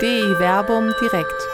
DI 0.00 0.38
Werbung 0.38 0.94
direkt. 0.98 1.46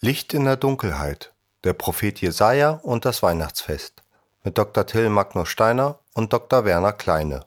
Licht 0.00 0.32
in 0.34 0.44
der 0.44 0.54
Dunkelheit. 0.54 1.32
Der 1.64 1.72
Prophet 1.72 2.20
Jesaja 2.20 2.78
und 2.80 3.04
das 3.04 3.20
Weihnachtsfest. 3.24 4.04
Mit 4.44 4.56
Dr. 4.56 4.86
Till 4.86 5.08
Magnus 5.08 5.48
Steiner 5.48 5.98
und 6.14 6.32
Dr. 6.32 6.64
Werner 6.64 6.92
Kleine. 6.92 7.46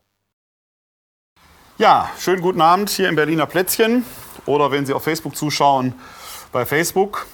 Ja, 1.77 2.11
schönen 2.19 2.41
guten 2.41 2.59
Abend 2.59 2.89
hier 2.89 3.07
im 3.07 3.15
Berliner 3.15 3.45
Plätzchen 3.45 4.03
oder 4.45 4.71
wenn 4.71 4.85
Sie 4.85 4.91
auf 4.93 5.05
Facebook 5.05 5.37
zuschauen, 5.37 5.93
bei 6.51 6.65
Facebook 6.65 7.27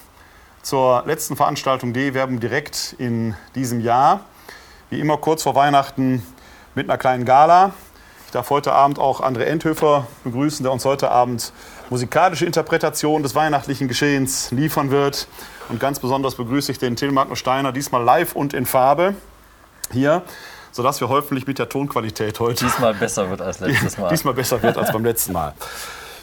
zur 0.61 1.01
letzten 1.07 1.35
Veranstaltung 1.35 1.91
DE 1.91 2.13
Werbung 2.13 2.39
direkt 2.39 2.93
in 2.99 3.35
diesem 3.55 3.79
Jahr. 3.81 4.25
Wie 4.91 4.99
immer 4.99 5.17
kurz 5.17 5.41
vor 5.41 5.55
Weihnachten 5.55 6.21
mit 6.75 6.87
einer 6.87 6.99
kleinen 6.99 7.25
Gala. 7.25 7.73
Ich 8.37 8.39
darf 8.39 8.51
heute 8.51 8.71
Abend 8.71 8.99
auch 8.99 9.19
André 9.19 9.45
Endhöfer 9.45 10.05
begrüßen, 10.23 10.61
der 10.61 10.71
uns 10.71 10.85
heute 10.85 11.09
Abend 11.09 11.51
musikalische 11.89 12.45
Interpretation 12.45 13.23
des 13.23 13.33
weihnachtlichen 13.33 13.87
Geschehens 13.87 14.51
liefern 14.51 14.91
wird. 14.91 15.27
Und 15.69 15.79
ganz 15.79 15.97
besonders 15.99 16.35
begrüße 16.35 16.71
ich 16.71 16.77
den 16.77 16.95
Till 16.95 17.11
Magnus 17.11 17.39
Steiner, 17.39 17.71
diesmal 17.71 18.03
live 18.03 18.35
und 18.35 18.53
in 18.53 18.67
Farbe 18.67 19.15
hier, 19.91 20.21
sodass 20.71 21.01
wir 21.01 21.09
hoffentlich 21.09 21.47
mit 21.47 21.57
der 21.57 21.67
Tonqualität 21.67 22.39
heute 22.39 22.63
diesmal 22.63 22.93
besser 22.93 23.27
wird 23.31 23.41
als 23.41 23.59
letztes 23.59 23.97
Mal. 23.97 24.09
diesmal 24.09 24.35
besser 24.35 24.61
wird 24.61 24.77
als 24.77 24.91
beim 24.91 25.03
letzten 25.03 25.33
Mal. 25.33 25.55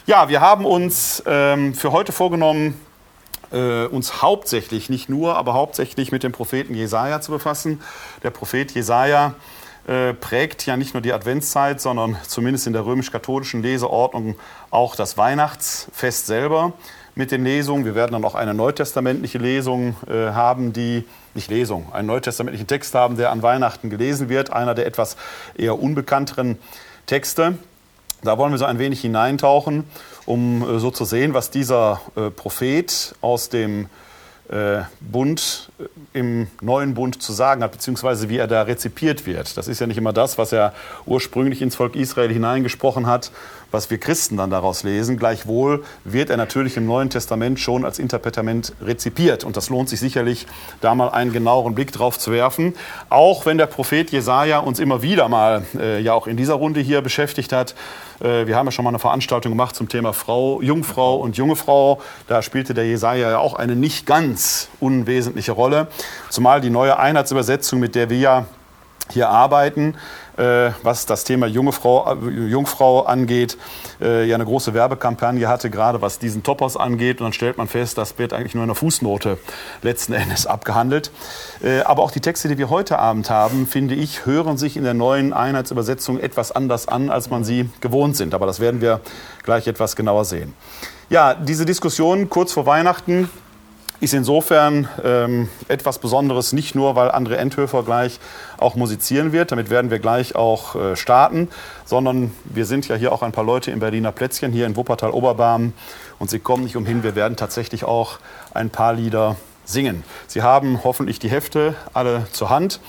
Ja, 0.05 0.29
wir 0.29 0.39
haben 0.39 0.63
uns 0.65 1.21
ähm, 1.25 1.73
für 1.73 1.91
heute 1.91 2.13
vorgenommen, 2.13 2.79
äh, 3.51 3.87
uns 3.87 4.21
hauptsächlich, 4.21 4.89
nicht 4.89 5.09
nur, 5.09 5.35
aber 5.35 5.53
hauptsächlich 5.53 6.13
mit 6.13 6.23
dem 6.23 6.31
Propheten 6.31 6.75
Jesaja 6.75 7.19
zu 7.19 7.33
befassen. 7.33 7.81
Der 8.23 8.29
Prophet 8.29 8.71
Jesaja 8.71 9.35
äh, 9.87 10.13
prägt 10.13 10.65
ja 10.65 10.77
nicht 10.77 10.93
nur 10.93 11.01
die 11.01 11.13
Adventszeit, 11.13 11.79
sondern 11.79 12.17
zumindest 12.27 12.67
in 12.67 12.73
der 12.73 12.85
römisch-katholischen 12.85 13.61
Leseordnung 13.61 14.35
auch 14.71 14.95
das 14.95 15.17
Weihnachtsfest 15.17 16.25
selber 16.25 16.73
mit 17.13 17.31
den 17.31 17.43
Lesungen. 17.43 17.85
Wir 17.85 17.95
werden 17.95 18.13
dann 18.13 18.25
auch 18.25 18.35
eine 18.35 18.53
neutestamentliche 18.53 19.37
Lesung 19.37 19.95
äh, 20.07 20.31
haben, 20.31 20.73
die, 20.73 21.05
nicht 21.33 21.49
Lesung, 21.49 21.93
einen 21.93 22.07
neutestamentlichen 22.07 22.67
Text 22.67 22.95
haben, 22.95 23.15
der 23.17 23.31
an 23.31 23.41
Weihnachten 23.41 23.89
gelesen 23.89 24.27
wird, 24.27 24.51
einer 24.51 24.75
der 24.75 24.85
etwas 24.85 25.17
eher 25.55 25.79
unbekannteren 25.79 26.57
Texte. 27.05 27.57
Da 28.23 28.37
wollen 28.37 28.51
wir 28.51 28.57
so 28.57 28.65
ein 28.65 28.79
wenig 28.79 29.01
hineintauchen, 29.01 29.83
um 30.25 30.63
äh, 30.63 30.79
so 30.79 30.91
zu 30.91 31.05
sehen, 31.05 31.33
was 31.33 31.51
dieser 31.51 32.01
äh, 32.15 32.31
Prophet 32.31 33.15
aus 33.21 33.49
dem 33.49 33.87
Bund 34.99 35.71
äh, 35.79 36.19
im 36.19 36.47
neuen 36.61 36.93
Bund 36.93 37.21
zu 37.21 37.33
sagen 37.33 37.63
hat, 37.63 37.71
beziehungsweise 37.71 38.29
wie 38.29 38.37
er 38.37 38.47
da 38.47 38.61
rezipiert 38.63 39.25
wird. 39.25 39.57
Das 39.57 39.67
ist 39.67 39.79
ja 39.79 39.87
nicht 39.87 39.97
immer 39.97 40.13
das, 40.13 40.37
was 40.37 40.51
er 40.51 40.73
ursprünglich 41.05 41.61
ins 41.61 41.75
Volk 41.75 41.95
Israel 41.95 42.31
hineingesprochen 42.31 43.07
hat, 43.07 43.31
was 43.75 43.89
wir 43.89 43.97
Christen 43.97 44.37
dann 44.37 44.49
daraus 44.49 44.83
lesen. 44.83 45.17
Gleichwohl 45.17 45.83
wird 46.05 46.29
er 46.29 46.37
natürlich 46.37 46.77
im 46.77 46.85
Neuen 46.85 47.09
Testament 47.09 47.59
schon 47.59 47.83
als 47.83 47.99
Interpretament 47.99 48.73
rezipiert. 48.81 49.43
Und 49.43 49.57
das 49.57 49.69
lohnt 49.69 49.89
sich 49.89 49.99
sicherlich, 49.99 50.47
da 50.79 50.95
mal 50.95 51.09
einen 51.09 51.33
genaueren 51.33 51.75
Blick 51.75 51.91
drauf 51.91 52.17
zu 52.17 52.31
werfen. 52.31 52.73
Auch 53.09 53.45
wenn 53.45 53.57
der 53.57 53.65
Prophet 53.65 54.11
Jesaja 54.11 54.59
uns 54.59 54.79
immer 54.79 55.01
wieder 55.01 55.27
mal, 55.27 55.63
äh, 55.77 55.99
ja 55.99 56.13
auch 56.13 56.25
in 56.25 56.37
dieser 56.37 56.53
Runde 56.53 56.79
hier 56.79 57.01
beschäftigt 57.01 57.51
hat. 57.51 57.75
Äh, 58.21 58.47
wir 58.47 58.55
haben 58.55 58.65
ja 58.65 58.71
schon 58.71 58.85
mal 58.85 58.91
eine 58.91 58.99
Veranstaltung 58.99 59.51
gemacht 59.51 59.75
zum 59.75 59.89
Thema 59.89 60.13
Frau, 60.13 60.61
Jungfrau 60.61 61.17
und 61.17 61.35
junge 61.35 61.57
Frau. 61.57 62.01
Da 62.27 62.41
spielte 62.41 62.73
der 62.73 62.87
Jesaja 62.87 63.31
ja 63.31 63.39
auch 63.39 63.55
eine 63.55 63.75
nicht 63.75 64.05
ganz 64.05 64.69
unwesentliche 64.79 65.51
Rolle. 65.51 65.87
Zumal 66.29 66.61
die 66.61 66.69
neue 66.69 66.97
Einheitsübersetzung, 66.97 67.79
mit 67.81 67.93
der 67.93 68.09
wir 68.09 68.17
ja 68.17 68.45
hier 69.11 69.29
arbeiten, 69.29 69.95
was 70.37 71.05
das 71.05 71.23
Thema 71.23 71.47
junge 71.47 71.71
Frau, 71.71 72.13
äh, 72.13 72.29
Jungfrau 72.29 73.03
angeht, 73.03 73.57
äh, 74.01 74.25
ja 74.27 74.35
eine 74.35 74.45
große 74.45 74.73
Werbekampagne 74.73 75.47
hatte, 75.47 75.69
gerade 75.69 76.01
was 76.01 76.19
diesen 76.19 76.43
Topos 76.43 76.77
angeht. 76.77 77.19
Und 77.19 77.25
dann 77.25 77.33
stellt 77.33 77.57
man 77.57 77.67
fest, 77.67 77.97
das 77.97 78.17
wird 78.17 78.33
eigentlich 78.33 78.55
nur 78.55 78.63
in 78.63 78.69
der 78.69 78.75
Fußnote 78.75 79.37
letzten 79.81 80.13
Endes 80.13 80.45
abgehandelt. 80.47 81.11
Äh, 81.63 81.81
aber 81.81 82.03
auch 82.03 82.11
die 82.11 82.19
Texte, 82.19 82.47
die 82.47 82.57
wir 82.57 82.69
heute 82.69 82.99
Abend 82.99 83.29
haben, 83.29 83.67
finde 83.67 83.95
ich, 83.95 84.25
hören 84.25 84.57
sich 84.57 84.77
in 84.77 84.83
der 84.83 84.93
neuen 84.93 85.33
Einheitsübersetzung 85.33 86.19
etwas 86.19 86.51
anders 86.51 86.87
an, 86.87 87.09
als 87.09 87.29
man 87.29 87.43
sie 87.43 87.69
gewohnt 87.81 88.15
sind. 88.15 88.33
Aber 88.33 88.45
das 88.45 88.59
werden 88.59 88.81
wir 88.81 89.01
gleich 89.43 89.67
etwas 89.67 89.95
genauer 89.95 90.25
sehen. 90.25 90.53
Ja, 91.09 91.35
diese 91.35 91.65
Diskussion 91.65 92.29
kurz 92.29 92.51
vor 92.51 92.65
Weihnachten 92.65 93.29
ist 94.01 94.13
insofern 94.13 94.87
ähm, 95.03 95.49
etwas 95.67 95.99
Besonderes, 95.99 96.53
nicht 96.53 96.75
nur, 96.75 96.95
weil 96.95 97.09
André 97.09 97.35
Endhöfer 97.35 97.83
gleich 97.83 98.19
auch 98.57 98.75
musizieren 98.75 99.31
wird, 99.31 99.51
damit 99.51 99.69
werden 99.69 99.91
wir 99.91 99.99
gleich 99.99 100.35
auch 100.35 100.75
äh, 100.75 100.95
starten, 100.95 101.49
sondern 101.85 102.31
wir 102.45 102.65
sind 102.65 102.87
ja 102.87 102.95
hier 102.95 103.11
auch 103.11 103.21
ein 103.21 103.31
paar 103.31 103.43
Leute 103.43 103.71
im 103.71 103.79
Berliner 103.79 104.11
Plätzchen, 104.11 104.51
hier 104.51 104.65
in 104.65 104.75
Wuppertal-Oberbarm 104.75 105.73
und 106.19 106.29
Sie 106.29 106.39
kommen 106.39 106.63
nicht 106.63 106.75
umhin, 106.75 107.03
wir 107.03 107.15
werden 107.15 107.37
tatsächlich 107.37 107.83
auch 107.83 108.19
ein 108.53 108.69
paar 108.69 108.93
Lieder 108.93 109.37
singen. 109.65 110.03
Sie 110.27 110.41
haben 110.41 110.83
hoffentlich 110.83 111.19
die 111.19 111.29
Hefte 111.29 111.75
alle 111.93 112.27
zur 112.31 112.49
Hand. 112.49 112.79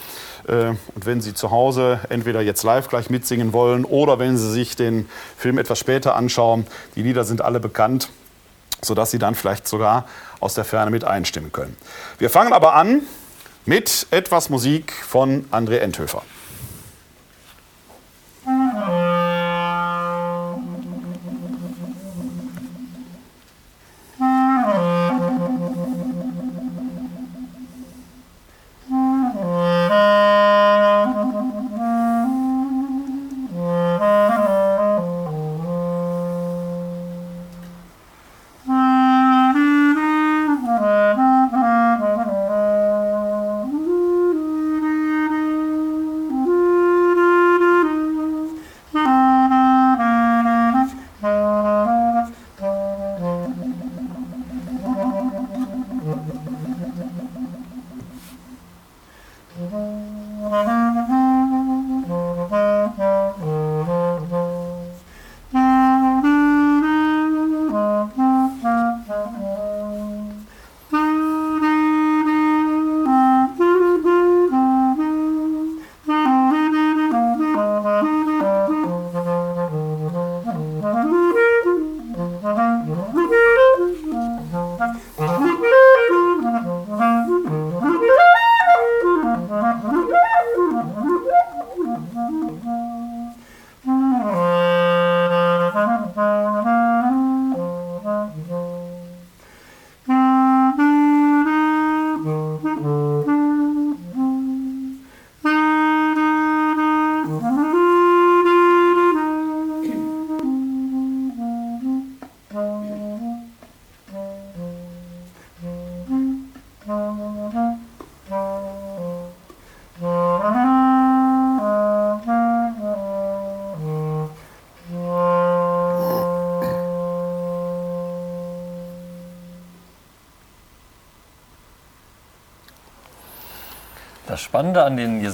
Äh, 0.47 0.69
und 0.69 1.06
wenn 1.06 1.21
Sie 1.21 1.34
zu 1.34 1.50
Hause 1.50 2.00
entweder 2.09 2.41
jetzt 2.41 2.62
live 2.62 2.88
gleich 2.88 3.11
mitsingen 3.11 3.53
wollen 3.53 3.84
oder 3.84 4.19
wenn 4.19 4.37
Sie 4.37 4.50
sich 4.50 4.77
den 4.77 5.09
Film 5.37 5.59
etwas 5.59 5.78
später 5.78 6.17
anschauen, 6.17 6.67
die 6.94 7.03
Lieder 7.03 7.25
sind 7.25 7.43
alle 7.43 7.61
bekannt 7.61 8.09
sodass 8.82 9.10
Sie 9.10 9.19
dann 9.19 9.34
vielleicht 9.34 9.66
sogar 9.66 10.06
aus 10.41 10.54
der 10.54 10.64
Ferne 10.64 10.91
mit 10.91 11.04
einstimmen 11.04 11.53
können. 11.53 11.76
Wir 12.19 12.31
fangen 12.31 12.53
aber 12.53 12.75
an 12.75 13.03
mit 13.64 14.06
etwas 14.10 14.48
Musik 14.48 14.92
von 14.92 15.44
André 15.50 15.78
Enthöfer. 15.78 16.22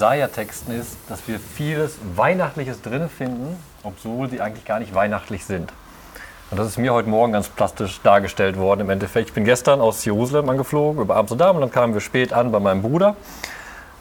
Jesaja-Texten 0.03 0.73
ist, 0.73 0.97
dass 1.09 1.29
wir 1.29 1.39
vieles 1.39 1.97
Weihnachtliches 2.17 2.83
drin 2.83 3.09
finden, 3.09 3.57
obwohl 3.85 4.29
sie 4.29 4.41
eigentlich 4.41 4.65
gar 4.65 4.81
nicht 4.81 4.93
weihnachtlich 4.97 5.45
sind. 5.45 5.73
Und 6.51 6.59
das 6.59 6.67
ist 6.67 6.77
mir 6.77 6.93
heute 6.93 7.09
Morgen 7.09 7.33
ganz 7.33 7.49
plastisch 7.49 8.01
dargestellt 8.03 8.59
worden 8.59 8.81
im 8.81 8.91
Endeffekt. 8.91 9.29
Ich 9.29 9.33
bin 9.33 9.45
gestern 9.45 9.81
aus 9.81 10.05
Jerusalem 10.05 10.49
angeflogen, 10.49 11.01
über 11.01 11.15
Amsterdam, 11.15 11.55
und 11.55 11.63
dann 11.63 11.71
kamen 11.71 11.95
wir 11.95 12.01
spät 12.01 12.33
an 12.33 12.51
bei 12.51 12.59
meinem 12.59 12.83
Bruder. 12.83 13.15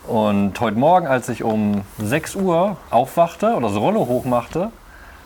Und 0.08 0.60
heute 0.60 0.76
Morgen, 0.76 1.06
als 1.06 1.30
ich 1.30 1.44
um 1.44 1.84
6 2.00 2.34
Uhr 2.34 2.78
aufwachte 2.90 3.54
oder 3.54 3.68
das 3.68 3.78
Rollo 3.78 4.08
hochmachte, 4.08 4.72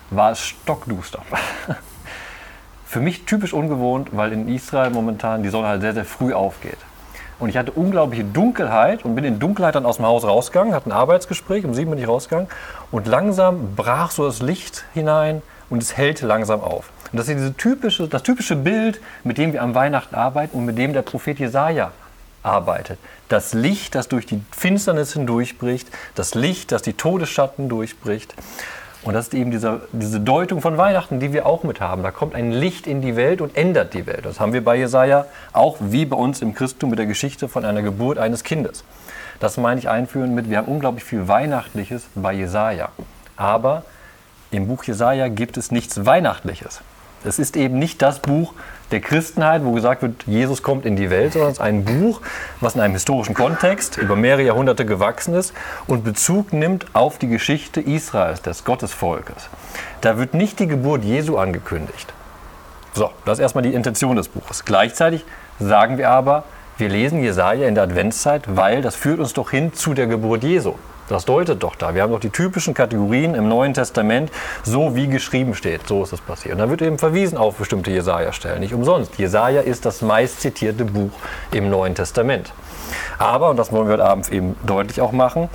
war 0.09 0.31
es 0.31 0.41
stockduster. 0.41 1.21
Für 2.85 2.99
mich 2.99 3.23
typisch 3.23 3.53
ungewohnt, 3.53 4.09
weil 4.11 4.33
in 4.33 4.49
Israel 4.49 4.89
momentan 4.89 5.41
die 5.41 5.47
Sonne 5.47 5.69
halt 5.69 5.79
sehr, 5.79 5.93
sehr 5.93 6.03
früh 6.03 6.33
aufgeht. 6.33 6.79
Und 7.39 7.49
ich 7.49 7.57
hatte 7.57 7.71
unglaubliche 7.71 8.23
Dunkelheit 8.23 9.03
und 9.03 9.15
bin 9.15 9.25
in 9.25 9.39
Dunkelheit 9.39 9.75
dann 9.75 9.85
aus 9.85 9.97
dem 9.97 10.05
Haus 10.05 10.23
rausgegangen, 10.23 10.73
hatte 10.73 10.89
ein 10.89 10.93
Arbeitsgespräch, 10.93 11.65
um 11.65 11.73
sieben 11.73 11.91
bin 11.91 11.99
ich 11.99 12.07
rausgegangen 12.07 12.47
und 12.91 13.07
langsam 13.07 13.75
brach 13.75 14.11
so 14.11 14.25
das 14.25 14.41
Licht 14.41 14.85
hinein 14.93 15.41
und 15.69 15.81
es 15.81 15.97
hellte 15.97 16.25
langsam 16.27 16.61
auf. 16.61 16.91
Und 17.11 17.19
das 17.19 17.27
ist 17.27 17.37
diese 17.37 17.53
typische, 17.55 18.07
das 18.07 18.23
typische 18.23 18.55
Bild, 18.55 19.01
mit 19.23 19.37
dem 19.37 19.53
wir 19.53 19.61
am 19.61 19.75
Weihnachten 19.75 20.15
arbeiten 20.15 20.57
und 20.57 20.65
mit 20.65 20.77
dem 20.77 20.93
der 20.93 21.01
Prophet 21.01 21.39
Jesaja 21.39 21.91
arbeitet. 22.43 22.99
Das 23.27 23.53
Licht, 23.53 23.95
das 23.95 24.07
durch 24.07 24.25
die 24.25 24.41
Finsternis 24.51 25.13
hindurchbricht, 25.13 25.89
das 26.13 26.35
Licht, 26.35 26.71
das 26.71 26.83
die 26.83 26.93
Todesschatten 26.93 27.69
durchbricht. 27.69 28.35
Und 29.05 29.13
das 29.13 29.27
ist 29.27 29.35
eben 29.35 29.51
diese, 29.51 29.81
diese 29.91 30.19
Deutung 30.19 30.61
von 30.61 30.77
Weihnachten, 30.77 31.19
die 31.19 31.31
wir 31.31 31.45
auch 31.45 31.63
mit 31.63 31.79
haben. 31.79 32.01
Da 32.01 32.09
kommt 32.09 32.33
ein 32.33 32.51
Licht 32.51 32.87
in 32.87 33.01
die 33.01 33.15
Welt 33.15 33.39
und 33.39 33.55
ändert 33.55 33.93
die 33.93 34.07
Welt. 34.07 34.25
Das 34.25 34.39
haben 34.39 34.51
wir 34.51 34.63
bei 34.63 34.75
Jesaja 34.75 35.27
auch 35.53 35.77
wie 35.79 36.05
bei 36.05 36.17
uns 36.17 36.41
im 36.41 36.55
Christentum 36.55 36.89
mit 36.89 36.97
der 36.97 37.05
Geschichte 37.05 37.47
von 37.47 37.65
einer 37.65 37.83
Geburt 37.83 38.17
eines 38.17 38.43
Kindes. 38.43 38.83
Das 39.39 39.57
meine 39.57 39.79
ich 39.79 39.89
einführen 39.89 40.33
mit, 40.33 40.49
wir 40.49 40.57
haben 40.57 40.67
unglaublich 40.67 41.03
viel 41.03 41.27
Weihnachtliches 41.27 42.07
bei 42.15 42.33
Jesaja. 42.33 42.89
Aber 43.37 43.83
im 44.49 44.67
Buch 44.67 44.83
Jesaja 44.83 45.27
gibt 45.27 45.57
es 45.57 45.69
nichts 45.69 46.03
Weihnachtliches. 46.03 46.81
Es 47.23 47.37
ist 47.37 47.57
eben 47.57 47.77
nicht 47.77 48.01
das 48.01 48.19
Buch 48.19 48.53
der 48.91 49.01
Christenheit, 49.01 49.63
wo 49.65 49.71
gesagt 49.71 50.01
wird, 50.01 50.23
Jesus 50.27 50.61
kommt 50.61 50.85
in 50.85 50.95
die 50.95 51.09
Welt, 51.09 51.33
sondern 51.33 51.51
es 51.51 51.57
ist 51.57 51.63
ein 51.63 51.85
Buch, 51.85 52.21
was 52.61 52.75
in 52.75 52.81
einem 52.81 52.93
historischen 52.93 53.33
Kontext 53.33 53.97
über 53.97 54.15
mehrere 54.15 54.43
Jahrhunderte 54.43 54.85
gewachsen 54.85 55.33
ist 55.33 55.53
und 55.87 56.03
Bezug 56.03 56.53
nimmt 56.53 56.85
auf 56.93 57.17
die 57.17 57.27
Geschichte 57.27 57.81
Israels, 57.81 58.41
des 58.41 58.63
Gottesvolkes. 58.63 59.49
Da 60.01 60.17
wird 60.17 60.33
nicht 60.33 60.59
die 60.59 60.67
Geburt 60.67 61.03
Jesu 61.03 61.37
angekündigt. 61.37 62.13
So, 62.93 63.11
das 63.25 63.39
ist 63.39 63.41
erstmal 63.41 63.63
die 63.63 63.73
Intention 63.73 64.15
des 64.15 64.29
Buches. 64.29 64.63
Gleichzeitig 64.63 65.25
sagen 65.59 65.97
wir 65.97 66.09
aber, 66.09 66.43
wir 66.77 66.89
lesen 66.89 67.21
Jesaja 67.21 67.67
in 67.67 67.75
der 67.75 67.85
Adventszeit, 67.85 68.43
weil 68.55 68.81
das 68.81 68.95
führt 68.95 69.19
uns 69.19 69.33
doch 69.33 69.51
hin 69.51 69.73
zu 69.73 69.93
der 69.93 70.07
Geburt 70.07 70.43
Jesu. 70.43 70.75
Das 71.07 71.25
deutet 71.25 71.61
doch 71.61 71.75
da. 71.75 71.93
Wir 71.93 72.01
haben 72.01 72.11
doch 72.11 72.19
die 72.19 72.29
typischen 72.29 72.73
Kategorien 72.73 73.35
im 73.35 73.47
Neuen 73.47 73.73
Testament, 73.73 74.31
so 74.63 74.95
wie 74.95 75.07
geschrieben 75.07 75.53
steht. 75.53 75.87
So 75.87 76.03
ist 76.03 76.13
es 76.13 76.21
passiert. 76.21 76.53
Und 76.53 76.59
da 76.59 76.69
wird 76.69 76.81
eben 76.81 76.97
verwiesen 76.97 77.37
auf 77.37 77.57
bestimmte 77.57 77.91
Jesaja-Stellen. 77.91 78.59
Nicht 78.59 78.73
umsonst. 78.73 79.17
Jesaja 79.17 79.61
ist 79.61 79.85
das 79.85 80.01
meistzitierte 80.01 80.85
Buch 80.85 81.11
im 81.51 81.69
Neuen 81.69 81.93
Testament. 81.93 82.51
Aber, 83.17 83.49
und 83.49 83.57
das 83.57 83.71
wollen 83.71 83.87
wir 83.87 83.93
heute 83.93 84.05
Abend 84.05 84.31
eben 84.31 84.55
deutlich 84.65 85.01
auch 85.01 85.11
machen, 85.11 85.49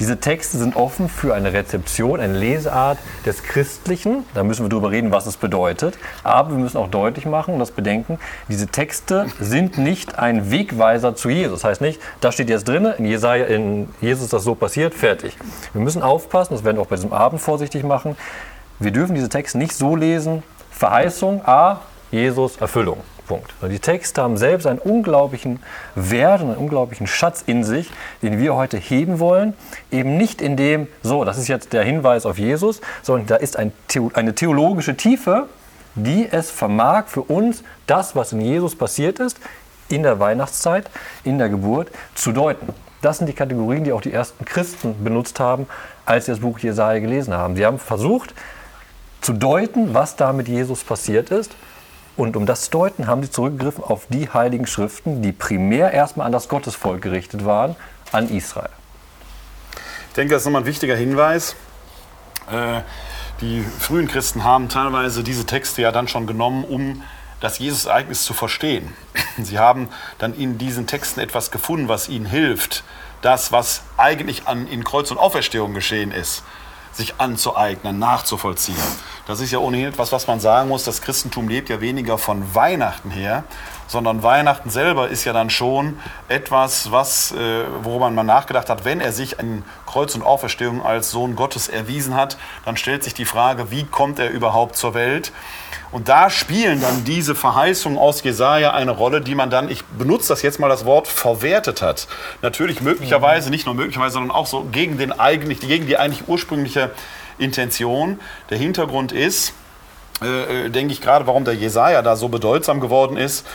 diese 0.00 0.18
Texte 0.18 0.58
sind 0.58 0.74
offen 0.74 1.08
für 1.08 1.34
eine 1.34 1.52
Rezeption, 1.52 2.18
eine 2.18 2.36
Leseart 2.36 2.98
des 3.24 3.42
Christlichen. 3.42 4.24
Da 4.34 4.42
müssen 4.42 4.64
wir 4.64 4.68
darüber 4.68 4.90
reden, 4.90 5.12
was 5.12 5.26
es 5.26 5.36
bedeutet. 5.36 5.98
Aber 6.24 6.50
wir 6.50 6.58
müssen 6.58 6.76
auch 6.76 6.88
deutlich 6.88 7.26
machen 7.26 7.54
und 7.54 7.60
das 7.60 7.70
bedenken, 7.70 8.18
diese 8.48 8.66
Texte 8.66 9.26
sind 9.38 9.78
nicht 9.78 10.18
ein 10.18 10.50
Wegweiser 10.50 11.14
zu 11.14 11.28
Jesus. 11.28 11.60
Das 11.60 11.70
heißt 11.70 11.80
nicht, 11.80 12.00
da 12.20 12.32
steht 12.32 12.48
jetzt 12.48 12.66
drin, 12.66 12.86
in, 12.98 13.04
Jesaja, 13.04 13.44
in 13.44 13.88
Jesus 14.00 14.24
ist 14.24 14.32
das 14.32 14.44
so 14.44 14.54
passiert, 14.54 14.94
fertig. 14.94 15.36
Wir 15.72 15.82
müssen 15.82 16.02
aufpassen, 16.02 16.54
das 16.54 16.64
werden 16.64 16.78
wir 16.78 16.82
auch 16.82 16.86
bei 16.86 16.96
diesem 16.96 17.12
Abend 17.12 17.40
vorsichtig 17.40 17.84
machen. 17.84 18.16
Wir 18.78 18.90
dürfen 18.90 19.14
diese 19.14 19.28
Texte 19.28 19.58
nicht 19.58 19.74
so 19.74 19.94
lesen, 19.94 20.42
Verheißung, 20.70 21.46
A, 21.46 21.80
Jesus, 22.10 22.56
Erfüllung. 22.56 22.98
Punkt. 23.26 23.52
Die 23.62 23.78
Texte 23.78 24.22
haben 24.22 24.36
selbst 24.36 24.66
einen 24.66 24.78
unglaublichen 24.78 25.60
Wert 25.94 26.42
und 26.42 26.48
einen 26.48 26.58
unglaublichen 26.58 27.06
Schatz 27.06 27.42
in 27.46 27.64
sich, 27.64 27.90
den 28.22 28.38
wir 28.38 28.54
heute 28.54 28.76
heben 28.76 29.18
wollen. 29.18 29.54
Eben 29.90 30.16
nicht 30.16 30.42
in 30.42 30.56
dem, 30.56 30.88
so, 31.02 31.24
das 31.24 31.38
ist 31.38 31.48
jetzt 31.48 31.72
der 31.72 31.84
Hinweis 31.84 32.26
auf 32.26 32.38
Jesus, 32.38 32.80
sondern 33.02 33.26
da 33.26 33.36
ist 33.36 33.56
ein, 33.56 33.72
eine 34.14 34.34
theologische 34.34 34.96
Tiefe, 34.96 35.48
die 35.94 36.28
es 36.30 36.50
vermag 36.50 37.06
für 37.06 37.22
uns, 37.22 37.62
das, 37.86 38.16
was 38.16 38.32
in 38.32 38.40
Jesus 38.40 38.76
passiert 38.76 39.18
ist, 39.18 39.38
in 39.88 40.02
der 40.02 40.18
Weihnachtszeit, 40.20 40.90
in 41.24 41.38
der 41.38 41.48
Geburt, 41.48 41.90
zu 42.14 42.32
deuten. 42.32 42.68
Das 43.02 43.18
sind 43.18 43.26
die 43.26 43.34
Kategorien, 43.34 43.84
die 43.84 43.92
auch 43.92 44.00
die 44.00 44.12
ersten 44.12 44.44
Christen 44.44 45.02
benutzt 45.02 45.40
haben, 45.40 45.66
als 46.06 46.26
sie 46.26 46.32
das 46.32 46.40
Buch 46.40 46.58
Jesaja 46.60 47.00
gelesen 47.00 47.34
haben. 47.34 47.56
Sie 47.56 47.66
haben 47.66 47.78
versucht 47.78 48.34
zu 49.20 49.32
deuten, 49.32 49.92
was 49.92 50.16
da 50.16 50.32
mit 50.32 50.48
Jesus 50.48 50.82
passiert 50.84 51.30
ist 51.30 51.54
und 52.16 52.36
um 52.36 52.46
das 52.46 52.62
zu 52.62 52.70
deuten, 52.72 53.06
haben 53.06 53.22
sie 53.22 53.30
zurückgegriffen 53.30 53.82
auf 53.84 54.06
die 54.08 54.28
heiligen 54.28 54.66
Schriften, 54.66 55.22
die 55.22 55.32
primär 55.32 55.92
erstmal 55.92 56.26
an 56.26 56.32
das 56.32 56.48
Gottesvolk 56.48 57.02
gerichtet 57.02 57.44
waren, 57.44 57.76
an 58.12 58.28
Israel. 58.28 58.70
Ich 60.08 60.14
denke, 60.14 60.34
das 60.34 60.42
ist 60.42 60.46
nochmal 60.46 60.62
ein 60.62 60.66
wichtiger 60.66 60.94
Hinweis. 60.94 61.56
Äh, 62.50 62.82
die 63.40 63.62
frühen 63.62 64.08
Christen 64.08 64.44
haben 64.44 64.68
teilweise 64.68 65.24
diese 65.24 65.46
Texte 65.46 65.82
ja 65.82 65.90
dann 65.90 66.06
schon 66.06 66.26
genommen, 66.26 66.64
um 66.64 67.02
das 67.40 67.58
Jesus-Ereignis 67.58 68.22
zu 68.24 68.34
verstehen. 68.34 68.92
Sie 69.42 69.58
haben 69.58 69.88
dann 70.18 70.34
in 70.34 70.58
diesen 70.58 70.86
Texten 70.86 71.20
etwas 71.20 71.50
gefunden, 71.50 71.88
was 71.88 72.08
ihnen 72.08 72.26
hilft, 72.26 72.84
das, 73.22 73.52
was 73.52 73.82
eigentlich 73.96 74.46
an, 74.46 74.66
in 74.66 74.84
Kreuz 74.84 75.10
und 75.10 75.18
Auferstehung 75.18 75.74
geschehen 75.74 76.12
ist, 76.12 76.42
sich 76.92 77.14
anzueignen, 77.18 77.98
nachzuvollziehen. 77.98 78.76
Das 79.26 79.40
ist 79.40 79.50
ja 79.50 79.58
ohnehin 79.58 79.86
etwas, 79.86 80.12
was 80.12 80.26
man 80.26 80.40
sagen 80.40 80.68
muss. 80.68 80.84
Das 80.84 81.00
Christentum 81.00 81.48
lebt 81.48 81.68
ja 81.68 81.80
weniger 81.80 82.18
von 82.18 82.54
Weihnachten 82.54 83.10
her, 83.10 83.44
sondern 83.86 84.22
Weihnachten 84.22 84.70
selber 84.70 85.08
ist 85.08 85.24
ja 85.24 85.32
dann 85.32 85.50
schon 85.50 85.98
etwas, 86.28 86.90
was, 86.92 87.32
äh, 87.32 87.64
worüber 87.82 88.10
man 88.10 88.26
nachgedacht 88.26 88.70
hat, 88.70 88.84
wenn 88.84 89.00
er 89.00 89.12
sich 89.12 89.38
an 89.38 89.64
Kreuz 89.86 90.14
und 90.14 90.22
Auferstehung 90.22 90.84
als 90.84 91.10
Sohn 91.10 91.36
Gottes 91.36 91.68
erwiesen 91.68 92.14
hat, 92.14 92.38
dann 92.64 92.76
stellt 92.76 93.04
sich 93.04 93.14
die 93.14 93.24
Frage, 93.24 93.70
wie 93.70 93.84
kommt 93.84 94.18
er 94.18 94.30
überhaupt 94.30 94.76
zur 94.76 94.94
Welt? 94.94 95.32
Und 95.90 96.08
da 96.08 96.30
spielen 96.30 96.80
dann 96.80 97.04
diese 97.04 97.34
Verheißungen 97.34 97.98
aus 97.98 98.22
Jesaja 98.22 98.72
eine 98.72 98.92
Rolle, 98.92 99.20
die 99.20 99.34
man 99.34 99.50
dann, 99.50 99.70
ich 99.70 99.84
benutze 99.84 100.28
das 100.28 100.40
jetzt 100.40 100.58
mal 100.58 100.70
das 100.70 100.86
Wort, 100.86 101.06
verwertet 101.06 101.82
hat. 101.82 102.08
Natürlich 102.40 102.80
möglicherweise, 102.80 103.50
nicht 103.50 103.66
nur 103.66 103.74
möglicherweise, 103.74 104.14
sondern 104.14 104.30
auch 104.30 104.46
so 104.46 104.64
gegen, 104.72 104.96
den 104.96 105.12
eigentlich, 105.12 105.60
gegen 105.60 105.86
die 105.86 105.98
eigentlich 105.98 106.28
ursprüngliche 106.28 106.90
Intention. 107.36 108.18
Der 108.48 108.56
Hintergrund 108.56 109.12
ist, 109.12 109.52
äh, 110.24 110.66
äh, 110.66 110.70
denke 110.70 110.92
ich 110.92 111.00
gerade, 111.00 111.26
warum 111.26 111.44
der 111.44 111.54
Jesaja 111.54 112.02
da 112.02 112.16
so 112.16 112.28
bedeutsam 112.28 112.80
geworden 112.80 113.16
ist, 113.16 113.46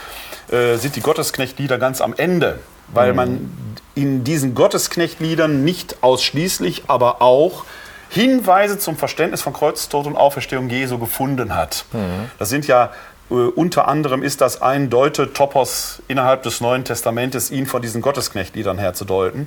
äh, 0.50 0.76
sind 0.76 0.96
die 0.96 1.00
Gottesknechtlieder 1.00 1.78
ganz 1.78 2.00
am 2.00 2.14
Ende. 2.16 2.58
Weil 2.88 3.10
mhm. 3.10 3.16
man 3.16 3.50
in 3.94 4.24
diesen 4.24 4.54
Gottesknechtliedern 4.54 5.64
nicht 5.64 6.02
ausschließlich, 6.02 6.84
aber 6.88 7.20
auch 7.20 7.64
Hinweise 8.10 8.78
zum 8.78 8.96
Verständnis 8.96 9.42
von 9.42 9.52
Kreuztod 9.52 10.06
und 10.06 10.16
Auferstehung 10.16 10.70
Jesu 10.70 10.98
gefunden 10.98 11.54
hat. 11.54 11.84
Mhm. 11.92 12.30
Das 12.38 12.48
sind 12.48 12.66
ja 12.66 12.90
äh, 13.30 13.34
unter 13.34 13.88
anderem 13.88 14.22
ist 14.22 14.40
das 14.40 14.62
ein 14.62 14.90
Deute-Topos 14.90 16.02
innerhalb 16.08 16.42
des 16.42 16.60
Neuen 16.60 16.84
Testamentes, 16.84 17.50
ihn 17.50 17.66
von 17.66 17.82
diesen 17.82 18.00
Gottesknechtliedern 18.00 18.78
herzudeuten. 18.78 19.46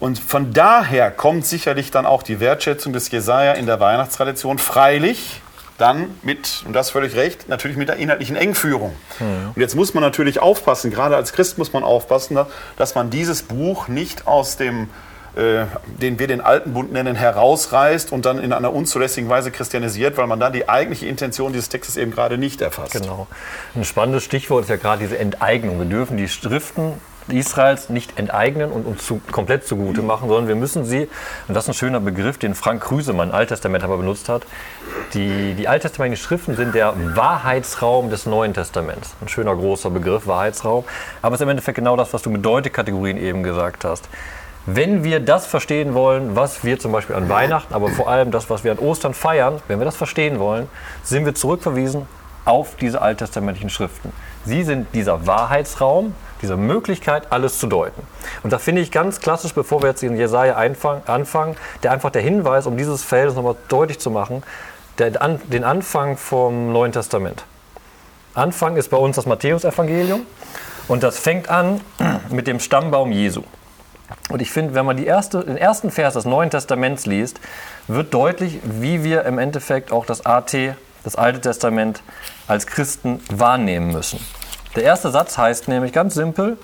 Und 0.00 0.18
von 0.18 0.52
daher 0.52 1.10
kommt 1.10 1.44
sicherlich 1.44 1.90
dann 1.90 2.06
auch 2.06 2.22
die 2.22 2.38
Wertschätzung 2.38 2.92
des 2.92 3.10
Jesaja 3.10 3.52
in 3.52 3.66
der 3.66 3.80
Weihnachtstradition. 3.80 4.58
Freilich, 4.58 5.40
dann 5.78 6.18
mit, 6.22 6.64
und 6.66 6.74
das 6.74 6.90
völlig 6.90 7.14
recht, 7.14 7.48
natürlich 7.48 7.76
mit 7.76 7.88
der 7.88 7.96
inhaltlichen 7.96 8.36
Engführung. 8.36 8.94
Mhm. 9.20 9.52
Und 9.54 9.60
jetzt 9.60 9.74
muss 9.74 9.94
man 9.94 10.02
natürlich 10.02 10.40
aufpassen, 10.40 10.90
gerade 10.90 11.16
als 11.16 11.32
Christ 11.32 11.56
muss 11.56 11.72
man 11.72 11.84
aufpassen, 11.84 12.38
dass 12.76 12.94
man 12.94 13.10
dieses 13.10 13.42
Buch 13.42 13.88
nicht 13.88 14.26
aus 14.26 14.56
dem 14.56 14.88
äh, 15.36 15.66
den 15.86 16.18
wir 16.18 16.26
den 16.26 16.40
Alten 16.40 16.72
Bund 16.72 16.90
nennen, 16.92 17.14
herausreißt 17.14 18.10
und 18.10 18.26
dann 18.26 18.40
in 18.40 18.52
einer 18.52 18.72
unzulässigen 18.72 19.30
Weise 19.30 19.52
christianisiert, 19.52 20.16
weil 20.16 20.26
man 20.26 20.40
dann 20.40 20.52
die 20.52 20.68
eigentliche 20.68 21.06
Intention 21.06 21.52
dieses 21.52 21.68
Textes 21.68 21.96
eben 21.96 22.10
gerade 22.10 22.38
nicht 22.38 22.60
erfasst. 22.60 22.92
Genau. 22.92 23.28
Ein 23.76 23.84
spannendes 23.84 24.24
Stichwort 24.24 24.64
ist 24.64 24.70
ja 24.70 24.76
gerade 24.76 25.00
diese 25.00 25.16
Enteignung. 25.16 25.78
Wir 25.78 25.86
dürfen 25.86 26.16
die 26.16 26.28
Schriften 26.28 26.94
Israels 27.30 27.88
nicht 27.88 28.18
enteignen 28.18 28.70
und 28.70 28.86
uns 28.86 29.06
zu, 29.06 29.20
komplett 29.30 29.66
zugute 29.66 30.02
machen, 30.02 30.28
sondern 30.28 30.48
wir 30.48 30.56
müssen 30.56 30.84
sie, 30.84 31.08
und 31.46 31.54
das 31.54 31.64
ist 31.64 31.70
ein 31.70 31.74
schöner 31.74 32.00
Begriff, 32.00 32.38
den 32.38 32.54
Frank 32.54 32.82
Krüsemann, 32.82 33.30
Alttestament, 33.30 33.84
aber 33.84 33.96
benutzt 33.96 34.28
hat, 34.28 34.42
die, 35.14 35.54
die 35.54 35.68
alttestamentlichen 35.68 36.24
Schriften 36.24 36.56
sind 36.56 36.74
der 36.74 36.94
Wahrheitsraum 37.16 38.10
des 38.10 38.26
Neuen 38.26 38.54
Testaments. 38.54 39.14
Ein 39.20 39.28
schöner 39.28 39.54
großer 39.54 39.90
Begriff, 39.90 40.26
Wahrheitsraum. 40.26 40.84
Aber 41.22 41.34
es 41.34 41.40
ist 41.40 41.44
im 41.44 41.50
Endeffekt 41.50 41.76
genau 41.76 41.96
das, 41.96 42.12
was 42.12 42.22
du 42.22 42.30
mit 42.30 42.44
Deutekategorien 42.44 43.16
eben 43.16 43.42
gesagt 43.42 43.84
hast. 43.84 44.08
Wenn 44.66 45.02
wir 45.02 45.20
das 45.20 45.46
verstehen 45.46 45.94
wollen, 45.94 46.36
was 46.36 46.62
wir 46.62 46.78
zum 46.78 46.92
Beispiel 46.92 47.16
an 47.16 47.28
Weihnachten, 47.30 47.72
aber 47.72 47.88
vor 47.88 48.08
allem 48.08 48.30
das, 48.30 48.50
was 48.50 48.64
wir 48.64 48.72
an 48.72 48.78
Ostern 48.78 49.14
feiern, 49.14 49.62
wenn 49.66 49.78
wir 49.78 49.86
das 49.86 49.96
verstehen 49.96 50.38
wollen, 50.38 50.68
sind 51.02 51.24
wir 51.24 51.34
zurückverwiesen 51.34 52.06
auf 52.44 52.76
diese 52.76 53.00
alttestamentlichen 53.00 53.70
Schriften. 53.70 54.12
Sie 54.44 54.62
sind 54.64 54.86
dieser 54.94 55.26
Wahrheitsraum, 55.26 56.14
Diese 56.42 56.56
Möglichkeit, 56.56 57.30
alles 57.30 57.58
zu 57.58 57.66
deuten. 57.66 58.02
Und 58.42 58.52
da 58.52 58.58
finde 58.58 58.80
ich 58.80 58.90
ganz 58.90 59.20
klassisch, 59.20 59.54
bevor 59.54 59.82
wir 59.82 59.88
jetzt 59.88 60.02
in 60.02 60.16
Jesaja 60.16 60.54
anfangen, 60.54 61.56
der 61.82 61.92
einfach 61.92 62.10
der 62.10 62.22
Hinweis, 62.22 62.66
um 62.66 62.76
dieses 62.76 63.02
Feld 63.02 63.34
nochmal 63.34 63.56
deutlich 63.68 63.98
zu 63.98 64.10
machen, 64.10 64.42
der, 64.98 65.10
den 65.10 65.64
Anfang 65.64 66.16
vom 66.16 66.72
Neuen 66.72 66.92
Testament. 66.92 67.44
Anfang 68.34 68.76
ist 68.76 68.90
bei 68.90 68.96
uns 68.96 69.16
das 69.16 69.26
Matthäusevangelium 69.26 70.22
und 70.86 71.02
das 71.02 71.18
fängt 71.18 71.48
an 71.48 71.80
mit 72.30 72.46
dem 72.46 72.60
Stammbaum 72.60 73.12
Jesu. 73.12 73.42
Und 74.30 74.40
ich 74.40 74.50
finde, 74.50 74.74
wenn 74.74 74.86
man 74.86 74.98
erste, 74.98 75.44
den 75.44 75.56
ersten 75.56 75.90
Vers 75.90 76.14
des 76.14 76.24
Neuen 76.24 76.50
Testaments 76.50 77.06
liest, 77.06 77.40
wird 77.88 78.14
deutlich, 78.14 78.60
wie 78.62 79.04
wir 79.04 79.24
im 79.24 79.38
Endeffekt 79.38 79.92
auch 79.92 80.06
das 80.06 80.24
AT, 80.24 80.54
das 81.04 81.16
Alte 81.16 81.40
Testament, 81.40 82.02
als 82.46 82.66
Christen 82.66 83.20
wahrnehmen 83.30 83.92
müssen. 83.92 84.18
Der 84.76 84.84
erste 84.84 85.10
Satz 85.10 85.38
heißt 85.38 85.68
nämlich 85.68 85.92
ganz 85.92 86.14
simpel, 86.14 86.58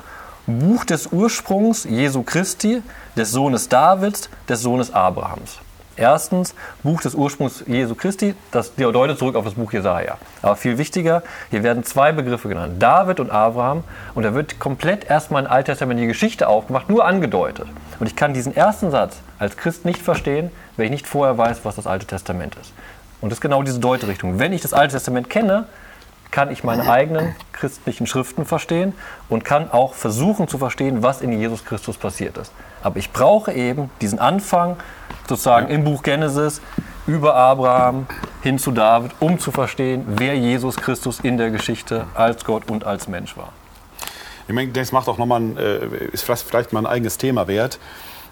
Buch 0.46 0.84
des 0.84 1.06
Ursprungs 1.06 1.84
Jesu 1.84 2.22
Christi, 2.22 2.82
des 3.16 3.30
Sohnes 3.30 3.68
Davids, 3.68 4.28
des 4.48 4.60
Sohnes 4.60 4.92
Abrahams. 4.92 5.58
Erstens, 5.96 6.54
Buch 6.82 7.00
des 7.00 7.14
Ursprungs 7.14 7.62
Jesu 7.66 7.94
Christi, 7.94 8.34
das 8.50 8.74
deutet 8.74 9.18
zurück 9.18 9.36
auf 9.36 9.44
das 9.44 9.54
Buch 9.54 9.72
Jesaja. 9.72 10.18
Aber 10.42 10.56
viel 10.56 10.76
wichtiger, 10.76 11.22
hier 11.50 11.62
werden 11.62 11.84
zwei 11.84 12.12
Begriffe 12.12 12.48
genannt, 12.48 12.82
David 12.82 13.20
und 13.20 13.30
Abraham. 13.30 13.84
Und 14.14 14.24
da 14.24 14.34
wird 14.34 14.58
komplett 14.58 15.08
erstmal 15.08 15.44
in 15.44 15.48
alttestamentliche 15.48 16.08
Geschichte 16.08 16.48
aufgemacht, 16.48 16.90
nur 16.90 17.04
angedeutet. 17.04 17.68
Und 18.00 18.08
ich 18.08 18.16
kann 18.16 18.34
diesen 18.34 18.54
ersten 18.56 18.90
Satz 18.90 19.18
als 19.38 19.56
Christ 19.56 19.84
nicht 19.84 20.02
verstehen, 20.02 20.50
wenn 20.76 20.86
ich 20.86 20.90
nicht 20.90 21.06
vorher 21.06 21.38
weiß, 21.38 21.60
was 21.62 21.76
das 21.76 21.86
Alte 21.86 22.06
Testament 22.06 22.56
ist. 22.60 22.72
Und 23.20 23.30
das 23.30 23.38
ist 23.38 23.42
genau 23.42 23.62
diese 23.62 23.78
Deuterichtung. 23.78 24.38
Wenn 24.38 24.52
ich 24.52 24.62
das 24.62 24.74
Alte 24.74 24.94
Testament 24.94 25.30
kenne, 25.30 25.66
kann 26.34 26.50
ich 26.50 26.64
meine 26.64 26.90
eigenen 26.90 27.36
christlichen 27.52 28.08
Schriften 28.08 28.44
verstehen 28.44 28.92
und 29.28 29.44
kann 29.44 29.70
auch 29.70 29.94
versuchen 29.94 30.48
zu 30.48 30.58
verstehen, 30.58 31.00
was 31.00 31.20
in 31.20 31.30
Jesus 31.30 31.64
Christus 31.64 31.96
passiert 31.96 32.36
ist. 32.38 32.50
Aber 32.82 32.96
ich 32.96 33.12
brauche 33.12 33.52
eben 33.52 33.88
diesen 34.00 34.18
Anfang 34.18 34.76
sozusagen 35.28 35.68
im 35.68 35.84
Buch 35.84 36.02
Genesis 36.02 36.60
über 37.06 37.36
Abraham 37.36 38.08
hin 38.42 38.58
zu 38.58 38.72
David, 38.72 39.12
um 39.20 39.38
zu 39.38 39.52
verstehen, 39.52 40.04
wer 40.08 40.34
Jesus 40.36 40.76
Christus 40.76 41.20
in 41.20 41.38
der 41.38 41.52
Geschichte 41.52 42.04
als 42.14 42.44
Gott 42.44 42.68
und 42.68 42.82
als 42.82 43.06
Mensch 43.06 43.36
war. 43.36 43.52
Ich 44.48 44.54
meine, 44.54 44.72
das 44.72 44.90
macht 44.90 45.06
auch 45.06 45.18
nochmal 45.18 45.40
äh, 45.56 46.06
ist 46.06 46.24
vielleicht 46.24 46.72
mal 46.72 46.80
ein 46.80 46.86
eigenes 46.86 47.16
Thema 47.16 47.46
wert. 47.46 47.78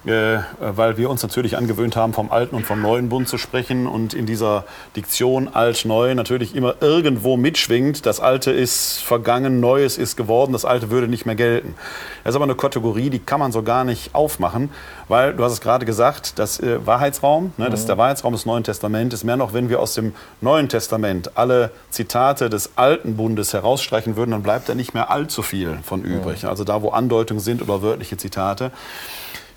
Äh, 0.04 0.38
weil 0.58 0.96
wir 0.96 1.08
uns 1.08 1.22
natürlich 1.22 1.56
angewöhnt 1.56 1.94
haben, 1.94 2.12
vom 2.12 2.32
alten 2.32 2.56
und 2.56 2.66
vom 2.66 2.82
neuen 2.82 3.08
Bund 3.08 3.28
zu 3.28 3.38
sprechen 3.38 3.86
und 3.86 4.14
in 4.14 4.26
dieser 4.26 4.64
Diktion 4.96 5.46
alt-neu 5.46 6.16
natürlich 6.16 6.56
immer 6.56 6.74
irgendwo 6.80 7.36
mitschwingt, 7.36 8.04
das 8.04 8.18
Alte 8.18 8.50
ist 8.50 9.00
vergangen, 9.00 9.60
Neues 9.60 9.98
ist 9.98 10.16
geworden, 10.16 10.52
das 10.52 10.64
Alte 10.64 10.90
würde 10.90 11.06
nicht 11.06 11.24
mehr 11.24 11.36
gelten. 11.36 11.76
Das 12.24 12.32
ist 12.32 12.36
aber 12.36 12.46
eine 12.46 12.56
Kategorie, 12.56 13.10
die 13.10 13.20
kann 13.20 13.38
man 13.38 13.52
so 13.52 13.62
gar 13.62 13.84
nicht 13.84 14.12
aufmachen, 14.12 14.70
weil, 15.06 15.34
du 15.34 15.44
hast 15.44 15.52
es 15.52 15.60
gerade 15.60 15.86
gesagt, 15.86 16.36
das 16.40 16.58
äh, 16.58 16.84
Wahrheitsraum, 16.84 17.52
ne, 17.56 17.70
das 17.70 17.80
ist 17.80 17.86
der 17.88 17.94
mhm. 17.94 18.00
Wahrheitsraum 18.00 18.32
des 18.32 18.44
Neuen 18.44 18.64
Testamentes, 18.64 19.22
mehr 19.22 19.36
noch, 19.36 19.52
wenn 19.52 19.68
wir 19.68 19.78
aus 19.78 19.94
dem 19.94 20.14
Neuen 20.40 20.68
Testament 20.68 21.36
alle 21.36 21.70
Zitate 21.90 22.50
des 22.50 22.72
Alten 22.74 23.16
Bundes 23.16 23.52
herausstreichen 23.52 24.16
würden, 24.16 24.32
dann 24.32 24.42
bleibt 24.42 24.68
da 24.68 24.74
nicht 24.74 24.94
mehr 24.94 25.12
allzu 25.12 25.42
viel 25.42 25.78
von 25.84 26.02
übrig. 26.02 26.44
Also 26.44 26.64
da, 26.64 26.82
wo 26.82 26.90
Andeutungen 26.90 27.40
sind 27.40 27.62
oder 27.62 27.82
wörtliche 27.82 28.16
Zitate. 28.16 28.72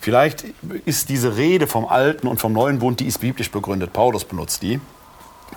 Vielleicht 0.06 0.46
ist 0.86 1.10
diese 1.10 1.36
Rede 1.36 1.66
vom 1.66 1.88
Alten 1.88 2.28
und 2.28 2.40
vom 2.40 2.54
Neuen 2.54 2.78
Bund, 2.78 3.00
die 3.00 3.08
ist 3.08 3.22
biblisch 3.22 3.50
begründet. 3.50 3.92
Paulus 3.92 4.24
benutzt 4.24 4.62
die. 4.62 4.80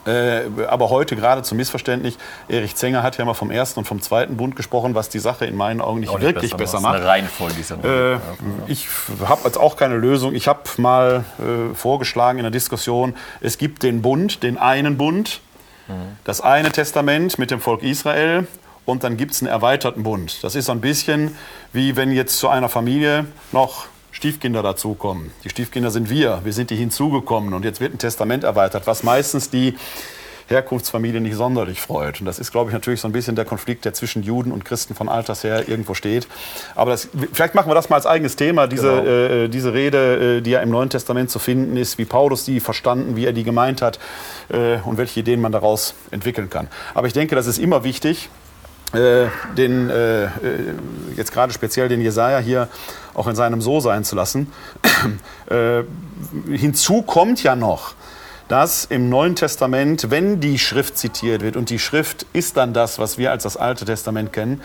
Äh, 0.06 0.44
aber 0.66 0.88
heute 0.88 1.16
gerade 1.16 1.42
zum 1.42 1.58
Missverständnis, 1.58 2.16
Erich 2.48 2.74
Zenger 2.74 3.02
hat 3.02 3.18
ja 3.18 3.26
mal 3.26 3.34
vom 3.34 3.50
ersten 3.50 3.80
und 3.80 3.84
vom 3.84 4.00
zweiten 4.00 4.38
Bund 4.38 4.56
gesprochen, 4.56 4.94
was 4.94 5.10
die 5.10 5.18
Sache 5.18 5.44
in 5.44 5.54
meinen 5.54 5.82
Augen 5.82 6.00
nicht, 6.00 6.10
nicht 6.10 6.22
wirklich 6.22 6.52
besser, 6.52 6.78
besser 6.78 6.80
macht. 6.80 6.94
Eine 6.94 7.04
Reihenfolge 7.04 7.56
äh, 7.84 8.18
ich 8.68 8.88
habe 9.22 9.42
jetzt 9.44 9.58
auch 9.58 9.76
keine 9.76 9.98
Lösung. 9.98 10.34
Ich 10.34 10.48
habe 10.48 10.62
mal 10.78 11.26
äh, 11.38 11.74
vorgeschlagen 11.74 12.38
in 12.38 12.44
der 12.44 12.50
Diskussion, 12.50 13.16
es 13.42 13.58
gibt 13.58 13.82
den 13.82 14.00
Bund, 14.00 14.42
den 14.42 14.56
einen 14.56 14.96
Bund, 14.96 15.42
mhm. 15.88 15.92
das 16.24 16.40
eine 16.40 16.72
Testament 16.72 17.38
mit 17.38 17.50
dem 17.50 17.60
Volk 17.60 17.82
Israel 17.82 18.46
und 18.86 19.04
dann 19.04 19.18
gibt 19.18 19.32
es 19.32 19.42
einen 19.42 19.50
erweiterten 19.50 20.04
Bund. 20.04 20.42
Das 20.42 20.54
ist 20.54 20.64
so 20.64 20.72
ein 20.72 20.80
bisschen 20.80 21.36
wie 21.74 21.96
wenn 21.96 22.12
jetzt 22.12 22.38
zu 22.38 22.48
einer 22.48 22.70
Familie 22.70 23.26
noch 23.52 23.88
Stiefkinder 24.18 24.64
dazukommen. 24.64 25.30
Die 25.44 25.48
Stiefkinder 25.48 25.92
sind 25.92 26.10
wir, 26.10 26.40
wir 26.42 26.52
sind 26.52 26.70
die 26.70 26.74
hinzugekommen 26.74 27.54
und 27.54 27.64
jetzt 27.64 27.80
wird 27.80 27.94
ein 27.94 27.98
Testament 27.98 28.42
erweitert, 28.42 28.88
was 28.88 29.04
meistens 29.04 29.48
die 29.48 29.76
Herkunftsfamilie 30.48 31.20
nicht 31.20 31.36
sonderlich 31.36 31.80
freut. 31.80 32.18
Und 32.18 32.26
das 32.26 32.40
ist, 32.40 32.50
glaube 32.50 32.70
ich, 32.70 32.74
natürlich 32.74 33.00
so 33.00 33.06
ein 33.06 33.12
bisschen 33.12 33.36
der 33.36 33.44
Konflikt, 33.44 33.84
der 33.84 33.94
zwischen 33.94 34.24
Juden 34.24 34.50
und 34.50 34.64
Christen 34.64 34.96
von 34.96 35.08
alters 35.08 35.44
her 35.44 35.68
irgendwo 35.68 35.94
steht. 35.94 36.26
Aber 36.74 36.90
das, 36.90 37.08
vielleicht 37.32 37.54
machen 37.54 37.70
wir 37.70 37.76
das 37.76 37.90
mal 37.90 37.96
als 37.96 38.06
eigenes 38.06 38.34
Thema, 38.34 38.66
diese, 38.66 38.88
genau. 38.88 39.04
äh, 39.04 39.48
diese 39.48 39.72
Rede, 39.72 40.38
äh, 40.38 40.40
die 40.40 40.50
ja 40.50 40.62
im 40.62 40.70
Neuen 40.70 40.90
Testament 40.90 41.30
zu 41.30 41.38
finden 41.38 41.76
ist, 41.76 41.96
wie 41.98 42.04
Paulus 42.04 42.44
die 42.44 42.58
verstanden, 42.58 43.14
wie 43.14 43.24
er 43.24 43.32
die 43.32 43.44
gemeint 43.44 43.82
hat 43.82 44.00
äh, 44.48 44.78
und 44.84 44.98
welche 44.98 45.20
Ideen 45.20 45.40
man 45.40 45.52
daraus 45.52 45.94
entwickeln 46.10 46.50
kann. 46.50 46.66
Aber 46.92 47.06
ich 47.06 47.12
denke, 47.12 47.36
das 47.36 47.46
ist 47.46 47.58
immer 47.58 47.84
wichtig, 47.84 48.30
äh, 48.94 49.26
den, 49.54 49.90
äh, 49.90 50.24
äh, 50.24 50.28
jetzt 51.14 51.30
gerade 51.30 51.52
speziell 51.52 51.90
den 51.90 52.00
Jesaja 52.00 52.38
hier 52.38 52.68
auch 53.18 53.26
in 53.26 53.36
seinem 53.36 53.60
So 53.60 53.80
sein 53.80 54.04
zu 54.04 54.16
lassen. 54.16 54.52
äh, 55.50 55.82
hinzu 56.50 57.02
kommt 57.02 57.42
ja 57.42 57.56
noch, 57.56 57.94
dass 58.48 58.84
im 58.86 59.08
Neuen 59.08 59.36
Testament, 59.36 60.10
wenn 60.10 60.40
die 60.40 60.58
Schrift 60.58 60.96
zitiert 60.96 61.42
wird, 61.42 61.56
und 61.56 61.70
die 61.70 61.78
Schrift 61.78 62.26
ist 62.32 62.56
dann 62.56 62.72
das, 62.72 62.98
was 62.98 63.18
wir 63.18 63.30
als 63.30 63.42
das 63.42 63.56
Alte 63.56 63.84
Testament 63.84 64.32
kennen, 64.32 64.62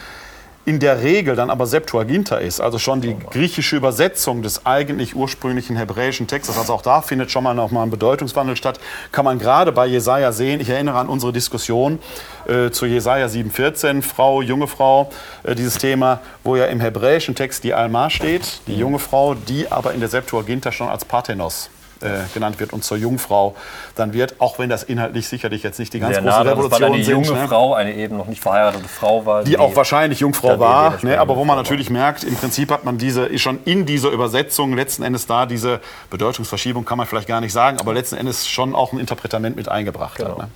in 0.66 0.80
der 0.80 1.02
Regel 1.04 1.36
dann 1.36 1.50
aber 1.50 1.66
Septuaginta 1.66 2.38
ist, 2.38 2.62
also 2.62 2.80
schon 2.80 3.02
die 3.02 3.18
griechische 3.32 3.76
Übersetzung 3.76 4.42
des 4.42 4.66
eigentlich 4.66 5.16
ursprünglichen 5.16 5.76
hebräischen 5.76 6.28
Textes. 6.28 6.58
Also 6.58 6.74
auch 6.74 6.82
da 6.82 7.02
findet 7.02 7.32
schon 7.32 7.44
mal 7.44 7.54
noch 7.54 7.72
mal 7.72 7.84
ein 7.84 7.90
Bedeutungswandel 7.90 8.56
statt. 8.56 8.80
Kann 9.12 9.26
man 9.26 9.40
gerade 9.40 9.74
bei 9.74 9.86
Jesaja 9.86 10.32
sehen. 10.32 10.62
Ich 10.62 10.70
erinnere 10.70 10.98
an 10.98 11.10
unsere 11.10 11.34
Diskussion 11.34 12.00
äh, 12.48 12.70
zu 12.72 12.86
Jesaja 12.86 13.28
7,14, 13.28 14.02
Frau, 14.02 14.42
junge 14.42 14.68
Frau, 14.68 15.12
äh, 15.44 15.54
dieses 15.54 15.78
Thema, 15.78 16.22
wo 16.44 16.56
ja 16.56 16.66
im 16.66 16.80
hebräischen 16.80 17.36
Text 17.36 17.66
die 17.66 17.74
Alma 17.74 18.10
steht, 18.10 18.62
die 18.68 18.78
junge 18.78 19.00
Frau, 19.00 19.36
die 19.36 19.70
aber 19.70 19.94
in 19.94 20.00
der 20.00 20.10
Septuaginta 20.10 20.72
schon 20.72 20.88
als 20.88 21.04
Parthenos 21.04 21.70
äh, 22.04 22.20
genannt 22.34 22.60
wird 22.60 22.74
und 22.74 22.84
zur 22.84 22.98
Jungfrau 22.98 23.56
dann 23.96 24.14
wird, 24.14 24.36
auch 24.40 24.60
wenn 24.60 24.70
das 24.70 24.84
inhaltlich 24.84 25.28
sicherlich 25.28 25.64
jetzt 25.64 25.80
nicht 25.80 25.94
die 25.94 26.00
ganz 26.00 26.16
Sehr 26.16 26.24
große 26.24 26.36
nah, 26.36 26.42
Revolution 26.42 26.82
war 26.82 26.88
eine 26.94 27.04
sind. 27.04 27.26
junge 27.26 27.40
ne? 27.42 27.48
Frau, 27.48 27.74
eine 27.74 27.94
eben 27.96 28.18
noch 28.18 28.28
nicht 28.28 28.42
verheiratete 28.42 28.88
Frau 28.88 29.26
war. 29.26 29.44
Die, 29.44 29.52
die 29.52 29.58
auch 29.58 29.76
wahrscheinlich 29.76 30.20
Jungfrau 30.20 30.60
war, 30.60 30.98
ne? 31.04 31.20
aber 31.20 31.36
wo 31.36 31.46
man 31.46 31.58
natürlich 31.58 31.88
war. 31.88 31.94
merkt, 31.98 32.24
im 32.24 32.36
Prinzip 32.36 32.72
hat 32.72 32.84
man 32.84 32.98
diese, 32.98 33.26
ist 33.26 33.42
schon 33.42 33.60
in 33.66 33.86
dieser 33.86 34.10
Übersetzung 34.10 34.74
letzten 34.74 35.04
Endes 35.04 35.28
da, 35.28 35.46
diese 35.46 35.80
Bedeutungsverschiebung 36.10 36.86
kann 36.86 36.98
man 36.98 37.08
vielleicht 37.08 37.28
gar 37.28 37.42
nicht 37.42 37.54
sagen, 37.54 37.80
aber 37.80 37.94
letzten 37.94 38.18
Endes 38.18 38.48
schon 38.48 38.76
auch 38.76 38.94
ein 38.94 39.00
Interpretament 39.00 39.56
mit 39.56 39.70
eingebracht 39.70 40.18
genau. 40.18 40.32
hat. 40.32 40.38
Ne? 40.38 40.48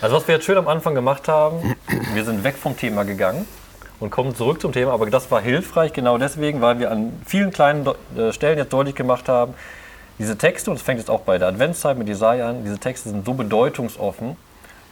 Also 0.00 0.16
was 0.16 0.26
wir 0.26 0.36
jetzt 0.36 0.46
schön 0.46 0.56
am 0.56 0.68
Anfang 0.68 0.94
gemacht 0.94 1.28
haben, 1.28 1.76
wir 2.14 2.24
sind 2.24 2.42
weg 2.44 2.56
vom 2.56 2.76
Thema 2.76 3.04
gegangen 3.04 3.46
und 4.00 4.10
kommen 4.10 4.34
zurück 4.34 4.60
zum 4.60 4.72
Thema, 4.72 4.92
aber 4.92 5.08
das 5.10 5.30
war 5.30 5.40
hilfreich 5.40 5.92
genau 5.92 6.16
deswegen, 6.16 6.60
weil 6.60 6.78
wir 6.78 6.90
an 6.90 7.12
vielen 7.26 7.50
kleinen 7.50 7.86
äh, 8.16 8.32
Stellen 8.32 8.58
jetzt 8.58 8.72
deutlich 8.72 8.94
gemacht 8.94 9.28
haben, 9.28 9.54
diese 10.20 10.36
Texte, 10.36 10.70
und 10.70 10.76
es 10.76 10.82
fängt 10.82 11.00
jetzt 11.00 11.08
auch 11.08 11.22
bei 11.22 11.38
der 11.38 11.48
Adventszeit 11.48 11.96
mit 11.96 12.06
Jesaja 12.06 12.50
an, 12.50 12.62
diese 12.62 12.78
Texte 12.78 13.08
sind 13.08 13.24
so 13.24 13.32
bedeutungsoffen, 13.32 14.36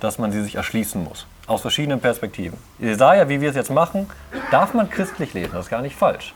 dass 0.00 0.18
man 0.18 0.32
sie 0.32 0.42
sich 0.42 0.54
erschließen 0.54 1.04
muss. 1.04 1.26
Aus 1.46 1.60
verschiedenen 1.60 2.00
Perspektiven. 2.00 2.58
Jesaja, 2.78 3.28
wie 3.28 3.42
wir 3.42 3.50
es 3.50 3.56
jetzt 3.56 3.70
machen, 3.70 4.08
darf 4.50 4.72
man 4.72 4.88
christlich 4.88 5.34
lesen, 5.34 5.50
das 5.52 5.66
ist 5.66 5.70
gar 5.70 5.82
nicht 5.82 5.96
falsch. 5.96 6.32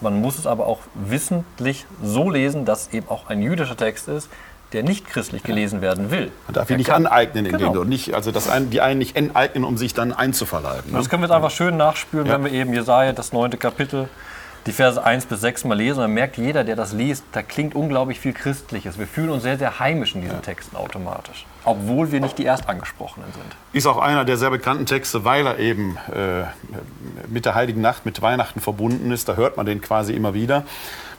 Man 0.00 0.20
muss 0.20 0.38
es 0.38 0.46
aber 0.46 0.66
auch 0.66 0.80
wissentlich 0.94 1.86
so 2.02 2.28
lesen, 2.28 2.64
dass 2.64 2.92
eben 2.92 3.08
auch 3.08 3.28
ein 3.28 3.40
jüdischer 3.40 3.76
Text 3.76 4.08
ist, 4.08 4.28
der 4.72 4.82
nicht 4.82 5.06
christlich 5.06 5.44
gelesen 5.44 5.80
werden 5.80 6.10
will. 6.10 6.32
Man 6.48 6.54
darf 6.54 6.68
ihn 6.68 6.78
nicht 6.78 6.88
kann, 6.88 7.06
aneignen, 7.06 7.46
in 7.46 7.56
genau. 7.56 7.72
dem 7.72 7.88
nicht, 7.88 8.12
also 8.12 8.32
das 8.32 8.48
ein, 8.50 8.70
die 8.70 8.80
einen 8.80 8.98
nicht 8.98 9.14
enteignen, 9.14 9.62
um 9.62 9.76
sich 9.78 9.94
dann 9.94 10.12
einzuverleiben. 10.12 10.90
Ne? 10.90 10.98
Das 10.98 11.08
können 11.08 11.22
wir 11.22 11.28
jetzt 11.28 11.36
einfach 11.36 11.52
schön 11.52 11.76
nachspüren, 11.76 12.26
ja. 12.26 12.34
wenn 12.34 12.44
wir 12.44 12.50
eben 12.50 12.74
Jesaja, 12.74 13.12
das 13.12 13.32
neunte 13.32 13.56
Kapitel, 13.56 14.08
die 14.66 14.72
Verse 14.72 15.02
1 15.02 15.26
bis 15.26 15.40
6 15.40 15.64
mal 15.64 15.76
lesen, 15.76 16.00
dann 16.00 16.12
merkt 16.12 16.36
jeder, 16.36 16.64
der 16.64 16.76
das 16.76 16.92
liest, 16.92 17.24
da 17.32 17.42
klingt 17.42 17.74
unglaublich 17.74 18.18
viel 18.18 18.32
Christliches. 18.32 18.98
Wir 18.98 19.06
fühlen 19.06 19.30
uns 19.30 19.44
sehr, 19.44 19.58
sehr 19.58 19.78
heimisch 19.78 20.14
in 20.14 20.22
diesen 20.22 20.36
ja. 20.36 20.42
Texten 20.42 20.76
automatisch, 20.76 21.46
obwohl 21.64 22.10
wir 22.10 22.20
nicht 22.20 22.36
die 22.38 22.44
Erstangesprochenen 22.44 23.32
sind. 23.32 23.56
Ist 23.72 23.86
auch 23.86 23.98
einer 23.98 24.24
der 24.24 24.36
sehr 24.36 24.50
bekannten 24.50 24.86
Texte, 24.86 25.24
weil 25.24 25.46
er 25.46 25.58
eben 25.58 25.96
äh, 26.12 26.44
mit 27.28 27.44
der 27.44 27.54
Heiligen 27.54 27.80
Nacht, 27.80 28.04
mit 28.04 28.20
Weihnachten 28.22 28.60
verbunden 28.60 29.12
ist. 29.12 29.28
Da 29.28 29.34
hört 29.34 29.56
man 29.56 29.66
den 29.66 29.80
quasi 29.80 30.12
immer 30.12 30.34
wieder. 30.34 30.64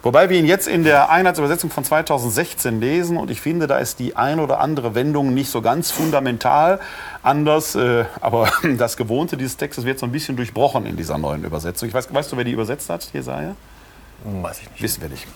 Wobei 0.08 0.30
wir 0.30 0.40
ihn 0.40 0.46
jetzt 0.46 0.70
in 0.70 0.86
der 0.86 1.10
Einheitsübersetzung 1.10 1.70
von 1.70 1.84
2016 1.84 2.80
lesen 2.80 3.18
und 3.18 3.30
ich 3.30 3.42
finde, 3.42 3.68
da 3.68 3.78
ist 3.78 4.00
die 4.00 4.16
ein 4.16 4.40
oder 4.40 4.62
andere 4.62 4.96
Wendung 4.96 5.34
nicht 5.34 5.50
so 5.50 5.62
ganz 5.62 5.92
fundamental 5.92 6.80
anders, 7.24 7.76
äh, 7.76 8.06
aber 8.22 8.50
das 8.78 8.96
Gewohnte 8.96 9.36
dieses 9.36 9.58
Textes 9.58 9.84
wird 9.84 10.00
so 10.00 10.06
ein 10.06 10.14
bisschen 10.14 10.38
durchbrochen 10.38 10.86
in 10.86 10.96
dieser 10.96 11.18
neuen 11.18 11.44
Übersetzung. 11.44 11.90
Ich 11.90 11.94
weiß, 11.94 12.14
weißt 12.14 12.32
du, 12.32 12.38
wer 12.38 12.46
die 12.46 12.54
übersetzt 12.54 12.90
hat, 12.90 13.10
Jesaja? 13.12 13.58
Weiß 14.24 14.62
ich 14.62 14.72
nicht. 14.72 14.82
Wissen 14.82 15.02
wir 15.02 15.10
nicht. 15.10 15.28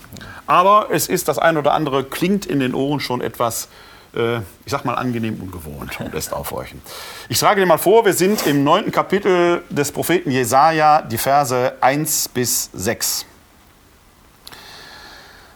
Aber 0.47 0.87
es 0.89 1.09
ist 1.09 1.27
das 1.27 1.37
ein 1.37 1.57
oder 1.57 1.73
andere, 1.73 2.05
klingt 2.05 2.45
in 2.45 2.61
den 2.61 2.73
Ohren 2.73 3.01
schon 3.01 3.19
etwas 3.19 3.67
äh, 4.15 4.37
ich 4.37 4.43
sag 4.67 4.85
mal, 4.85 4.93
angenehm 4.93 5.37
ungewohnt 5.41 5.99
und 5.99 6.13
lässt 6.13 6.31
aufhorchen. 6.31 6.81
Ich 7.27 7.39
trage 7.39 7.59
dir 7.59 7.67
mal 7.67 7.77
vor, 7.77 8.05
wir 8.05 8.13
sind 8.13 8.47
im 8.47 8.63
neunten 8.63 8.93
Kapitel 8.93 9.63
des 9.69 9.91
Propheten 9.91 10.31
Jesaja, 10.31 11.01
die 11.01 11.17
Verse 11.17 11.73
1 11.81 12.29
bis 12.29 12.69
6. 12.71 13.25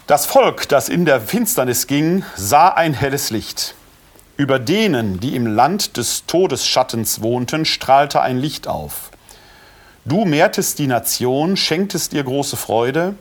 Das 0.07 0.27
Volk, 0.27 0.69
das 0.69 0.87
in 0.87 1.05
der 1.05 1.19
Finsternis 1.19 1.87
ging, 1.87 2.23
sah 2.35 2.67
ein 2.67 2.93
helles 2.93 3.31
Licht. 3.31 3.73
Über 4.37 4.59
denen, 4.59 5.19
die 5.19 5.35
im 5.35 5.47
Land 5.47 5.97
des 5.97 6.27
Todesschattens 6.27 7.23
wohnten, 7.23 7.65
strahlte 7.65 8.21
ein 8.21 8.37
Licht 8.37 8.67
auf. 8.67 9.09
Du 10.05 10.25
mehrtest 10.25 10.77
die 10.77 10.85
Nation, 10.85 11.57
schenktest 11.57 12.13
ihr 12.13 12.23
große 12.23 12.55
Freude. 12.55 13.15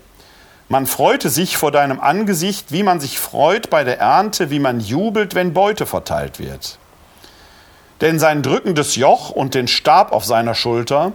Man 0.69 0.87
freute 0.87 1.31
sich 1.31 1.57
vor 1.57 1.73
deinem 1.73 2.01
Angesicht, 2.01 2.71
wie 2.71 2.83
man 2.83 3.01
sich 3.01 3.19
freut 3.19 3.71
bei 3.71 3.83
der 3.83 3.99
Ernte, 3.99 4.51
wie 4.51 4.59
man 4.59 4.79
jubelt, 4.79 5.35
wenn 5.35 5.55
Beute 5.55 5.87
verteilt 5.87 6.39
wird. 6.39 6.77
Denn 8.03 8.19
sein 8.19 8.43
drückendes 8.43 8.97
Joch 8.97 9.31
und 9.31 9.55
den 9.55 9.69
Stab 9.69 10.13
auf 10.13 10.27
seiner 10.27 10.55
Schulter, 10.55 11.13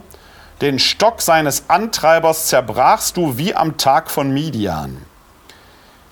den 0.61 0.79
Stock 0.79 1.21
seines 1.21 1.65
Antreibers 1.67 2.47
zerbrachst 2.47 3.17
du 3.17 3.37
wie 3.37 3.53
am 3.53 3.77
Tag 3.77 4.09
von 4.09 4.33
Midian. 4.33 5.05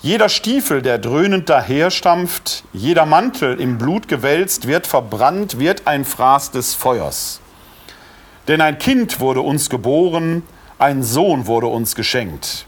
Jeder 0.02 0.30
Stiefel, 0.30 0.82
der 0.82 1.00
dröhnend 1.00 1.50
daherstampft, 1.50 2.64
jeder 2.72 3.06
Mantel 3.06 3.60
im 3.60 3.78
Blut 3.78 4.08
gewälzt, 4.08 4.68
wird 4.68 4.88
verbrannt, 4.88 5.60
wird 5.60 5.88
ein 5.88 6.06
Fraß 6.06 6.52
des 6.52 6.76
Feuers. 6.76 7.42
Denn 8.48 8.62
ein 8.62 8.78
Kind 8.78 9.20
wurde 9.20 9.42
uns 9.42 9.70
geboren, 9.70 10.44
ein 10.80 11.04
Sohn 11.04 11.48
wurde 11.48 11.68
uns 11.68 11.96
geschenkt 11.96 12.68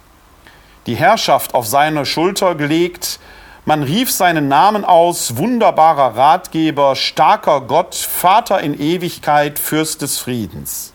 die 0.89 0.95
Herrschaft 0.95 1.53
auf 1.53 1.67
seine 1.67 2.03
Schulter 2.03 2.55
gelegt. 2.55 3.19
Man 3.63 3.83
rief 3.83 4.11
seinen 4.11 4.47
Namen 4.47 4.83
aus, 4.83 5.37
wunderbarer 5.37 6.15
Ratgeber, 6.17 6.95
starker 6.95 7.61
Gott, 7.61 7.93
Vater 7.93 8.59
in 8.61 8.79
Ewigkeit, 8.79 9.59
Fürst 9.59 10.01
des 10.01 10.17
Friedens. 10.17 10.93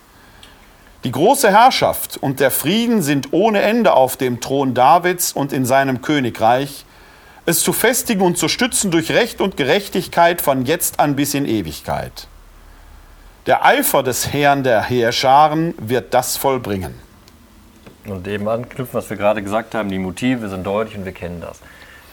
Die 1.05 1.13
große 1.13 1.51
Herrschaft 1.51 2.17
und 2.17 2.41
der 2.41 2.51
Frieden 2.51 3.03
sind 3.03 3.35
ohne 3.35 3.61
Ende 3.61 3.93
auf 3.93 4.17
dem 4.17 4.41
Thron 4.41 4.73
Davids 4.73 5.33
und 5.33 5.53
in 5.53 5.67
seinem 5.67 6.01
Königreich, 6.01 6.87
es 7.45 7.63
zu 7.63 7.75
festigen 7.75 8.23
und 8.23 8.39
zu 8.39 8.49
stützen 8.49 8.91
durch 8.91 9.11
Recht 9.11 9.43
und 9.43 9.59
Gerechtigkeit 9.59 10.41
von 10.41 10.65
jetzt 10.65 11.01
an 11.01 11.15
bis 11.15 11.35
in 11.35 11.45
Ewigkeit. 11.45 12.27
Der 13.45 13.67
Eifer 13.67 14.03
des 14.03 14.33
Herrn 14.33 14.63
der 14.63 14.83
Heerscharen 14.83 15.75
wird 15.77 16.15
das 16.15 16.39
vollbringen. 16.39 16.95
Und 18.07 18.27
eben 18.27 18.49
anknüpfen, 18.49 18.95
was 18.95 19.11
wir 19.11 19.19
gerade 19.19 19.43
gesagt 19.43 19.75
haben, 19.75 19.91
die 19.91 19.99
Motive 19.99 20.49
sind 20.49 20.65
deutlich 20.65 20.97
und 20.97 21.05
wir 21.05 21.13
kennen 21.13 21.43
das. 21.43 21.61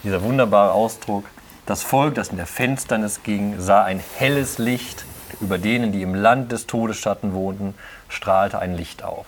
Dieser 0.02 0.22
wunderbare 0.22 0.72
Ausdruck, 0.72 1.24
das 1.64 1.82
Volk, 1.82 2.14
das 2.14 2.28
in 2.28 2.36
der 2.36 2.46
Finsternis 2.46 3.22
ging, 3.22 3.58
sah 3.58 3.84
ein 3.84 4.02
helles 4.18 4.58
Licht, 4.58 5.06
über 5.40 5.58
denen, 5.58 5.92
die 5.92 6.02
im 6.02 6.14
Land 6.14 6.52
des 6.52 6.66
Todesschatten 6.66 7.34
wohnten, 7.34 7.74
strahlte 8.08 8.58
ein 8.58 8.76
Licht 8.76 9.02
auf. 9.02 9.26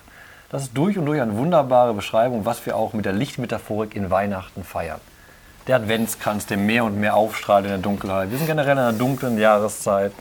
Das 0.51 0.63
ist 0.63 0.77
durch 0.77 0.99
und 0.99 1.07
durch 1.07 1.21
eine 1.21 1.37
wunderbare 1.37 1.95
Beschreibung, 1.95 2.45
was 2.45 2.65
wir 2.67 2.77
auch 2.77 2.93
mit 2.93 3.05
der 3.05 3.13
Lichtmetaphorik 3.13 3.97
in 3.97 4.11
Weihnachten 4.11 4.63
feiern. 4.63 5.01
Der 5.67 5.77
Adventskranz, 5.77 6.47
der 6.47 6.59
mehr 6.59 6.85
und 6.85 7.01
mehr 7.01 7.15
aufstrahlt 7.15 7.65
in 7.65 7.71
der 7.71 7.79
Dunkelheit. 7.79 8.31
Wir 8.31 8.39
sind 8.39 8.47
generell 8.47 8.73
in 8.73 8.79
einer 8.79 8.93
dunklen 8.93 9.39
Jahreszeit 9.39 10.13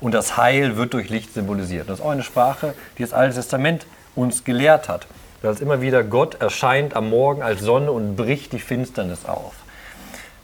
und 0.00 0.12
das 0.12 0.36
Heil 0.36 0.76
wird 0.76 0.94
durch 0.94 1.10
Licht 1.10 1.34
symbolisiert. 1.34 1.88
Das 1.88 1.98
ist 1.98 2.04
auch 2.04 2.10
eine 2.10 2.22
Sprache, 2.22 2.74
die 2.96 3.02
das 3.02 3.12
Alte 3.12 3.36
Testament 3.36 3.86
uns 4.14 4.44
gelehrt 4.44 4.88
hat 4.88 5.06
dass 5.42 5.60
immer 5.60 5.80
wieder 5.80 6.02
Gott 6.02 6.40
erscheint 6.40 6.96
am 6.96 7.10
Morgen 7.10 7.42
als 7.42 7.60
Sonne 7.60 7.92
und 7.92 8.16
bricht 8.16 8.52
die 8.52 8.58
Finsternis 8.58 9.24
auf. 9.26 9.54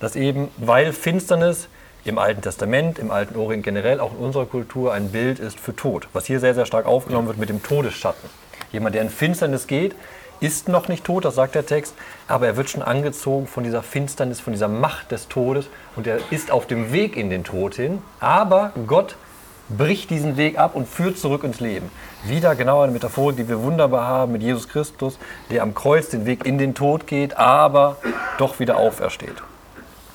Dass 0.01 0.17
eben, 0.17 0.49
weil 0.59 0.93
Finsternis 0.93 1.69
im 2.05 2.19
Alten 2.19 2.43
Testament, 2.43 2.99
im 2.99 3.11
Alten 3.11 3.37
Orient 3.37 3.63
generell, 3.63 4.01
auch 4.01 4.13
in 4.13 4.19
unserer 4.19 4.47
Kultur 4.47 4.93
ein 4.93 5.11
Bild 5.11 5.39
ist 5.39 5.61
für 5.61 5.75
Tod. 5.75 6.09
Was 6.13 6.27
hier 6.27 6.41
sehr, 6.41 6.55
sehr 6.55 6.67
stark 6.67 6.87
aufgenommen 6.87 7.29
wird 7.29 7.39
mit 7.39 7.49
dem 7.49 7.63
Todesschatten. 7.63 8.29
Jemand, 8.73 8.95
der 8.95 9.03
in 9.03 9.11
Finsternis 9.11 9.67
geht, 9.67 9.95
ist 10.41 10.69
noch 10.69 10.89
nicht 10.89 11.05
tot, 11.05 11.25
das 11.25 11.37
sagt 11.37 11.55
der 11.55 11.67
Text, 11.67 11.95
aber 12.27 12.47
er 12.47 12.57
wird 12.57 12.69
schon 12.69 12.83
angezogen 12.83 13.47
von 13.47 13.63
dieser 13.63 13.83
Finsternis, 13.83 14.41
von 14.41 14.53
dieser 14.53 14.67
Macht 14.67 15.13
des 15.13 15.29
Todes 15.29 15.67
und 15.95 16.09
er 16.09 16.19
ist 16.31 16.51
auf 16.51 16.67
dem 16.67 16.93
Weg 16.93 17.17
in 17.17 17.31
den 17.31 17.45
Tod 17.45 17.77
hin. 17.77 18.03
Aber 18.19 18.73
Gott 18.89 19.15
bricht 19.69 20.11
diesen 20.11 20.37
Weg 20.37 20.59
ab 20.59 20.75
und 20.75 20.89
führt 20.89 21.17
zurück 21.17 21.45
ins 21.45 21.61
Leben. 21.61 21.91
Wieder 22.25 22.57
genau 22.57 22.83
eine 22.83 22.93
Metaphorik, 22.93 23.37
die 23.37 23.49
wir 23.49 23.63
wunderbar 23.63 24.09
haben 24.09 24.33
mit 24.33 24.43
Jesus 24.43 24.69
Christus, 24.69 25.19
der 25.51 25.63
am 25.63 25.75
Kreuz 25.75 26.09
den 26.09 26.27
Weg 26.27 26.45
in 26.45 26.59
den 26.59 26.75
Tod 26.75 27.07
geht, 27.07 27.37
aber 27.37 27.99
doch 28.39 28.59
wieder 28.59 28.79
aufersteht. 28.79 29.43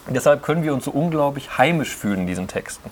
Deshalb 0.10 0.43
können 0.43 0.63
wir 0.63 0.74
uns 0.74 0.86
so 0.86 0.91
unglaublich 0.91 1.58
heimisch 1.58 1.96
fühlen 1.96 2.22
in 2.22 2.28
diesen 2.28 2.48
Texten. 2.48 2.89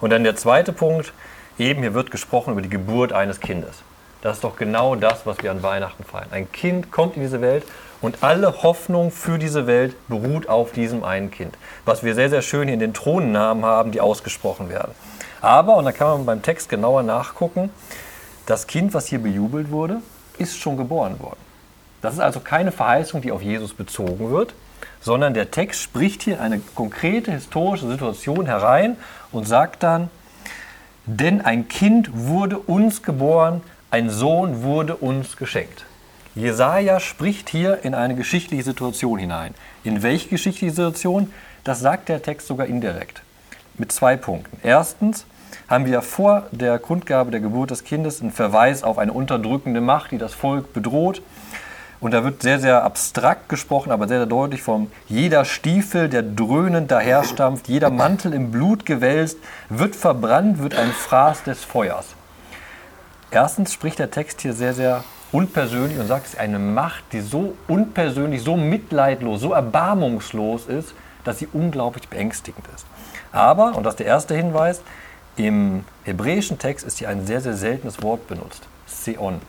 Und 0.00 0.10
dann 0.10 0.24
der 0.24 0.36
zweite 0.36 0.72
Punkt, 0.72 1.12
eben 1.58 1.82
hier 1.82 1.94
wird 1.94 2.10
gesprochen 2.10 2.52
über 2.52 2.62
die 2.62 2.68
Geburt 2.68 3.12
eines 3.12 3.40
Kindes. 3.40 3.82
Das 4.22 4.36
ist 4.36 4.44
doch 4.44 4.56
genau 4.56 4.94
das, 4.94 5.26
was 5.26 5.42
wir 5.42 5.50
an 5.50 5.62
Weihnachten 5.64 6.04
feiern. 6.04 6.28
Ein 6.30 6.50
Kind 6.52 6.92
kommt 6.92 7.16
in 7.16 7.22
diese 7.22 7.40
Welt 7.40 7.64
und 8.00 8.22
alle 8.22 8.62
Hoffnung 8.62 9.10
für 9.10 9.38
diese 9.38 9.66
Welt 9.66 9.96
beruht 10.08 10.48
auf 10.48 10.70
diesem 10.70 11.02
einen 11.02 11.30
Kind. 11.32 11.56
Was 11.84 12.04
wir 12.04 12.14
sehr, 12.14 12.30
sehr 12.30 12.42
schön 12.42 12.68
hier 12.68 12.74
in 12.74 12.80
den 12.80 12.94
Thronennamen 12.94 13.64
haben, 13.64 13.90
die 13.90 14.00
ausgesprochen 14.00 14.68
werden. 14.68 14.92
Aber, 15.40 15.76
und 15.76 15.84
da 15.84 15.92
kann 15.92 16.08
man 16.08 16.26
beim 16.26 16.42
Text 16.42 16.68
genauer 16.68 17.02
nachgucken, 17.02 17.70
das 18.46 18.68
Kind, 18.68 18.94
was 18.94 19.06
hier 19.06 19.18
bejubelt 19.18 19.70
wurde, 19.70 19.98
ist 20.38 20.56
schon 20.56 20.76
geboren 20.76 21.18
worden. 21.20 21.38
Das 22.00 22.14
ist 22.14 22.20
also 22.20 22.40
keine 22.40 22.72
Verheißung, 22.72 23.22
die 23.22 23.32
auf 23.32 23.42
Jesus 23.42 23.74
bezogen 23.74 24.30
wird, 24.30 24.54
sondern 25.02 25.34
der 25.34 25.50
Text 25.50 25.82
spricht 25.82 26.22
hier 26.22 26.40
eine 26.40 26.60
konkrete 26.74 27.32
historische 27.32 27.88
Situation 27.88 28.46
herein 28.46 28.96
und 29.32 29.46
sagt 29.46 29.82
dann, 29.82 30.08
denn 31.04 31.40
ein 31.40 31.68
Kind 31.68 32.10
wurde 32.12 32.58
uns 32.58 33.02
geboren, 33.02 33.62
ein 33.90 34.08
Sohn 34.08 34.62
wurde 34.62 34.96
uns 34.96 35.36
geschenkt. 35.36 35.84
Jesaja 36.34 37.00
spricht 37.00 37.50
hier 37.50 37.84
in 37.84 37.94
eine 37.94 38.14
geschichtliche 38.14 38.62
Situation 38.62 39.18
hinein. 39.18 39.54
In 39.84 40.02
welche 40.02 40.28
geschichtliche 40.30 40.72
Situation? 40.72 41.30
Das 41.64 41.80
sagt 41.80 42.08
der 42.08 42.22
Text 42.22 42.46
sogar 42.46 42.66
indirekt. 42.66 43.22
Mit 43.76 43.92
zwei 43.92 44.16
Punkten. 44.16 44.56
Erstens, 44.62 45.26
haben 45.68 45.86
wir 45.86 46.02
vor 46.02 46.48
der 46.52 46.78
Kundgabe 46.78 47.30
der 47.30 47.40
Geburt 47.40 47.70
des 47.70 47.84
Kindes 47.84 48.20
einen 48.20 48.32
Verweis 48.32 48.82
auf 48.82 48.98
eine 48.98 49.12
unterdrückende 49.12 49.80
Macht, 49.80 50.10
die 50.10 50.18
das 50.18 50.34
Volk 50.34 50.72
bedroht. 50.72 51.22
Und 52.02 52.10
da 52.10 52.24
wird 52.24 52.42
sehr, 52.42 52.58
sehr 52.58 52.82
abstrakt 52.82 53.48
gesprochen, 53.48 53.92
aber 53.92 54.08
sehr, 54.08 54.18
sehr 54.18 54.26
deutlich 54.26 54.60
vom 54.60 54.90
jeder 55.06 55.44
Stiefel, 55.44 56.08
der 56.08 56.24
dröhnend 56.24 56.90
daherstampft, 56.90 57.68
jeder 57.68 57.90
Mantel 57.90 58.34
im 58.34 58.50
Blut 58.50 58.84
gewälzt, 58.84 59.38
wird 59.68 59.94
verbrannt, 59.94 60.58
wird 60.58 60.74
ein 60.74 60.90
Fraß 60.90 61.44
des 61.44 61.62
Feuers. 61.62 62.06
Erstens 63.30 63.72
spricht 63.72 64.00
der 64.00 64.10
Text 64.10 64.40
hier 64.40 64.52
sehr, 64.52 64.74
sehr 64.74 65.04
unpersönlich 65.30 65.96
und 65.96 66.08
sagt, 66.08 66.26
es 66.26 66.32
ist 66.34 66.40
eine 66.40 66.58
Macht, 66.58 67.04
die 67.12 67.20
so 67.20 67.54
unpersönlich, 67.68 68.42
so 68.42 68.56
mitleidlos, 68.56 69.40
so 69.40 69.52
erbarmungslos 69.52 70.66
ist, 70.66 70.94
dass 71.22 71.38
sie 71.38 71.46
unglaublich 71.52 72.08
beängstigend 72.08 72.66
ist. 72.74 72.84
Aber, 73.30 73.76
und 73.76 73.84
das 73.84 73.92
ist 73.92 74.00
der 74.00 74.06
erste 74.06 74.34
Hinweis, 74.34 74.82
im 75.36 75.84
hebräischen 76.02 76.58
Text 76.58 76.84
ist 76.84 76.98
hier 76.98 77.08
ein 77.08 77.24
sehr, 77.26 77.40
sehr 77.40 77.54
seltenes 77.54 78.02
Wort 78.02 78.26
benutzt, 78.26 78.66
Seon. 78.86 79.40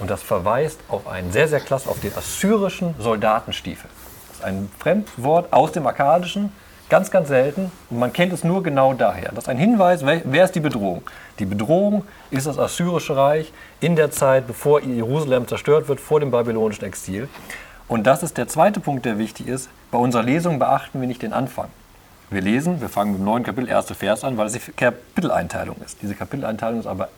Und 0.00 0.10
das 0.10 0.22
verweist 0.22 0.80
auf 0.88 1.06
einen 1.06 1.30
sehr, 1.30 1.46
sehr 1.46 1.60
klasse, 1.60 1.88
auf 1.88 2.00
den 2.00 2.16
assyrischen 2.16 2.94
Soldatenstiefel. 2.98 3.88
Das 4.28 4.38
ist 4.38 4.44
ein 4.44 4.70
Fremdwort 4.78 5.52
aus 5.52 5.72
dem 5.72 5.86
Akkadischen, 5.86 6.52
ganz, 6.88 7.10
ganz 7.10 7.28
selten. 7.28 7.70
Und 7.90 7.98
man 7.98 8.12
kennt 8.12 8.32
es 8.32 8.42
nur 8.42 8.62
genau 8.62 8.94
daher. 8.94 9.30
Das 9.34 9.44
ist 9.44 9.48
ein 9.48 9.58
Hinweis, 9.58 10.04
wer 10.04 10.44
ist 10.44 10.54
die 10.54 10.60
Bedrohung? 10.60 11.02
Die 11.38 11.44
Bedrohung 11.44 12.04
ist 12.30 12.46
das 12.46 12.58
assyrische 12.58 13.14
Reich 13.14 13.52
in 13.80 13.94
der 13.94 14.10
Zeit, 14.10 14.46
bevor 14.46 14.82
Jerusalem 14.82 15.46
zerstört 15.46 15.88
wird, 15.88 16.00
vor 16.00 16.18
dem 16.18 16.30
babylonischen 16.30 16.84
Exil. 16.84 17.28
Und 17.86 18.06
das 18.06 18.22
ist 18.22 18.38
der 18.38 18.48
zweite 18.48 18.80
Punkt, 18.80 19.04
der 19.04 19.18
wichtig 19.18 19.48
ist. 19.48 19.68
Bei 19.90 19.98
unserer 19.98 20.22
Lesung 20.22 20.58
beachten 20.58 21.00
wir 21.00 21.08
nicht 21.08 21.22
den 21.22 21.34
Anfang. 21.34 21.68
Wir 22.30 22.40
lesen, 22.40 22.80
wir 22.80 22.88
fangen 22.88 23.12
mit 23.12 23.20
dem 23.20 23.24
neuen 23.24 23.42
Kapitel, 23.42 23.68
erste 23.68 23.94
Vers 23.94 24.24
an, 24.24 24.38
weil 24.38 24.46
es 24.46 24.52
die 24.52 24.60
Kapiteleinteilung 24.60 25.76
ist. 25.84 26.00
Diese 26.00 26.14
Kapiteleinteilung 26.14 26.80
ist 26.80 26.86
aber 26.86 27.08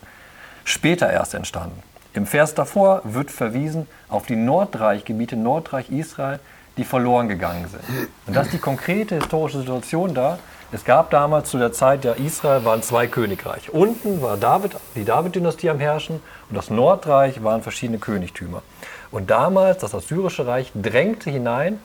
später 0.65 1.11
erst 1.11 1.35
entstanden. 1.35 1.83
Im 2.15 2.27
Vers 2.27 2.55
davor 2.55 3.01
wird 3.05 3.31
verwiesen 3.31 3.87
auf 4.09 4.27
die 4.27 4.37
Nordreichgebiete, 4.37 5.37
Nordreich 5.37 5.91
Israel, 5.91 6.41
die 6.77 6.85
verloren 6.85 7.29
gegangen 7.29 7.67
sind. 7.69 7.83
Und 8.27 8.37
das 8.37 8.47
ist 8.47 8.55
die 8.55 8.59
konkrete 8.59 9.15
historische 9.15 9.59
Situation 9.59 10.15
da. 10.15 10.39
Es 10.73 10.85
gab 10.85 11.11
damals 11.11 11.51
zu 11.51 11.59
der 11.59 11.73
Zeit 11.73 12.05
der 12.05 12.17
Israel 12.17 12.65
waren 12.65 12.83
zwei 12.83 13.07
Königreiche. 13.07 13.71
Unten 13.73 14.23
war 14.23 14.37
David, 14.37 14.77
die 14.95 15.05
David-Dynastie 15.05 15.69
am 15.69 15.79
Herrschen 15.79 16.23
und 16.49 16.57
das 16.57 16.71
Nordreich 16.71 17.43
waren 17.45 17.63
verschiedene 17.63 17.99
Königtümer. 17.99 18.63
Und 19.11 19.31
damals, 19.31 19.79
das 19.79 19.95
Assyrische 19.95 20.47
Reich 20.47 20.73
drängte 20.75 21.31
hinein 21.31 21.79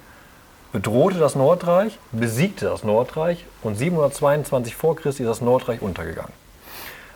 bedrohte 0.72 1.18
das 1.18 1.36
Nordreich, 1.36 1.98
besiegte 2.12 2.66
das 2.66 2.84
Nordreich 2.84 3.46
und 3.62 3.76
722 3.76 4.76
vor 4.76 4.96
Christi 4.96 5.24
ist 5.24 5.30
das 5.30 5.42
Nordreich 5.42 5.82
untergegangen. 5.82 6.34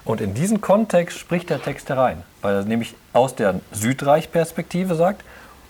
Und 0.04 0.22
in 0.22 0.34
diesen 0.34 0.62
Kontext 0.62 1.20
spricht 1.20 1.50
der 1.50 1.62
Text 1.62 1.90
herein, 1.90 2.24
weil 2.42 2.56
er 2.56 2.64
nämlich 2.64 2.96
aus 3.14 3.36
der 3.36 3.60
Südreich-Perspektive 3.72 4.96
sagt, 4.96 5.24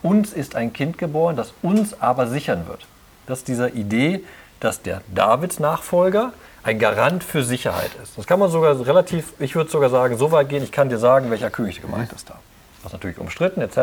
uns 0.04 0.34
ist 0.34 0.56
ein 0.56 0.74
Kind 0.74 0.98
geboren, 0.98 1.36
das 1.36 1.54
uns 1.62 2.02
aber 2.02 2.28
sichern 2.28 2.68
wird. 2.68 2.88
Das 3.28 3.40
ist 3.40 3.48
diese 3.48 3.70
Idee 3.70 4.24
dass 4.62 4.82
der 4.82 5.02
Davids 5.14 5.60
Nachfolger 5.60 6.32
ein 6.64 6.80
Garant 6.80 7.24
für 7.24 7.44
Sicherheit 7.44 7.92
ist. 8.02 8.18
Das 8.18 8.28
kann 8.28 8.40
man 8.40 8.50
sogar 8.50 8.80
relativ, 8.86 9.34
ich 9.40 9.56
würde 9.56 9.70
sogar 9.70 9.90
sagen, 9.90 10.18
so 10.18 10.32
weit 10.32 10.48
gehen, 10.48 10.64
ich 10.64 10.72
kann 10.72 10.88
dir 10.88 11.00
sagen, 11.00 11.30
welcher 11.30 11.50
König 11.50 11.82
gemeint 11.82 12.14
ist 12.14 12.30
da. 12.30 12.36
Das 12.78 12.92
ist 12.92 12.94
natürlich 12.94 13.18
umstritten 13.18 13.62
etc. 13.62 13.78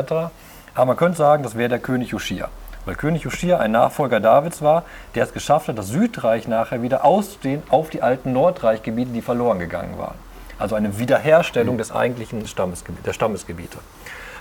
Aber 0.74 0.86
man 0.86 0.96
könnte 0.96 1.18
sagen, 1.18 1.42
das 1.42 1.56
wäre 1.56 1.68
der 1.68 1.80
König 1.80 2.14
Uschia. 2.14 2.48
Weil 2.86 2.94
König 2.94 3.26
Uschia 3.26 3.58
ein 3.58 3.72
Nachfolger 3.72 4.20
Davids 4.20 4.62
war, 4.62 4.84
der 5.14 5.24
es 5.24 5.32
geschafft 5.32 5.68
hat, 5.68 5.76
das 5.76 5.88
Südreich 5.88 6.46
nachher 6.46 6.80
wieder 6.80 7.04
auszudehnen 7.04 7.64
auf 7.68 7.90
die 7.90 8.00
alten 8.00 8.32
Nordreichgebiete, 8.32 9.10
die 9.10 9.20
verloren 9.20 9.58
gegangen 9.58 9.98
waren. 9.98 10.14
Also 10.58 10.74
eine 10.74 10.98
Wiederherstellung 10.98 11.78
des 11.78 11.92
eigentlichen 11.92 12.46
Stammesgebiet, 12.46 13.06
der 13.06 13.12
Stammesgebiete. 13.12 13.78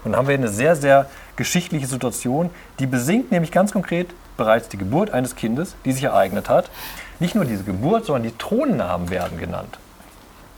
Und 0.04 0.12
dann 0.12 0.20
haben 0.20 0.28
wir 0.28 0.36
eine 0.36 0.48
sehr, 0.48 0.76
sehr 0.76 1.10
geschichtliche 1.36 1.88
Situation, 1.88 2.50
die 2.80 2.88
besingt 2.88 3.32
nämlich 3.32 3.52
ganz 3.52 3.72
konkret 3.72 4.08
bereits 4.38 4.70
die 4.70 4.78
Geburt 4.78 5.12
eines 5.12 5.36
Kindes, 5.36 5.76
die 5.86 5.92
sich 5.92 6.04
ereignet 6.04 6.50
hat. 6.50 6.70
Nicht 7.20 7.36
nur 7.36 7.46
diese 7.46 7.64
Geburt, 7.64 8.06
sondern 8.06 8.24
die 8.24 8.38
Thronnamen 8.38 9.10
werden 9.10 9.38
genannt. 9.40 9.80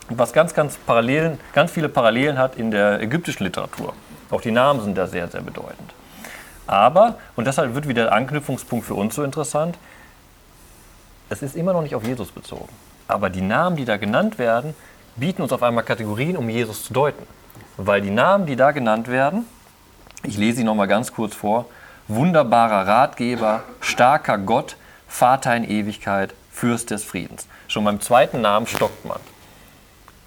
Was 0.09 0.33
ganz, 0.33 0.53
ganz, 0.53 0.77
Parallelen, 0.77 1.39
ganz 1.53 1.71
viele 1.71 1.87
Parallelen 1.87 2.37
hat 2.37 2.55
in 2.55 2.71
der 2.71 3.01
ägyptischen 3.01 3.45
Literatur. 3.45 3.93
Auch 4.31 4.41
die 4.41 4.51
Namen 4.51 4.81
sind 4.81 4.97
da 4.97 5.07
sehr, 5.07 5.27
sehr 5.27 5.41
bedeutend. 5.41 5.93
Aber, 6.67 7.17
und 7.35 7.47
deshalb 7.47 7.73
wird 7.73 7.87
wieder 7.87 8.03
der 8.03 8.13
Anknüpfungspunkt 8.13 8.85
für 8.85 8.93
uns 8.93 9.15
so 9.15 9.23
interessant, 9.23 9.77
es 11.29 11.41
ist 11.41 11.55
immer 11.55 11.73
noch 11.73 11.81
nicht 11.81 11.95
auf 11.95 12.03
Jesus 12.03 12.31
bezogen. 12.31 12.69
Aber 13.07 13.29
die 13.29 13.41
Namen, 13.41 13.75
die 13.75 13.85
da 13.85 13.97
genannt 13.97 14.37
werden, 14.37 14.75
bieten 15.19 15.41
uns 15.41 15.51
auf 15.51 15.63
einmal 15.63 15.83
Kategorien, 15.83 16.37
um 16.37 16.49
Jesus 16.49 16.83
zu 16.85 16.93
deuten. 16.93 17.27
Weil 17.77 18.01
die 18.01 18.11
Namen, 18.11 18.45
die 18.45 18.55
da 18.55 18.71
genannt 18.71 19.07
werden, 19.07 19.45
ich 20.23 20.37
lese 20.37 20.57
sie 20.57 20.63
nochmal 20.63 20.87
ganz 20.87 21.13
kurz 21.13 21.35
vor, 21.35 21.65
wunderbarer 22.07 22.87
Ratgeber, 22.87 23.63
starker 23.81 24.37
Gott, 24.37 24.75
Vater 25.07 25.55
in 25.55 25.69
Ewigkeit, 25.69 26.33
Fürst 26.51 26.91
des 26.91 27.03
Friedens. 27.03 27.47
Schon 27.67 27.85
beim 27.85 28.01
zweiten 28.01 28.41
Namen 28.41 28.67
stockt 28.67 29.05
man. 29.05 29.19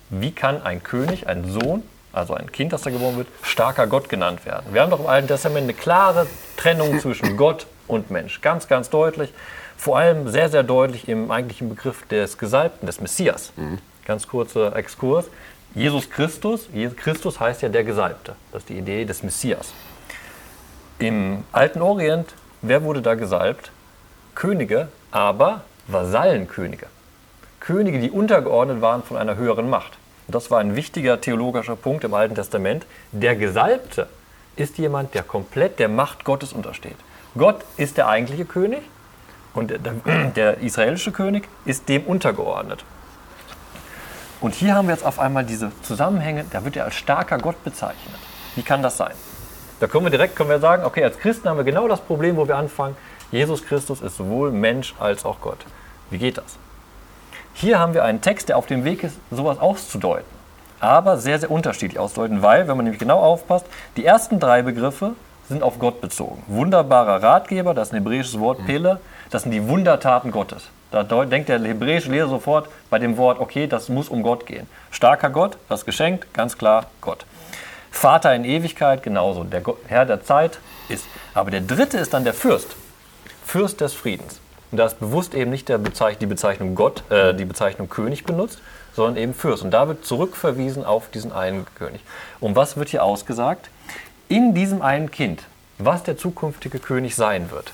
Wie 0.08 0.32
kann 0.32 0.62
ein 0.62 0.82
König, 0.82 1.26
ein 1.26 1.44
Sohn, 1.50 1.82
also 2.12 2.34
ein 2.34 2.52
Kind, 2.52 2.72
das 2.72 2.82
da 2.82 2.90
geboren 2.90 3.16
wird, 3.16 3.28
starker 3.42 3.86
Gott 3.86 4.08
genannt 4.08 4.46
werden? 4.46 4.72
Wir 4.72 4.82
haben 4.82 4.90
doch 4.90 5.00
im 5.00 5.06
Alten 5.06 5.28
Testament 5.28 5.64
eine 5.64 5.74
klare 5.74 6.26
Trennung 6.56 7.00
zwischen 7.00 7.36
Gott 7.36 7.66
und 7.86 8.10
Mensch. 8.10 8.40
Ganz, 8.40 8.68
ganz 8.68 8.90
deutlich. 8.90 9.32
Vor 9.76 9.98
allem 9.98 10.28
sehr, 10.28 10.48
sehr 10.48 10.62
deutlich 10.62 11.08
im 11.08 11.30
eigentlichen 11.30 11.68
Begriff 11.68 12.06
des 12.06 12.38
Gesalbten, 12.38 12.86
des 12.86 13.00
Messias. 13.00 13.52
Mhm. 13.56 13.78
Ganz 14.04 14.26
kurzer 14.26 14.74
Exkurs. 14.76 15.26
Jesus 15.74 16.10
Christus, 16.10 16.68
Jesus 16.72 16.96
Christus 16.96 17.40
heißt 17.40 17.62
ja 17.62 17.68
der 17.68 17.84
Gesalbte. 17.84 18.34
Das 18.50 18.62
ist 18.62 18.68
die 18.68 18.78
Idee 18.78 19.04
des 19.04 19.22
Messias. 19.22 19.72
Im 20.98 21.44
alten 21.52 21.80
Orient, 21.80 22.34
wer 22.60 22.82
wurde 22.82 23.00
da 23.00 23.14
gesalbt? 23.14 23.70
Könige, 24.34 24.88
aber 25.10 25.62
Vasallenkönige. 25.86 26.86
Könige, 27.60 28.00
die 28.00 28.10
untergeordnet 28.10 28.80
waren 28.80 29.02
von 29.02 29.16
einer 29.16 29.36
höheren 29.36 29.70
Macht. 29.70 29.92
das 30.28 30.50
war 30.50 30.60
ein 30.60 30.76
wichtiger 30.76 31.20
theologischer 31.20 31.76
Punkt 31.76 32.04
im 32.04 32.14
Alten 32.14 32.34
Testament. 32.34 32.86
Der 33.12 33.36
Gesalbte 33.36 34.08
ist 34.56 34.78
jemand, 34.78 35.14
der 35.14 35.22
komplett 35.22 35.78
der 35.78 35.88
Macht 35.88 36.24
Gottes 36.24 36.52
untersteht. 36.52 36.96
Gott 37.36 37.64
ist 37.76 37.96
der 37.96 38.08
eigentliche 38.08 38.44
König 38.44 38.82
und 39.54 39.70
der, 39.70 39.78
der 40.36 40.58
israelische 40.58 41.12
König 41.12 41.48
ist 41.64 41.88
dem 41.88 42.04
untergeordnet. 42.04 42.84
Und 44.42 44.56
hier 44.56 44.74
haben 44.74 44.88
wir 44.88 44.94
jetzt 44.94 45.06
auf 45.06 45.20
einmal 45.20 45.44
diese 45.44 45.70
Zusammenhänge, 45.82 46.44
da 46.50 46.64
wird 46.64 46.76
er 46.76 46.84
als 46.84 46.96
starker 46.96 47.38
Gott 47.38 47.62
bezeichnet. 47.62 48.16
Wie 48.56 48.62
kann 48.62 48.82
das 48.82 48.96
sein? 48.96 49.12
Da 49.78 49.86
können 49.86 50.04
wir 50.04 50.10
direkt 50.10 50.34
können 50.34 50.50
wir 50.50 50.58
sagen, 50.58 50.84
okay, 50.84 51.04
als 51.04 51.16
Christen 51.18 51.48
haben 51.48 51.58
wir 51.58 51.64
genau 51.64 51.86
das 51.86 52.00
Problem, 52.00 52.36
wo 52.36 52.48
wir 52.48 52.56
anfangen. 52.56 52.96
Jesus 53.30 53.64
Christus 53.64 54.00
ist 54.00 54.16
sowohl 54.16 54.50
Mensch 54.50 54.94
als 54.98 55.24
auch 55.24 55.40
Gott. 55.40 55.58
Wie 56.10 56.18
geht 56.18 56.38
das? 56.38 56.58
Hier 57.54 57.78
haben 57.78 57.94
wir 57.94 58.04
einen 58.04 58.20
Text, 58.20 58.48
der 58.48 58.58
auf 58.58 58.66
dem 58.66 58.84
Weg 58.84 59.04
ist, 59.04 59.16
sowas 59.30 59.60
auszudeuten. 59.60 60.26
Aber 60.80 61.18
sehr, 61.18 61.38
sehr 61.38 61.50
unterschiedlich 61.50 62.00
auszudeuten, 62.00 62.42
weil, 62.42 62.66
wenn 62.66 62.76
man 62.76 62.84
nämlich 62.84 62.98
genau 62.98 63.20
aufpasst, 63.20 63.66
die 63.96 64.04
ersten 64.04 64.40
drei 64.40 64.62
Begriffe 64.62 65.14
sind 65.48 65.62
auf 65.62 65.78
Gott 65.78 66.00
bezogen. 66.00 66.42
Wunderbarer 66.48 67.22
Ratgeber, 67.22 67.74
das 67.74 67.88
ist 67.88 67.94
ein 67.94 68.02
hebräisches 68.02 68.40
Wort, 68.40 68.58
mhm. 68.58 68.66
Pele, 68.66 69.00
das 69.30 69.42
sind 69.42 69.52
die 69.52 69.68
Wundertaten 69.68 70.32
Gottes. 70.32 70.68
Da 70.92 71.02
denkt 71.24 71.48
der 71.48 71.58
hebräische 71.60 72.10
Leser 72.10 72.28
sofort 72.28 72.68
bei 72.90 72.98
dem 72.98 73.16
Wort, 73.16 73.40
okay, 73.40 73.66
das 73.66 73.88
muss 73.88 74.10
um 74.10 74.22
Gott 74.22 74.46
gehen. 74.46 74.66
Starker 74.90 75.30
Gott, 75.30 75.56
das 75.68 75.86
geschenkt, 75.86 76.32
ganz 76.34 76.58
klar 76.58 76.86
Gott. 77.00 77.24
Vater 77.90 78.34
in 78.34 78.44
Ewigkeit, 78.44 79.02
genauso. 79.02 79.44
Der 79.44 79.62
Herr 79.86 80.04
der 80.04 80.22
Zeit 80.22 80.58
ist. 80.88 81.06
Aber 81.34 81.50
der 81.50 81.62
dritte 81.62 81.98
ist 81.98 82.12
dann 82.12 82.24
der 82.24 82.34
Fürst. 82.34 82.76
Fürst 83.44 83.80
des 83.80 83.94
Friedens. 83.94 84.40
Und 84.70 84.78
da 84.78 84.86
ist 84.86 85.00
bewusst 85.00 85.34
eben 85.34 85.50
nicht 85.50 85.66
Bezeich 85.82 86.18
die 86.18 86.26
Bezeichnung 86.26 86.74
Gott, 86.74 87.10
äh, 87.10 87.34
die 87.34 87.44
Bezeichnung 87.44 87.88
König 87.88 88.24
benutzt, 88.24 88.60
sondern 88.94 89.16
eben 89.16 89.34
Fürst. 89.34 89.62
Und 89.62 89.70
da 89.70 89.88
wird 89.88 90.04
zurückverwiesen 90.04 90.84
auf 90.84 91.10
diesen 91.10 91.32
einen 91.32 91.66
König. 91.74 92.00
Und 92.40 92.56
was 92.56 92.76
wird 92.76 92.88
hier 92.88 93.04
ausgesagt? 93.04 93.68
In 94.28 94.54
diesem 94.54 94.80
einen 94.80 95.10
Kind, 95.10 95.44
was 95.78 96.02
der 96.02 96.16
zukünftige 96.16 96.78
König 96.78 97.14
sein 97.14 97.50
wird, 97.50 97.72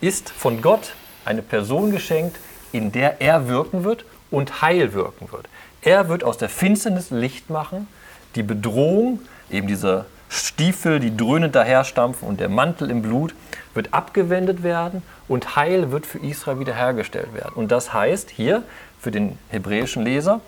ist 0.00 0.30
von 0.30 0.62
Gott 0.62 0.94
eine 1.26 1.42
Person 1.42 1.90
geschenkt, 1.90 2.36
in 2.72 2.92
der 2.92 3.20
er 3.20 3.48
wirken 3.48 3.84
wird 3.84 4.04
und 4.30 4.62
Heil 4.62 4.92
wirken 4.92 5.30
wird. 5.32 5.48
Er 5.82 6.08
wird 6.08 6.24
aus 6.24 6.38
der 6.38 6.48
Finsternis 6.48 7.10
Licht 7.10 7.50
machen, 7.50 7.88
die 8.34 8.42
Bedrohung, 8.42 9.20
eben 9.50 9.66
diese 9.66 10.06
Stiefel, 10.28 11.00
die 11.00 11.16
dröhnend 11.16 11.54
daherstampfen 11.54 12.28
und 12.28 12.38
der 12.38 12.48
Mantel 12.48 12.90
im 12.90 13.02
Blut, 13.02 13.34
wird 13.74 13.92
abgewendet 13.92 14.62
werden 14.62 15.02
und 15.26 15.56
Heil 15.56 15.90
wird 15.90 16.06
für 16.06 16.18
Israel 16.18 16.60
wiederhergestellt 16.60 17.34
werden. 17.34 17.52
Und 17.54 17.72
das 17.72 17.92
heißt 17.92 18.30
hier 18.30 18.62
für 19.00 19.10
den 19.10 19.38
hebräischen 19.48 20.04
Leser, 20.04 20.40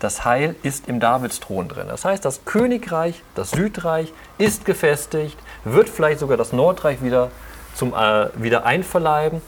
das 0.00 0.24
Heil 0.24 0.56
ist 0.64 0.88
im 0.88 0.98
Davidsthron 0.98 1.68
drin. 1.68 1.86
Das 1.88 2.04
heißt, 2.04 2.24
das 2.24 2.44
Königreich, 2.44 3.22
das 3.36 3.52
Südreich 3.52 4.12
ist 4.38 4.64
gefestigt, 4.64 5.38
wird 5.64 5.88
vielleicht 5.88 6.18
sogar 6.18 6.36
das 6.36 6.52
Nordreich 6.52 7.02
wieder, 7.04 7.30
zum, 7.74 7.94
äh, 7.94 8.28
wieder 8.34 8.66
einverleiben 8.66 9.40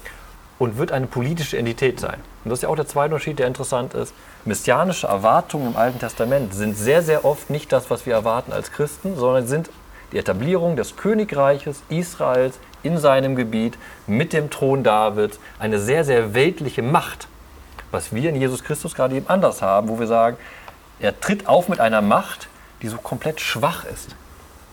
und 0.58 0.78
wird 0.78 0.92
eine 0.92 1.06
politische 1.06 1.58
Entität 1.58 2.00
sein. 2.00 2.20
Und 2.44 2.50
das 2.50 2.58
ist 2.58 2.62
ja 2.62 2.68
auch 2.68 2.76
der 2.76 2.86
zweite 2.86 3.14
Unterschied, 3.14 3.38
der 3.38 3.46
interessant 3.46 3.94
ist. 3.94 4.14
Messianische 4.44 5.06
Erwartungen 5.06 5.68
im 5.68 5.76
Alten 5.76 5.98
Testament 5.98 6.54
sind 6.54 6.76
sehr, 6.76 7.02
sehr 7.02 7.24
oft 7.24 7.50
nicht 7.50 7.72
das, 7.72 7.90
was 7.90 8.06
wir 8.06 8.14
erwarten 8.14 8.52
als 8.52 8.70
Christen, 8.70 9.16
sondern 9.16 9.46
sind 9.46 9.70
die 10.12 10.18
Etablierung 10.18 10.76
des 10.76 10.96
Königreiches 10.96 11.82
Israels 11.88 12.58
in 12.82 12.98
seinem 12.98 13.34
Gebiet 13.34 13.78
mit 14.06 14.32
dem 14.32 14.50
Thron 14.50 14.84
Davids, 14.84 15.40
eine 15.58 15.80
sehr, 15.80 16.04
sehr 16.04 16.34
weltliche 16.34 16.82
Macht, 16.82 17.26
was 17.90 18.14
wir 18.14 18.28
in 18.28 18.36
Jesus 18.36 18.62
Christus 18.62 18.94
gerade 18.94 19.16
eben 19.16 19.28
anders 19.28 19.62
haben, 19.62 19.88
wo 19.88 19.98
wir 19.98 20.06
sagen, 20.06 20.36
er 21.00 21.18
tritt 21.18 21.48
auf 21.48 21.68
mit 21.68 21.80
einer 21.80 22.02
Macht, 22.02 22.48
die 22.82 22.88
so 22.88 22.98
komplett 22.98 23.40
schwach 23.40 23.84
ist. 23.86 24.14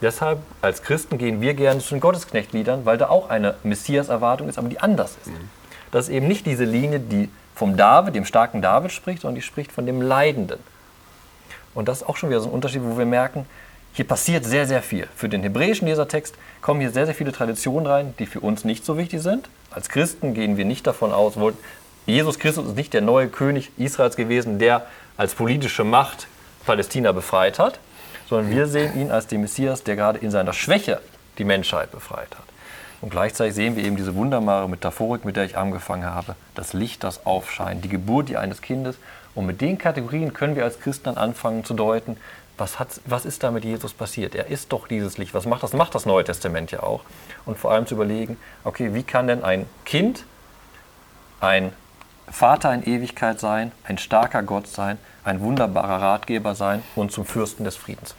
Deshalb 0.02 0.40
als 0.62 0.82
Christen 0.84 1.18
gehen 1.18 1.42
wir 1.42 1.54
gerne 1.54 1.80
zu 1.80 1.96
den 1.96 2.02
Gottesknechtliedern, 2.02 2.86
weil 2.86 2.98
da 2.98 3.10
auch 3.10 3.30
eine 3.30 3.56
Messias-Erwartung 3.64 4.50
ist, 4.50 4.58
aber 4.58 4.68
die 4.68 4.80
anders 4.80 5.16
ist. 5.24 5.28
Mhm. 5.28 5.50
Das 5.92 6.08
ist 6.08 6.14
eben 6.14 6.28
nicht 6.28 6.46
diese 6.46 6.64
Linie, 6.64 7.00
die 7.00 7.30
vom 7.56 7.78
David, 7.78 8.16
dem 8.16 8.26
starken 8.26 8.62
David 8.62 8.92
spricht, 8.92 9.22
sondern 9.22 9.36
die 9.36 9.42
spricht 9.42 9.72
von 9.72 9.86
dem 9.86 10.02
Leidenden. 10.02 10.60
Und 11.74 11.88
das 11.88 12.02
ist 12.02 12.10
auch 12.10 12.18
schon 12.18 12.30
wieder 12.30 12.42
so 12.42 12.50
ein 12.50 12.54
Unterschied, 12.54 12.82
wo 12.84 12.98
wir 12.98 13.06
merken, 13.06 13.46
hier 13.94 14.08
passiert 14.08 14.46
sehr, 14.46 14.66
sehr 14.68 14.82
viel. 14.82 15.08
Für 15.16 15.28
den 15.28 15.44
hebräischen 15.44 15.88
Lesertext 15.88 16.36
kommen 16.62 16.80
hier 16.80 16.92
sehr, 16.92 17.06
sehr 17.06 17.16
viele 17.16 17.34
Traditionen 17.34 17.88
rein, 17.88 18.14
die 18.20 18.26
für 18.26 18.40
uns 18.40 18.64
nicht 18.64 18.86
so 18.86 18.98
wichtig 18.98 19.22
sind. 19.22 19.50
Als 19.70 19.90
Christen 19.90 20.34
gehen 20.34 20.58
wir 20.58 20.66
nicht 20.66 20.88
davon 20.88 21.12
aus, 21.12 21.38
Jesus 22.06 22.40
Christus 22.40 22.68
ist 22.68 22.76
nicht 22.76 22.94
der 22.94 23.02
neue 23.02 23.28
König 23.28 23.72
Israels 23.78 24.16
gewesen, 24.16 24.60
der 24.60 24.88
als 25.18 25.36
politische 25.36 25.84
Macht 25.84 26.28
Palästina 26.66 27.12
befreit 27.12 27.60
hat, 27.60 27.80
sondern 28.28 28.50
wir 28.50 28.68
sehen 28.68 29.00
ihn 29.00 29.12
als 29.12 29.28
den 29.28 29.42
Messias, 29.42 29.84
der 29.84 29.96
gerade 29.96 30.20
in 30.20 30.32
seiner 30.32 30.54
Schwäche 30.54 31.00
die 31.38 31.44
Menschheit 31.44 31.92
befreit 31.92 32.30
hat. 32.32 32.41
Und 33.02 33.10
gleichzeitig 33.10 33.56
sehen 33.56 33.76
wir 33.76 33.84
eben 33.84 33.98
diese 33.98 34.16
wunderbare 34.16 34.70
Metaphorik, 34.70 35.26
mit 35.26 35.36
der 35.36 35.46
ich 35.46 35.58
angefangen 35.58 36.06
habe. 36.06 36.36
Das 36.54 36.74
Licht, 36.74 37.04
das 37.04 37.26
Aufscheinen, 37.26 37.82
die 37.82 37.90
Geburt 37.90 38.34
eines 38.36 38.62
Kindes. 38.62 38.98
Und 39.34 39.48
mit 39.48 39.62
den 39.62 39.78
Kategorien 39.78 40.34
können 40.34 40.56
wir 40.56 40.64
als 40.64 40.80
Christen 40.80 41.06
dann 41.06 41.18
anfangen 41.18 41.66
zu 41.66 41.74
deuten, 41.74 42.18
was, 42.58 42.78
hat, 42.78 42.90
was 43.06 43.26
ist 43.26 43.42
da 43.42 43.50
mit 43.50 43.64
Jesus 43.64 43.94
passiert? 43.94 44.36
Er 44.36 44.48
ist 44.48 44.72
doch 44.72 44.88
dieses 44.88 45.18
Licht. 45.18 45.34
Was 45.34 45.48
macht 45.48 45.64
das? 45.64 45.74
Macht 45.74 45.96
das 45.96 46.06
Neue 46.06 46.24
Testament 46.24 46.70
ja 46.72 46.84
auch. 46.84 47.02
Und 47.46 47.58
vor 47.58 47.72
allem 47.72 47.88
zu 47.88 47.96
überlegen, 47.96 48.38
okay, 48.64 48.94
wie 48.94 49.02
kann 49.02 49.28
denn 49.28 49.44
ein 49.44 49.66
Kind 49.84 50.26
ein 51.40 51.74
Vater 52.30 52.72
in 52.72 52.84
Ewigkeit 52.84 53.40
sein, 53.40 53.72
ein 53.84 53.98
starker 53.98 54.44
Gott 54.44 54.68
sein, 54.68 55.00
ein 55.24 55.42
wunderbarer 55.42 56.02
Ratgeber 56.02 56.54
sein 56.54 56.84
und 56.96 57.12
zum 57.12 57.26
Fürsten 57.26 57.64
des 57.64 57.76
Friedens 57.76 58.16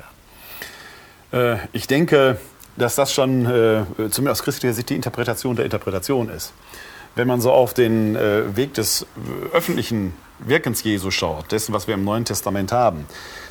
werden? 1.31 1.61
Äh, 1.62 1.68
ich 1.73 1.87
denke, 1.87 2.38
dass 2.76 2.94
das 2.94 3.12
schon, 3.12 3.46
äh, 3.46 3.85
zumindest 4.11 4.28
aus 4.28 4.42
christlicher 4.42 4.74
Sicht, 4.74 4.90
die 4.90 4.96
Interpretation 4.96 5.56
der 5.56 5.64
Interpretation 5.64 6.28
ist. 6.28 6.52
Wenn 7.14 7.28
man 7.28 7.40
so 7.40 7.52
auf 7.52 7.74
den 7.74 8.16
äh, 8.16 8.56
Weg 8.56 8.74
des 8.74 9.06
öffentlichen 9.52 10.14
Wirkens 10.44 10.83
Jesu 10.83 11.11
schaut, 11.11 11.52
dessen, 11.52 11.72
was 11.72 11.87
wir 11.87 11.94
im 11.94 12.05
Neuen 12.05 12.24
Testament 12.24 12.72
haben, 12.72 13.07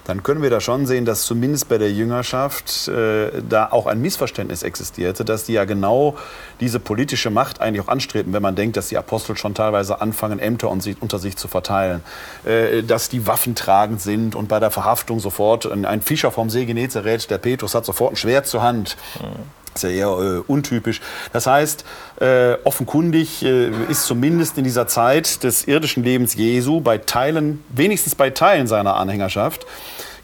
dann 0.06 0.23
können 0.23 0.41
wir 0.41 0.49
da 0.49 0.60
schon 0.60 0.86
sehen, 0.86 1.06
dass 1.06 1.23
zumindest 1.23 1.69
bei 1.69 1.77
der 1.77 1.91
Jüngerschaft 1.91 2.88
äh, 2.88 3.41
da 3.47 3.67
auch 3.71 3.86
ein 3.86 4.01
Missverständnis 4.01 4.63
existierte, 4.63 5.23
dass 5.23 5.45
die 5.45 5.54
ja 5.54 5.65
genau 5.65 6.17
diese 6.60 6.80
politische 6.80 7.30
Macht 7.30 7.62
eigentlich 7.62 7.86
auch 7.86 7.91
anstreben, 7.91 8.34
wenn 8.34 8.41
man 8.41 8.56
denkt, 8.56 8.77
dass 8.77 8.88
die 8.88 8.97
Apostel 8.97 9.38
schon 9.38 9.54
teilweise 9.54 10.01
anfangen, 10.01 10.39
Ämter 10.39 10.69
unter 10.69 11.19
sich 11.19 11.38
zu 11.38 11.47
verteilen, 11.47 12.01
äh, 12.45 12.84
dass 12.84 13.10
die 13.10 13.27
Waffen 13.27 13.56
tragend 13.56 14.01
sind 14.01 14.36
und 14.36 14.47
bei 14.47 14.60
der 14.60 14.71
Verhaftung 14.71 15.19
sofort 15.19 15.71
ein, 15.71 15.86
ein 15.86 16.01
Fischer 16.01 16.32
vom 16.32 16.49
See 16.49 16.65
Genezareth, 16.65 17.30
der 17.30 17.38
Petrus, 17.38 17.75
hat 17.75 17.86
sofort 17.86 18.13
ein 18.13 18.17
Schwert 18.17 18.47
zur 18.47 18.63
Hand. 18.63 18.97
Mhm. 19.19 19.61
Ist 19.73 19.84
ja 19.84 19.89
eher 19.89 20.07
äh, 20.07 20.43
untypisch. 20.47 21.01
Das 21.31 21.47
heißt, 21.47 21.86
äh, 22.19 22.55
offenkundig 22.63 23.43
äh, 23.43 23.69
ist 23.89 24.05
zumindest 24.05 24.57
in 24.57 24.63
dieser 24.63 24.88
Zeit 24.88 25.43
des 25.43 25.67
irdischen 25.67 26.03
Lebens 26.03 26.36
Jesu 26.36 26.81
bei 26.81 26.97
Teilen, 26.97 27.63
wenigstens 27.69 28.15
bei 28.15 28.29
Teilen 28.31 28.67
seiner 28.67 28.95
Anhängerschaft, 28.95 29.65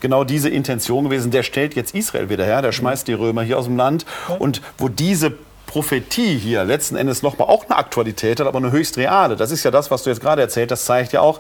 genau 0.02 0.24
diese 0.26 0.50
Intention 0.50 1.06
gewesen. 1.06 1.32
Der 1.32 1.44
stellt 1.44 1.76
jetzt 1.76 1.96
Israel 1.96 2.30
wieder 2.30 2.44
her, 2.44 2.62
der 2.62 2.74
schmeißt 2.74 3.08
die 3.08 3.14
Römer 3.14 3.42
hier 3.42 3.58
aus 3.58 3.66
dem 3.66 3.78
Land. 3.78 4.06
Und 4.40 4.62
wo 4.78 4.90
diese 4.90 5.34
Prophetie 5.66 6.38
hier 6.38 6.64
letzten 6.64 6.96
Endes 6.96 7.22
nochmal 7.22 7.48
auch 7.48 7.66
eine 7.66 7.78
Aktualität 7.78 8.40
hat, 8.40 8.48
aber 8.48 8.58
eine 8.58 8.72
höchst 8.72 8.98
reale. 8.98 9.36
Das 9.36 9.52
ist 9.52 9.64
ja 9.64 9.72
das, 9.72 9.92
was 9.92 10.04
du 10.04 10.10
jetzt 10.10 10.22
gerade 10.22 10.42
erzählt 10.42 10.72
hast, 10.72 10.86
zeigt 10.86 11.14
ja 11.14 11.22
auch, 11.22 11.40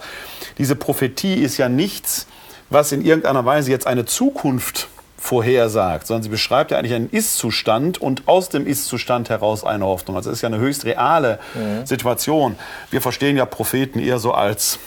diese 0.57 0.75
Prophetie 0.75 1.35
ist 1.35 1.57
ja 1.57 1.69
nichts, 1.69 2.27
was 2.69 2.91
in 2.91 3.03
irgendeiner 3.03 3.45
Weise 3.45 3.71
jetzt 3.71 3.87
eine 3.87 4.05
Zukunft 4.05 4.89
vorhersagt, 5.27 6.07
sondern 6.07 6.23
sie 6.23 6.29
beschreibt 6.29 6.71
ja 6.71 6.77
eigentlich 6.77 6.93
einen 6.93 7.09
Ist-Zustand 7.09 8.01
und 8.01 8.27
aus 8.27 8.47
dem 8.47 8.65
Ist-Zustand 8.65 9.29
heraus 9.29 9.65
eine 9.65 9.85
Hoffnung. 9.85 10.15
Also 10.15 10.29
es 10.29 10.37
ist 10.37 10.41
ja 10.41 10.47
eine 10.47 10.59
höchst 10.59 10.85
reale 10.85 11.39
mhm. 11.53 11.85
Situation. 11.85 12.55
Wir 12.91 13.01
verstehen 13.01 13.35
ja 13.35 13.45
Propheten 13.45 13.99
eher 13.99 14.19
so 14.19 14.31
als 14.31 14.79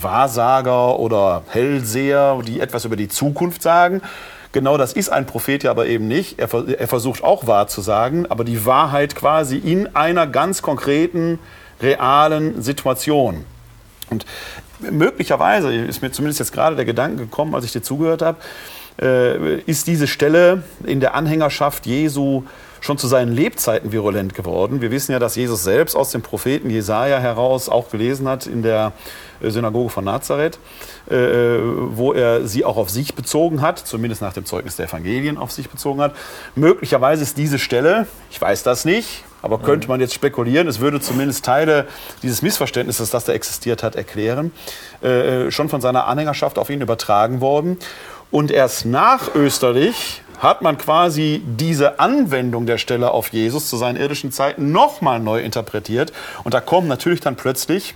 Wahrsager 0.00 0.98
oder 0.98 1.44
Hellseher, 1.48 2.40
die 2.44 2.58
etwas 2.58 2.84
über 2.84 2.96
die 2.96 3.08
Zukunft 3.08 3.62
sagen. 3.62 4.02
Genau 4.50 4.76
das 4.76 4.92
ist 4.92 5.10
ein 5.10 5.24
Prophet 5.24 5.62
ja 5.62 5.70
aber 5.70 5.86
eben 5.86 6.08
nicht. 6.08 6.40
Er, 6.40 6.48
er 6.52 6.88
versucht 6.88 7.22
auch 7.22 7.46
wahr 7.46 7.68
zu 7.68 7.80
sagen, 7.80 8.26
aber 8.28 8.42
die 8.42 8.66
Wahrheit 8.66 9.14
quasi 9.14 9.56
in 9.56 9.94
einer 9.94 10.26
ganz 10.26 10.62
konkreten, 10.62 11.38
realen 11.80 12.60
Situation. 12.60 13.44
Und 14.10 14.26
möglicherweise 14.78 15.72
ist 15.74 16.02
mir 16.02 16.10
zumindest 16.10 16.40
jetzt 16.40 16.52
gerade 16.52 16.76
der 16.76 16.84
Gedanke 16.84 17.18
gekommen, 17.18 17.54
als 17.54 17.64
ich 17.64 17.72
dir 17.72 17.82
zugehört 17.82 18.22
habe, 18.22 18.38
ist 18.96 19.88
diese 19.88 20.06
Stelle 20.06 20.62
in 20.84 21.00
der 21.00 21.14
Anhängerschaft 21.14 21.84
Jesu 21.84 22.44
schon 22.84 22.98
zu 22.98 23.06
seinen 23.06 23.32
Lebzeiten 23.32 23.92
virulent 23.92 24.34
geworden. 24.34 24.82
Wir 24.82 24.90
wissen 24.90 25.12
ja, 25.12 25.18
dass 25.18 25.36
Jesus 25.36 25.64
selbst 25.64 25.96
aus 25.96 26.10
dem 26.10 26.20
Propheten 26.20 26.68
Jesaja 26.68 27.18
heraus 27.18 27.70
auch 27.70 27.88
gelesen 27.88 28.28
hat 28.28 28.46
in 28.46 28.62
der 28.62 28.92
äh, 29.40 29.48
Synagoge 29.48 29.88
von 29.88 30.04
Nazareth, 30.04 30.58
äh, 31.08 31.14
wo 31.14 32.12
er 32.12 32.46
sie 32.46 32.62
auch 32.62 32.76
auf 32.76 32.90
sich 32.90 33.14
bezogen 33.14 33.62
hat, 33.62 33.78
zumindest 33.78 34.20
nach 34.20 34.34
dem 34.34 34.44
Zeugnis 34.44 34.76
der 34.76 34.86
Evangelien 34.86 35.38
auf 35.38 35.50
sich 35.50 35.70
bezogen 35.70 36.02
hat. 36.02 36.14
Möglicherweise 36.56 37.22
ist 37.22 37.38
diese 37.38 37.58
Stelle, 37.58 38.06
ich 38.30 38.38
weiß 38.38 38.64
das 38.64 38.84
nicht, 38.84 39.24
aber 39.40 39.58
könnte 39.58 39.88
man 39.88 40.00
jetzt 40.00 40.14
spekulieren, 40.14 40.68
es 40.68 40.80
würde 40.80 41.00
zumindest 41.00 41.44
Teile 41.44 41.86
dieses 42.22 42.40
Missverständnisses, 42.40 43.10
das 43.10 43.24
da 43.24 43.32
existiert 43.34 43.82
hat, 43.82 43.94
erklären, 43.94 44.52
äh, 45.02 45.50
schon 45.50 45.68
von 45.68 45.82
seiner 45.82 46.06
Anhängerschaft 46.06 46.58
auf 46.58 46.70
ihn 46.70 46.80
übertragen 46.80 47.42
worden. 47.42 47.78
Und 48.34 48.50
erst 48.50 48.84
nach 48.84 49.36
Österlich 49.36 50.20
hat 50.40 50.60
man 50.60 50.76
quasi 50.76 51.40
diese 51.46 52.00
Anwendung 52.00 52.66
der 52.66 52.78
Stelle 52.78 53.12
auf 53.12 53.28
Jesus 53.28 53.70
zu 53.70 53.76
seinen 53.76 53.94
irdischen 53.94 54.32
Zeiten 54.32 54.72
nochmal 54.72 55.20
neu 55.20 55.40
interpretiert. 55.40 56.12
Und 56.42 56.52
da 56.52 56.60
kommen 56.60 56.88
natürlich 56.88 57.20
dann 57.20 57.36
plötzlich 57.36 57.94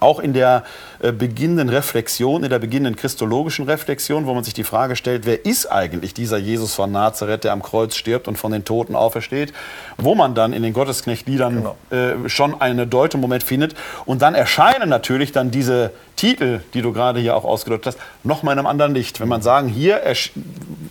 auch 0.00 0.20
in 0.20 0.32
der 0.32 0.64
äh, 1.00 1.12
beginnenden 1.12 1.68
Reflexion, 1.68 2.44
in 2.44 2.50
der 2.50 2.58
beginnenden 2.58 2.96
christologischen 2.96 3.66
Reflexion, 3.66 4.26
wo 4.26 4.34
man 4.34 4.44
sich 4.44 4.54
die 4.54 4.64
Frage 4.64 4.96
stellt, 4.96 5.26
wer 5.26 5.44
ist 5.44 5.66
eigentlich 5.66 6.14
dieser 6.14 6.38
Jesus 6.38 6.74
von 6.74 6.92
Nazareth, 6.92 7.44
der 7.44 7.52
am 7.52 7.62
Kreuz 7.62 7.96
stirbt 7.96 8.28
und 8.28 8.36
von 8.36 8.52
den 8.52 8.64
Toten 8.64 8.96
aufersteht, 8.96 9.52
wo 9.96 10.14
man 10.14 10.34
dann 10.34 10.52
in 10.52 10.62
den 10.62 10.72
Gottesknechtliedern 10.72 11.54
genau. 11.90 12.24
äh, 12.24 12.28
schon 12.28 12.60
einen 12.60 12.88
Deutungsmoment 12.88 13.42
findet. 13.42 13.74
Und 14.04 14.22
dann 14.22 14.34
erscheinen 14.34 14.88
natürlich 14.88 15.32
dann 15.32 15.50
diese 15.50 15.92
Titel, 16.16 16.60
die 16.74 16.82
du 16.82 16.92
gerade 16.92 17.20
hier 17.20 17.36
auch 17.36 17.44
ausgedrückt 17.44 17.86
hast, 17.86 17.98
nochmal 18.24 18.54
in 18.54 18.58
einem 18.58 18.66
anderen 18.66 18.94
Licht. 18.94 19.20
Wenn 19.20 19.28
man 19.28 19.42
sagen, 19.42 19.68
hier, 19.68 20.02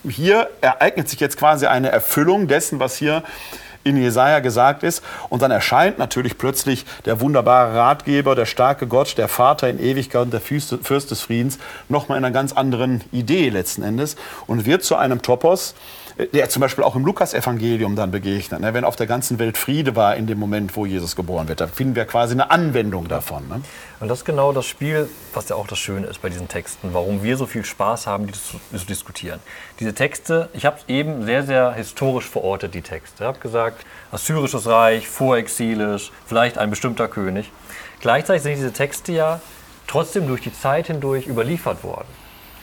hier 0.08 0.50
ereignet 0.62 1.10
sich 1.10 1.20
jetzt 1.20 1.38
quasi 1.38 1.66
eine 1.66 1.90
Erfüllung 1.90 2.48
dessen, 2.48 2.80
was 2.80 2.96
hier 2.96 3.24
in 3.90 3.98
Jesaja 3.98 4.40
gesagt 4.40 4.84
ist. 4.84 5.04
Und 5.30 5.42
dann 5.42 5.52
erscheint 5.52 5.98
natürlich 5.98 6.38
plötzlich 6.38 6.86
der 7.06 7.22
wunderbare 7.22 7.76
Ratgeber, 7.76 8.36
der 8.36 8.46
starke 8.46 8.88
Gott, 8.88 9.18
der 9.18 9.28
Vater 9.28 9.70
in 9.70 9.80
Ewigkeit 9.80 10.22
und 10.22 10.34
der 10.34 10.42
Fürst 10.42 11.12
des 11.12 11.22
Friedens 11.22 11.60
nochmal 11.90 12.18
in 12.18 12.26
einer 12.26 12.34
ganz 12.34 12.54
anderen 12.54 13.04
Idee 13.12 13.50
letzten 13.50 13.84
Endes 13.84 14.16
und 14.48 14.66
wird 14.66 14.84
zu 14.84 14.96
einem 14.96 15.22
Topos, 15.22 15.76
der 16.18 16.50
zum 16.50 16.62
Beispiel 16.62 16.84
auch 16.84 16.96
im 16.96 17.06
Lukas-Evangelium 17.06 17.96
dann 17.96 18.10
begegnet. 18.10 18.60
Ne? 18.60 18.74
Wenn 18.74 18.84
auf 18.84 18.96
der 18.96 19.06
ganzen 19.06 19.38
Welt 19.38 19.58
Friede 19.58 19.96
war 19.96 20.16
in 20.16 20.26
dem 20.26 20.40
Moment, 20.40 20.76
wo 20.76 20.86
Jesus 20.86 21.16
geboren 21.16 21.48
wird. 21.48 21.62
Da 21.62 21.68
finden 21.68 21.96
wir 21.96 22.06
quasi 22.06 22.34
eine 22.34 22.50
Anwendung 22.50 23.08
davon. 23.08 23.48
Ne? 23.48 23.62
Und 24.00 24.08
das 24.08 24.20
ist 24.20 24.26
genau 24.26 24.52
das 24.52 24.66
Spiel, 24.66 25.10
was 25.34 25.50
ja 25.50 25.56
auch 25.56 25.68
das 25.68 25.78
Schöne 25.78 26.08
ist 26.08 26.22
bei 26.22 26.30
diesen 26.30 26.48
Texten, 26.48 26.90
warum 26.94 27.22
wir 27.22 27.38
so 27.38 27.46
viel 27.46 27.64
Spaß 27.64 28.08
haben, 28.08 28.26
die 28.26 28.34
zu, 28.34 28.60
zu 28.76 28.86
diskutieren. 28.86 29.40
Diese 29.80 29.94
Texte, 29.94 30.50
ich 30.54 30.66
habe 30.66 30.78
es 30.78 30.86
eben 30.88 31.24
sehr, 31.24 31.44
sehr 31.44 31.74
historisch 31.74 32.28
verortet, 32.28 32.74
die 32.74 32.82
Texte. 32.82 33.24
Ich 33.24 33.28
habe 33.28 33.40
gesagt, 33.40 33.86
Assyrisches 34.12 34.66
Reich, 34.66 35.08
vorexilisch, 35.08 36.12
vielleicht 36.26 36.58
ein 36.58 36.70
bestimmter 36.70 37.08
König. 37.08 37.52
Gleichzeitig 38.00 38.44
sind 38.44 38.56
diese 38.56 38.74
Texte 38.74 39.12
ja 39.12 39.42
trotzdem 39.86 40.28
durch 40.28 40.42
die 40.42 40.54
Zeit 40.54 40.88
hindurch 40.88 41.28
überliefert 41.28 41.84
worden 41.84 42.08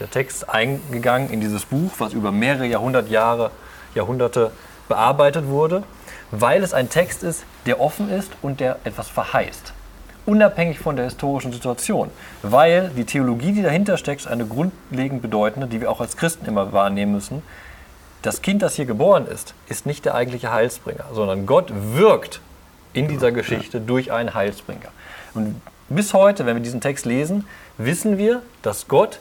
der 0.01 0.11
Text 0.11 0.49
eingegangen 0.49 1.31
in 1.31 1.41
dieses 1.41 1.65
Buch, 1.65 1.93
was 1.99 2.13
über 2.13 2.33
mehrere 2.33 2.67
Jahrhundert 2.67 3.09
Jahre, 3.09 3.51
Jahrhunderte 3.95 4.51
bearbeitet 4.89 5.47
wurde, 5.47 5.85
weil 6.31 6.63
es 6.63 6.75
ein 6.75 6.91
Text 6.91 7.23
ist, 7.23 7.45
der 7.67 7.81
offen 7.81 8.11
ist 8.11 8.33
und 8.43 8.61
der 8.61 8.79
etwas 8.85 9.09
verheißt. 9.09 9.73
Unabhängig 10.27 10.79
von 10.79 10.97
der 10.97 11.05
historischen 11.05 11.53
Situation. 11.53 12.11
Weil 12.43 12.91
die 12.97 13.05
Theologie, 13.05 13.53
die 13.53 13.63
dahinter 13.63 13.99
steckt, 13.99 14.23
ist 14.23 14.27
eine 14.27 14.47
grundlegend 14.47 15.21
bedeutende, 15.23 15.67
die 15.67 15.81
wir 15.81 15.91
auch 15.91 16.01
als 16.01 16.17
Christen 16.17 16.47
immer 16.47 16.73
wahrnehmen 16.73 17.13
müssen. 17.13 17.43
Das 18.23 18.41
Kind, 18.41 18.63
das 18.63 18.75
hier 18.75 18.87
geboren 18.87 19.27
ist, 19.27 19.55
ist 19.69 19.85
nicht 19.85 20.07
der 20.07 20.15
eigentliche 20.15 20.51
Heilsbringer, 20.51 21.05
sondern 21.13 21.45
Gott 21.45 21.73
wirkt 21.95 22.41
in 22.95 23.07
dieser 23.07 23.33
Geschichte 23.33 23.81
durch 23.81 24.13
einen 24.13 24.33
Heilsbringer. 24.33 24.89
Und 25.35 25.61
bis 25.91 26.15
heute, 26.15 26.47
wenn 26.47 26.57
wir 26.57 26.63
diesen 26.63 26.81
Text 26.81 27.05
lesen, 27.05 27.47
wissen 27.77 28.17
wir, 28.17 28.41
dass 28.63 28.89
Gott 28.89 29.21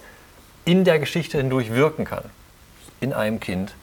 in 0.65 0.83
der 0.83 0.99
Geschichte 0.99 1.37
hindurch 1.37 1.73
wirken 1.73 2.05
kann. 2.05 2.23
In 3.01 3.13
einem 3.13 3.39
Kind, 3.39 3.73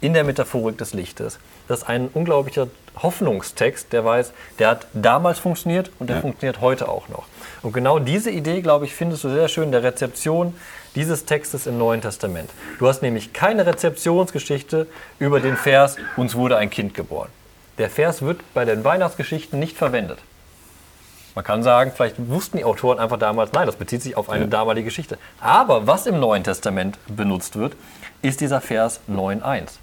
in 0.00 0.14
der 0.14 0.24
Metaphorik 0.24 0.76
des 0.78 0.92
Lichtes. 0.92 1.38
Das 1.68 1.80
ist 1.80 1.88
ein 1.88 2.08
unglaublicher 2.12 2.68
Hoffnungstext, 3.02 3.92
der 3.92 4.04
weiß, 4.04 4.32
der 4.58 4.68
hat 4.68 4.86
damals 4.92 5.38
funktioniert 5.38 5.90
und 5.98 6.08
der 6.08 6.16
ja. 6.16 6.22
funktioniert 6.22 6.60
heute 6.60 6.88
auch 6.88 7.08
noch. 7.08 7.24
Und 7.62 7.72
genau 7.72 7.98
diese 7.98 8.30
Idee, 8.30 8.60
glaube 8.60 8.84
ich, 8.84 8.94
findest 8.94 9.24
du 9.24 9.30
sehr 9.30 9.48
schön 9.48 9.64
in 9.64 9.72
der 9.72 9.82
Rezeption 9.82 10.54
dieses 10.94 11.24
Textes 11.24 11.66
im 11.66 11.78
Neuen 11.78 12.02
Testament. 12.02 12.50
Du 12.78 12.86
hast 12.86 13.02
nämlich 13.02 13.32
keine 13.32 13.66
Rezeptionsgeschichte 13.66 14.86
über 15.18 15.40
den 15.40 15.56
Vers, 15.56 15.96
uns 16.16 16.34
wurde 16.34 16.56
ein 16.56 16.70
Kind 16.70 16.94
geboren. 16.94 17.30
Der 17.78 17.90
Vers 17.90 18.22
wird 18.22 18.40
bei 18.54 18.64
den 18.64 18.84
Weihnachtsgeschichten 18.84 19.58
nicht 19.58 19.76
verwendet. 19.76 20.18
Man 21.34 21.44
kann 21.44 21.62
sagen, 21.62 21.92
vielleicht 21.94 22.16
wussten 22.28 22.58
die 22.58 22.64
Autoren 22.64 22.98
einfach 22.98 23.18
damals, 23.18 23.52
nein, 23.52 23.66
das 23.66 23.76
bezieht 23.76 24.02
sich 24.02 24.16
auf 24.16 24.30
eine 24.30 24.44
ja. 24.44 24.50
damalige 24.50 24.84
Geschichte. 24.84 25.18
Aber 25.40 25.86
was 25.86 26.06
im 26.06 26.20
Neuen 26.20 26.44
Testament 26.44 26.96
benutzt 27.08 27.56
wird, 27.56 27.74
ist 28.22 28.40
dieser 28.40 28.60
Vers 28.60 29.00
9.1. 29.10 29.78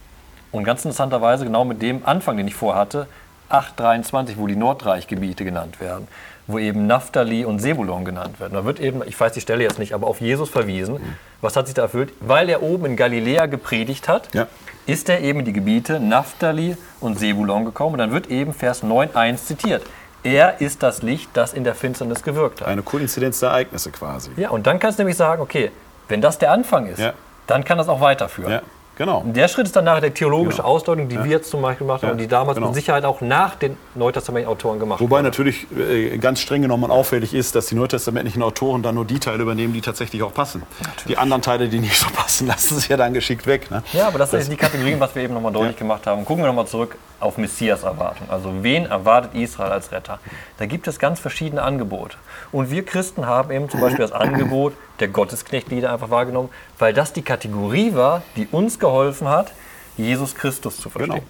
Und 0.51 0.63
ganz 0.63 0.83
interessanterweise 0.85 1.45
genau 1.45 1.65
mit 1.65 1.81
dem 1.81 2.05
Anfang, 2.05 2.37
den 2.37 2.47
ich 2.47 2.55
vorhatte, 2.55 3.07
8.23, 3.49 4.37
wo 4.37 4.47
die 4.47 4.55
Nordreichgebiete 4.55 5.43
genannt 5.43 5.81
werden, 5.81 6.07
wo 6.47 6.57
eben 6.57 6.87
Naphtali 6.87 7.43
und 7.43 7.59
Sebulon 7.59 8.05
genannt 8.05 8.39
werden. 8.39 8.53
Da 8.53 8.65
wird 8.65 8.79
eben, 8.79 9.01
ich 9.05 9.19
weiß 9.19 9.33
die 9.33 9.41
Stelle 9.41 9.63
jetzt 9.63 9.77
nicht, 9.77 9.93
aber 9.93 10.07
auf 10.07 10.21
Jesus 10.21 10.49
verwiesen. 10.49 10.95
Mhm. 10.95 11.15
Was 11.41 11.55
hat 11.55 11.67
sich 11.67 11.75
da 11.75 11.83
erfüllt? 11.83 12.13
Weil 12.21 12.49
er 12.49 12.63
oben 12.63 12.85
in 12.85 12.95
Galiläa 12.95 13.47
gepredigt 13.47 14.07
hat, 14.07 14.33
ja. 14.33 14.47
ist 14.85 15.09
er 15.09 15.19
eben 15.19 15.39
in 15.39 15.45
die 15.45 15.53
Gebiete 15.53 15.99
Naphtali 15.99 16.77
und 17.01 17.19
Sebulon 17.19 17.65
gekommen. 17.65 17.93
Und 17.93 17.99
dann 17.99 18.11
wird 18.11 18.27
eben 18.27 18.53
Vers 18.53 18.83
9.1 18.83 19.45
zitiert. 19.45 19.83
Er 20.23 20.61
ist 20.61 20.83
das 20.83 21.01
Licht, 21.01 21.29
das 21.33 21.53
in 21.53 21.63
der 21.63 21.73
Finsternis 21.73 22.21
gewirkt 22.21 22.61
hat. 22.61 22.67
Eine 22.67 22.83
Koinzidenz 22.83 23.39
der 23.39 23.49
Ereignisse 23.49 23.91
quasi. 23.91 24.31
Ja, 24.37 24.49
und 24.51 24.67
dann 24.67 24.79
kannst 24.79 24.99
du 24.99 25.03
nämlich 25.03 25.17
sagen, 25.17 25.41
okay, 25.41 25.71
wenn 26.07 26.21
das 26.21 26.37
der 26.37 26.51
Anfang 26.51 26.87
ist, 26.87 26.99
ja. 26.99 27.13
dann 27.47 27.63
kann 27.63 27.77
das 27.77 27.89
auch 27.89 28.01
weiterführen. 28.01 28.51
Ja. 28.51 28.61
Genau. 28.97 29.23
Der 29.25 29.47
Schritt 29.47 29.65
ist 29.65 29.75
dann 29.75 29.85
nachher 29.85 30.01
die 30.01 30.11
theologische 30.11 30.57
genau. 30.57 30.69
Ausdeutung, 30.69 31.07
die 31.07 31.15
ja. 31.15 31.23
wir 31.23 31.31
jetzt 31.31 31.49
zum 31.49 31.61
Beispiel 31.61 31.87
gemacht 31.87 32.03
haben 32.03 32.09
ja. 32.09 32.11
und 32.13 32.17
die 32.19 32.27
damals 32.27 32.55
genau. 32.55 32.67
mit 32.67 32.75
Sicherheit 32.75 33.05
auch 33.05 33.21
nach 33.21 33.55
den 33.55 33.77
Neutestamentlichen-Autoren 33.95 34.79
gemacht 34.79 34.99
Wobei. 34.99 35.17
Wobei 35.17 35.21
natürlich 35.21 35.67
äh, 35.75 36.17
ganz 36.17 36.39
streng 36.41 36.61
genommen 36.61 36.91
auffällig 36.91 37.33
ist, 37.33 37.55
dass 37.55 37.67
die 37.67 37.75
neutestamentlichen 37.75 38.43
Autoren 38.43 38.83
dann 38.83 38.95
nur 38.95 39.05
die 39.05 39.19
Teile 39.19 39.43
übernehmen, 39.43 39.73
die 39.73 39.81
tatsächlich 39.81 40.23
auch 40.23 40.33
passen. 40.33 40.63
Natürlich. 40.79 41.03
Die 41.05 41.17
anderen 41.17 41.41
Teile, 41.41 41.69
die 41.69 41.79
nicht 41.79 41.97
so 41.97 42.07
passen, 42.13 42.47
lassen 42.47 42.75
sich 42.75 42.89
ja 42.89 42.97
dann 42.97 43.13
geschickt 43.13 43.47
weg. 43.47 43.71
Ne? 43.71 43.81
Ja, 43.93 44.07
aber 44.07 44.19
das, 44.19 44.31
das 44.31 44.45
sind 44.45 44.51
die 44.51 44.57
Kategorien, 44.57 44.99
was 44.99 45.15
wir 45.15 45.23
eben 45.23 45.33
nochmal 45.33 45.53
deutlich 45.53 45.75
ja. 45.75 45.79
gemacht 45.79 46.05
haben. 46.05 46.25
Gucken 46.25 46.43
wir 46.43 46.47
nochmal 46.47 46.67
zurück 46.67 46.95
auf 47.19 47.37
Messias-Erwartung. 47.37 48.29
Also 48.29 48.51
wen 48.61 48.85
erwartet 48.85 49.33
Israel 49.35 49.71
als 49.71 49.91
Retter? 49.91 50.19
Da 50.57 50.65
gibt 50.65 50.87
es 50.87 50.99
ganz 50.99 51.19
verschiedene 51.19 51.61
Angebote. 51.61 52.17
Und 52.51 52.71
wir 52.71 52.85
Christen 52.85 53.25
haben 53.25 53.51
eben 53.51 53.69
zum 53.69 53.79
Beispiel 53.79 54.01
das 54.01 54.11
Angebot 54.11 54.73
der 55.01 55.09
Gottesknechtlieder 55.09 55.91
einfach 55.91 56.09
wahrgenommen, 56.09 56.49
weil 56.79 56.93
das 56.93 57.13
die 57.13 57.21
Kategorie 57.23 57.93
war, 57.93 58.23
die 58.35 58.47
uns 58.51 58.79
geholfen 58.79 59.27
hat, 59.27 59.51
Jesus 59.97 60.35
Christus 60.35 60.77
zu 60.77 60.89
verstehen. 60.89 61.15
Genau. 61.15 61.27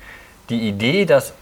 Die 0.50 0.68
Idee, 0.68 1.06
dass 1.06 1.34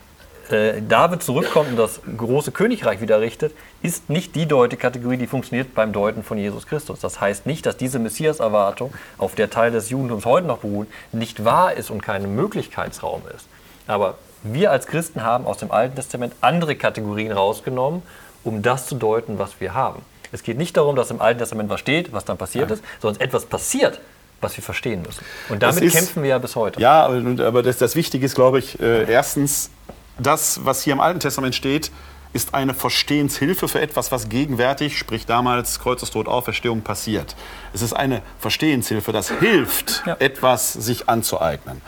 äh, 0.50 0.82
David 0.82 1.22
zurückkommt 1.22 1.70
und 1.72 1.78
das 1.78 2.02
große 2.18 2.52
Königreich 2.52 3.02
wieder 3.02 3.22
richtet, 3.22 3.54
ist 3.82 4.10
nicht 4.10 4.36
die 4.36 4.46
Deutekategorie, 4.46 5.18
die 5.18 5.28
funktioniert 5.28 5.76
beim 5.76 5.94
Deuten 5.94 6.24
von 6.24 6.38
Jesus 6.38 6.66
Christus. 6.66 7.00
Das 7.00 7.22
heißt 7.22 7.46
nicht, 7.46 7.66
dass 7.66 7.78
diese 7.78 8.00
Messias-Erwartung, 8.00 8.94
auf 9.18 9.36
der 9.36 9.50
Teil 9.50 9.72
des 9.72 9.90
Judentums 9.90 10.26
heute 10.26 10.48
noch 10.48 10.60
beruht, 10.60 10.88
nicht 11.12 11.46
wahr 11.46 11.74
ist 11.74 11.92
und 11.92 12.02
kein 12.02 12.36
Möglichkeitsraum 12.36 13.22
ist. 13.36 13.48
Aber 13.88 14.18
wir 14.44 14.72
als 14.72 14.88
Christen 14.88 15.24
haben 15.24 15.46
aus 15.46 15.58
dem 15.58 15.72
Alten 15.72 15.96
Testament 15.96 16.34
andere 16.42 16.76
Kategorien 16.76 17.32
rausgenommen, 17.32 18.02
um 18.44 18.62
das 18.62 18.88
zu 18.88 18.96
deuten, 18.96 19.38
was 19.38 19.60
wir 19.60 19.74
haben. 19.74 20.02
Es 20.32 20.44
geht 20.44 20.58
nicht 20.58 20.78
darum, 20.78 20.96
dass 20.96 21.12
im 21.12 21.22
Alten 21.22 21.40
Testament 21.40 21.70
was 21.70 21.80
steht, 21.80 22.12
was 22.14 22.26
dann 22.26 22.38
passiert 22.38 22.72
ist, 22.72 22.84
sondern 23.02 23.22
etwas 23.22 23.46
passiert, 23.46 24.00
was 24.42 24.56
wir 24.56 24.64
verstehen 24.64 25.02
müssen. 25.02 25.24
Und 25.50 25.62
damit 25.64 25.84
ist- 25.84 25.94
kämpfen 25.96 26.24
wir 26.24 26.30
ja 26.30 26.38
bis 26.38 26.56
heute. 26.56 26.80
Ja, 26.80 27.06
aber 27.06 27.64
das, 27.64 27.78
das 27.78 27.96
Wichtige 27.96 28.26
ist, 28.26 28.36
glaube 28.36 28.60
ich, 28.60 28.80
äh, 28.80 29.12
erstens, 29.12 29.70
das, 30.18 30.60
was 30.66 30.84
hier 30.84 30.94
im 30.94 31.00
Alten 31.00 31.20
Testament 31.20 31.56
steht, 31.56 31.92
ist 32.32 32.54
eine 32.54 32.76
Verstehenshilfe 32.76 33.68
für 33.68 33.82
etwas, 33.82 34.12
was 34.12 34.30
gegenwärtig, 34.30 35.00
sprich 35.00 35.26
damals 35.26 35.80
Kreuzestod, 35.80 36.28
Auferstehung 36.28 36.82
passiert. 36.82 37.36
Es 37.74 37.82
ist 37.82 37.94
eine 37.94 38.22
Verstehenshilfe, 38.40 39.12
das 39.12 39.32
hilft, 39.32 40.04
Ja. 40.06 40.16
etwas 40.20 40.74
sich 40.74 41.10
anzueignen. 41.10 41.82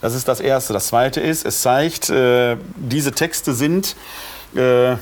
Das 0.00 0.14
ist 0.14 0.26
das 0.26 0.40
Erste. 0.40 0.72
Das 0.72 0.86
Zweite 0.86 1.20
ist, 1.20 1.44
es 1.44 1.60
zeigt, 1.60 2.08
äh, 2.08 2.56
diese 2.76 3.12
Texte 3.12 3.52
sind 3.52 3.94
äh, 4.56 4.96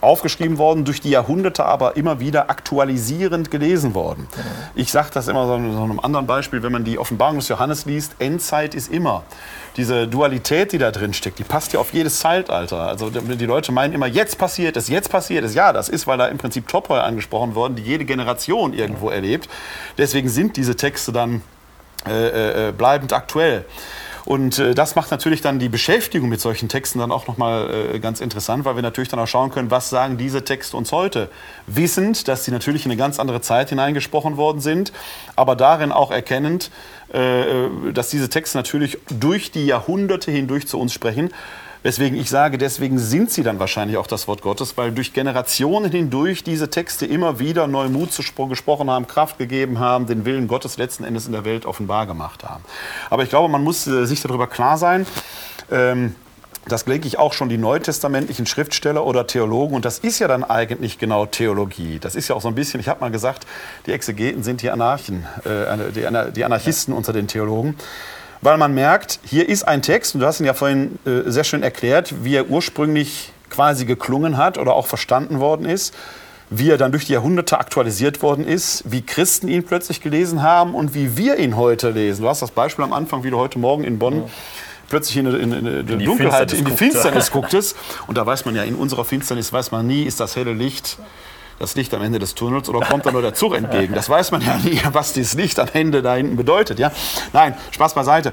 aufgeschrieben 0.00 0.58
worden, 0.58 0.84
durch 0.84 1.00
die 1.00 1.10
Jahrhunderte 1.10 1.64
aber 1.64 1.96
immer 1.96 2.20
wieder 2.20 2.50
aktualisierend 2.50 3.50
gelesen 3.50 3.94
worden. 3.94 4.26
Ich 4.74 4.90
sage 4.92 5.08
das 5.12 5.28
immer 5.28 5.46
so 5.46 5.50
so 5.72 5.82
einem 5.82 6.00
anderen 6.00 6.26
Beispiel, 6.26 6.62
wenn 6.62 6.72
man 6.72 6.84
die 6.84 6.98
Offenbarung 6.98 7.36
des 7.36 7.48
Johannes 7.48 7.84
liest, 7.84 8.16
Endzeit 8.18 8.74
ist 8.74 8.92
immer. 8.92 9.24
Diese 9.76 10.08
Dualität, 10.08 10.72
die 10.72 10.78
da 10.78 10.90
drin 10.90 11.14
steckt, 11.14 11.38
die 11.38 11.44
passt 11.44 11.72
ja 11.72 11.80
auf 11.80 11.92
jedes 11.92 12.18
Zeitalter. 12.18 12.82
Also 12.82 13.10
die 13.10 13.46
Leute 13.46 13.72
meinen 13.72 13.92
immer, 13.92 14.06
jetzt 14.06 14.38
passiert 14.38 14.76
es, 14.76 14.88
jetzt 14.88 15.10
passiert 15.10 15.44
es. 15.44 15.54
Ja, 15.54 15.72
das 15.72 15.88
ist, 15.88 16.06
weil 16.06 16.18
da 16.18 16.26
im 16.26 16.38
Prinzip 16.38 16.66
Topoi 16.68 16.98
angesprochen 16.98 17.54
worden, 17.54 17.76
die 17.76 17.82
jede 17.82 18.04
Generation 18.04 18.72
irgendwo 18.72 19.10
erlebt. 19.10 19.48
Deswegen 19.96 20.28
sind 20.28 20.56
diese 20.56 20.76
Texte 20.76 21.12
dann 21.12 21.42
äh, 22.06 22.68
äh, 22.68 22.72
bleibend 22.72 23.12
aktuell. 23.12 23.64
Und 24.24 24.58
äh, 24.58 24.74
das 24.74 24.94
macht 24.96 25.10
natürlich 25.10 25.40
dann 25.40 25.58
die 25.58 25.68
Beschäftigung 25.68 26.28
mit 26.28 26.40
solchen 26.40 26.68
Texten 26.68 26.98
dann 26.98 27.12
auch 27.12 27.26
nochmal 27.26 27.94
äh, 27.94 27.98
ganz 27.98 28.20
interessant, 28.20 28.64
weil 28.64 28.76
wir 28.76 28.82
natürlich 28.82 29.08
dann 29.08 29.20
auch 29.20 29.26
schauen 29.26 29.50
können, 29.50 29.70
was 29.70 29.90
sagen 29.90 30.16
diese 30.18 30.44
Texte 30.44 30.76
uns 30.76 30.92
heute. 30.92 31.28
Wissend, 31.66 32.28
dass 32.28 32.44
sie 32.44 32.50
natürlich 32.50 32.84
in 32.84 32.90
eine 32.90 32.98
ganz 32.98 33.18
andere 33.18 33.40
Zeit 33.40 33.70
hineingesprochen 33.70 34.36
worden 34.36 34.60
sind, 34.60 34.92
aber 35.36 35.56
darin 35.56 35.92
auch 35.92 36.10
erkennend, 36.10 36.70
äh, 37.12 37.92
dass 37.92 38.10
diese 38.10 38.28
Texte 38.28 38.58
natürlich 38.58 38.98
durch 39.08 39.50
die 39.50 39.66
Jahrhunderte 39.66 40.30
hindurch 40.30 40.66
zu 40.66 40.78
uns 40.78 40.92
sprechen. 40.92 41.30
Weswegen 41.82 42.18
ich 42.18 42.28
sage, 42.28 42.58
deswegen 42.58 42.98
sind 42.98 43.30
sie 43.30 43.42
dann 43.42 43.58
wahrscheinlich 43.58 43.96
auch 43.96 44.06
das 44.06 44.28
Wort 44.28 44.42
Gottes, 44.42 44.76
weil 44.76 44.92
durch 44.92 45.14
Generationen 45.14 45.90
hindurch 45.90 46.44
diese 46.44 46.68
Texte 46.68 47.06
immer 47.06 47.38
wieder 47.38 47.66
neu 47.66 47.88
Mut 47.88 48.10
gesprochen 48.48 48.90
haben, 48.90 49.06
Kraft 49.06 49.38
gegeben 49.38 49.78
haben, 49.78 50.06
den 50.06 50.26
Willen 50.26 50.46
Gottes 50.46 50.76
letzten 50.76 51.04
Endes 51.04 51.26
in 51.26 51.32
der 51.32 51.44
Welt 51.44 51.64
offenbar 51.64 52.06
gemacht 52.06 52.44
haben. 52.44 52.62
Aber 53.08 53.22
ich 53.22 53.30
glaube, 53.30 53.48
man 53.48 53.64
muss 53.64 53.86
äh, 53.86 54.04
sich 54.04 54.20
darüber 54.20 54.46
klar 54.46 54.76
sein, 54.76 55.06
ähm, 55.70 56.14
das 56.68 56.84
denke 56.84 57.08
ich 57.08 57.18
auch 57.18 57.32
schon 57.32 57.48
die 57.48 57.56
neutestamentlichen 57.56 58.44
Schriftsteller 58.44 59.06
oder 59.06 59.26
Theologen, 59.26 59.74
und 59.74 59.86
das 59.86 59.98
ist 59.98 60.18
ja 60.18 60.28
dann 60.28 60.44
eigentlich 60.44 60.98
genau 60.98 61.24
Theologie. 61.24 61.98
Das 61.98 62.14
ist 62.14 62.28
ja 62.28 62.34
auch 62.34 62.42
so 62.42 62.48
ein 62.48 62.54
bisschen, 62.54 62.80
ich 62.80 62.88
habe 62.88 63.00
mal 63.00 63.10
gesagt, 63.10 63.46
die 63.86 63.92
Exegeten 63.92 64.42
sind 64.42 64.60
die 64.60 64.70
Anarchen, 64.70 65.26
äh, 65.44 65.90
die, 65.92 66.06
die 66.34 66.44
Anarchisten 66.44 66.92
unter 66.92 67.14
den 67.14 67.26
Theologen. 67.26 67.76
Weil 68.42 68.56
man 68.56 68.74
merkt, 68.74 69.20
hier 69.24 69.48
ist 69.48 69.64
ein 69.64 69.82
Text, 69.82 70.14
und 70.14 70.20
du 70.20 70.26
hast 70.26 70.40
ihn 70.40 70.46
ja 70.46 70.54
vorhin 70.54 70.98
äh, 71.04 71.30
sehr 71.30 71.44
schön 71.44 71.62
erklärt, 71.62 72.24
wie 72.24 72.34
er 72.34 72.48
ursprünglich 72.48 73.32
quasi 73.50 73.84
geklungen 73.84 74.36
hat 74.36 74.56
oder 74.56 74.74
auch 74.74 74.86
verstanden 74.86 75.40
worden 75.40 75.66
ist, 75.66 75.94
wie 76.48 76.70
er 76.70 76.78
dann 76.78 76.90
durch 76.90 77.04
die 77.04 77.12
Jahrhunderte 77.12 77.58
aktualisiert 77.58 78.22
worden 78.22 78.46
ist, 78.46 78.82
wie 78.86 79.02
Christen 79.02 79.48
ihn 79.48 79.64
plötzlich 79.64 80.00
gelesen 80.00 80.42
haben 80.42 80.74
und 80.74 80.94
wie 80.94 81.16
wir 81.16 81.38
ihn 81.38 81.56
heute 81.56 81.90
lesen. 81.90 82.22
Du 82.22 82.28
hast 82.28 82.42
das 82.42 82.50
Beispiel 82.50 82.84
am 82.84 82.92
Anfang, 82.92 83.22
wie 83.24 83.30
du 83.30 83.38
heute 83.38 83.58
Morgen 83.58 83.84
in 83.84 83.98
Bonn 83.98 84.24
plötzlich 84.88 85.18
in, 85.18 85.26
in, 85.26 85.52
in, 85.52 85.66
in 85.66 85.98
die 85.98 86.04
Dunkelheit, 86.04 86.50
Finsternis 86.50 86.58
in 86.58 86.64
die. 86.64 86.76
Finsternis 86.76 87.30
gucktest. 87.30 87.76
Und 88.06 88.18
da 88.18 88.26
weiß 88.26 88.44
man 88.44 88.56
ja, 88.56 88.64
in 88.64 88.74
unserer 88.74 89.04
Finsternis 89.04 89.52
weiß 89.52 89.70
man 89.70 89.86
nie, 89.86 90.02
ist 90.02 90.18
das 90.18 90.34
helle 90.34 90.52
Licht 90.52 90.98
das 91.60 91.76
Licht 91.76 91.92
am 91.94 92.02
Ende 92.02 92.18
des 92.18 92.34
Tunnels 92.34 92.68
oder 92.68 92.80
kommt 92.80 93.06
da 93.06 93.12
nur 93.12 93.22
der 93.22 93.34
Zug 93.34 93.54
entgegen? 93.54 93.94
Das 93.94 94.08
weiß 94.08 94.32
man 94.32 94.40
ja 94.40 94.56
nie, 94.56 94.80
was 94.92 95.12
dieses 95.12 95.34
Licht 95.34 95.60
am 95.60 95.68
Ende 95.72 96.02
da 96.02 96.16
hinten 96.16 96.36
bedeutet. 96.36 96.80
Ja? 96.80 96.90
Nein, 97.32 97.54
Spaß 97.70 97.94
beiseite. 97.94 98.32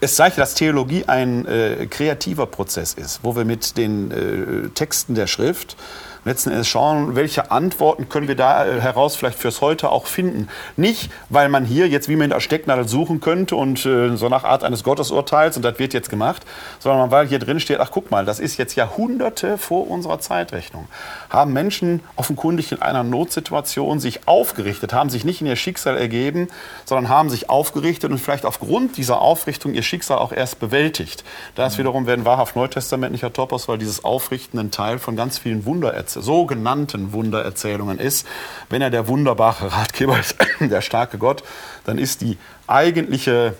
Es 0.00 0.16
zeigt, 0.16 0.38
dass 0.38 0.54
Theologie 0.54 1.04
ein 1.06 1.46
äh, 1.46 1.86
kreativer 1.88 2.46
Prozess 2.46 2.94
ist, 2.94 3.20
wo 3.22 3.36
wir 3.36 3.44
mit 3.44 3.76
den 3.76 4.10
äh, 4.10 4.68
Texten 4.70 5.14
der 5.14 5.28
Schrift 5.28 5.76
letzten 6.24 6.50
Endes 6.50 6.68
schauen, 6.68 7.16
welche 7.16 7.50
Antworten 7.50 8.08
können 8.08 8.28
wir 8.28 8.36
da 8.36 8.64
äh, 8.66 8.80
heraus 8.80 9.16
vielleicht 9.16 9.38
fürs 9.38 9.60
Heute 9.60 9.90
auch 9.90 10.06
finden. 10.06 10.48
Nicht, 10.76 11.10
weil 11.28 11.48
man 11.48 11.64
hier 11.64 11.88
jetzt 11.88 12.08
wie 12.08 12.16
man 12.16 12.24
in 12.24 12.30
der 12.30 12.40
Stecknadel 12.40 12.86
suchen 12.86 13.20
könnte 13.20 13.56
und 13.56 13.84
äh, 13.84 14.16
so 14.16 14.28
nach 14.28 14.44
Art 14.44 14.64
eines 14.64 14.84
Gottesurteils 14.84 15.56
und 15.56 15.62
das 15.62 15.78
wird 15.78 15.94
jetzt 15.94 16.10
gemacht, 16.10 16.44
sondern 16.78 17.10
weil 17.10 17.26
hier 17.26 17.38
drin 17.38 17.60
steht, 17.60 17.80
ach 17.80 17.90
guck 17.90 18.10
mal, 18.10 18.24
das 18.24 18.40
ist 18.40 18.56
jetzt 18.56 18.76
Jahrhunderte 18.76 19.58
vor 19.58 19.90
unserer 19.90 20.20
Zeitrechnung. 20.20 20.86
Haben 21.30 21.52
Menschen 21.52 22.00
offenkundig 22.16 22.72
in 22.72 22.82
einer 22.82 23.02
Notsituation 23.02 24.00
sich 24.00 24.28
aufgerichtet, 24.28 24.92
haben 24.92 25.10
sich 25.10 25.24
nicht 25.24 25.40
in 25.40 25.46
ihr 25.46 25.56
Schicksal 25.56 25.96
ergeben, 25.96 26.48
sondern 26.84 27.08
haben 27.08 27.30
sich 27.30 27.50
aufgerichtet 27.50 28.10
und 28.10 28.18
vielleicht 28.18 28.46
aufgrund 28.46 28.96
dieser 28.96 29.20
Aufrichtung 29.20 29.74
ihr 29.74 29.82
Schicksal 29.82 30.18
auch 30.18 30.32
erst 30.32 30.60
bewältigt. 30.60 31.24
Das 31.54 31.78
wiederum 31.78 32.06
werden 32.06 32.24
wahrhaft 32.24 32.54
neutestamentlicher 32.56 33.32
Topos, 33.32 33.68
weil 33.68 33.78
dieses 33.78 34.04
Aufrichten 34.04 34.58
ein 34.58 34.70
Teil 34.70 34.98
von 34.98 35.16
ganz 35.16 35.38
vielen 35.38 35.64
Wundererzählungen, 35.64 36.11
sogenannten 36.14 37.12
Wundererzählungen 37.12 37.98
ist. 37.98 38.26
Wenn 38.68 38.82
er 38.82 38.90
der 38.90 39.08
wunderbare 39.08 39.72
Ratgeber 39.72 40.18
ist, 40.18 40.36
der 40.60 40.80
starke 40.80 41.18
Gott, 41.18 41.42
dann 41.84 41.98
ist 41.98 42.20
die 42.20 42.38
eigentliche 42.66 43.54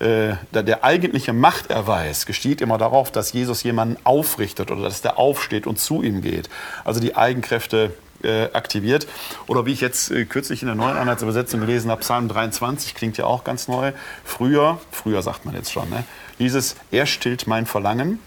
äh, 0.00 0.34
der, 0.50 0.82
eigentliche 0.82 1.32
Machterweis 1.32 2.26
geschieht 2.26 2.60
immer 2.60 2.78
darauf, 2.78 3.12
dass 3.12 3.32
Jesus 3.32 3.62
jemanden 3.62 3.96
aufrichtet 4.02 4.72
oder 4.72 4.82
dass 4.82 5.02
der 5.02 5.18
aufsteht 5.18 5.68
und 5.68 5.78
zu 5.78 6.02
ihm 6.02 6.20
geht. 6.20 6.50
Also 6.84 6.98
die 6.98 7.14
Eigenkräfte 7.14 7.92
äh, 8.24 8.50
aktiviert. 8.52 9.06
Oder 9.46 9.66
wie 9.66 9.72
ich 9.72 9.80
jetzt 9.80 10.10
äh, 10.10 10.24
kürzlich 10.24 10.62
in 10.62 10.66
der 10.66 10.74
neuen 10.74 10.96
Einheitsübersetzung 10.96 11.60
gelesen 11.60 11.90
habe, 11.90 12.00
Psalm 12.00 12.28
23 12.28 12.94
klingt 12.94 13.16
ja 13.18 13.26
auch 13.26 13.44
ganz 13.44 13.68
neu. 13.68 13.92
Früher, 14.24 14.80
früher 14.90 15.22
sagt 15.22 15.44
man 15.44 15.54
jetzt 15.54 15.72
schon, 15.72 15.88
ne, 15.90 16.04
hieß 16.38 16.54
es, 16.54 16.76
er 16.90 17.06
stillt 17.06 17.46
mein 17.46 17.66
Verlangen. 17.66 18.18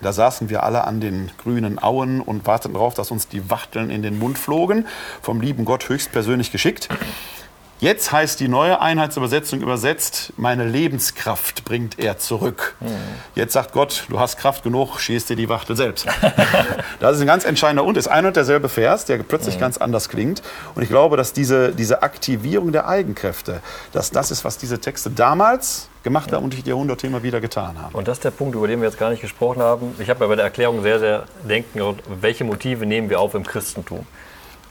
Da 0.00 0.12
saßen 0.12 0.48
wir 0.48 0.62
alle 0.62 0.84
an 0.84 1.00
den 1.00 1.30
grünen 1.38 1.78
Auen 1.78 2.20
und 2.20 2.46
warteten 2.46 2.74
darauf, 2.74 2.94
dass 2.94 3.10
uns 3.10 3.28
die 3.28 3.50
Wachteln 3.50 3.90
in 3.90 4.02
den 4.02 4.18
Mund 4.18 4.38
flogen. 4.38 4.86
Vom 5.20 5.40
lieben 5.40 5.64
Gott 5.64 5.88
höchstpersönlich 5.88 6.52
geschickt. 6.52 6.88
Jetzt 7.82 8.12
heißt 8.12 8.38
die 8.38 8.46
neue 8.46 8.80
Einheitsübersetzung 8.80 9.60
übersetzt, 9.60 10.34
meine 10.36 10.64
Lebenskraft 10.64 11.64
bringt 11.64 11.98
er 11.98 12.16
zurück. 12.16 12.76
Jetzt 13.34 13.54
sagt 13.54 13.72
Gott, 13.72 14.04
du 14.08 14.20
hast 14.20 14.36
Kraft 14.36 14.62
genug, 14.62 15.00
schießt 15.00 15.30
dir 15.30 15.34
die 15.34 15.48
Wachtel 15.48 15.74
selbst. 15.74 16.06
das 17.00 17.16
ist 17.16 17.22
ein 17.22 17.26
ganz 17.26 17.44
entscheidender 17.44 17.82
und 17.82 17.96
ist 17.96 18.06
ein 18.06 18.24
und 18.24 18.36
derselbe 18.36 18.68
Vers, 18.68 19.06
der 19.06 19.18
plötzlich 19.18 19.58
ganz 19.58 19.78
anders 19.78 20.08
klingt. 20.08 20.42
Und 20.76 20.84
ich 20.84 20.90
glaube, 20.90 21.16
dass 21.16 21.32
diese, 21.32 21.72
diese 21.72 22.04
Aktivierung 22.04 22.70
der 22.70 22.86
Eigenkräfte, 22.86 23.60
dass 23.90 24.12
das 24.12 24.30
ist, 24.30 24.44
was 24.44 24.58
diese 24.58 24.78
Texte 24.78 25.10
damals 25.10 25.88
gemacht 26.02 26.32
haben 26.32 26.44
und 26.44 26.54
die 26.54 26.68
Jahrhunderte 26.68 27.06
immer 27.06 27.22
wieder 27.22 27.40
getan 27.40 27.80
haben. 27.80 27.94
Und 27.94 28.08
das 28.08 28.18
ist 28.18 28.24
der 28.24 28.30
Punkt, 28.30 28.54
über 28.54 28.66
den 28.66 28.80
wir 28.80 28.88
jetzt 28.88 28.98
gar 28.98 29.10
nicht 29.10 29.20
gesprochen 29.20 29.62
haben. 29.62 29.94
Ich 29.98 30.10
habe 30.10 30.20
ja 30.20 30.26
bei 30.26 30.36
der 30.36 30.44
Erklärung 30.44 30.82
sehr, 30.82 30.98
sehr 30.98 31.24
denken, 31.48 31.80
welche 32.20 32.44
Motive 32.44 32.86
nehmen 32.86 33.10
wir 33.10 33.20
auf 33.20 33.34
im 33.34 33.44
Christentum. 33.44 34.06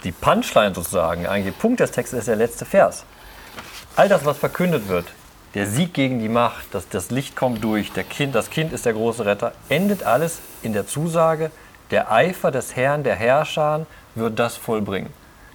Die 0.04 0.12
Punchline 0.12 0.74
sozusagen, 0.74 1.28
eigentlich 1.28 1.58
Punkt 1.58 1.80
des 1.80 1.92
Textes 1.92 2.20
ist 2.20 2.28
der 2.28 2.36
letzte 2.36 2.66
Vers. 2.66 3.06
All 3.96 4.10
das, 4.10 4.26
was 4.26 4.38
verkündet 4.38 4.88
wird, 4.88 5.06
der 5.54 5.68
Sieg 5.68 5.94
gegen 5.94 6.20
die 6.20 6.30
Macht, 6.30 6.66
das, 6.72 6.88
das 6.90 7.12
Licht 7.12 7.36
kommt 7.36 7.64
durch, 7.64 7.92
der 7.92 8.04
kind, 8.04 8.34
das 8.34 8.50
Kind 8.50 8.74
ist 8.74 8.86
der 8.86 8.94
große 8.94 9.26
Retter, 9.26 9.54
endet 9.70 10.04
alles 10.04 10.40
in 10.64 10.74
der 10.74 10.88
Zusage, 10.88 11.52
der 11.92 12.12
Eifer 12.12 12.52
des 12.52 12.76
Herrn, 12.76 13.04
der 13.04 13.16
Herrscher 13.16 13.86
wird 14.16 14.40
das 14.40 14.56
vollbringen. 14.56 15.12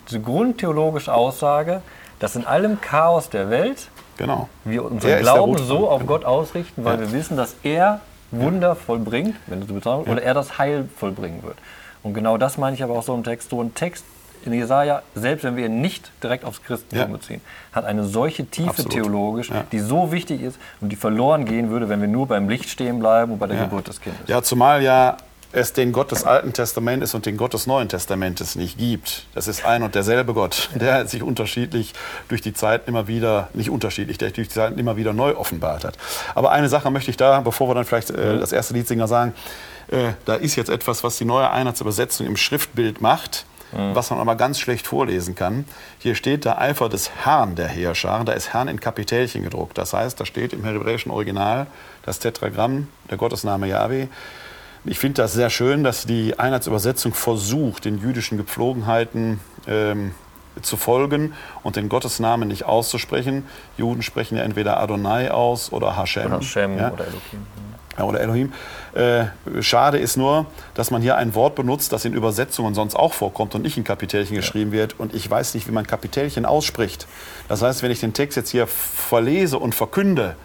Diese 0.09 0.21
grundtheologische 0.21 1.12
Aussage, 1.12 1.83
dass 2.19 2.37
in 2.37 2.45
allem 2.45 2.81
Chaos 2.81 3.31
der 3.31 3.51
Welt 3.51 3.89
Genau. 4.16 4.48
wir 4.64 4.81
Er 4.83 4.90
unseren 4.90 5.18
Glauben 5.20 5.58
so 5.58 5.88
auf 5.88 6.00
genau. 6.00 6.12
Gott 6.12 6.25
ausrichten, 6.25 6.85
weil 6.85 6.98
wir 7.00 7.12
wissen, 7.12 7.37
dass 7.37 7.56
er 7.62 8.00
Wunder 8.31 8.75
vollbringt, 8.75 9.37
wenn 9.46 9.60
du 9.60 9.67
so 9.67 9.75
bezahlst, 9.75 10.08
oder 10.08 10.23
er 10.23 10.35
das 10.35 10.58
Heil 10.58 10.88
vollbringen 10.96 11.42
wird. 11.42 11.56
Und 12.02 12.14
genau 12.14 12.37
das 12.38 12.58
meine 12.58 12.75
ich 12.75 12.83
aber 12.83 12.94
auch 12.94 13.02
so 13.02 13.14
im 13.14 13.25
Text. 13.25 13.50
So 13.50 13.60
ein 13.62 13.75
Text 13.75 14.04
in 14.44 14.52
Jesaja, 14.52 15.02
selbst 15.14 15.42
wenn 15.44 15.56
wir 15.56 15.67
ihn 15.67 15.81
nicht 15.81 16.10
direkt 16.23 16.44
aufs 16.44 16.62
Christentum 16.62 16.98
Ja. 16.98 17.17
beziehen, 17.17 17.40
hat 17.73 17.85
eine 17.85 18.04
solche 18.04 18.46
Tiefe 18.46 18.69
Absolut. 18.71 18.92
theologisch, 18.92 19.50
Ja. 19.50 19.64
die 19.73 19.81
so 19.81 20.12
wichtig 20.12 20.40
ist 20.42 20.58
und 20.81 20.90
die 20.90 20.96
verloren 20.96 21.44
gehen 21.44 21.71
würde, 21.71 21.88
wenn 21.88 22.00
wir 22.00 22.08
nur 22.08 22.27
beim 22.29 22.48
Licht 22.48 22.69
stehen 22.69 23.00
bleiben 23.00 23.33
und 23.33 23.38
bei 23.38 23.46
der 23.48 23.58
Geburt 23.64 23.88
des 23.88 24.00
Kindes. 24.00 24.21
Ja, 24.29 24.42
zumal 24.42 24.83
ja 24.83 25.17
es 25.57 25.73
den 25.73 25.92
Gott 25.92 26.13
des 26.13 26.25
Alten 26.25 26.52
Testamentes 26.52 27.15
und 27.15 27.25
den 27.25 27.38
Gott 27.38 27.54
des 27.54 27.67
Neuen 27.67 27.88
Testamentes 27.88 28.57
nicht 28.57 28.77
gibt. 28.77 29.25
Das 29.35 29.48
ist 29.48 29.65
ein 29.65 29.83
und 29.83 29.94
derselbe 29.94 30.35
Gott, 30.35 30.69
der 30.75 31.07
sich 31.07 31.23
unterschiedlich 31.23 31.94
durch 32.29 32.42
die 32.42 32.52
Zeit 32.52 32.87
immer 32.87 33.09
wieder, 33.09 33.48
nicht 33.54 33.71
unterschiedlich, 33.71 34.19
der 34.19 34.29
sich 34.29 34.35
durch 34.35 34.48
die 34.48 34.54
Zeit 34.54 34.77
immer 34.77 34.98
wieder 34.98 35.15
neu 35.15 35.35
offenbart 35.35 35.85
hat. 35.85 35.96
Aber 36.35 36.52
eine 36.52 36.69
Sache 36.69 36.90
möchte 36.90 37.11
ich 37.11 37.17
da, 37.17 37.40
bevor 37.40 37.71
wir 37.71 37.75
dann 37.75 37.87
vielleicht 37.87 38.11
äh, 38.11 38.38
das 38.38 38.52
erste 38.52 38.75
Liedsinger 38.75 39.09
sagen, 39.09 39.33
äh, 39.88 40.13
da 40.27 40.35
ist 40.35 40.57
jetzt 40.57 40.69
etwas, 40.69 41.02
was 41.02 41.17
die 41.17 41.25
neue 41.25 41.50
Einheitsübersetzung 41.50 42.27
im 42.27 42.37
Schriftbild 42.37 43.00
macht, 43.00 43.46
was 43.73 44.11
man 44.11 44.21
aber 44.21 44.37
ganz 44.37 44.61
schlecht 44.61 44.87
vorlesen 44.87 45.35
kann. 45.35 45.65
Hier 45.98 46.15
steht 46.15 46.44
der 46.44 46.61
Eifer 46.61 46.88
des 46.88 47.11
Herrn 47.25 47.57
der 47.57 47.67
Heerscharen, 47.67 48.25
da 48.25 48.33
ist 48.33 48.54
Herrn 48.54 48.69
in 48.69 48.79
Kapitälchen 48.79 49.42
gedruckt. 49.42 49.77
Das 49.77 49.92
heißt, 49.92 50.19
da 50.21 50.25
steht 50.25 50.52
im 50.52 50.65
hebräischen 50.65 51.11
Original 51.11 51.67
das 52.04 52.21
Tetragramm, 52.21 52.87
der 53.11 53.19
Gottesname 53.19 53.67
Yahweh. 53.67 54.07
Ich 54.89 55.01
finde 55.01 55.23
das 55.23 55.33
sehr 55.33 55.51
schön, 55.51 55.83
dass 55.83 56.07
die 56.07 56.39
Einheitsübersetzung 56.39 57.13
versucht, 57.13 57.85
den 57.85 57.99
jüdischen 57.99 58.39
Gepflogenheiten 58.39 59.41
ähm, 59.67 60.13
zu 60.63 60.77
folgen 60.77 61.35
und 61.65 61.75
den 61.75 61.89
Gottesnamen 61.89 62.49
nicht 62.49 62.65
auszusprechen. 62.65 63.45
Juden 63.77 64.03
sprechen 64.03 64.37
ja 64.37 64.45
entweder 64.45 64.79
Adonai 64.79 65.31
aus 65.31 65.73
oder 65.73 65.97
Hashem. 65.97 66.27
Oder 66.27 66.43
Shem 66.43 66.79
ja? 66.79 66.93
oder 66.93 67.05
Elohim. 67.05 67.47
Ja, 67.99 68.05
oder 68.05 68.21
Elohim. 68.21 68.53
Äh, 68.95 69.25
schade 69.61 69.99
ist 69.99 70.17
nur, 70.17 70.47
dass 70.75 70.93
man 70.93 71.03
hier 71.03 71.17
ein 71.17 71.35
Wort 71.35 71.57
benutzt, 71.57 71.93
das 71.93 72.05
in 72.05 72.13
Übersetzungen 72.15 72.75
sonst 72.75 72.95
auch 72.95 73.13
vorkommt 73.13 73.55
und 73.55 73.63
nicht 73.63 73.77
in 73.77 73.85
Kapitelchen 73.85 74.37
geschrieben 74.37 74.71
wird. 74.71 75.01
Und 75.01 75.15
ich 75.15 75.29
weiß 75.29 75.55
nicht, 75.55 75.67
wie 75.67 75.73
man 75.73 75.87
Kapitelchen 75.87 76.47
ausspricht. 76.47 77.09
Das 77.49 77.63
heißt, 77.63 77.83
wenn 77.83 77.91
ich 77.91 78.01
den 78.01 78.13
Text 78.13 78.37
jetzt 78.37 78.51
hier 78.51 78.67
verlese 78.67 79.59
und 79.59 79.75
verkünde, 79.75 80.37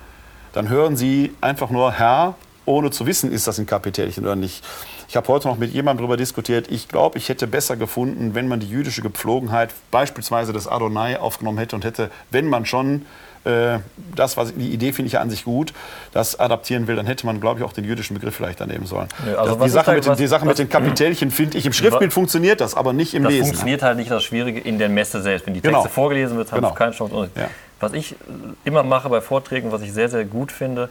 dann 0.54 0.68
hören 0.68 0.98
Sie 0.98 1.34
einfach 1.42 1.70
nur 1.70 1.92
Herr, 1.92 2.36
ohne 2.66 2.91
zu 2.91 3.05
wissen, 3.05 3.32
ist 3.32 3.47
das 3.47 3.57
ein 3.59 3.66
Kapitelchen 3.66 4.24
oder 4.24 4.36
nicht. 4.36 4.64
Ich 5.09 5.16
habe 5.18 5.28
heute 5.28 5.47
noch 5.47 5.57
mit 5.57 5.74
jemandem 5.74 6.03
darüber 6.05 6.18
diskutiert. 6.18 6.70
Ich 6.72 6.88
glaube, 6.88 7.18
ich 7.18 7.28
hätte 7.30 7.47
besser 7.47 7.76
gefunden, 7.76 8.34
wenn 8.36 8.47
man 8.47 8.59
die 8.59 8.68
jüdische 8.70 9.01
Gepflogenheit 9.01 9.72
beispielsweise 9.91 10.53
des 10.53 10.68
Adonai 10.68 11.18
aufgenommen 11.20 11.57
hätte 11.57 11.76
und 11.76 11.84
hätte, 11.84 12.09
wenn 12.30 12.47
man 12.47 12.66
schon 12.66 13.05
äh, 13.43 13.80
das, 14.16 14.38
was 14.38 14.53
die 14.53 14.70
Idee 14.70 14.93
finde 14.93 15.07
ich 15.07 15.14
ja 15.14 15.20
an 15.22 15.30
sich 15.32 15.43
gut, 15.45 15.74
das 16.14 16.39
adaptieren 16.39 16.86
will, 16.88 16.95
dann 16.95 17.07
hätte 17.07 17.26
man, 17.26 17.41
glaube 17.41 17.59
ich, 17.59 17.66
auch 17.66 17.74
den 17.74 17.84
jüdischen 17.86 18.14
Begriff 18.14 18.36
vielleicht 18.36 18.62
daneben 18.62 18.86
sollen. 18.86 19.07
Nö, 19.26 19.36
also 19.36 19.55
das, 19.55 19.59
die, 19.59 19.66
ist 19.66 19.74
Sache 19.74 19.91
mit, 19.93 20.05
den- 20.05 20.12
was- 20.12 20.18
die 20.20 20.28
Sache 20.28 20.41
was- 20.41 20.47
mit 20.49 20.59
den 20.59 20.70
Kapitelchen 20.70 21.32
finde 21.32 21.57
ich 21.57 21.66
im 21.66 21.74
Schriftbild 21.74 22.14
funktioniert 22.14 22.62
das, 22.62 22.76
aber 22.76 22.93
nicht 22.93 23.16
im 23.16 23.24
Das 23.24 23.32
Lesen. 23.34 23.45
funktioniert 23.47 23.82
halt 23.82 23.97
nicht 23.97 24.12
das 24.12 24.24
Schwierige 24.24 24.59
in 24.59 24.78
der 24.78 24.89
Messe 24.89 25.22
selbst. 25.24 25.47
Wenn 25.47 25.55
die 25.55 25.62
Texte 25.62 25.76
Genau. 25.80 25.89
vorgelesen 25.89 26.38
wird, 26.38 26.51
haben 26.51 26.62
Genau. 26.62 26.74
keine 26.76 26.91
Chance. 26.91 27.30
Ja. 27.36 27.49
Was 27.80 27.93
ich 27.93 28.16
immer 28.64 28.84
mache 28.84 29.09
bei 29.09 29.22
Vorträgen, 29.22 29.72
was 29.72 29.82
ich 29.82 29.91
sehr, 29.91 30.07
sehr 30.07 30.24
gut 30.24 30.51
finde, 30.51 30.89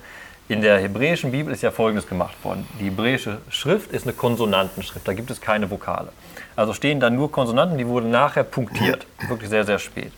in 0.51 0.63
der 0.63 0.79
hebräischen 0.81 1.31
Bibel 1.31 1.53
ist 1.53 1.63
ja 1.63 1.71
Folgendes 1.71 2.09
gemacht 2.09 2.35
worden. 2.43 2.67
Die 2.81 2.87
hebräische 2.87 3.39
Schrift 3.51 3.93
ist 3.93 4.03
eine 4.05 4.13
Konsonantenschrift, 4.13 5.07
da 5.07 5.13
gibt 5.13 5.31
es 5.31 5.41
keine 5.41 5.71
Vokale. 5.71 6.09
Also 6.57 6.73
stehen 6.73 6.99
da 6.99 7.09
nur 7.09 7.31
Konsonanten, 7.31 7.79
die 7.79 7.87
wurden 7.87 8.11
nachher 8.11 8.43
punktiert, 8.43 9.07
wirklich 9.29 9.49
sehr, 9.49 9.65
sehr 9.65 9.79
spät. 9.79 10.13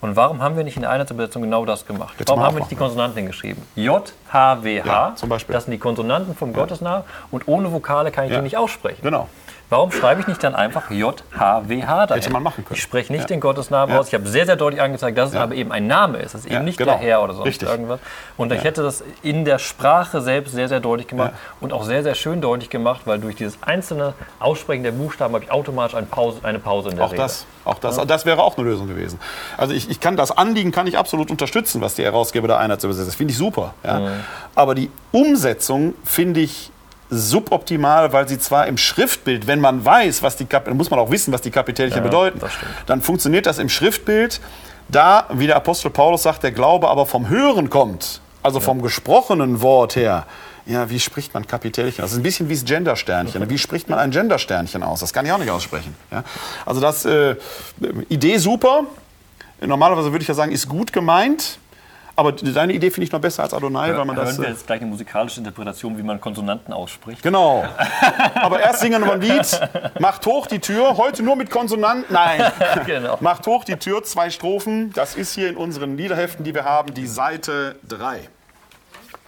Und 0.00 0.16
warum 0.16 0.42
haben 0.42 0.56
wir 0.56 0.64
nicht 0.64 0.76
in 0.76 0.82
der 0.82 0.90
Einheitsübersetzung 0.90 1.42
genau 1.42 1.64
das 1.64 1.86
gemacht? 1.86 2.14
Jetzt 2.18 2.28
warum 2.28 2.42
haben 2.42 2.56
wir 2.56 2.60
nicht 2.60 2.70
die. 2.70 2.76
Konsonanten 2.76 3.16
hingeschrieben? 3.18 3.62
J, 3.76 4.12
H, 4.32 4.62
W, 4.64 4.82
H. 4.82 4.86
Ja, 4.86 5.12
zum 5.14 5.28
Beispiel. 5.28 5.52
Das 5.52 5.64
sind 5.64 5.72
die 5.72 5.78
Konsonanten 5.78 6.34
vom 6.34 6.52
Gottesnamen 6.52 7.04
und 7.30 7.46
ohne 7.46 7.72
Vokale 7.72 8.10
kann 8.10 8.24
ich 8.24 8.30
Ja. 8.32 8.38
die 8.38 8.42
nicht 8.44 8.56
aussprechen. 8.56 9.00
Genau. 9.02 9.28
Warum 9.70 9.92
schreibe 9.92 10.22
ich 10.22 10.26
nicht 10.26 10.42
dann 10.42 10.54
einfach 10.54 10.90
J, 10.90 11.22
H, 11.38 11.68
W, 11.68 11.82
H 11.84 12.06
dahin? 12.06 12.22
Hätte 12.22 12.32
man 12.32 12.42
machen 12.42 12.64
können. 12.64 12.76
Ich 12.76 12.82
spreche 12.82 13.12
nicht 13.12 13.22
Ja. 13.22 13.26
den 13.26 13.40
Gottesnamen 13.40 13.94
Ja. 13.94 14.00
aus. 14.00 14.08
Ich 14.08 14.14
habe 14.14 14.26
sehr, 14.26 14.46
sehr 14.46 14.56
deutlich 14.56 14.80
angezeigt, 14.80 15.18
dass 15.18 15.28
es 15.28 15.34
Ja. 15.34 15.42
aber 15.42 15.54
eben 15.54 15.72
ein 15.72 15.86
Name 15.86 16.18
ist. 16.18 16.34
Es 16.34 16.46
ist 16.46 16.50
eben 16.50 16.64
nicht 16.64 16.78
genau. 16.78 16.92
der 16.92 17.00
Herr 17.00 17.22
oder 17.22 17.34
sonst 17.34 17.46
Richtig. 17.46 17.68
irgendwas. 17.68 18.00
Und 18.38 18.50
ich 18.52 18.64
hätte 18.64 18.82
das 18.82 19.04
in 19.22 19.44
der 19.44 19.58
Sprache 19.58 20.22
selbst 20.22 20.54
sehr, 20.54 20.68
sehr 20.68 20.80
deutlich 20.80 21.06
gemacht 21.06 21.32
und 21.60 21.74
auch 21.74 21.84
sehr, 21.84 22.02
sehr 22.02 22.14
schön 22.14 22.40
deutlich 22.40 22.70
gemacht, 22.70 23.02
weil 23.04 23.18
durch 23.18 23.36
dieses 23.36 23.58
einzelne 23.62 24.14
Aussprechen 24.40 24.84
der 24.84 24.92
Buchstaben 24.92 25.34
habe 25.34 25.44
ich 25.44 25.50
automatisch 25.50 25.94
eine 25.96 26.06
Pause, 26.06 26.38
eine 26.44 26.58
Pause 26.60 26.88
in 26.88 26.96
der 26.96 27.04
Auch 27.04 27.10
Rede. 27.12 27.22
das, 27.22 27.44
auch 27.66 27.78
das, 27.78 27.96
das 27.98 28.24
wäre 28.24 28.42
auch 28.42 28.56
eine 28.56 28.66
Lösung 28.66 28.88
gewesen. 28.88 29.20
Also 29.58 29.74
ich, 29.74 29.90
ich 29.90 30.00
kann 30.00 30.16
das 30.16 30.30
Anliegen 30.30 30.72
kann 30.72 30.86
ich 30.86 30.96
absolut 30.96 31.30
unterstützen, 31.30 31.82
was 31.82 31.94
die 31.94 32.04
Herausgeber 32.04 32.48
der 32.48 32.58
Einheitsübersetzung. 32.58 33.08
Das 33.08 33.16
finde 33.16 33.32
ich 33.32 33.38
super. 33.38 33.74
Ja. 33.84 34.00
Aber 34.54 34.74
die 34.74 34.90
Umsetzung 35.12 35.94
finde 36.04 36.40
ich 36.40 36.70
suboptimal, 37.10 38.12
weil 38.12 38.28
sie 38.28 38.38
zwar 38.38 38.66
im 38.66 38.76
Schriftbild, 38.76 39.46
wenn 39.46 39.60
man 39.60 39.84
weiß, 39.84 40.22
was 40.22 40.36
die 40.36 40.44
Kap 40.44 40.72
muss 40.72 40.90
man 40.90 41.00
auch 41.00 41.10
wissen, 41.10 41.32
was 41.32 41.40
die 41.40 41.50
Kapitelchen 41.50 42.02
bedeuten, 42.02 42.38
das 42.38 42.52
stimmt. 42.52 42.72
dann 42.86 43.00
funktioniert 43.00 43.46
das 43.46 43.58
im 43.58 43.68
Schriftbild. 43.68 44.40
Da, 44.90 45.26
wie 45.32 45.46
der 45.46 45.56
Apostel 45.56 45.90
Paulus 45.90 46.22
sagt, 46.22 46.42
der 46.42 46.52
Glaube 46.52 46.88
aber 46.88 47.04
vom 47.04 47.28
Hören 47.28 47.68
kommt, 47.68 48.20
also 48.42 48.58
vom 48.58 48.80
gesprochenen 48.80 49.60
Wort 49.60 49.96
her. 49.96 50.26
Ja, 50.64 50.90
wie 50.90 51.00
spricht 51.00 51.32
man 51.32 51.46
Kapitelchen? 51.46 52.02
Das 52.02 52.12
ist 52.12 52.18
ein 52.18 52.22
bisschen 52.22 52.48
wie 52.50 52.54
das 52.54 52.64
Gendersternchen. 52.64 53.48
Wie 53.48 53.58
spricht 53.58 53.88
man 53.88 53.98
ein 53.98 54.10
Gendersternchen 54.10 54.82
aus? 54.82 55.00
Das 55.00 55.14
kann 55.14 55.24
ich 55.24 55.32
auch 55.32 55.38
nicht 55.38 55.50
aussprechen. 55.50 55.94
Ja? 56.10 56.24
Also 56.66 56.80
das 56.80 57.06
äh, 57.06 57.36
Idee 58.10 58.36
super. 58.36 58.84
Normalerweise 59.60 60.12
würde 60.12 60.22
ich 60.22 60.28
ja 60.28 60.34
sagen, 60.34 60.52
ist 60.52 60.68
gut 60.68 60.92
gemeint. 60.92 61.58
Aber 62.18 62.32
deine 62.32 62.72
Idee 62.72 62.90
finde 62.90 63.04
ich 63.04 63.12
noch 63.12 63.20
besser 63.20 63.44
als 63.44 63.54
Adonai, 63.54 63.96
weil 63.96 64.04
man 64.04 64.16
das. 64.16 64.30
Hören 64.30 64.38
wir 64.38 64.48
Äh, 64.48 64.50
jetzt 64.50 64.66
gleich 64.66 64.80
eine 64.80 64.90
musikalische 64.90 65.38
Interpretation, 65.38 65.96
wie 65.98 66.02
man 66.02 66.20
Konsonanten 66.20 66.72
ausspricht. 66.74 67.22
genau. 67.22 67.64
Aber 68.34 68.58
erst 68.58 68.80
singen 68.80 69.04
wir 69.04 69.12
ein 69.12 69.20
Lied. 69.20 69.60
Macht 70.00 70.26
hoch 70.26 70.48
die 70.48 70.58
Tür. 70.58 70.96
Heute 70.96 71.22
nur 71.22 71.36
mit 71.36 71.48
Konsonanten. 71.48 72.12
Nein. 72.12 72.42
Genau. 72.86 73.18
Macht 73.20 73.46
hoch 73.46 73.62
die 73.62 73.76
Tür. 73.76 74.02
Zwei 74.02 74.30
Strophen. 74.30 74.92
Das 74.94 75.14
ist 75.14 75.32
hier 75.32 75.48
in 75.48 75.56
unseren 75.56 75.96
Liederheften, 75.96 76.44
die 76.44 76.56
wir 76.56 76.64
haben, 76.64 76.92
die 76.92 77.06
Seite 77.06 77.76
3. 77.88 78.28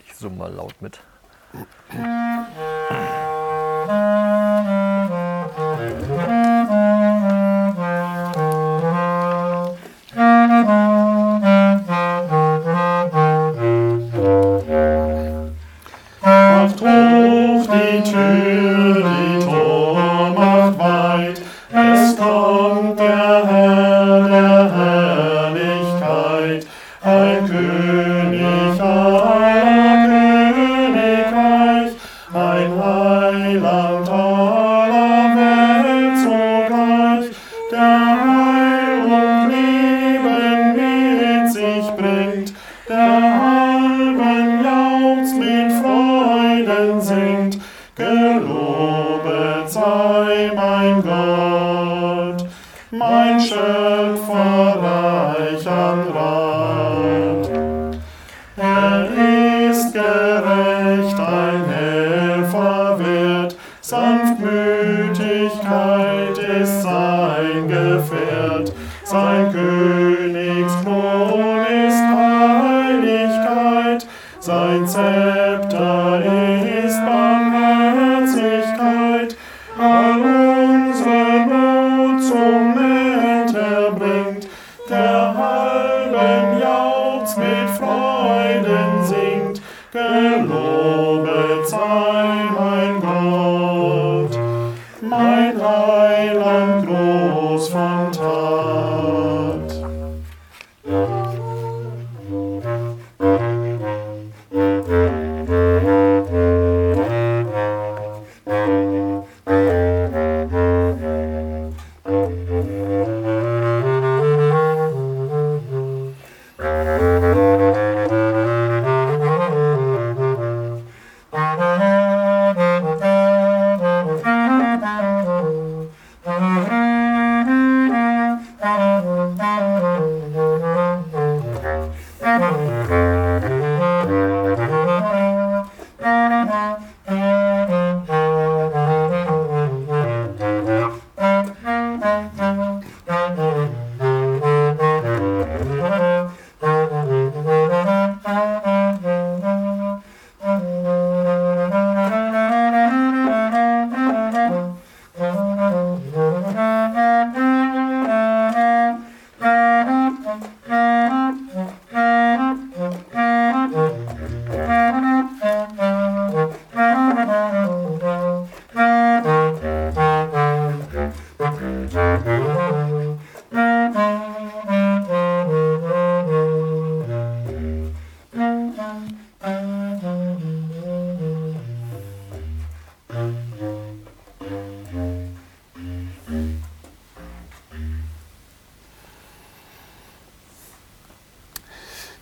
Ich 0.08 0.16
summe 0.16 0.34
mal 0.36 0.52
laut 0.52 0.74
mit. 0.80 0.98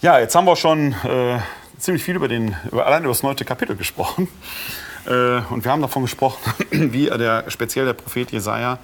Ja, 0.01 0.20
jetzt 0.20 0.36
haben 0.36 0.44
wir 0.44 0.55
schon 0.55 0.92
äh, 1.03 1.40
ziemlich 1.76 2.05
viel 2.05 2.14
über 2.14 2.28
den, 2.28 2.55
über, 2.70 2.86
allein 2.86 3.03
über 3.03 3.11
das 3.11 3.24
neunte 3.24 3.44
Kapitel 3.44 3.76
gesprochen. 3.76 4.28
Äh, 5.07 5.40
und 5.51 5.64
wir 5.64 5.70
haben 5.70 5.80
davon 5.80 6.03
gesprochen, 6.03 6.53
wie 6.70 7.07
der, 7.07 7.49
speziell 7.49 7.86
der 7.86 7.94
Prophet 7.94 8.30
Jesaja 8.30 8.78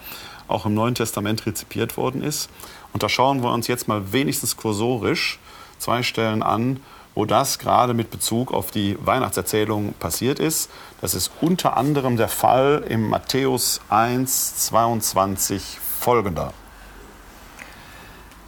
auch 0.49 0.65
im 0.65 0.73
Neuen 0.73 0.95
Testament 0.95 1.45
rezipiert 1.45 1.99
worden 1.99 2.23
ist. 2.23 2.49
Und 2.95 3.03
da 3.03 3.11
schauen 3.11 3.43
wir 3.43 3.53
uns 3.53 3.67
jetzt 3.67 3.89
mal 3.89 4.13
wenigstens 4.13 4.57
kursorisch 4.57 5.39
zwei 5.79 6.03
Stellen 6.03 6.43
an, 6.43 6.81
wo 7.15 7.27
das 7.27 7.59
gerade 7.59 7.93
mit 7.93 8.11
Bezug 8.11 8.55
auf 8.55 8.71
die 8.71 8.97
Weihnachtserzählung 9.05 9.93
passiert 9.99 10.39
ist. 10.39 10.71
Das 11.03 11.15
ist 11.15 11.31
unter 11.43 11.77
anderem 11.77 12.17
der 12.17 12.29
Fall 12.29 12.85
im 12.89 13.11
Matthäus 13.11 13.83
1, 13.91 14.69
22 14.69 15.79
folgender. 15.99 16.55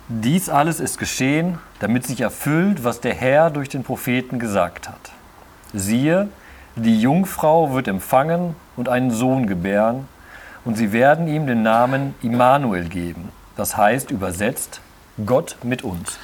Dies 0.08 0.48
alles 0.48 0.78
ist 0.78 0.98
geschehen, 0.98 1.58
damit 1.80 2.06
sich 2.06 2.20
erfüllt, 2.20 2.84
was 2.84 3.00
der 3.00 3.14
Herr 3.14 3.50
durch 3.50 3.68
den 3.68 3.82
Propheten 3.82 4.38
gesagt 4.38 4.88
hat. 4.88 5.10
Siehe, 5.74 6.28
die 6.76 7.00
Jungfrau 7.00 7.74
wird 7.74 7.88
empfangen 7.88 8.54
und 8.76 8.88
einen 8.88 9.10
Sohn 9.10 9.46
gebären, 9.46 10.06
und 10.64 10.76
sie 10.76 10.92
werden 10.92 11.28
ihm 11.28 11.46
den 11.46 11.62
Namen 11.62 12.14
Immanuel 12.22 12.88
geben. 12.88 13.30
Das 13.56 13.76
heißt 13.76 14.10
übersetzt 14.10 14.80
Gott 15.24 15.56
mit 15.62 15.82
uns. 15.82 16.18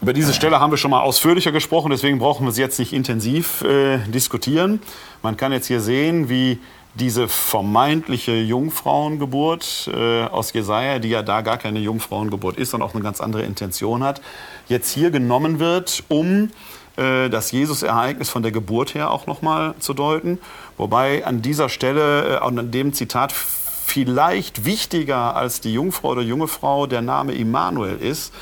Über 0.00 0.12
diese 0.12 0.32
Stelle 0.32 0.60
haben 0.60 0.70
wir 0.70 0.76
schon 0.76 0.92
mal 0.92 1.00
ausführlicher 1.00 1.52
gesprochen, 1.52 1.90
deswegen 1.90 2.18
brauchen 2.18 2.46
wir 2.46 2.52
sie 2.52 2.60
jetzt 2.60 2.78
nicht 2.78 2.92
intensiv 2.92 3.62
äh, 3.62 3.98
diskutieren. 4.06 4.80
Man 5.22 5.36
kann 5.36 5.52
jetzt 5.52 5.66
hier 5.66 5.80
sehen, 5.80 6.28
wie 6.28 6.60
diese 6.98 7.28
vermeintliche 7.28 8.32
Jungfrauengeburt 8.32 9.90
äh, 9.92 10.24
aus 10.24 10.52
Jesaja, 10.52 10.98
die 10.98 11.10
ja 11.10 11.22
da 11.22 11.42
gar 11.42 11.58
keine 11.58 11.78
Jungfrauengeburt 11.78 12.56
ist 12.56 12.74
und 12.74 12.82
auch 12.82 12.94
eine 12.94 13.02
ganz 13.02 13.20
andere 13.20 13.42
Intention 13.42 14.02
hat, 14.02 14.20
jetzt 14.68 14.92
hier 14.92 15.10
genommen 15.10 15.58
wird, 15.58 16.04
um 16.08 16.50
äh, 16.96 17.28
das 17.28 17.52
Jesus-Ereignis 17.52 18.30
von 18.30 18.42
der 18.42 18.52
Geburt 18.52 18.94
her 18.94 19.10
auch 19.10 19.26
nochmal 19.26 19.74
zu 19.78 19.94
deuten. 19.94 20.38
Wobei 20.76 21.24
an 21.24 21.42
dieser 21.42 21.68
Stelle, 21.68 22.36
äh, 22.36 22.38
an 22.38 22.70
dem 22.70 22.92
Zitat, 22.92 23.32
vielleicht 23.32 24.64
wichtiger 24.64 25.36
als 25.36 25.60
die 25.60 25.72
Jungfrau 25.72 26.10
oder 26.10 26.22
junge 26.22 26.48
Frau 26.48 26.86
der 26.86 27.02
Name 27.02 27.32
Immanuel 27.32 27.96
ist, 27.96 28.32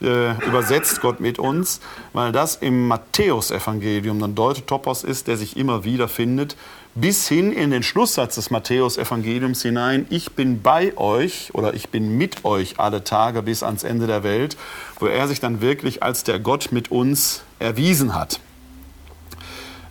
äh, 0.00 0.32
übersetzt 0.46 1.00
Gott 1.00 1.20
mit 1.20 1.38
uns, 1.38 1.80
weil 2.12 2.32
das 2.32 2.56
im 2.56 2.88
Matthäusevangelium 2.88 4.20
dann 4.20 4.34
Deutetopos 4.34 5.04
ist, 5.04 5.26
der 5.26 5.36
sich 5.36 5.56
immer 5.56 5.84
wieder 5.84 6.08
findet, 6.08 6.56
bis 7.00 7.28
hin 7.28 7.52
in 7.52 7.70
den 7.70 7.82
Schlusssatz 7.82 8.34
des 8.34 8.50
Matthäusevangeliums 8.50 9.62
hinein, 9.62 10.06
ich 10.10 10.32
bin 10.32 10.62
bei 10.62 10.96
euch 10.96 11.54
oder 11.54 11.74
ich 11.74 11.90
bin 11.90 12.16
mit 12.16 12.44
euch 12.44 12.78
alle 12.78 13.04
Tage 13.04 13.42
bis 13.42 13.62
ans 13.62 13.84
Ende 13.84 14.06
der 14.06 14.22
Welt, 14.24 14.56
wo 14.98 15.06
er 15.06 15.28
sich 15.28 15.40
dann 15.40 15.60
wirklich 15.60 16.02
als 16.02 16.24
der 16.24 16.38
Gott 16.40 16.72
mit 16.72 16.90
uns 16.90 17.42
erwiesen 17.58 18.14
hat. 18.14 18.40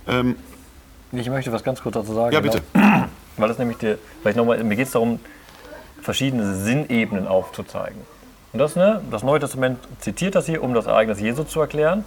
Ähm, 0.08 0.36
ich 1.12 1.30
möchte 1.30 1.51
was 1.51 1.64
ganz 1.64 1.82
kurz 1.82 1.93
dazu 1.95 2.14
sagen. 2.14 2.34
Ja, 2.34 2.41
bitte. 2.41 2.62
Genau. 2.74 3.05
Weil 3.38 3.47
das 3.47 3.60
nämlich 3.60 3.78
dir, 3.78 3.97
vielleicht 4.22 4.38
nochmal, 4.38 4.62
mir 4.64 4.76
geht 4.76 4.88
es 4.88 4.93
darum, 4.93 5.20
verschiedene 6.01 6.55
Sinnebenen 6.55 7.28
aufzuzeigen. 7.28 8.01
Und 8.51 8.60
das, 8.60 8.76
ne, 8.76 9.01
das 9.12 9.24
Neue 9.24 9.39
Testament 9.39 9.80
zitiert 9.99 10.36
das 10.36 10.45
hier, 10.45 10.64
um 10.64 10.74
das 10.74 10.88
Ereignis 10.88 11.20
Jesu 11.20 11.43
zu 11.43 11.62
erklären. 11.62 12.03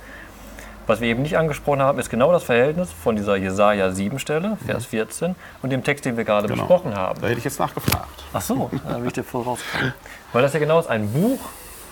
Was 0.86 1.00
wir 1.00 1.08
eben 1.08 1.22
nicht 1.22 1.36
angesprochen 1.36 1.82
haben, 1.82 1.98
ist 1.98 2.10
genau 2.10 2.32
das 2.32 2.42
Verhältnis 2.42 2.90
von 2.92 3.14
dieser 3.14 3.36
Jesaja 3.36 3.90
7 3.92 4.18
Stelle, 4.18 4.56
Vers 4.66 4.86
14, 4.86 5.36
und 5.62 5.70
dem 5.70 5.84
Text, 5.84 6.04
den 6.04 6.16
wir 6.16 6.24
gerade 6.24 6.48
genau. 6.48 6.62
besprochen 6.62 6.96
haben. 6.96 7.20
Da 7.20 7.28
hätte 7.28 7.38
ich 7.38 7.44
jetzt 7.44 7.60
nachgefragt. 7.60 8.24
Ach 8.32 8.40
so, 8.40 8.70
da 8.84 8.94
habe 8.94 9.06
ich 9.06 9.12
dir 9.12 9.22
vorausgekommen. 9.24 9.94
Weil 10.32 10.42
das 10.42 10.52
ja 10.52 10.58
genau 10.58 10.80
ist, 10.80 10.88
ein 10.88 11.12
Buch 11.12 11.38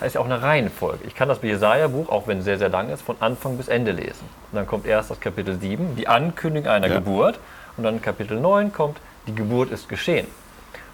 heißt 0.01 0.15
ja 0.15 0.21
auch 0.21 0.25
eine 0.25 0.41
Reihenfolge. 0.41 1.05
Ich 1.05 1.15
kann 1.15 1.27
das 1.27 1.41
Jesaja-Buch, 1.41 2.09
auch 2.09 2.27
wenn 2.27 2.39
es 2.39 2.45
sehr, 2.45 2.57
sehr 2.57 2.69
lang 2.69 2.89
ist, 2.89 3.01
von 3.01 3.15
Anfang 3.19 3.57
bis 3.57 3.67
Ende 3.67 3.91
lesen. 3.91 4.27
Und 4.51 4.55
dann 4.55 4.67
kommt 4.67 4.85
erst 4.85 5.11
das 5.11 5.19
Kapitel 5.19 5.59
7, 5.59 5.95
die 5.95 6.07
Ankündigung 6.07 6.69
einer 6.69 6.87
ja. 6.87 6.95
Geburt. 6.95 7.39
Und 7.77 7.83
dann 7.83 8.01
Kapitel 8.01 8.39
9 8.39 8.73
kommt, 8.73 8.97
die 9.27 9.35
Geburt 9.35 9.71
ist 9.71 9.89
geschehen. 9.89 10.27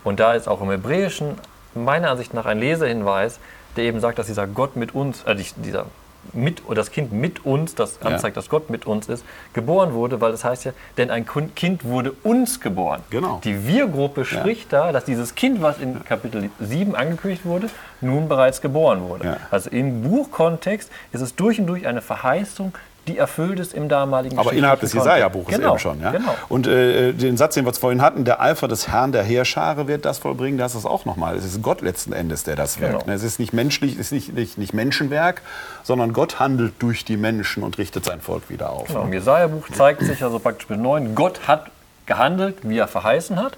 Und 0.03 0.19
da 0.19 0.33
ist 0.33 0.47
auch 0.47 0.61
im 0.61 0.69
Hebräischen 0.69 1.35
meiner 1.73 2.11
Ansicht 2.11 2.33
nach 2.33 2.45
ein 2.45 2.59
Lesehinweis, 2.59 3.39
der 3.75 3.85
eben 3.85 3.99
sagt, 3.99 4.19
dass 4.19 4.27
dieser 4.27 4.47
Gott 4.47 4.75
mit 4.75 4.95
uns, 4.95 5.23
äh, 5.23 5.35
dieser 5.57 5.85
mit, 6.33 6.61
das 6.73 6.91
Kind 6.91 7.11
mit 7.11 7.45
uns, 7.45 7.75
das 7.75 8.01
anzeigt, 8.01 8.35
ja. 8.35 8.41
dass 8.41 8.49
Gott 8.49 8.69
mit 8.69 8.85
uns 8.85 9.09
ist, 9.09 9.25
geboren 9.53 9.93
wurde, 9.93 10.21
weil 10.21 10.31
das 10.31 10.43
heißt 10.43 10.65
ja, 10.65 10.71
denn 10.97 11.09
ein 11.09 11.25
Kind 11.55 11.85
wurde 11.85 12.13
uns 12.23 12.59
geboren. 12.59 13.01
Genau. 13.09 13.41
Die 13.43 13.67
Wir-Gruppe 13.67 14.25
spricht 14.25 14.71
ja. 14.71 14.85
da, 14.85 14.91
dass 14.91 15.05
dieses 15.05 15.35
Kind, 15.35 15.61
was 15.61 15.79
in 15.79 16.03
Kapitel 16.05 16.49
7 16.59 16.95
angekündigt 16.95 17.45
wurde, 17.45 17.69
nun 18.01 18.27
bereits 18.27 18.61
geboren 18.61 19.01
wurde. 19.01 19.25
Ja. 19.25 19.37
Also 19.51 19.69
im 19.69 20.03
Buchkontext 20.03 20.91
ist 21.11 21.21
es 21.21 21.35
durch 21.35 21.59
und 21.59 21.67
durch 21.67 21.87
eine 21.87 22.01
Verheißung, 22.01 22.73
die 23.07 23.17
erfüllt 23.17 23.59
ist 23.59 23.73
im 23.73 23.87
damaligen 23.87 24.37
Aber 24.39 24.53
innerhalb 24.53 24.79
des 24.79 24.93
Jesaja-Buches 24.93 25.55
genau, 25.55 25.71
eben 25.71 25.79
schon. 25.79 26.01
Ja? 26.01 26.11
Genau. 26.11 26.35
Und 26.49 26.65
äh, 26.65 27.13
den 27.13 27.37
Satz, 27.37 27.53
den 27.53 27.65
wir 27.65 27.73
vorhin 27.73 28.01
hatten, 28.01 28.25
der 28.25 28.41
Eifer 28.41 28.67
des 28.67 28.87
Herrn 28.87 29.11
der 29.11 29.23
Heerschare 29.23 29.87
wird 29.87 30.05
das 30.05 30.17
vollbringen, 30.17 30.57
das 30.57 30.73
ist 30.73 30.85
auch 30.85 31.05
nochmal. 31.05 31.35
Es 31.35 31.45
ist 31.45 31.61
Gott 31.61 31.81
letzten 31.81 32.13
Endes, 32.13 32.43
der 32.43 32.55
das 32.55 32.79
wirkt. 32.79 32.93
Genau. 32.93 33.05
Ne? 33.05 33.13
Es 33.13 33.23
ist 33.23 33.39
nicht 33.39 33.53
menschlich, 33.53 33.93
es 33.93 34.07
ist 34.07 34.11
nicht, 34.11 34.33
nicht, 34.33 34.57
nicht, 34.57 34.73
Menschenwerk, 34.73 35.41
sondern 35.83 36.13
Gott 36.13 36.39
handelt 36.39 36.73
durch 36.79 37.05
die 37.05 37.17
Menschen 37.17 37.63
und 37.63 37.77
richtet 37.77 38.05
sein 38.05 38.21
Volk 38.21 38.49
wieder 38.49 38.71
auf. 38.71 38.87
Genau. 38.87 39.03
Im 39.03 39.13
Jesaja-Buch 39.13 39.67
zeigt 39.71 40.01
sich 40.01 40.23
also 40.23 40.39
praktisch 40.39 40.69
mit 40.69 40.79
9, 40.79 41.13
Gott 41.13 41.47
hat 41.47 41.69
gehandelt, 42.05 42.57
wie 42.63 42.77
er 42.77 42.87
verheißen 42.87 43.37
hat. 43.37 43.57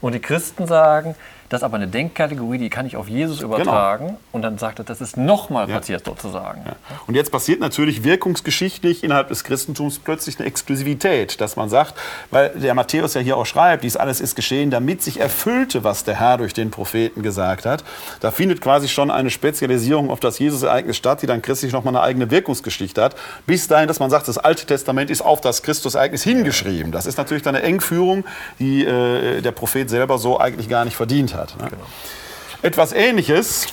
Und 0.00 0.14
die 0.14 0.20
Christen 0.20 0.66
sagen, 0.66 1.14
das 1.48 1.60
ist 1.60 1.64
aber 1.64 1.76
eine 1.76 1.86
Denkkategorie, 1.86 2.58
die 2.58 2.70
kann 2.70 2.86
ich 2.86 2.96
auf 2.96 3.08
Jesus 3.08 3.38
genau. 3.38 3.54
übertragen. 3.54 4.06
Genau. 4.06 4.18
Und 4.32 4.42
dann 4.42 4.58
sagt 4.58 4.80
er, 4.80 4.84
das 4.84 5.00
ist 5.00 5.16
nochmal 5.16 5.68
ja. 5.68 5.78
passiert 5.78 6.04
sozusagen. 6.04 6.62
Ja. 6.66 6.72
Und 7.06 7.14
jetzt 7.14 7.30
passiert 7.30 7.60
natürlich 7.60 8.02
wirkungsgeschichtlich 8.02 9.04
innerhalb 9.04 9.28
des 9.28 9.44
Christentums 9.44 9.98
plötzlich 9.98 10.38
eine 10.38 10.48
Exklusivität, 10.48 11.40
dass 11.40 11.56
man 11.56 11.68
sagt, 11.68 11.94
weil 12.30 12.50
der 12.50 12.74
Matthäus 12.74 13.14
ja 13.14 13.20
hier 13.20 13.36
auch 13.36 13.46
schreibt, 13.46 13.84
dies 13.84 13.96
alles 13.96 14.20
ist 14.20 14.34
geschehen, 14.34 14.70
damit 14.70 15.02
sich 15.02 15.20
erfüllte, 15.20 15.84
was 15.84 16.04
der 16.04 16.18
Herr 16.18 16.38
durch 16.38 16.52
den 16.52 16.70
Propheten 16.70 17.22
gesagt 17.22 17.64
hat. 17.64 17.84
Da 18.20 18.30
findet 18.30 18.60
quasi 18.60 18.88
schon 18.88 19.10
eine 19.10 19.30
Spezialisierung 19.30 20.10
auf 20.10 20.20
das 20.20 20.38
Jesus-Ereignis 20.38 20.96
statt, 20.96 21.22
die 21.22 21.26
dann 21.26 21.42
christlich 21.42 21.72
nochmal 21.72 21.94
eine 21.94 22.02
eigene 22.02 22.30
Wirkungsgeschichte 22.30 23.02
hat. 23.02 23.14
Bis 23.46 23.68
dahin, 23.68 23.86
dass 23.86 24.00
man 24.00 24.10
sagt, 24.10 24.26
das 24.26 24.38
Alte 24.38 24.66
Testament 24.66 25.10
ist 25.10 25.22
auf 25.22 25.40
das 25.40 25.62
Christus-Ereignis 25.62 26.24
hingeschrieben. 26.24 26.90
Das 26.90 27.06
ist 27.06 27.18
natürlich 27.18 27.44
dann 27.44 27.54
eine 27.54 27.64
Engführung, 27.64 28.24
die 28.58 28.84
äh, 28.84 29.40
der 29.40 29.52
Prophet 29.52 29.88
selber 29.88 30.18
so 30.18 30.40
eigentlich 30.40 30.68
gar 30.68 30.84
nicht 30.84 30.96
verdient 30.96 31.34
hat 31.34 31.35
hat. 31.36 31.56
Ne? 31.60 31.68
Genau. 31.70 31.84
Etwas 32.62 32.92
Ähnliches 32.92 33.68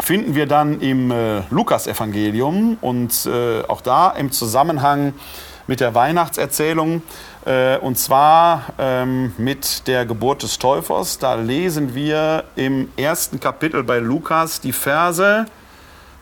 finden 0.00 0.34
wir 0.34 0.46
dann 0.46 0.80
im 0.80 1.10
äh, 1.10 1.42
Lukas-Evangelium 1.50 2.78
und 2.80 3.26
äh, 3.26 3.62
auch 3.66 3.80
da 3.80 4.10
im 4.10 4.32
Zusammenhang 4.32 5.14
mit 5.66 5.80
der 5.80 5.94
Weihnachtserzählung 5.94 7.02
äh, 7.44 7.78
und 7.78 7.98
zwar 7.98 8.64
ähm, 8.78 9.32
mit 9.38 9.86
der 9.86 10.06
Geburt 10.06 10.42
des 10.42 10.58
Täufers. 10.58 11.18
Da 11.18 11.34
lesen 11.34 11.94
wir 11.94 12.44
im 12.56 12.90
ersten 12.96 13.40
Kapitel 13.40 13.84
bei 13.84 13.98
Lukas 13.98 14.60
die 14.60 14.72
Verse 14.72 15.46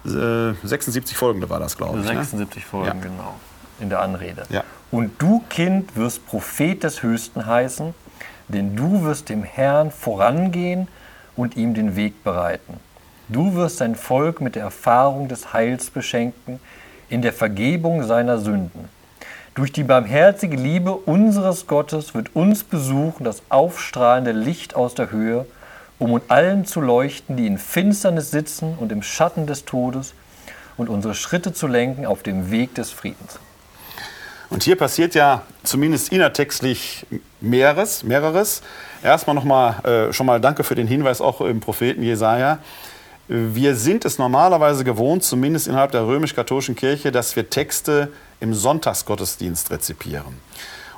76 0.04 1.14
äh, 1.14 1.18
folgende 1.18 1.50
war 1.50 1.60
das, 1.60 1.76
glaube 1.76 2.00
ich. 2.00 2.06
76 2.06 2.62
ne? 2.62 2.68
Folgen, 2.68 2.86
ja. 2.86 2.94
genau, 2.94 3.34
in 3.80 3.90
der 3.90 4.00
Anrede. 4.00 4.44
Ja. 4.48 4.64
Und 4.90 5.12
du, 5.18 5.44
Kind, 5.48 5.94
wirst 5.96 6.26
Prophet 6.26 6.82
des 6.82 7.02
Höchsten 7.02 7.44
heißen 7.44 7.94
denn 8.52 8.76
du 8.76 9.02
wirst 9.02 9.28
dem 9.28 9.42
Herrn 9.42 9.90
vorangehen 9.90 10.88
und 11.36 11.56
ihm 11.56 11.74
den 11.74 11.96
Weg 11.96 12.22
bereiten. 12.24 12.74
Du 13.28 13.54
wirst 13.54 13.78
sein 13.78 13.94
Volk 13.94 14.40
mit 14.40 14.56
der 14.56 14.64
Erfahrung 14.64 15.28
des 15.28 15.52
Heils 15.52 15.90
beschenken, 15.90 16.60
in 17.08 17.22
der 17.22 17.32
Vergebung 17.32 18.02
seiner 18.04 18.38
Sünden. 18.38 18.88
Durch 19.54 19.72
die 19.72 19.82
barmherzige 19.82 20.56
Liebe 20.56 20.92
unseres 20.92 21.66
Gottes 21.66 22.14
wird 22.14 22.34
uns 22.34 22.62
besuchen 22.62 23.24
das 23.24 23.42
aufstrahlende 23.48 24.32
Licht 24.32 24.74
aus 24.74 24.94
der 24.94 25.10
Höhe, 25.10 25.46
um 25.98 26.12
uns 26.12 26.24
allen 26.28 26.64
zu 26.64 26.80
leuchten, 26.80 27.36
die 27.36 27.46
in 27.46 27.58
Finsternis 27.58 28.30
sitzen 28.30 28.74
und 28.78 28.92
im 28.92 29.02
Schatten 29.02 29.46
des 29.46 29.64
Todes, 29.64 30.14
und 30.76 30.88
unsere 30.88 31.14
Schritte 31.14 31.52
zu 31.52 31.66
lenken 31.66 32.06
auf 32.06 32.22
dem 32.22 32.50
Weg 32.50 32.74
des 32.74 32.90
Friedens. 32.90 33.38
Und 34.50 34.64
hier 34.64 34.76
passiert 34.76 35.14
ja 35.14 35.42
zumindest 35.62 36.12
innertextlich 36.12 37.06
mehreres. 37.40 38.02
mehreres. 38.02 38.62
Erstmal 39.02 39.36
nochmal, 39.36 39.78
äh, 39.84 40.12
schon 40.12 40.26
mal 40.26 40.40
danke 40.40 40.64
für 40.64 40.74
den 40.74 40.88
Hinweis 40.88 41.20
auch 41.20 41.40
im 41.40 41.60
Propheten 41.60 42.02
Jesaja. 42.02 42.58
Wir 43.28 43.76
sind 43.76 44.04
es 44.04 44.18
normalerweise 44.18 44.82
gewohnt, 44.82 45.22
zumindest 45.22 45.68
innerhalb 45.68 45.92
der 45.92 46.04
römisch-katholischen 46.04 46.74
Kirche, 46.74 47.12
dass 47.12 47.36
wir 47.36 47.48
Texte 47.48 48.10
im 48.40 48.52
Sonntagsgottesdienst 48.52 49.70
rezipieren. 49.70 50.40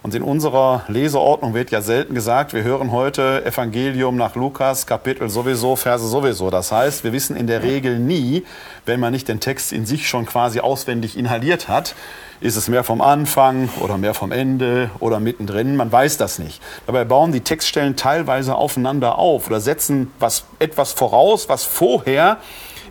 Und 0.02 0.14
in 0.14 0.22
unserer 0.22 0.84
Leseordnung 0.88 1.54
wird 1.54 1.70
ja 1.70 1.82
selten 1.82 2.14
gesagt, 2.14 2.54
wir 2.54 2.64
hören 2.64 2.90
heute 2.90 3.44
Evangelium 3.44 4.16
nach 4.16 4.34
Lukas, 4.34 4.86
Kapitel 4.86 5.28
sowieso, 5.28 5.76
Verse 5.76 6.08
sowieso. 6.08 6.50
Das 6.50 6.72
heißt, 6.72 7.04
wir 7.04 7.12
wissen 7.12 7.36
in 7.36 7.46
der 7.46 7.62
Regel 7.62 7.98
nie, 7.98 8.44
wenn 8.84 8.98
man 8.98 9.12
nicht 9.12 9.28
den 9.28 9.38
Text 9.38 9.72
in 9.72 9.86
sich 9.86 10.08
schon 10.08 10.26
quasi 10.26 10.58
auswendig 10.58 11.16
inhaliert 11.16 11.68
hat, 11.68 11.94
ist 12.42 12.56
es 12.56 12.68
mehr 12.68 12.82
vom 12.82 13.00
Anfang 13.00 13.68
oder 13.80 13.96
mehr 13.96 14.14
vom 14.14 14.32
Ende 14.32 14.90
oder 14.98 15.20
mittendrin? 15.20 15.76
Man 15.76 15.92
weiß 15.92 16.16
das 16.16 16.38
nicht. 16.38 16.60
Dabei 16.86 17.04
bauen 17.04 17.30
die 17.30 17.40
Textstellen 17.40 17.94
teilweise 17.96 18.56
aufeinander 18.56 19.18
auf 19.18 19.46
oder 19.46 19.60
setzen 19.60 20.10
was, 20.18 20.44
etwas 20.58 20.92
voraus, 20.92 21.48
was 21.48 21.64
vorher 21.64 22.38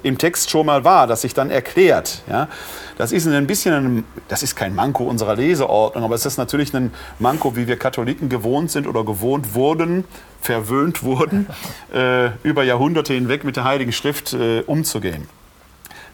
im 0.04 0.18
Text 0.18 0.50
schon 0.50 0.66
mal 0.66 0.84
war, 0.84 1.06
das 1.06 1.22
sich 1.22 1.34
dann 1.34 1.52
erklärt. 1.52 2.24
Ja? 2.30 2.48
Das 2.98 3.12
ist 3.12 3.28
ein 3.28 3.46
bisschen, 3.46 3.74
ein, 3.74 4.06
das 4.30 4.42
ist 4.42 4.56
kein 4.56 4.74
Manko 4.74 5.04
unserer 5.04 5.36
Leseordnung, 5.36 6.06
aber 6.06 6.16
es 6.16 6.26
ist 6.26 6.38
natürlich 6.38 6.74
ein 6.74 6.92
Manko, 7.20 7.56
wie 7.56 7.68
wir 7.68 7.78
Katholiken 7.78 8.30
gewohnt 8.30 8.72
sind 8.72 8.88
oder 8.88 9.04
gewohnt 9.04 9.54
wurden, 9.54 10.06
verwöhnt 10.42 11.04
wurden, 11.04 11.48
äh, 11.94 12.30
über 12.44 12.64
Jahrhunderte 12.64 13.14
hinweg 13.14 13.44
mit 13.44 13.58
der 13.58 13.66
Heiligen 13.66 13.92
Schrift 13.92 14.34
äh, 14.34 14.62
umzugehen. 14.62 15.28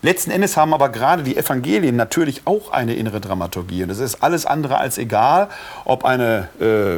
Letzten 0.03 0.29
Endes 0.29 0.57
haben 0.57 0.73
aber 0.73 0.89
gerade 0.89 1.23
die 1.23 1.37
Evangelien 1.37 1.95
natürlich 1.95 2.41
auch 2.45 2.71
eine 2.71 2.93
innere 2.93 3.19
Dramaturgie. 3.19 3.83
Und 3.83 3.89
es 3.89 3.99
ist 3.99 4.21
alles 4.21 4.45
andere 4.45 4.77
als 4.77 4.97
egal, 4.97 5.49
ob 5.85 6.05
eine 6.05 6.49
äh, 6.59 6.97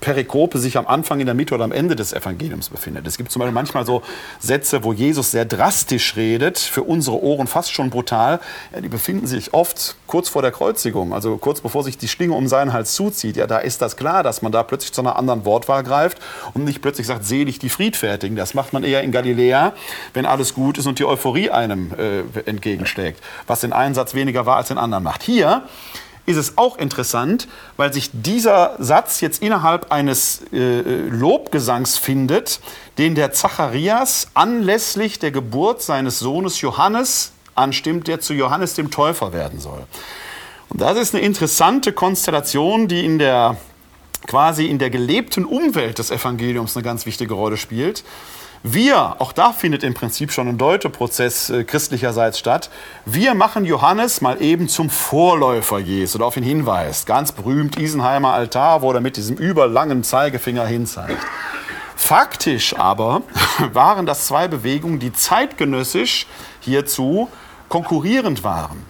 Perikope 0.00 0.58
sich 0.58 0.78
am 0.78 0.86
Anfang, 0.86 1.20
in 1.20 1.26
der 1.26 1.34
Mitte 1.34 1.54
oder 1.54 1.64
am 1.64 1.72
Ende 1.72 1.94
des 1.94 2.14
Evangeliums 2.14 2.70
befindet. 2.70 3.06
Es 3.06 3.18
gibt 3.18 3.30
zum 3.30 3.40
Beispiel 3.40 3.52
manchmal 3.52 3.84
so 3.84 4.02
Sätze, 4.38 4.82
wo 4.82 4.94
Jesus 4.94 5.30
sehr 5.30 5.44
drastisch 5.44 6.16
redet, 6.16 6.58
für 6.58 6.82
unsere 6.82 7.22
Ohren 7.22 7.46
fast 7.46 7.72
schon 7.72 7.90
brutal. 7.90 8.40
Ja, 8.74 8.80
die 8.80 8.88
befinden 8.88 9.26
sich 9.26 9.52
oft 9.52 9.96
kurz 10.06 10.28
vor 10.30 10.40
der 10.40 10.52
Kreuzigung, 10.52 11.12
also 11.12 11.36
kurz 11.36 11.60
bevor 11.60 11.84
sich 11.84 11.98
die 11.98 12.08
Schlinge 12.08 12.34
um 12.34 12.48
seinen 12.48 12.72
Hals 12.72 12.94
zuzieht. 12.94 13.36
Ja, 13.36 13.46
da 13.46 13.58
ist 13.58 13.82
das 13.82 13.96
klar, 13.96 14.22
dass 14.22 14.40
man 14.40 14.52
da 14.52 14.62
plötzlich 14.62 14.92
zu 14.92 15.02
einer 15.02 15.16
anderen 15.16 15.44
Wortwahl 15.44 15.82
greift 15.82 16.18
und 16.54 16.64
nicht 16.64 16.80
plötzlich 16.80 17.06
sagt, 17.06 17.26
selig 17.26 17.58
die 17.58 17.68
Friedfertigen. 17.68 18.36
Das 18.36 18.54
macht 18.54 18.72
man 18.72 18.84
eher 18.84 19.02
in 19.02 19.12
Galiläa, 19.12 19.74
wenn 20.14 20.24
alles 20.24 20.54
gut 20.54 20.78
ist 20.78 20.86
und 20.86 20.98
die 20.98 21.04
Euphorie 21.04 21.50
einem 21.50 21.92
äh, 21.92 22.05
äh, 22.06 22.40
entgegenschlägt, 22.46 23.22
was 23.46 23.60
den 23.60 23.72
einen 23.72 23.94
Satz 23.94 24.14
weniger 24.14 24.46
war 24.46 24.56
als 24.56 24.68
den 24.68 24.78
anderen 24.78 25.04
macht. 25.04 25.22
Hier 25.22 25.62
ist 26.26 26.36
es 26.36 26.58
auch 26.58 26.76
interessant, 26.76 27.46
weil 27.76 27.92
sich 27.92 28.10
dieser 28.12 28.76
Satz 28.78 29.20
jetzt 29.20 29.42
innerhalb 29.42 29.92
eines 29.92 30.42
äh, 30.52 30.80
Lobgesangs 30.80 31.98
findet, 31.98 32.60
den 32.98 33.14
der 33.14 33.32
Zacharias 33.32 34.28
anlässlich 34.34 35.18
der 35.20 35.30
Geburt 35.30 35.82
seines 35.82 36.18
Sohnes 36.18 36.60
Johannes 36.60 37.32
anstimmt, 37.54 38.08
der 38.08 38.20
zu 38.20 38.34
Johannes 38.34 38.74
dem 38.74 38.90
Täufer 38.90 39.32
werden 39.32 39.60
soll. 39.60 39.84
Und 40.68 40.80
das 40.80 40.98
ist 40.98 41.14
eine 41.14 41.22
interessante 41.22 41.92
Konstellation, 41.92 42.88
die 42.88 43.04
in 43.04 43.18
der 43.18 43.56
quasi 44.26 44.66
in 44.66 44.78
der 44.78 44.90
gelebten 44.90 45.44
Umwelt 45.44 45.98
des 45.98 46.10
Evangeliums 46.10 46.76
eine 46.76 46.82
ganz 46.82 47.06
wichtige 47.06 47.34
Rolle 47.34 47.56
spielt. 47.56 48.02
Wir, 48.68 49.20
auch 49.20 49.30
da 49.30 49.52
findet 49.52 49.84
im 49.84 49.94
Prinzip 49.94 50.32
schon 50.32 50.48
ein 50.48 50.58
Deuteprozess 50.58 51.50
äh, 51.50 51.62
christlicherseits 51.62 52.36
statt, 52.36 52.68
wir 53.04 53.34
machen 53.34 53.64
Johannes 53.64 54.22
mal 54.22 54.42
eben 54.42 54.68
zum 54.68 54.90
Vorläufer 54.90 55.78
Jesu 55.78 56.18
oder 56.18 56.26
auf 56.26 56.36
ihn 56.36 56.42
hinweist. 56.42 57.06
Ganz 57.06 57.30
berühmt 57.30 57.78
Isenheimer 57.78 58.32
Altar, 58.32 58.82
wo 58.82 58.90
er 58.90 59.00
mit 59.00 59.16
diesem 59.16 59.36
überlangen 59.36 60.02
Zeigefinger 60.02 60.66
hinzeigt. 60.66 61.24
Faktisch 61.94 62.76
aber 62.76 63.22
waren 63.72 64.04
das 64.04 64.26
zwei 64.26 64.48
Bewegungen, 64.48 64.98
die 64.98 65.12
zeitgenössisch 65.12 66.26
hierzu 66.58 67.28
konkurrierend 67.68 68.42
waren. 68.42 68.84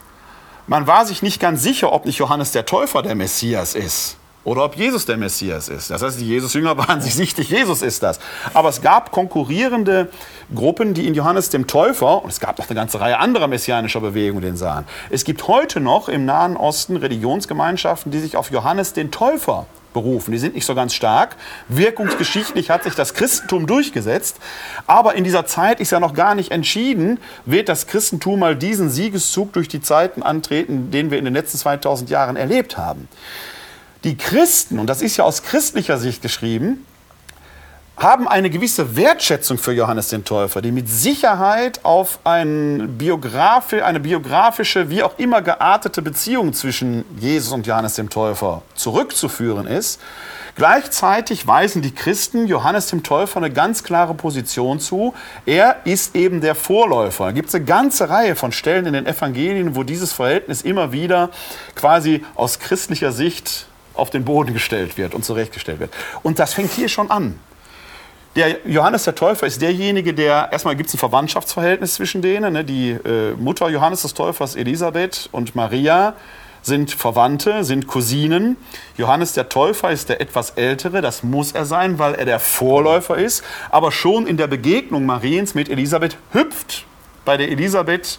Man 0.66 0.86
war 0.86 1.04
sich 1.04 1.20
nicht 1.20 1.38
ganz 1.38 1.62
sicher, 1.62 1.92
ob 1.92 2.06
nicht 2.06 2.16
Johannes 2.16 2.50
der 2.50 2.64
Täufer 2.64 3.02
der 3.02 3.14
Messias 3.14 3.74
ist 3.74 4.16
oder 4.46 4.64
ob 4.64 4.76
Jesus 4.76 5.04
der 5.04 5.16
Messias 5.16 5.68
ist. 5.68 5.90
Das 5.90 6.02
heißt, 6.02 6.20
die 6.20 6.26
Jesus-Jünger 6.26 6.78
waren 6.88 7.00
sich 7.00 7.14
sichtig, 7.14 7.50
Jesus 7.50 7.82
ist 7.82 8.02
das. 8.02 8.20
Aber 8.54 8.68
es 8.68 8.80
gab 8.80 9.10
konkurrierende 9.10 10.08
Gruppen, 10.54 10.94
die 10.94 11.08
in 11.08 11.14
Johannes 11.14 11.50
dem 11.50 11.66
Täufer, 11.66 12.22
und 12.22 12.30
es 12.30 12.38
gab 12.38 12.56
noch 12.58 12.68
eine 12.68 12.76
ganze 12.76 13.00
Reihe 13.00 13.18
anderer 13.18 13.48
messianischer 13.48 14.00
Bewegungen, 14.00 14.42
den 14.42 14.56
sahen. 14.56 14.84
Es 15.10 15.24
gibt 15.24 15.48
heute 15.48 15.80
noch 15.80 16.08
im 16.08 16.24
Nahen 16.24 16.56
Osten 16.56 16.96
Religionsgemeinschaften, 16.96 18.12
die 18.12 18.20
sich 18.20 18.36
auf 18.36 18.52
Johannes 18.52 18.92
den 18.92 19.10
Täufer 19.10 19.66
berufen. 19.92 20.30
Die 20.30 20.38
sind 20.38 20.54
nicht 20.54 20.66
so 20.66 20.76
ganz 20.76 20.94
stark. 20.94 21.34
Wirkungsgeschichtlich 21.68 22.70
hat 22.70 22.84
sich 22.84 22.94
das 22.94 23.14
Christentum 23.14 23.66
durchgesetzt. 23.66 24.36
Aber 24.86 25.14
in 25.16 25.24
dieser 25.24 25.46
Zeit 25.46 25.80
ist 25.80 25.90
ja 25.90 25.98
noch 25.98 26.14
gar 26.14 26.36
nicht 26.36 26.52
entschieden, 26.52 27.18
wird 27.46 27.68
das 27.68 27.88
Christentum 27.88 28.38
mal 28.38 28.54
diesen 28.54 28.90
Siegeszug 28.90 29.52
durch 29.54 29.66
die 29.66 29.80
Zeiten 29.80 30.22
antreten, 30.22 30.92
den 30.92 31.10
wir 31.10 31.18
in 31.18 31.24
den 31.24 31.34
letzten 31.34 31.58
2000 31.58 32.10
Jahren 32.10 32.36
erlebt 32.36 32.78
haben. 32.78 33.08
Die 34.06 34.16
Christen, 34.16 34.78
und 34.78 34.86
das 34.86 35.02
ist 35.02 35.16
ja 35.16 35.24
aus 35.24 35.42
christlicher 35.42 35.98
Sicht 35.98 36.22
geschrieben, 36.22 36.86
haben 37.96 38.28
eine 38.28 38.50
gewisse 38.50 38.94
Wertschätzung 38.94 39.58
für 39.58 39.72
Johannes 39.72 40.10
den 40.10 40.24
Täufer, 40.24 40.62
die 40.62 40.70
mit 40.70 40.88
Sicherheit 40.88 41.84
auf 41.84 42.20
ein 42.22 42.98
Biografi 42.98 43.80
eine 43.80 43.98
biografische, 43.98 44.90
wie 44.90 45.02
auch 45.02 45.18
immer 45.18 45.42
geartete 45.42 46.02
Beziehung 46.02 46.52
zwischen 46.52 47.04
Jesus 47.18 47.52
und 47.52 47.66
Johannes 47.66 47.94
dem 47.96 48.08
Täufer 48.08 48.62
zurückzuführen 48.76 49.66
ist. 49.66 50.00
Gleichzeitig 50.54 51.48
weisen 51.48 51.82
die 51.82 51.92
Christen 51.92 52.46
Johannes 52.46 52.86
dem 52.86 53.02
Täufer 53.02 53.38
eine 53.38 53.50
ganz 53.50 53.82
klare 53.82 54.14
Position 54.14 54.78
zu. 54.78 55.14
Er 55.46 55.78
ist 55.82 56.14
eben 56.14 56.40
der 56.40 56.54
Vorläufer. 56.54 57.24
Da 57.24 57.32
gibt 57.32 57.48
es 57.48 57.56
eine 57.56 57.64
ganze 57.64 58.08
Reihe 58.08 58.36
von 58.36 58.52
Stellen 58.52 58.86
in 58.86 58.92
den 58.92 59.06
Evangelien, 59.06 59.74
wo 59.74 59.82
dieses 59.82 60.12
Verhältnis 60.12 60.62
immer 60.62 60.92
wieder 60.92 61.30
quasi 61.74 62.24
aus 62.36 62.60
christlicher 62.60 63.10
Sicht 63.10 63.66
auf 63.96 64.10
den 64.10 64.24
Boden 64.24 64.52
gestellt 64.52 64.96
wird 64.96 65.14
und 65.14 65.24
zurechtgestellt 65.24 65.80
wird. 65.80 65.92
Und 66.22 66.38
das 66.38 66.54
fängt 66.54 66.72
hier 66.72 66.88
schon 66.88 67.10
an. 67.10 67.38
Der 68.36 68.66
Johannes 68.66 69.04
der 69.04 69.14
Täufer 69.14 69.46
ist 69.46 69.62
derjenige, 69.62 70.12
der, 70.12 70.50
erstmal 70.52 70.76
gibt 70.76 70.88
es 70.88 70.94
ein 70.94 70.98
Verwandtschaftsverhältnis 70.98 71.94
zwischen 71.94 72.20
denen. 72.20 72.52
Ne? 72.52 72.64
Die 72.64 72.90
äh, 72.90 73.32
Mutter 73.32 73.70
Johannes 73.70 74.02
des 74.02 74.12
Täufers, 74.12 74.56
Elisabeth 74.56 75.30
und 75.32 75.54
Maria, 75.54 76.14
sind 76.66 76.90
Verwandte, 76.90 77.64
sind 77.64 77.86
Cousinen. 77.86 78.56
Johannes 78.98 79.32
der 79.32 79.48
Täufer 79.48 79.90
ist 79.90 80.08
der 80.10 80.20
etwas 80.20 80.50
ältere, 80.50 81.00
das 81.00 81.22
muss 81.22 81.52
er 81.52 81.64
sein, 81.64 81.98
weil 81.98 82.14
er 82.14 82.24
der 82.24 82.40
Vorläufer 82.40 83.16
ist. 83.16 83.42
Aber 83.70 83.92
schon 83.92 84.26
in 84.26 84.36
der 84.36 84.48
Begegnung 84.48 85.06
Mariens 85.06 85.54
mit 85.54 85.70
Elisabeth 85.70 86.18
hüpft 86.32 86.84
bei 87.24 87.36
der 87.36 87.50
Elisabeth 87.50 88.18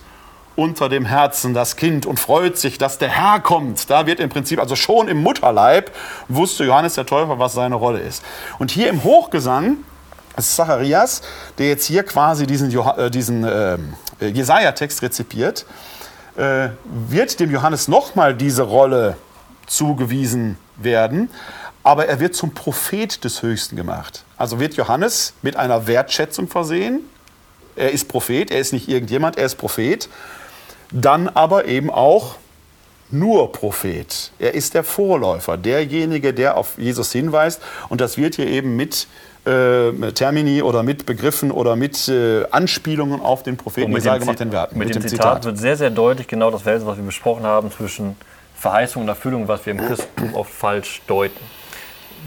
unter 0.57 0.89
dem 0.89 1.05
Herzen 1.05 1.53
das 1.53 1.75
Kind 1.75 2.05
und 2.07 2.19
freut 2.19 2.57
sich, 2.57 2.79
dass 2.79 2.97
der 2.97 3.09
Herr 3.09 3.39
kommt. 3.39 3.89
Da 3.91 4.07
wird 4.07 4.19
im 4.19 4.29
Prinzip, 4.29 4.59
also 4.59 4.75
schon 4.75 5.07
im 5.07 5.21
Mutterleib, 5.21 5.91
wusste 6.27 6.65
Johannes 6.65 6.95
der 6.95 7.05
Täufer, 7.05 7.37
was 7.37 7.53
seine 7.53 7.75
Rolle 7.75 7.99
ist. 7.99 8.23
Und 8.57 8.71
hier 8.71 8.89
im 8.89 9.03
Hochgesang 9.03 9.77
ist 10.35 10.55
Zacharias, 10.55 11.21
der 11.59 11.67
jetzt 11.67 11.85
hier 11.85 12.03
quasi 12.03 12.47
diesen, 12.47 12.75
äh, 12.75 13.11
diesen 13.11 13.43
äh, 13.43 13.77
Jesaja-Text 14.19 15.03
rezipiert, 15.03 15.67
äh, 16.37 16.69
wird 16.85 17.39
dem 17.39 17.51
Johannes 17.51 17.87
nochmal 17.87 18.33
diese 18.33 18.63
Rolle 18.63 19.15
zugewiesen 19.67 20.57
werden, 20.75 21.29
aber 21.83 22.07
er 22.07 22.19
wird 22.19 22.33
zum 22.33 22.55
Prophet 22.55 23.23
des 23.23 23.43
Höchsten 23.43 23.75
gemacht. 23.75 24.23
Also 24.37 24.59
wird 24.59 24.73
Johannes 24.73 25.33
mit 25.43 25.55
einer 25.55 25.85
Wertschätzung 25.85 26.47
versehen. 26.47 27.01
Er 27.75 27.91
ist 27.91 28.07
Prophet, 28.07 28.49
er 28.49 28.59
ist 28.59 28.73
nicht 28.73 28.89
irgendjemand, 28.89 29.37
er 29.37 29.45
ist 29.45 29.55
Prophet 29.55 30.09
dann 30.91 31.27
aber 31.29 31.65
eben 31.65 31.89
auch 31.89 32.35
nur 33.09 33.51
Prophet. 33.51 34.31
Er 34.39 34.53
ist 34.53 34.73
der 34.73 34.83
Vorläufer, 34.83 35.57
derjenige, 35.57 36.33
der 36.33 36.57
auf 36.57 36.77
Jesus 36.77 37.11
hinweist. 37.11 37.61
Und 37.89 38.01
das 38.01 38.17
wird 38.17 38.35
hier 38.35 38.47
eben 38.47 38.75
mit 38.75 39.07
äh, 39.45 40.11
Termini 40.11 40.61
oder 40.61 40.83
mit 40.83 41.05
Begriffen 41.05 41.51
oder 41.51 41.75
mit 41.75 42.07
äh, 42.09 42.45
Anspielungen 42.51 43.21
auf 43.21 43.43
den 43.43 43.55
Propheten 43.55 43.91
Jesaja 43.93 44.17
gemacht 44.17 44.39
den 44.39 44.51
Werten. 44.51 44.77
Mit, 44.77 44.89
mit 44.89 44.95
dem, 44.95 45.03
dem 45.03 45.09
Zitat, 45.09 45.25
Zitat, 45.25 45.45
wird 45.45 45.57
sehr, 45.57 45.77
sehr 45.77 45.89
deutlich 45.89 46.27
genau 46.27 46.51
das 46.51 46.63
Verhältnis, 46.63 46.87
was 46.87 46.97
wir 46.97 47.05
besprochen 47.05 47.43
haben, 47.43 47.71
zwischen 47.71 48.17
Verheißung 48.55 49.03
und 49.03 49.07
Erfüllung, 49.07 49.47
was 49.47 49.65
wir 49.65 49.71
im 49.71 49.79
Christentum 49.79 50.35
oft 50.35 50.51
falsch 50.51 51.01
deuten. 51.07 51.39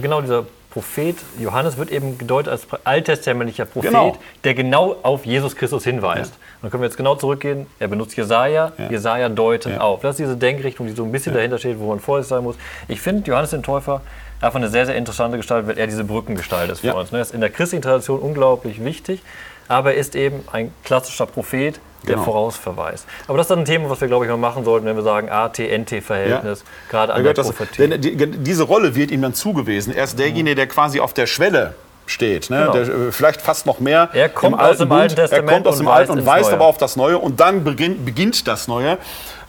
Genau 0.01 0.23
dieser 0.23 0.47
Prophet 0.71 1.17
Johannes 1.39 1.77
wird 1.77 1.91
eben 1.91 2.17
gedeutet 2.17 2.53
als 2.53 2.67
alttestamentlicher 2.85 3.65
Prophet, 3.65 3.91
genau. 3.91 4.17
der 4.45 4.55
genau 4.55 4.97
auf 5.03 5.27
Jesus 5.27 5.57
Christus 5.57 5.85
hinweist. 5.85 6.33
Ja. 6.33 6.39
dann 6.63 6.71
können 6.71 6.83
wir 6.83 6.89
jetzt 6.89 6.97
genau 6.97 7.17
zurückgehen. 7.17 7.67
Er 7.81 7.89
benutzt 7.89 8.17
Jesaja, 8.17 8.73
ja. 8.79 8.91
Jesaja 8.91 9.29
deutet 9.29 9.75
ja. 9.75 9.81
auf. 9.81 10.01
Das 10.03 10.13
ist 10.13 10.21
diese 10.21 10.37
Denkrichtung, 10.37 10.87
die 10.87 10.93
so 10.93 11.05
ein 11.05 11.11
bisschen 11.11 11.35
dahinter 11.35 11.59
steht, 11.59 11.81
wo 11.81 11.89
man 11.89 11.99
vorsichtig 11.99 12.31
sein 12.37 12.45
muss. 12.45 12.57
Ich 12.87 13.01
finde 13.01 13.29
Johannes 13.29 13.51
den 13.51 13.65
Täufer 13.65 14.01
einfach 14.41 14.59
eine 14.59 14.69
sehr, 14.69 14.87
sehr 14.87 14.97
interessante 14.97 15.37
Gestalt, 15.37 15.67
weil 15.67 15.79
er 15.79 15.87
diese 15.87 16.05
Brückengestalt 16.05 16.71
ist 16.71 16.81
für 16.81 16.95
uns. 16.95 17.11
Ne? 17.13 17.19
Er 17.19 17.23
ist 17.23 17.35
in 17.35 17.41
der 17.41 17.51
christlichen 17.51 17.83
Tradition 17.83 18.21
unglaublich 18.21 18.83
wichtig, 18.85 19.23
aber 19.71 19.95
er 19.95 20.01
ist 20.01 20.17
eben 20.17 20.43
ein 20.53 20.75
klassischer 20.85 21.27
Prophet, 21.27 21.81
der 22.07 22.15
genau. 22.15 22.25
vorausverweist. 22.25 23.07
Aber 23.29 23.39
das 23.39 23.49
ist 23.49 23.57
ein 23.57 23.65
Thema, 23.65 23.89
was 23.89 24.01
wir, 24.01 24.09
glaube 24.09 24.25
ich, 24.25 24.31
mal 24.31 24.37
machen 24.37 24.65
sollten, 24.65 24.87
wenn 24.87 24.97
wir 24.97 25.03
sagen 25.03 25.29
AT-NT-Verhältnis, 25.29 26.61
ja. 26.61 26.91
gerade 26.91 27.15
an 27.15 27.23
der 27.23 27.35
das, 27.35 27.53
Denn 27.79 28.01
die, 28.01 28.17
diese 28.17 28.65
Rolle 28.65 28.95
wird 28.95 29.11
ihm 29.11 29.23
dann 29.23 29.35
zugewiesen. 29.35 29.95
Er 29.95 30.05
ist 30.05 30.19
derjenige, 30.19 30.57
der 30.57 30.67
quasi 30.67 30.99
auf 31.01 31.15
der 31.15 31.27
Schwelle 31.27 31.75
steht. 32.07 32.51
Ne? 32.51 32.59
Genau. 32.59 32.73
Der, 32.73 32.83
äh, 32.83 33.13
vielleicht 33.13 33.41
fast 33.41 33.67
noch 33.67 33.81
mehr. 33.81 34.09
Er 34.13 34.29
kommt 34.29 34.59
aus 34.59 34.79
dem 34.79 34.91
Alten 34.91 35.15
Testament. 35.15 35.49
Er 35.49 35.55
kommt 35.55 35.67
aus 35.69 35.79
dem 35.79 35.89
Alten 35.89 36.13
und 36.13 36.27
weist 36.27 36.53
aber 36.53 36.65
auf 36.65 36.79
das 36.79 36.97
Neue. 36.97 37.19
Und 37.19 37.39
dann 37.39 37.63
beginnt, 37.63 38.05
beginnt 38.05 38.49
das 38.49 38.67
Neue. 38.67 38.99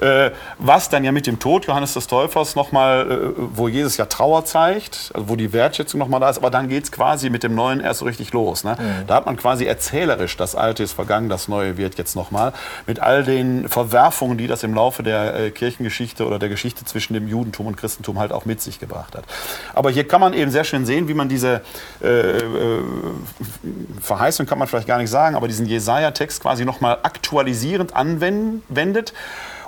Äh, 0.01 0.31
was 0.57 0.89
dann 0.89 1.03
ja 1.03 1.11
mit 1.11 1.27
dem 1.27 1.37
Tod 1.37 1.67
Johannes 1.67 1.93
des 1.93 2.07
Täufers 2.07 2.55
nochmal, 2.55 3.11
äh, 3.11 3.15
wo 3.37 3.67
Jesus 3.67 3.97
ja 3.97 4.05
Trauer 4.05 4.45
zeigt, 4.45 5.11
also 5.13 5.29
wo 5.29 5.35
die 5.35 5.53
Wertschätzung 5.53 5.99
nochmal 5.99 6.19
da 6.19 6.29
ist, 6.29 6.37
aber 6.37 6.49
dann 6.49 6.69
geht 6.69 6.85
es 6.85 6.91
quasi 6.91 7.29
mit 7.29 7.43
dem 7.43 7.53
Neuen 7.53 7.79
erst 7.79 7.99
so 7.99 8.05
richtig 8.05 8.33
los. 8.33 8.63
Ne? 8.63 8.77
Mhm. 8.79 9.07
Da 9.07 9.15
hat 9.15 9.27
man 9.27 9.37
quasi 9.37 9.65
erzählerisch, 9.65 10.35
das 10.37 10.55
Alte 10.55 10.81
ist 10.81 10.93
vergangen, 10.93 11.29
das 11.29 11.47
Neue 11.47 11.77
wird 11.77 11.99
jetzt 11.99 12.15
nochmal, 12.15 12.51
mit 12.87 12.99
all 12.99 13.23
den 13.23 13.69
Verwerfungen, 13.69 14.39
die 14.39 14.47
das 14.47 14.63
im 14.63 14.73
Laufe 14.73 15.03
der 15.03 15.35
äh, 15.35 15.51
Kirchengeschichte 15.51 16.25
oder 16.25 16.39
der 16.39 16.49
Geschichte 16.49 16.83
zwischen 16.83 17.13
dem 17.13 17.27
Judentum 17.27 17.67
und 17.67 17.77
Christentum 17.77 18.17
halt 18.17 18.31
auch 18.31 18.45
mit 18.45 18.59
sich 18.59 18.79
gebracht 18.79 19.15
hat. 19.15 19.25
Aber 19.75 19.91
hier 19.91 20.07
kann 20.07 20.19
man 20.19 20.33
eben 20.33 20.49
sehr 20.49 20.63
schön 20.63 20.85
sehen, 20.85 21.07
wie 21.09 21.13
man 21.13 21.29
diese, 21.29 21.61
äh, 22.01 22.07
äh, 22.07 22.81
Verheißung 24.01 24.47
kann 24.47 24.57
man 24.57 24.67
vielleicht 24.67 24.87
gar 24.87 24.97
nicht 24.97 25.11
sagen, 25.11 25.35
aber 25.35 25.47
diesen 25.47 25.67
Jesaja-Text 25.67 26.41
quasi 26.41 26.65
nochmal 26.65 26.97
aktualisierend 27.03 27.95
anwendet 27.95 29.13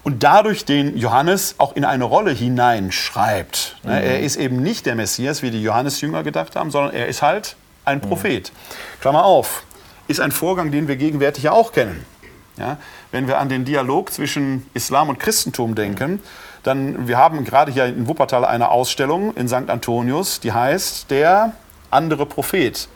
und 0.04 0.24
dadurch 0.24 0.66
den 0.66 0.98
Johannes 0.98 1.56
auch 1.58 1.76
in 1.76 1.86
eine 1.86 2.04
Rolle 2.04 2.32
hineinschreibt. 2.32 3.78
Ne, 3.84 3.92
mhm. 3.92 4.06
Er 4.06 4.20
ist 4.20 4.36
eben 4.36 4.62
nicht 4.62 4.86
der 4.86 4.96
Messias, 4.96 5.42
wie 5.42 5.52
die 5.52 5.64
Johannes-Jünger 5.64 6.24
gedacht 6.24 6.56
haben, 6.56 6.72
sondern 6.72 6.94
er 6.94 7.08
ist 7.08 7.22
halt 7.22 7.56
ein 7.86 8.00
mhm. 8.00 8.02
Prophet. 8.02 8.52
Mhm. 8.52 9.02
Klammer 9.02 9.26
auf, 9.26 9.64
ist 10.08 10.20
ein 10.20 10.32
Vorgang, 10.32 10.72
den 10.72 10.88
wir 10.88 10.96
gegenwärtig 10.96 11.46
ja 11.46 11.52
auch 11.52 11.72
kennen. 11.72 12.06
Ja, 12.58 12.78
wenn 13.12 13.28
wir 13.28 13.40
an 13.40 13.50
den 13.50 13.66
Dialog 13.66 14.14
zwischen 14.14 14.68
Islam 14.76 15.10
und 15.10 15.20
Christentum 15.20 15.74
denken, 15.74 16.22
dann 16.62 17.08
wir 17.08 17.18
haben 17.18 17.44
gerade 17.46 17.72
hier 17.72 17.86
in 17.86 18.08
Wuppertal 18.08 18.46
eine 18.46 18.70
Ausstellung 18.70 19.36
in 19.36 19.48
St. 19.48 19.70
Antonius, 19.70 20.40
die 20.40 20.52
heißt 20.52 21.10
Der 21.10 21.54
andere 21.90 22.28
Prophet. 22.28 22.88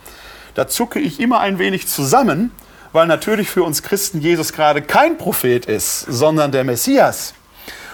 Da 0.53 0.67
zucke 0.67 0.99
ich 0.99 1.19
immer 1.19 1.39
ein 1.39 1.57
wenig 1.57 1.87
zusammen, 1.87 2.51
weil 2.97 3.05
natürlich 3.05 3.47
für 3.47 3.61
uns 3.61 3.83
Christen 3.83 4.21
Jesus 4.21 4.53
gerade 4.53 4.81
kein 4.81 5.19
Prophet 5.19 5.67
ist, 5.67 5.99
sondern 6.09 6.51
der 6.51 6.63
Messias. 6.63 7.35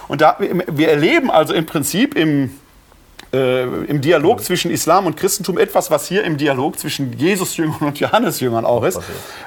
Und 0.07 0.21
da, 0.21 0.37
wir 0.39 0.87
erleben 0.89 1.29
also 1.29 1.53
im 1.53 1.65
Prinzip 1.65 2.15
im 2.15 2.51
äh, 3.33 3.63
im 3.63 3.99
Dialog 3.99 4.43
zwischen 4.43 4.71
Islam 4.71 5.07
und 5.07 5.17
Christentum 5.17 5.57
etwas, 5.57 5.89
was 5.89 6.07
hier 6.07 6.23
im 6.23 6.37
Dialog 6.37 6.77
zwischen 6.77 7.13
Jesus-Jüngern 7.13 7.79
und 7.81 7.99
Johannes-Jüngern 7.99 8.63
auch 8.63 8.83
ist, 8.83 8.99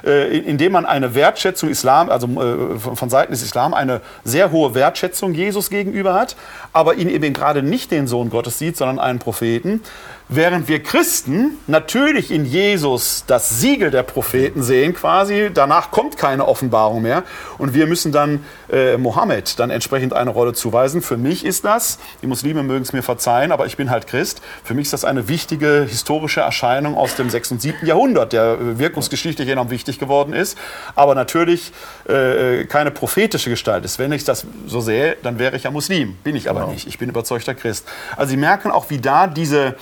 äh, 0.05 0.37
indem 0.39 0.73
man 0.73 0.85
eine 0.85 1.15
Wertschätzung 1.15 1.69
Islam, 1.69 2.09
also 2.09 2.27
äh, 2.27 2.77
von, 2.77 2.95
von 2.97 3.09
Seiten 3.09 3.31
des 3.31 3.41
Islam 3.41 3.73
eine 3.73 4.01
sehr 4.25 4.51
hohe 4.51 4.75
Wertschätzung 4.75 5.33
Jesus 5.33 5.69
gegenüber 5.69 6.13
hat, 6.13 6.35
aber 6.73 6.95
ihn 6.95 7.09
eben 7.09 7.33
gerade 7.33 7.63
nicht 7.63 7.89
den 7.89 8.07
Sohn 8.07 8.29
Gottes 8.29 8.59
sieht, 8.59 8.77
sondern 8.77 8.99
einen 8.99 9.19
Propheten. 9.19 9.81
Während 10.29 10.67
wir 10.67 10.83
Christen 10.83 11.57
natürlich 11.67 12.31
in 12.31 12.43
Jesus 12.43 13.23
das 13.27 13.61
Siegel 13.61 13.91
der 13.91 14.03
Propheten 14.03 14.61
sehen, 14.61 14.93
quasi, 14.93 15.51
danach 15.53 15.89
kommt 15.89 16.17
keine 16.17 16.45
Offenbarung 16.49 17.01
mehr 17.01 17.23
und 17.57 17.73
wir 17.73 17.87
müssen 17.87 18.11
dann 18.11 18.43
äh, 18.69 18.97
Mohammed 18.97 19.57
dann 19.57 19.69
entsprechend 19.69 20.11
eine 20.11 20.29
Rolle 20.29 20.51
zuweisen. 20.51 21.01
Für 21.01 21.15
mich 21.15 21.45
ist 21.45 21.63
das, 21.63 21.97
die 22.21 22.27
Muslime 22.27 22.63
mögen 22.63 22.81
es 22.81 22.91
mir 22.91 23.03
verzeihen, 23.03 23.53
aber 23.53 23.67
ich 23.67 23.77
bin 23.77 23.89
halt 23.89 24.05
Christ, 24.07 24.41
für 24.65 24.73
mich 24.73 24.87
ist 24.87 24.93
das 24.93 25.05
eine 25.05 25.29
wichtige 25.29 25.85
historische 25.87 26.41
Erscheinung 26.41 26.97
aus 26.97 27.15
dem 27.15 27.29
6. 27.29 27.53
und 27.53 27.61
7. 27.61 27.85
Jahrhundert, 27.85 28.33
der 28.33 28.77
wirkungsgeschichtlich 28.77 29.47
enorm 29.47 29.69
wichtig 29.69 29.97
geworden 29.97 30.33
ist, 30.33 30.57
aber 30.95 31.15
natürlich 31.15 31.71
äh, 32.09 32.65
keine 32.65 32.91
prophetische 32.91 33.49
Gestalt 33.49 33.85
ist. 33.85 33.97
Wenn 33.97 34.11
ich 34.11 34.25
das 34.25 34.45
so 34.65 34.81
sehe, 34.81 35.15
dann 35.23 35.39
wäre 35.39 35.55
ich 35.55 35.63
ja 35.63 35.71
Muslim, 35.71 36.15
bin 36.25 36.35
ich 36.35 36.49
aber 36.49 36.61
genau. 36.61 36.73
nicht. 36.73 36.85
Ich 36.85 36.97
bin 36.97 37.07
überzeugter 37.07 37.55
Christ. 37.55 37.87
Also 38.17 38.31
Sie 38.31 38.37
merken 38.37 38.71
auch, 38.71 38.89
wie 38.89 38.99
da 38.99 39.27
diese 39.27 39.77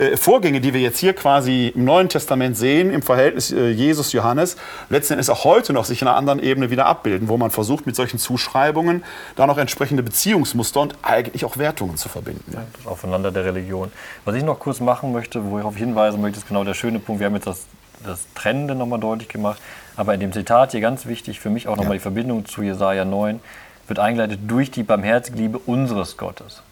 äh, 0.00 0.16
Vorgänge, 0.16 0.60
die 0.60 0.72
wir 0.72 0.80
jetzt 0.80 0.98
hier 0.98 1.12
quasi 1.12 1.72
im 1.74 1.84
Neuen 1.84 2.08
Testament 2.08 2.56
sehen, 2.56 2.90
im 2.90 3.02
Verhältnis 3.02 3.52
äh, 3.52 3.68
Jesus-Johannes, 3.68 4.56
letzten 4.88 5.14
Endes 5.14 5.28
auch 5.28 5.44
heute 5.44 5.74
noch 5.74 5.84
sich 5.84 6.00
in 6.00 6.08
einer 6.08 6.16
anderen 6.16 6.40
Ebene 6.42 6.70
wieder 6.70 6.86
abbilden, 6.86 7.28
wo 7.28 7.36
man 7.36 7.50
versucht, 7.50 7.86
mit 7.86 7.94
solchen 7.94 8.18
Zuschreibungen 8.18 9.04
da 9.36 9.46
noch 9.46 9.58
entsprechende 9.58 10.02
Beziehungsmuster 10.02 10.80
und 10.80 10.96
eigentlich 11.02 11.44
auch 11.44 11.58
Wertungen 11.58 11.98
zu 11.98 12.08
verbinden. 12.08 12.50
Ja, 12.52 12.62
das 12.76 12.86
Aufeinander 12.86 13.30
der 13.30 13.44
Religion. 13.44 13.92
Was 14.24 14.34
ich 14.34 14.42
noch 14.42 14.58
kurz 14.58 14.80
machen 14.80 15.12
möchte, 15.12 15.44
wo 15.44 15.58
ich 15.58 15.62
darauf 15.62 15.76
hinweisen 15.76 16.20
möchte, 16.22 16.38
ist 16.38 16.48
genau 16.48 16.64
der 16.64 16.74
schöne 16.74 16.98
Punkt. 16.98 17.20
Wir 17.20 17.26
haben 17.26 17.34
jetzt 17.34 17.46
das, 17.46 17.66
das 18.04 18.26
Trennende 18.34 18.74
nochmal 18.74 19.00
deutlich 19.00 19.28
gemacht, 19.28 19.60
aber 19.96 20.14
in 20.14 20.20
dem 20.20 20.32
Zitat 20.32 20.70
hier 20.70 20.80
ganz 20.80 21.04
wichtig 21.04 21.40
für 21.40 21.50
mich 21.50 21.68
auch 21.68 21.76
nochmal 21.76 21.92
ja. 21.92 21.98
die 21.98 22.02
Verbindung 22.02 22.46
zu 22.46 22.62
Jesaja 22.62 23.04
9 23.04 23.40
wird 23.86 23.98
eingeleitet 23.98 24.40
durch 24.46 24.70
die 24.70 24.82
barmherzige 24.82 25.36
Liebe 25.36 25.58
unseres 25.58 26.16
Gottes 26.16 26.62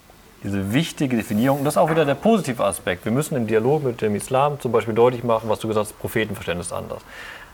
diese 0.43 0.72
wichtige 0.72 1.16
Definierung. 1.16 1.59
Und 1.59 1.64
das 1.64 1.74
ist 1.74 1.78
auch 1.78 1.91
wieder 1.91 2.05
der 2.05 2.14
positive 2.14 2.64
Aspekt. 2.64 3.05
Wir 3.05 3.12
müssen 3.12 3.36
im 3.36 3.47
Dialog 3.47 3.82
mit 3.82 4.01
dem 4.01 4.14
Islam 4.14 4.61
zum 4.61 4.72
Beispiel 4.72 4.95
deutlich 4.95 5.24
machen, 5.24 5.49
was 5.49 5.61
du 5.61 5.68
gesagt 5.68 5.89
hast, 5.89 5.99
Prophetenverständnis 5.99 6.72
anders. 6.72 7.03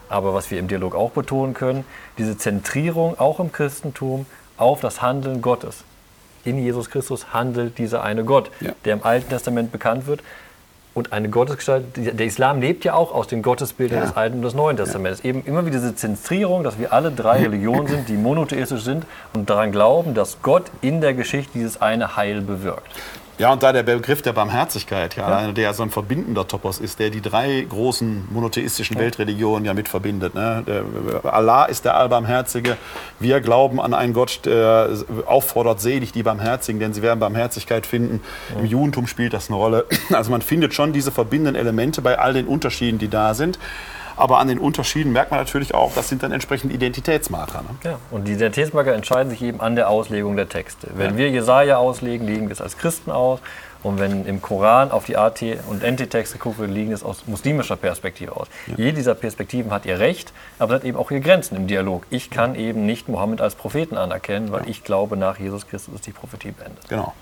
Aber 0.09 0.35
was 0.35 0.51
wir 0.51 0.59
im 0.59 0.69
Dialog 0.69 0.95
auch 0.95 1.11
betonen 1.11 1.55
können, 1.55 1.85
diese 2.19 2.37
Zentrierung 2.37 3.19
auch 3.19 3.41
im 3.41 3.53
Christentum 3.53 4.27
auf 4.57 4.81
das 4.81 5.01
Handeln 5.03 5.41
Gottes. 5.41 5.85
In 6.45 6.59
Jesus 6.59 6.91
Christus 6.91 7.33
handelt 7.33 7.79
dieser 7.79 8.03
eine 8.05 8.25
Gott, 8.25 8.51
ja. 8.61 8.73
der 8.85 8.95
im 8.95 9.03
Alten 9.03 9.31
Testament 9.31 9.73
bekannt 9.73 10.07
wird 10.07 10.21
und 10.95 11.13
eine 11.13 11.29
Gottesgestalt. 11.29 11.85
Der 11.97 12.27
Islam 12.27 12.61
lebt 12.61 12.85
ja 12.85 12.95
auch 12.95 13.13
aus 13.13 13.27
den 13.27 13.43
Gottesbildern 13.43 13.99
ja. 13.99 14.07
des 14.07 14.17
Alten 14.17 14.37
und 14.37 14.43
des 14.43 14.55
Neuen 14.55 14.77
Testaments. 14.77 15.23
Ja. 15.23 15.31
Eben 15.31 15.45
immer 15.45 15.67
wieder 15.67 15.79
diese 15.79 15.95
Zentrierung, 15.95 16.63
dass 16.63 16.79
wir 16.79 16.93
alle 16.93 17.11
drei 17.11 17.43
Religionen 17.43 17.89
sind, 17.89 18.09
die 18.09 18.15
monotheistisch 18.15 18.83
sind 18.83 19.05
und 19.35 19.51
daran 19.51 19.73
glauben, 19.73 20.15
dass 20.15 20.41
Gott 20.43 20.71
in 20.81 21.01
der 21.01 21.15
Geschichte 21.15 21.53
dieses 21.55 21.83
eine 21.83 22.17
Heil 22.17 22.41
bewirkt. 22.41 22.87
Ja, 23.39 23.53
und 23.53 23.63
da 23.63 23.73
der 23.73 23.83
Begriff 23.83 24.23
der 24.23 24.33
Barmherzigkeit, 24.33 25.17
ja, 25.17 25.43
ja. 25.47 25.53
der 25.53 25.75
so 25.75 25.83
ein 25.83 25.91
verbindender 25.91 26.47
Topos 26.47 26.79
ist, 26.79 27.01
der 27.01 27.11
die 27.11 27.21
drei 27.21 27.67
großen 27.69 28.29
monotheistischen 28.31 28.97
ja. 28.97 29.03
Weltreligionen 29.03 29.65
ja 29.65 29.75
mit 29.75 29.89
verbindet. 29.89 30.35
Ne? 30.35 30.63
Der, 30.67 31.35
Allah 31.35 31.65
ist 31.65 31.85
der 31.85 31.97
Allbarmherzige. 31.97 32.77
Wir 33.19 33.41
glauben 33.41 33.81
an 33.81 33.93
einen 33.93 34.13
Gott, 34.13 34.41
der 34.45 34.91
auffordert, 35.27 35.81
selig 35.81 36.13
die 36.13 36.23
Barmherzigen, 36.23 36.81
denn 36.81 36.95
sie 36.95 37.03
werden 37.03 37.19
Barmherzigkeit 37.19 37.87
finden. 37.87 38.21
Ja. 38.55 38.61
Im 38.61 38.67
Judentum 38.67 39.07
spielt 39.07 39.33
das 39.33 39.49
eine 39.49 39.57
Rolle. 39.57 39.87
Also 40.13 40.31
man 40.31 40.43
findet 40.43 40.75
schon 40.75 40.93
diese 40.93 41.11
verbindenden 41.11 41.57
Elemente 41.57 42.03
bei 42.03 42.19
all 42.19 42.35
den 42.35 42.47
Unterschieden, 42.47 42.99
die 42.99 43.09
da 43.09 43.35
sind. 43.35 43.59
Aber 44.17 44.39
an 44.39 44.49
den 44.49 44.59
Unterschieden 44.59 45.13
merkt 45.13 45.31
man 45.31 45.41
natürlich 45.41 45.75
auch, 45.75 45.93
das 45.95 46.09
sind 46.09 46.23
dann 46.23 46.33
entsprechend 46.33 46.73
Identitätsmarker. 46.73 47.63
Ne? 47.63 47.69
Ja, 47.83 47.99
und 48.11 48.29
die 48.29 48.33
Identitätsmarker 48.33 48.95
entscheiden 48.95 49.31
sich 49.31 49.43
eben 49.43 49.61
an 49.61 49.77
der 49.77 49.89
Auslegung 49.89 50.37
der 50.37 50.49
Texte. 50.49 50.89
Wenn 50.95 51.13
ja. 51.13 51.17
wir 51.17 51.31
Jesaja 51.31 51.77
auslegen, 51.79 52.27
legen 52.27 52.49
wir 52.49 52.53
es 52.53 52.61
als 52.61 52.79
Christen 52.79 53.11
aus. 53.11 53.41
Und 53.83 54.01
wenn 54.01 54.25
im 54.25 54.41
Koran 54.41 54.91
auf 54.91 55.05
die 55.05 55.19
AT- 55.19 55.43
und 55.69 55.83
NT-Texte 55.83 56.39
guckt, 56.39 56.59
liegen 56.59 56.91
es 56.91 57.05
aus 57.05 57.27
muslimischer 57.27 57.77
Perspektive 57.77 58.35
aus. 58.35 58.49
Ja. 58.67 58.75
Jede 58.79 58.95
dieser 58.95 59.15
Perspektiven 59.15 59.71
hat 59.71 59.85
ihr 59.85 59.99
Recht, 59.99 60.33
aber 60.59 60.77
hat 60.77 60.85
eben 60.85 60.97
auch 60.97 61.11
ihre 61.11 61.21
Grenzen 61.21 61.55
im 61.55 61.67
Dialog. 61.67 62.07
Ich 62.09 62.31
kann 62.31 62.55
eben 62.55 62.87
nicht 62.87 63.11
Mohammed 63.11 63.43
als 63.43 63.55
Propheten 63.55 63.99
anerkennen, 63.99 64.51
weil 64.53 64.63
ja. 64.63 64.69
ich 64.69 64.85
glaube, 64.85 65.19
nach 65.19 65.39
Jesus 65.39 65.69
Christus 65.69 65.97
ist 65.97 66.07
die 66.07 66.13
Prophetie 66.13 66.53
beendet. 66.53 66.89
Genau. 66.89 67.13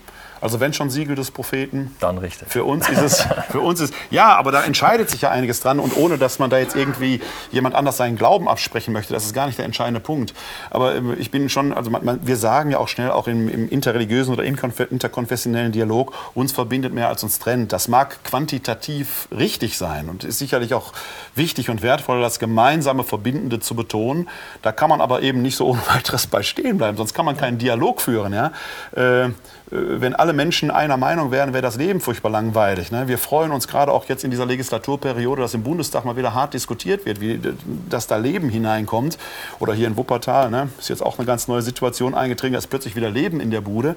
Also 0.42 0.58
wenn 0.58 0.72
schon 0.72 0.90
Siegel 0.90 1.14
des 1.14 1.30
Propheten. 1.30 1.94
Dann 2.00 2.18
richtig. 2.18 2.48
Für 2.48 2.64
uns 2.64 2.88
ist 2.88 3.00
es, 3.00 3.26
für 3.50 3.60
uns 3.60 3.80
ist, 3.80 3.94
ja, 4.10 4.34
aber 4.36 4.50
da 4.50 4.64
entscheidet 4.64 5.08
sich 5.08 5.22
ja 5.22 5.30
einiges 5.30 5.60
dran 5.60 5.78
und 5.78 5.96
ohne, 5.96 6.18
dass 6.18 6.40
man 6.40 6.50
da 6.50 6.58
jetzt 6.58 6.74
irgendwie 6.74 7.20
jemand 7.52 7.76
anders 7.76 7.96
seinen 7.96 8.16
Glauben 8.16 8.48
absprechen 8.48 8.92
möchte, 8.92 9.14
das 9.14 9.24
ist 9.24 9.34
gar 9.34 9.46
nicht 9.46 9.58
der 9.58 9.66
entscheidende 9.66 10.00
Punkt. 10.00 10.34
Aber 10.70 10.96
ähm, 10.96 11.16
ich 11.16 11.30
bin 11.30 11.48
schon, 11.48 11.72
also 11.72 11.90
man, 11.90 12.26
wir 12.26 12.36
sagen 12.36 12.72
ja 12.72 12.78
auch 12.78 12.88
schnell, 12.88 13.12
auch 13.12 13.28
im, 13.28 13.48
im 13.48 13.68
interreligiösen 13.68 14.34
oder 14.34 14.42
interkonfessionellen 14.42 15.70
Dialog, 15.70 16.12
uns 16.34 16.50
verbindet 16.50 16.92
mehr 16.92 17.08
als 17.08 17.22
uns 17.22 17.38
trennt. 17.38 17.72
Das 17.72 17.86
mag 17.86 18.24
quantitativ 18.24 19.28
richtig 19.30 19.78
sein 19.78 20.08
und 20.08 20.24
ist 20.24 20.38
sicherlich 20.38 20.74
auch 20.74 20.92
wichtig 21.36 21.70
und 21.70 21.82
wertvoll, 21.82 22.20
das 22.20 22.40
gemeinsame 22.40 23.04
Verbindende 23.04 23.60
zu 23.60 23.76
betonen. 23.76 24.28
Da 24.62 24.72
kann 24.72 24.90
man 24.90 25.00
aber 25.00 25.22
eben 25.22 25.40
nicht 25.40 25.56
so 25.56 25.68
ohne 25.68 25.82
weiteres 25.88 26.26
bei 26.26 26.42
stehen 26.42 26.78
bleiben, 26.78 26.96
sonst 26.96 27.14
kann 27.14 27.24
man 27.24 27.36
keinen 27.36 27.58
Dialog 27.58 28.00
führen. 28.00 28.32
Ja? 28.32 28.52
Äh, 28.96 29.30
wenn 29.74 30.14
alle 30.14 30.34
Menschen 30.34 30.70
einer 30.70 30.98
Meinung 30.98 31.30
wären, 31.30 31.54
wäre 31.54 31.62
das 31.62 31.76
Leben 31.76 32.00
furchtbar 32.00 32.28
langweilig. 32.28 32.92
Ne? 32.92 33.08
Wir 33.08 33.16
freuen 33.16 33.52
uns 33.52 33.68
gerade 33.68 33.90
auch 33.90 34.04
jetzt 34.06 34.22
in 34.22 34.30
dieser 34.30 34.44
Legislaturperiode, 34.44 35.40
dass 35.40 35.54
im 35.54 35.62
Bundestag 35.62 36.04
mal 36.04 36.14
wieder 36.14 36.34
hart 36.34 36.52
diskutiert 36.52 37.06
wird, 37.06 37.22
wie 37.22 37.40
dass 37.88 38.06
da 38.06 38.18
Leben 38.18 38.50
hineinkommt. 38.50 39.16
Oder 39.60 39.72
hier 39.72 39.86
in 39.86 39.96
Wuppertal 39.96 40.50
ne? 40.50 40.68
ist 40.78 40.90
jetzt 40.90 41.02
auch 41.02 41.18
eine 41.18 41.26
ganz 41.26 41.48
neue 41.48 41.62
Situation 41.62 42.14
eingetreten, 42.14 42.52
da 42.52 42.58
ist 42.58 42.66
plötzlich 42.66 42.96
wieder 42.96 43.08
Leben 43.08 43.40
in 43.40 43.50
der 43.50 43.62
Bude. 43.62 43.96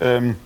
Ähm, 0.00 0.36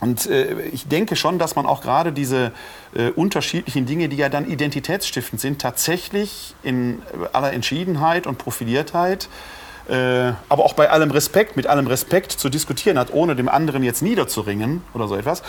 und 0.00 0.26
äh, 0.26 0.62
ich 0.68 0.88
denke 0.88 1.16
schon, 1.16 1.38
dass 1.38 1.54
man 1.54 1.66
auch 1.66 1.82
gerade 1.82 2.10
diese 2.10 2.52
äh, 2.94 3.10
unterschiedlichen 3.10 3.84
Dinge, 3.84 4.08
die 4.08 4.16
ja 4.16 4.30
dann 4.30 4.50
identitätsstiftend 4.50 5.40
sind, 5.40 5.60
tatsächlich 5.60 6.54
in 6.62 7.02
aller 7.34 7.52
Entschiedenheit 7.52 8.26
und 8.26 8.38
Profiliertheit 8.38 9.28
äh, 9.88 10.32
aber 10.48 10.64
auch 10.64 10.74
bei 10.74 10.90
allem 10.90 11.10
Respekt, 11.10 11.56
mit 11.56 11.66
allem 11.66 11.86
Respekt 11.86 12.32
zu 12.32 12.48
diskutieren 12.48 12.98
hat, 12.98 13.12
ohne 13.12 13.36
dem 13.36 13.48
anderen 13.48 13.82
jetzt 13.82 14.02
niederzuringen 14.02 14.82
oder 14.94 15.08
so 15.08 15.16
etwas. 15.16 15.42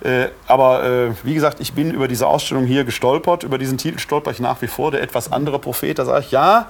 Äh, 0.00 0.28
aber 0.46 0.84
äh, 0.84 1.10
wie 1.22 1.34
gesagt, 1.34 1.60
ich 1.60 1.72
bin 1.72 1.90
über 1.90 2.08
diese 2.08 2.26
Ausstellung 2.26 2.64
hier 2.64 2.84
gestolpert, 2.84 3.44
über 3.44 3.58
diesen 3.58 3.78
Titel 3.78 3.98
stolper 3.98 4.30
ich 4.30 4.40
nach 4.40 4.60
wie 4.62 4.66
vor, 4.66 4.90
der 4.90 5.02
etwas 5.02 5.32
andere 5.32 5.58
Prophet. 5.58 5.98
Da 5.98 6.04
sage 6.04 6.24
ich, 6.24 6.30
ja, 6.30 6.68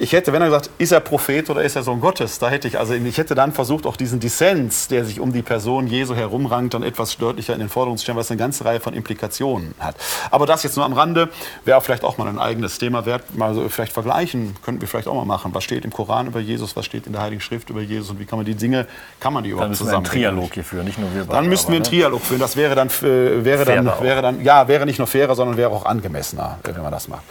ich 0.00 0.12
hätte, 0.12 0.32
wenn 0.32 0.40
er 0.40 0.48
gesagt, 0.48 0.70
ist 0.78 0.92
er 0.92 1.00
Prophet 1.00 1.50
oder 1.50 1.62
ist 1.62 1.76
er 1.76 1.82
Sohn 1.82 2.00
Gottes, 2.00 2.38
da 2.38 2.48
hätte 2.48 2.66
ich, 2.66 2.78
also 2.78 2.94
ich 2.94 3.18
hätte 3.18 3.34
dann 3.34 3.52
versucht, 3.52 3.84
auch 3.84 3.96
diesen 3.96 4.18
Dissens, 4.18 4.88
der 4.88 5.04
sich 5.04 5.20
um 5.20 5.30
die 5.32 5.42
Person 5.42 5.86
Jesu 5.86 6.14
herumrankt, 6.14 6.72
dann 6.72 6.82
etwas 6.82 7.18
deutlicher 7.18 7.52
in 7.52 7.60
den 7.60 7.68
Vordergrund 7.68 7.98
zu 7.98 8.04
stellen, 8.04 8.16
was 8.16 8.30
eine 8.30 8.38
ganze 8.38 8.64
Reihe 8.64 8.80
von 8.80 8.94
Implikationen 8.94 9.74
hat. 9.78 9.96
Aber 10.30 10.46
das 10.46 10.62
jetzt 10.62 10.76
nur 10.76 10.86
am 10.86 10.94
Rande, 10.94 11.28
wäre 11.66 11.80
vielleicht 11.82 12.02
auch 12.02 12.16
mal 12.16 12.28
ein 12.28 12.38
eigenes 12.38 12.78
Thema 12.78 13.04
wert, 13.04 13.36
mal 13.36 13.54
so 13.54 13.68
vielleicht 13.68 13.92
vergleichen, 13.92 14.56
könnten 14.64 14.80
wir 14.80 14.88
vielleicht 14.88 15.06
auch 15.06 15.14
mal 15.14 15.26
machen. 15.26 15.52
Was 15.54 15.64
steht 15.64 15.84
im 15.84 15.92
Koran 15.92 16.28
über 16.28 16.40
Jesus, 16.40 16.76
was 16.76 16.86
steht 16.86 17.06
in 17.06 17.12
der 17.12 17.20
Heiligen 17.20 17.42
Schrift 17.42 17.68
über 17.68 17.82
Jesus 17.82 18.08
und 18.08 18.18
wie 18.18 18.24
kann 18.24 18.38
man 18.38 18.46
die 18.46 18.54
Dinge, 18.54 18.86
kann 19.20 19.34
man 19.34 19.44
die 19.44 19.50
überhaupt 19.50 19.76
zusammen? 19.76 19.92
Dann 19.92 20.02
müssen 20.02 20.14
wir 20.14 20.28
einen 20.28 20.34
Trialog 20.34 20.54
hier 20.54 20.64
führen, 20.64 20.86
nicht 20.86 20.98
nur 20.98 21.14
wir 21.14 21.24
beide. 21.24 21.32
Dann 21.32 21.48
müssten 21.48 21.72
wir 21.72 21.76
einen 21.76 21.84
ne? 21.84 21.90
Trialog 21.90 22.22
führen, 22.22 22.40
das 22.40 22.56
wäre 22.56 22.74
dann, 22.74 22.88
äh, 22.88 23.44
wäre 23.44 23.66
dann, 23.66 23.92
wäre 24.00 24.22
dann, 24.22 24.42
ja, 24.42 24.66
wäre 24.66 24.86
nicht 24.86 24.98
nur 24.98 25.06
fairer, 25.06 25.34
sondern 25.34 25.58
wäre 25.58 25.70
auch 25.70 25.84
angemessener, 25.84 26.58
wenn 26.62 26.82
man 26.82 26.90
das 26.92 27.06
macht. 27.06 27.24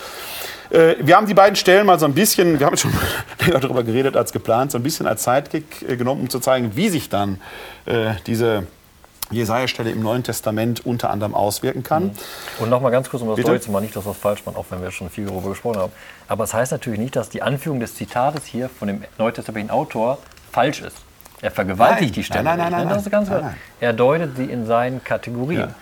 Äh, 0.72 0.95
wir 0.99 1.15
haben 1.15 1.26
die 1.26 1.34
beiden 1.34 1.55
Stellen 1.55 1.86
mal 1.86 1.99
so 1.99 2.05
ein 2.05 2.13
bisschen, 2.13 2.59
wir 2.59 2.65
haben 2.65 2.78
schon 2.78 2.93
länger 3.45 3.59
darüber 3.59 3.84
geredet 3.84 4.15
als 4.15 4.32
geplant, 4.32 4.72
so 4.72 4.78
ein 4.78 4.84
bisschen 4.84 5.07
als 5.07 5.24
Sidekick 5.24 5.88
äh, 5.88 5.95
genommen, 5.95 6.22
um 6.22 6.30
zu 6.30 6.39
zeigen, 6.39 6.76
wie 6.76 6.89
sich 6.89 7.09
dann 7.09 7.41
äh, 7.86 8.13
diese 8.28 8.67
Jesaja-Stelle 9.32 9.91
im 9.91 10.01
Neuen 10.01 10.24
Testament 10.24 10.86
unter 10.86 11.09
anderem 11.09 11.36
auswirken 11.36 11.84
kann. 11.84 12.05
Mhm. 12.05 12.11
Und 12.59 12.70
nochmal 12.70 12.91
ganz 12.91 13.09
kurz, 13.09 13.22
um 13.22 13.30
das 13.30 13.38
deutlich 13.38 13.61
zu 13.61 13.72
machen, 13.72 13.84
nicht, 13.84 13.95
dass 13.95 14.05
das 14.05 14.17
falsch 14.17 14.45
macht, 14.45 14.57
auch 14.57 14.65
wenn 14.70 14.82
wir 14.82 14.91
schon 14.91 15.09
viel 15.09 15.26
darüber 15.26 15.49
gesprochen 15.49 15.78
haben. 15.80 15.91
Aber 16.28 16.43
es 16.43 16.51
das 16.51 16.59
heißt 16.59 16.72
natürlich 16.72 16.99
nicht, 16.99 17.15
dass 17.15 17.30
die 17.30 17.41
Anführung 17.41 17.80
des 17.80 17.95
Zitates 17.95 18.45
hier 18.45 18.70
von 18.70 18.88
dem 18.88 19.03
neutestamentlichen 19.17 19.72
Autor 19.72 20.17
falsch 20.51 20.82
ist. 20.82 20.97
Er 21.41 21.51
vergewaltigt 21.51 22.01
nein, 22.01 22.13
die 22.13 22.24
Stelle. 22.24 22.43
Nein, 22.43 22.57
nein, 22.57 22.72
nein, 22.72 22.88
nein, 22.88 23.03
nein, 23.03 23.24
nein, 23.24 23.41
nein. 23.41 23.55
Er 23.80 23.93
deutet 23.93 24.36
sie 24.36 24.45
in 24.45 24.65
seinen 24.65 25.03
Kategorien. 25.03 25.61
Ja. 25.61 25.76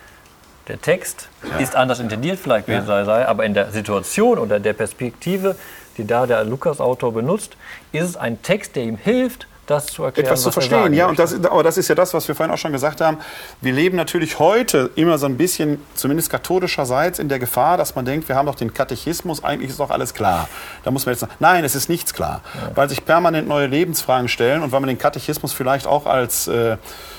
Der 0.68 0.80
Text 0.80 1.28
ja. 1.42 1.58
ist 1.58 1.74
anders 1.74 1.98
intendiert 1.98 2.38
vielleicht, 2.38 2.68
wie 2.68 2.72
ja. 2.72 2.84
sei, 2.84 3.26
aber 3.26 3.44
in 3.44 3.54
der 3.54 3.70
Situation 3.72 4.38
oder 4.38 4.60
der 4.60 4.74
Perspektive, 4.74 5.56
die 5.96 6.06
da 6.06 6.26
der 6.26 6.44
Lukas-Autor 6.44 7.12
benutzt, 7.12 7.56
ist 7.92 8.04
es 8.04 8.16
ein 8.16 8.42
Text, 8.42 8.76
der 8.76 8.84
ihm 8.84 8.96
hilft, 8.96 9.47
das 9.68 9.86
zu 9.86 10.02
erklären. 10.02 10.26
Etwas 10.26 10.42
zu 10.42 10.50
verstehen, 10.50 10.92
ja. 10.94 11.06
Und 11.06 11.18
das, 11.18 11.34
aber 11.44 11.62
das 11.62 11.76
ist 11.76 11.88
ja 11.88 11.94
das, 11.94 12.14
was 12.14 12.26
wir 12.26 12.34
vorhin 12.34 12.52
auch 12.52 12.58
schon 12.58 12.72
gesagt 12.72 13.00
haben. 13.00 13.18
Wir 13.60 13.72
leben 13.72 13.96
natürlich 13.96 14.38
heute 14.38 14.90
immer 14.94 15.18
so 15.18 15.26
ein 15.26 15.36
bisschen, 15.36 15.80
zumindest 15.94 16.30
katholischerseits, 16.30 17.18
in 17.18 17.28
der 17.28 17.38
Gefahr, 17.38 17.76
dass 17.76 17.94
man 17.94 18.04
denkt, 18.04 18.28
wir 18.28 18.36
haben 18.36 18.46
doch 18.46 18.54
den 18.54 18.72
Katechismus, 18.72 19.44
eigentlich 19.44 19.70
ist 19.70 19.80
doch 19.80 19.90
alles 19.90 20.14
klar. 20.14 20.48
Da 20.84 20.90
muss 20.90 21.06
man 21.06 21.12
jetzt 21.12 21.20
sagen, 21.20 21.32
nein, 21.38 21.64
es 21.64 21.74
ist 21.74 21.88
nichts 21.88 22.14
klar. 22.14 22.40
Ja. 22.54 22.70
Weil 22.74 22.88
sich 22.88 23.04
permanent 23.04 23.46
neue 23.46 23.66
Lebensfragen 23.66 24.28
stellen 24.28 24.62
und 24.62 24.72
weil 24.72 24.80
man 24.80 24.88
den 24.88 24.98
Katechismus 24.98 25.52
vielleicht 25.52 25.86
auch 25.86 26.06
als 26.06 26.48
äh, 26.48 26.78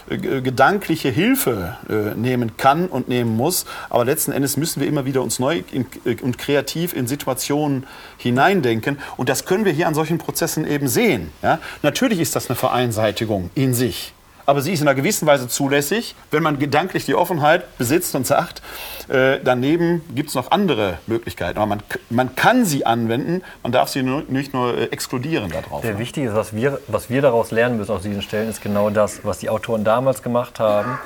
gedankliche 0.10 1.10
Hilfe 1.10 1.78
äh, 1.88 2.16
nehmen 2.16 2.58
kann 2.58 2.88
und 2.88 3.08
nehmen 3.08 3.38
muss. 3.38 3.66
Aber 3.90 4.06
letzten 4.06 4.32
Endes 4.32 4.58
müssen 4.58 4.82
wir 4.82 4.88
immer 4.88 5.06
wieder 5.06 5.22
uns 5.22 5.40
neu 5.40 5.62
in, 5.72 5.86
äh, 6.06 6.16
und 6.22 6.38
kreativ 6.38 6.94
in 6.94 7.08
Situationen 7.08 7.86
hineindenken. 8.18 8.98
Und 9.18 9.30
das 9.30 9.46
können 9.46 9.66
wir 9.66 9.72
hier 9.72 9.88
an 9.88 9.94
solchen 9.94 10.18
Prozessen 10.18 10.66
eben 10.66 10.88
sehen. 10.88 11.32
Ja? 11.44 11.60
Natürlich 11.84 12.20
ist 12.20 12.36
das 12.36 12.39
eine 12.48 12.56
Vereinseitigung 12.56 13.50
in 13.56 13.74
sich 13.74 14.14
aber 14.50 14.62
sie 14.64 14.74
ist 14.74 14.82
in 14.82 14.88
einer 14.88 14.96
gewissen 14.96 15.28
Weise 15.28 15.48
zulässig, 15.48 16.16
wenn 16.32 16.42
man 16.42 16.58
gedanklich 16.58 17.06
die 17.06 17.14
Offenheit 17.14 17.78
besitzt 17.78 18.16
und 18.16 18.26
sagt, 18.26 18.64
äh, 19.08 19.38
daneben 19.44 20.02
gibt 20.16 20.30
es 20.30 20.36
noch 20.36 20.50
andere 20.50 20.98
Möglichkeiten. 21.06 21.60
Aber 21.60 21.68
man, 21.68 21.84
man 22.10 22.36
kann 22.36 22.66
sie 22.66 22.84
anwenden, 22.84 23.44
man 23.62 23.72
darf 23.72 23.90
sie 23.90 24.02
nur, 24.02 24.24
nicht 24.28 24.56
nur 24.56 24.76
äh, 24.76 24.86
exkludieren 24.86 25.52
darauf. 25.52 25.82
Der 25.82 25.94
ne? 25.94 26.00
Wichtige 26.00 26.30
ist, 26.30 26.36
was 26.36 26.56
wir, 26.56 26.80
was 26.88 27.12
wir 27.12 27.22
daraus 27.22 27.52
lernen 27.52 27.78
müssen 27.78 27.92
aus 27.92 28.02
diesen 28.02 28.24
Stellen, 28.24 28.50
ist 28.50 28.64
genau 28.64 28.90
das, 28.90 29.24
was 29.24 29.38
die 29.38 29.52
Autoren 29.52 29.84
damals 29.84 30.24
gemacht 30.24 30.60
haben, 30.60 30.98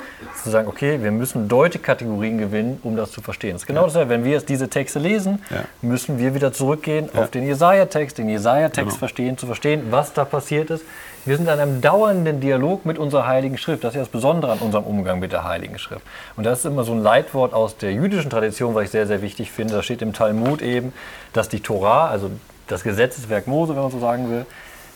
zu 0.42 0.48
sagen, 0.48 0.66
okay, 0.66 1.02
wir 1.02 1.10
müssen 1.10 1.46
Deutekategorien 1.46 2.38
gewinnen, 2.38 2.80
um 2.82 2.96
das 2.96 3.12
zu 3.12 3.20
verstehen. 3.20 3.52
Das 3.52 3.64
ist 3.64 3.66
genau 3.66 3.86
ja. 3.86 3.92
das, 3.92 4.08
wenn 4.08 4.24
wir 4.24 4.32
jetzt 4.32 4.48
diese 4.48 4.70
Texte 4.70 4.98
lesen, 4.98 5.42
ja. 5.50 5.64
müssen 5.82 6.18
wir 6.18 6.34
wieder 6.34 6.54
zurückgehen 6.54 7.10
ja. 7.12 7.20
auf 7.20 7.30
den 7.30 7.44
Jesaja-Text, 7.44 8.16
den 8.16 8.30
Jesaja-Text 8.30 8.88
genau. 8.88 8.98
verstehen, 8.98 9.36
zu 9.36 9.44
verstehen, 9.44 9.88
was 9.90 10.14
da 10.14 10.24
passiert 10.24 10.70
ist 10.70 10.82
wir 11.26 11.36
sind 11.36 11.46
in 11.46 11.58
einem 11.58 11.80
dauernden 11.80 12.40
Dialog 12.40 12.84
mit 12.84 12.98
unserer 12.98 13.26
Heiligen 13.26 13.56
Schrift. 13.56 13.82
Das 13.82 13.90
ist 13.90 13.96
ja 13.96 14.02
das 14.02 14.10
Besondere 14.10 14.52
an 14.52 14.58
unserem 14.58 14.84
Umgang 14.84 15.20
mit 15.20 15.32
der 15.32 15.44
Heiligen 15.44 15.78
Schrift. 15.78 16.02
Und 16.36 16.44
das 16.44 16.58
ist 16.58 16.64
immer 16.66 16.84
so 16.84 16.92
ein 16.92 17.02
Leitwort 17.02 17.54
aus 17.54 17.78
der 17.78 17.92
jüdischen 17.92 18.30
Tradition, 18.30 18.74
was 18.74 18.84
ich 18.84 18.90
sehr, 18.90 19.06
sehr 19.06 19.22
wichtig 19.22 19.50
finde. 19.50 19.74
Da 19.74 19.82
steht 19.82 20.02
im 20.02 20.12
Talmud 20.12 20.60
eben, 20.60 20.92
dass 21.32 21.48
die 21.48 21.60
Torah, 21.60 22.08
also 22.08 22.30
das 22.66 22.82
Gesetzeswerk 22.82 23.46
Mose, 23.46 23.74
wenn 23.74 23.82
man 23.82 23.90
so 23.90 24.00
sagen 24.00 24.30
will, 24.30 24.44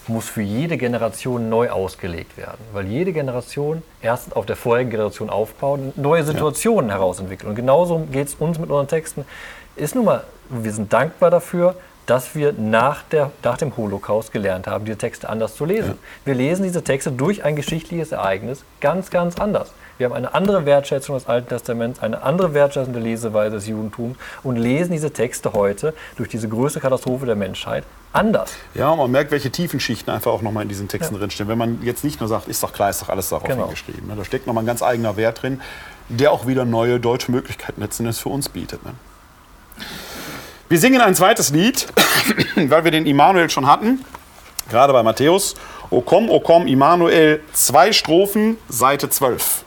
muss 0.07 0.29
für 0.29 0.43
jede 0.43 0.77
Generation 0.77 1.49
neu 1.49 1.71
ausgelegt 1.71 2.37
werden. 2.37 2.59
Weil 2.73 2.87
jede 2.87 3.13
Generation 3.13 3.83
erst 4.03 4.37
auf 4.37 4.47
der 4.47 4.57
vorherigen 4.57 4.91
Generation 4.91 5.31
aufbaut 5.31 5.81
und 5.81 5.99
neue 5.99 6.25
Situationen 6.25 6.91
ja. 6.91 6.97
herausentwickelt. 6.97 7.49
Und 7.49 7.57
genauso 7.57 8.01
geht 8.11 8.29
es 8.29 8.35
uns 8.35 8.59
mit 8.59 8.71
unseren 8.71 8.89
Texten. 8.89 9.25
Ist 9.77 9.95
nun 9.95 10.07
mal, 10.07 10.25
wir 10.51 10.73
sind 10.73 10.93
dankbar 10.93 11.31
dafür, 11.31 11.75
dass 12.09 12.35
wir 12.35 12.55
nach, 12.55 13.03
der, 13.03 13.31
nach 13.45 13.59
dem 13.59 13.77
Holocaust 13.77 14.33
gelernt 14.33 14.67
haben, 14.67 14.87
diese 14.87 14.97
Texte 14.97 15.29
anders 15.29 15.55
zu 15.57 15.67
lesen. 15.67 15.91
Ja. 15.91 15.97
Wir 16.25 16.35
lesen 16.35 16.63
diese 16.63 16.83
Texte 16.83 17.13
durch 17.13 17.45
ein 17.45 17.55
geschichtliches 17.55 18.13
Ereignis 18.13 18.65
ganz, 18.81 19.11
ganz 19.11 19.39
anders. 19.39 19.73
Wir 19.99 20.07
haben 20.07 20.15
eine 20.15 20.33
andere 20.33 20.65
Wertschätzung 20.65 21.17
des 21.17 21.27
Alten 21.27 21.49
Testaments, 21.49 22.01
eine 22.01 22.23
andere 22.23 22.55
Wertschätzung 22.55 22.95
der 22.95 23.03
Leseweise 23.03 23.57
des 23.57 23.67
Judentums 23.67 24.17
und 24.43 24.57
lesen 24.57 24.93
diese 24.93 25.13
Texte 25.13 25.53
heute 25.53 25.93
durch 26.17 26.31
diese 26.31 26.49
größte 26.49 26.81
Katastrophe 26.81 27.27
der 27.27 27.37
Menschheit 27.37 27.85
anders. 28.15 28.55
Ja, 28.75 28.95
man 28.97 29.11
merkt, 29.11 29.31
welche 29.31 29.51
Tiefenschichten 29.51 30.11
einfach 30.11 30.33
auch 30.33 30.41
nochmal 30.41 30.63
in 30.63 30.71
diesen 30.71 30.89
Texten 30.89 31.15
ja. 31.15 31.21
drinstehen. 31.21 31.49
Wenn 31.49 31.59
man 31.59 31.83
jetzt 31.83 32.05
nicht 32.05 32.21
nur 32.21 32.29
sagt, 32.29 32.49
ist 32.49 32.63
doch 32.63 32.73
klar, 32.73 32.89
ist 32.89 33.03
doch 33.03 33.11
alles 33.11 33.29
darauf 33.29 33.47
genau. 33.47 33.65
hingeschrieben. 33.65 34.07
Ne? 34.09 34.15
Da 34.17 34.25
steckt 34.25 34.47
nochmal 34.47 34.63
ein 34.63 34.67
ganz 34.67 34.83
eigener 34.83 35.19
Wert 35.19 35.43
drin, 35.43 35.61
der 36.09 36.33
auch 36.33 36.47
wieder 36.47 36.65
neue 36.65 37.01
deutsche 37.01 37.31
Möglichkeiten 37.31 37.83
letzten 37.83 38.05
Endes 38.05 38.19
für 38.19 38.31
uns 38.31 38.49
bietet. 38.49 38.83
Ne? 38.83 38.95
Wir 40.71 40.79
singen 40.79 41.01
ein 41.01 41.15
zweites 41.15 41.49
Lied, 41.49 41.87
weil 42.57 42.85
wir 42.85 42.91
den 42.91 43.07
Immanuel 43.07 43.49
schon 43.49 43.67
hatten, 43.67 44.05
gerade 44.69 44.93
bei 44.93 45.03
Matthäus. 45.03 45.55
O 45.89 46.03
komm, 46.03 46.29
o 46.29 46.41
komm, 46.41 46.67
Immanuel, 46.67 47.41
zwei 47.55 47.91
Strophen, 47.91 48.59
Seite 48.69 49.09
12. 49.09 49.65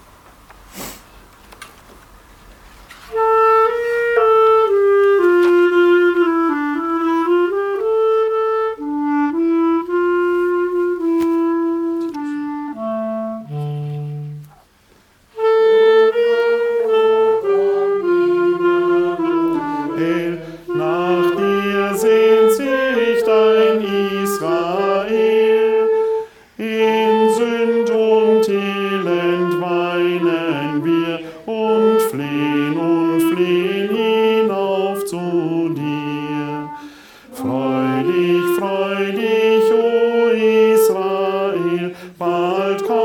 der 42.22 43.01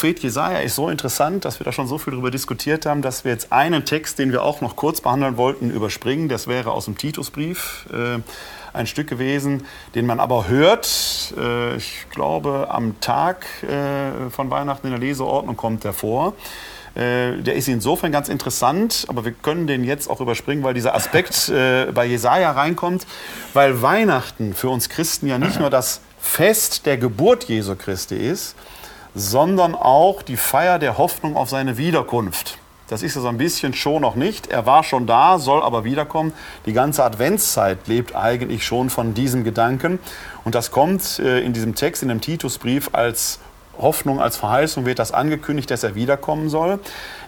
Prophet 0.00 0.20
Jesaja 0.20 0.60
ist 0.60 0.76
so 0.76 0.88
interessant, 0.88 1.44
dass 1.44 1.60
wir 1.60 1.66
da 1.66 1.72
schon 1.72 1.86
so 1.86 1.98
viel 1.98 2.12
darüber 2.12 2.30
diskutiert 2.30 2.86
haben, 2.86 3.02
dass 3.02 3.26
wir 3.26 3.32
jetzt 3.32 3.52
einen 3.52 3.84
Text, 3.84 4.18
den 4.18 4.32
wir 4.32 4.42
auch 4.42 4.62
noch 4.62 4.74
kurz 4.74 5.02
behandeln 5.02 5.36
wollten, 5.36 5.70
überspringen. 5.70 6.30
Das 6.30 6.46
wäre 6.46 6.70
aus 6.70 6.86
dem 6.86 6.96
Titusbrief 6.96 7.84
äh, 7.92 8.18
ein 8.72 8.86
Stück 8.86 9.08
gewesen, 9.08 9.66
den 9.94 10.06
man 10.06 10.18
aber 10.18 10.48
hört. 10.48 11.34
Äh, 11.36 11.76
ich 11.76 12.06
glaube, 12.08 12.68
am 12.70 12.98
Tag 13.02 13.44
äh, 13.62 14.30
von 14.30 14.48
Weihnachten 14.48 14.86
in 14.86 14.94
der 14.94 15.00
Leseordnung 15.00 15.58
kommt 15.58 15.84
er 15.84 15.92
vor. 15.92 16.32
Der 16.96 17.54
ist 17.54 17.68
insofern 17.68 18.10
ganz 18.10 18.28
interessant, 18.28 19.04
aber 19.06 19.24
wir 19.24 19.30
können 19.30 19.68
den 19.68 19.84
jetzt 19.84 20.10
auch 20.10 20.20
überspringen, 20.20 20.64
weil 20.64 20.74
dieser 20.74 20.92
Aspekt 20.96 21.52
bei 21.94 22.04
Jesaja 22.04 22.50
reinkommt, 22.50 23.06
weil 23.52 23.80
Weihnachten 23.80 24.54
für 24.54 24.70
uns 24.70 24.88
Christen 24.88 25.28
ja 25.28 25.38
nicht 25.38 25.60
nur 25.60 25.70
das 25.70 26.00
Fest 26.18 26.86
der 26.86 26.98
Geburt 26.98 27.44
Jesu 27.44 27.76
Christi 27.76 28.16
ist, 28.16 28.56
sondern 29.14 29.74
auch 29.74 30.22
die 30.22 30.36
Feier 30.36 30.78
der 30.78 30.98
Hoffnung 30.98 31.36
auf 31.36 31.50
seine 31.50 31.76
Wiederkunft. 31.76 32.58
Das 32.88 33.02
ist 33.02 33.14
so 33.14 33.28
ein 33.28 33.38
bisschen 33.38 33.72
schon 33.72 34.02
noch 34.02 34.16
nicht. 34.16 34.48
Er 34.48 34.66
war 34.66 34.82
schon 34.82 35.06
da, 35.06 35.38
soll 35.38 35.62
aber 35.62 35.84
wiederkommen. 35.84 36.32
Die 36.66 36.72
ganze 36.72 37.04
Adventszeit 37.04 37.86
lebt 37.86 38.16
eigentlich 38.16 38.66
schon 38.66 38.90
von 38.90 39.14
diesem 39.14 39.44
Gedanken. 39.44 40.00
Und 40.44 40.56
das 40.56 40.72
kommt 40.72 41.20
äh, 41.20 41.38
in 41.40 41.52
diesem 41.52 41.76
Text, 41.76 42.02
in 42.02 42.08
dem 42.08 42.20
Titusbrief, 42.20 42.90
als 42.92 43.38
Hoffnung, 43.78 44.20
als 44.20 44.36
Verheißung 44.36 44.86
wird 44.86 44.98
das 44.98 45.12
angekündigt, 45.12 45.70
dass 45.70 45.84
er 45.84 45.94
wiederkommen 45.94 46.50
soll. 46.50 46.80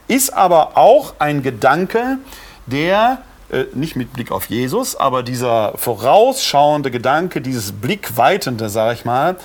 Ist 0.08 0.34
aber 0.34 0.76
auch 0.76 1.14
ein 1.20 1.44
Gedanke, 1.44 2.18
der 2.66 3.22
äh, 3.52 3.64
nicht 3.72 3.94
mit 3.94 4.12
Blick 4.12 4.32
auf 4.32 4.46
Jesus, 4.46 4.96
aber 4.96 5.22
dieser 5.22 5.74
vorausschauende 5.76 6.90
Gedanke, 6.90 7.40
dieses 7.40 7.70
Blickweitende, 7.70 8.68
sage 8.68 8.94
ich 8.94 9.04
mal, 9.04 9.36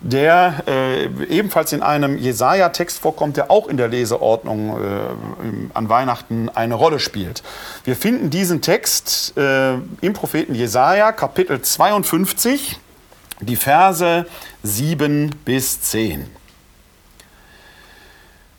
der 0.00 0.62
äh, 0.66 1.06
ebenfalls 1.28 1.72
in 1.72 1.82
einem 1.82 2.18
Jesaja-Text 2.18 2.98
vorkommt, 2.98 3.36
der 3.36 3.50
auch 3.50 3.68
in 3.68 3.76
der 3.76 3.88
Leseordnung 3.88 4.70
äh, 4.70 5.74
an 5.74 5.88
Weihnachten 5.88 6.48
eine 6.48 6.74
Rolle 6.74 7.00
spielt. 7.00 7.42
Wir 7.84 7.96
finden 7.96 8.30
diesen 8.30 8.62
Text 8.62 9.36
äh, 9.36 9.74
im 10.00 10.12
Propheten 10.12 10.54
Jesaja, 10.54 11.12
Kapitel 11.12 11.60
52, 11.60 12.78
die 13.40 13.56
Verse 13.56 14.26
7 14.62 15.30
bis 15.44 15.80
10. 15.82 16.26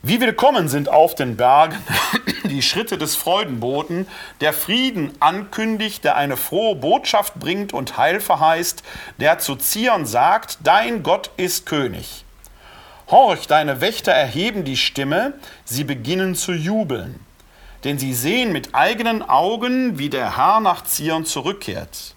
Wie 0.04 0.22
willkommen 0.22 0.70
sind 0.70 0.90
auf 0.90 1.16
den 1.16 1.36
Bergen 1.36 1.76
die 2.48 2.62
Schritte 2.62 2.98
des 2.98 3.16
Freudenboten, 3.16 4.08
der 4.42 4.54
Frieden 4.54 5.12
ankündigt, 5.20 6.04
der 6.04 6.16
eine 6.16 6.38
frohe 6.38 6.76
Botschaft 6.76 7.36
bringt 7.36 7.74
und 7.74 7.98
Heil 7.98 8.20
verheißt, 8.20 8.84
der 9.20 9.40
zu 9.40 9.56
Zion 9.56 10.06
sagt, 10.06 10.60
dein 10.64 11.04
Gott 11.04 11.32
ist 11.38 11.66
König. 11.66 12.26
Horch, 13.10 13.48
deine 13.48 13.80
Wächter 13.80 14.12
erheben 14.12 14.66
die 14.66 14.78
Stimme, 14.78 15.34
sie 15.64 15.84
beginnen 15.84 16.36
zu 16.36 16.52
jubeln, 16.52 17.20
denn 17.84 17.98
sie 17.98 18.14
sehen 18.14 18.52
mit 18.52 18.76
eigenen 18.76 19.28
Augen, 19.28 19.98
wie 19.98 20.10
der 20.10 20.36
Herr 20.36 20.60
nach 20.60 20.84
Zion 20.84 21.26
zurückkehrt. 21.26 22.16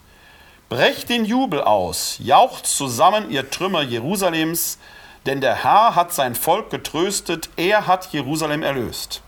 Brecht 0.68 1.08
den 1.08 1.24
Jubel 1.24 1.62
aus, 1.62 2.16
jaucht 2.20 2.66
zusammen 2.66 3.30
ihr 3.30 3.50
Trümmer 3.50 3.82
Jerusalems, 3.82 4.78
denn 5.26 5.40
der 5.40 5.62
Herr 5.64 5.94
hat 5.94 6.12
sein 6.12 6.34
Volk 6.34 6.70
getröstet, 6.70 7.50
er 7.56 7.86
hat 7.86 8.12
Jerusalem 8.12 8.62
erlöst. 8.62 9.22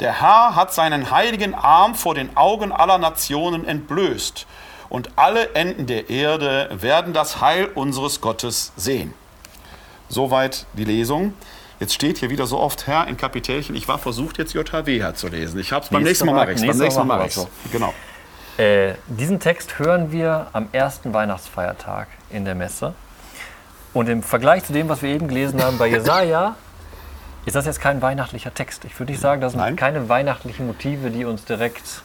Der 0.00 0.20
Herr 0.20 0.56
hat 0.56 0.72
seinen 0.72 1.10
heiligen 1.10 1.54
Arm 1.54 1.94
vor 1.94 2.14
den 2.14 2.36
Augen 2.36 2.72
aller 2.72 2.98
Nationen 2.98 3.66
entblößt, 3.66 4.46
und 4.90 5.10
alle 5.16 5.54
Enden 5.54 5.86
der 5.86 6.10
Erde 6.10 6.68
werden 6.72 7.12
das 7.12 7.40
Heil 7.40 7.66
unseres 7.66 8.20
Gottes 8.20 8.72
sehen. 8.76 9.14
Soweit 10.08 10.66
die 10.74 10.84
Lesung. 10.84 11.32
Jetzt 11.78 11.94
steht 11.94 12.18
hier 12.18 12.28
wieder 12.28 12.46
so 12.46 12.58
oft 12.58 12.86
Herr 12.88 13.06
in 13.06 13.16
Kapitelchen. 13.16 13.76
Ich 13.76 13.86
war 13.88 13.98
versucht, 13.98 14.36
jetzt 14.36 14.52
JHW 14.52 15.14
zu 15.14 15.28
lesen. 15.28 15.60
Ich 15.60 15.72
habe 15.72 15.84
es 15.84 15.90
beim 15.90 16.02
nächsten 16.02 16.26
Mal 16.26 16.34
mache 16.34 16.52
ich 16.52 16.66
Beim 16.66 16.76
nächsten 16.76 17.06
Mal 17.06 17.18
mache 17.18 17.28
ich 17.28 17.72
Genau. 17.72 17.94
Äh, 18.58 18.94
diesen 19.06 19.38
Text 19.38 19.78
hören 19.78 20.10
wir 20.10 20.48
am 20.52 20.68
ersten 20.72 21.14
Weihnachtsfeiertag 21.14 22.08
in 22.28 22.44
der 22.44 22.56
Messe. 22.56 22.94
Und 23.94 24.08
im 24.08 24.22
Vergleich 24.22 24.64
zu 24.64 24.72
dem, 24.72 24.88
was 24.88 25.02
wir 25.02 25.10
eben 25.10 25.28
gelesen 25.28 25.62
haben 25.62 25.78
bei 25.78 25.86
Jesaja, 25.88 26.56
ist 27.50 27.56
das 27.56 27.66
jetzt 27.66 27.80
kein 27.80 28.00
weihnachtlicher 28.00 28.54
Text. 28.54 28.84
Ich 28.84 28.96
würde 29.00 29.10
nicht 29.10 29.20
sagen, 29.20 29.40
das 29.40 29.52
sind 29.52 29.60
Nein. 29.60 29.74
keine 29.74 30.08
weihnachtlichen 30.08 30.68
Motive, 30.68 31.10
die 31.10 31.24
uns 31.24 31.44
direkt 31.44 32.04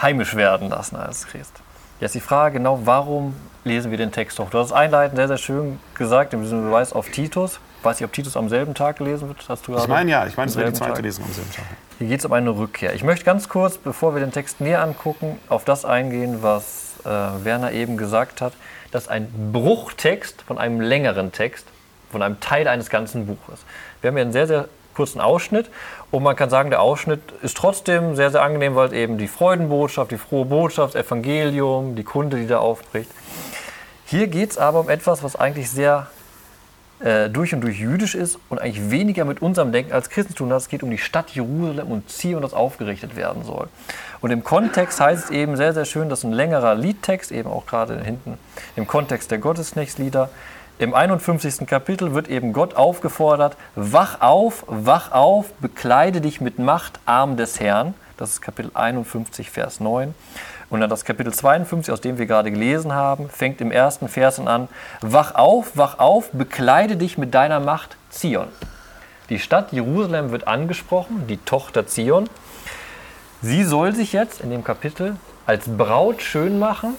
heimisch 0.00 0.36
werden 0.36 0.68
lassen 0.68 0.94
als 0.94 1.26
Christ. 1.26 1.54
Jetzt 1.98 2.14
die 2.14 2.20
Frage 2.20 2.58
genau, 2.58 2.80
warum 2.84 3.34
lesen 3.64 3.90
wir 3.90 3.98
den 3.98 4.12
Text 4.12 4.38
doch? 4.38 4.48
Du 4.48 4.58
hast 4.58 4.66
es 4.66 4.72
einleitend 4.72 5.16
sehr, 5.16 5.26
sehr 5.26 5.38
schön 5.38 5.80
gesagt, 5.94 6.34
im 6.34 6.46
Sinne, 6.46 6.66
du 6.66 6.70
weißt 6.70 6.94
auf 6.94 7.08
Titus. 7.08 7.58
Ich 7.80 7.84
weiß 7.84 7.98
nicht, 7.98 8.06
ob 8.06 8.12
Titus 8.12 8.36
am 8.36 8.48
selben 8.48 8.74
Tag 8.74 8.98
gelesen 8.98 9.26
wird. 9.26 9.44
Hast 9.48 9.66
du 9.66 9.76
ich 9.76 9.88
meine 9.88 10.08
ja, 10.08 10.24
ich 10.26 10.36
meine, 10.36 10.48
es 10.48 10.56
wird 10.56 10.68
die 10.68 10.72
zweite 10.74 10.94
Tag. 10.94 11.02
Lesung 11.02 11.24
am 11.24 11.32
selben 11.32 11.50
Tag. 11.50 11.64
Hier 11.98 12.06
geht 12.06 12.20
es 12.20 12.24
um 12.24 12.32
eine 12.32 12.50
Rückkehr. 12.50 12.94
Ich 12.94 13.02
möchte 13.02 13.24
ganz 13.24 13.48
kurz, 13.48 13.76
bevor 13.76 14.14
wir 14.14 14.20
den 14.20 14.30
Text 14.30 14.60
näher 14.60 14.82
angucken, 14.82 15.40
auf 15.48 15.64
das 15.64 15.84
eingehen, 15.84 16.42
was 16.42 16.94
äh, 17.04 17.08
Werner 17.08 17.72
eben 17.72 17.96
gesagt 17.96 18.40
hat 18.40 18.52
dass 18.90 19.08
ein 19.08 19.52
Bruchtext 19.52 20.42
von 20.42 20.58
einem 20.58 20.80
längeren 20.80 21.32
Text, 21.32 21.66
von 22.10 22.22
einem 22.22 22.40
Teil 22.40 22.68
eines 22.68 22.90
ganzen 22.90 23.26
Buches. 23.26 23.64
Wir 24.00 24.08
haben 24.08 24.16
hier 24.16 24.24
einen 24.24 24.32
sehr, 24.32 24.46
sehr 24.46 24.68
kurzen 24.94 25.20
Ausschnitt 25.20 25.70
und 26.10 26.22
man 26.22 26.36
kann 26.36 26.50
sagen, 26.50 26.70
der 26.70 26.82
Ausschnitt 26.82 27.20
ist 27.42 27.56
trotzdem 27.56 28.16
sehr, 28.16 28.30
sehr 28.30 28.42
angenehm, 28.42 28.74
weil 28.74 28.88
es 28.88 28.92
eben 28.92 29.18
die 29.18 29.28
Freudenbotschaft, 29.28 30.10
die 30.10 30.18
frohe 30.18 30.44
Botschaft, 30.44 30.94
das 30.94 31.06
Evangelium, 31.06 31.96
die 31.96 32.04
Kunde, 32.04 32.36
die 32.36 32.46
da 32.46 32.58
aufbricht. 32.58 33.10
Hier 34.06 34.26
geht 34.26 34.50
es 34.50 34.58
aber 34.58 34.80
um 34.80 34.90
etwas, 34.90 35.22
was 35.22 35.36
eigentlich 35.36 35.70
sehr 35.70 36.08
äh, 37.00 37.30
durch 37.30 37.54
und 37.54 37.62
durch 37.62 37.78
jüdisch 37.78 38.14
ist 38.14 38.38
und 38.50 38.60
eigentlich 38.60 38.90
weniger 38.90 39.24
mit 39.24 39.40
unserem 39.40 39.72
Denken 39.72 39.92
als 39.92 40.10
Christen 40.10 40.34
tun 40.34 40.52
hat. 40.52 40.58
Es 40.58 40.68
geht 40.68 40.82
um 40.82 40.90
die 40.90 40.98
Stadt 40.98 41.30
Jerusalem 41.30 41.90
und 41.90 42.10
Zion, 42.10 42.42
das 42.42 42.52
aufgerichtet 42.52 43.16
werden 43.16 43.44
soll. 43.44 43.68
Und 44.20 44.32
im 44.32 44.44
Kontext 44.44 45.00
heißt 45.00 45.24
es 45.24 45.30
eben 45.30 45.56
sehr, 45.56 45.72
sehr 45.72 45.86
schön, 45.86 46.10
dass 46.10 46.24
ein 46.24 46.32
längerer 46.32 46.74
Liedtext, 46.74 47.32
eben 47.32 47.48
auch 47.48 47.64
gerade 47.64 48.02
hinten 48.02 48.36
im 48.76 48.86
Kontext 48.86 49.30
der 49.30 49.38
Gottesknechtslieder, 49.38 50.28
im 50.80 50.94
51. 50.94 51.66
Kapitel 51.66 52.14
wird 52.14 52.28
eben 52.28 52.54
Gott 52.54 52.74
aufgefordert, 52.74 53.54
wach 53.76 54.22
auf, 54.22 54.64
wach 54.66 55.12
auf, 55.12 55.52
bekleide 55.60 56.22
dich 56.22 56.40
mit 56.40 56.58
Macht, 56.58 57.00
Arm 57.04 57.36
des 57.36 57.60
Herrn. 57.60 57.92
Das 58.16 58.30
ist 58.30 58.40
Kapitel 58.40 58.70
51, 58.72 59.50
Vers 59.50 59.80
9. 59.80 60.14
Und 60.70 60.80
dann 60.80 60.88
das 60.88 61.04
Kapitel 61.04 61.34
52, 61.34 61.92
aus 61.92 62.00
dem 62.00 62.16
wir 62.16 62.24
gerade 62.24 62.50
gelesen 62.50 62.94
haben, 62.94 63.28
fängt 63.28 63.60
im 63.60 63.70
ersten 63.70 64.08
Vers 64.08 64.40
an, 64.40 64.68
wach 65.02 65.34
auf, 65.34 65.76
wach 65.76 65.98
auf, 65.98 66.30
bekleide 66.32 66.96
dich 66.96 67.18
mit 67.18 67.34
deiner 67.34 67.60
Macht, 67.60 67.98
Zion. 68.08 68.48
Die 69.28 69.38
Stadt 69.38 69.72
Jerusalem 69.72 70.30
wird 70.30 70.48
angesprochen, 70.48 71.26
die 71.28 71.36
Tochter 71.36 71.86
Zion. 71.86 72.30
Sie 73.42 73.64
soll 73.64 73.94
sich 73.94 74.14
jetzt 74.14 74.40
in 74.40 74.48
dem 74.48 74.64
Kapitel 74.64 75.16
als 75.44 75.66
Braut 75.68 76.22
schön 76.22 76.58
machen, 76.58 76.94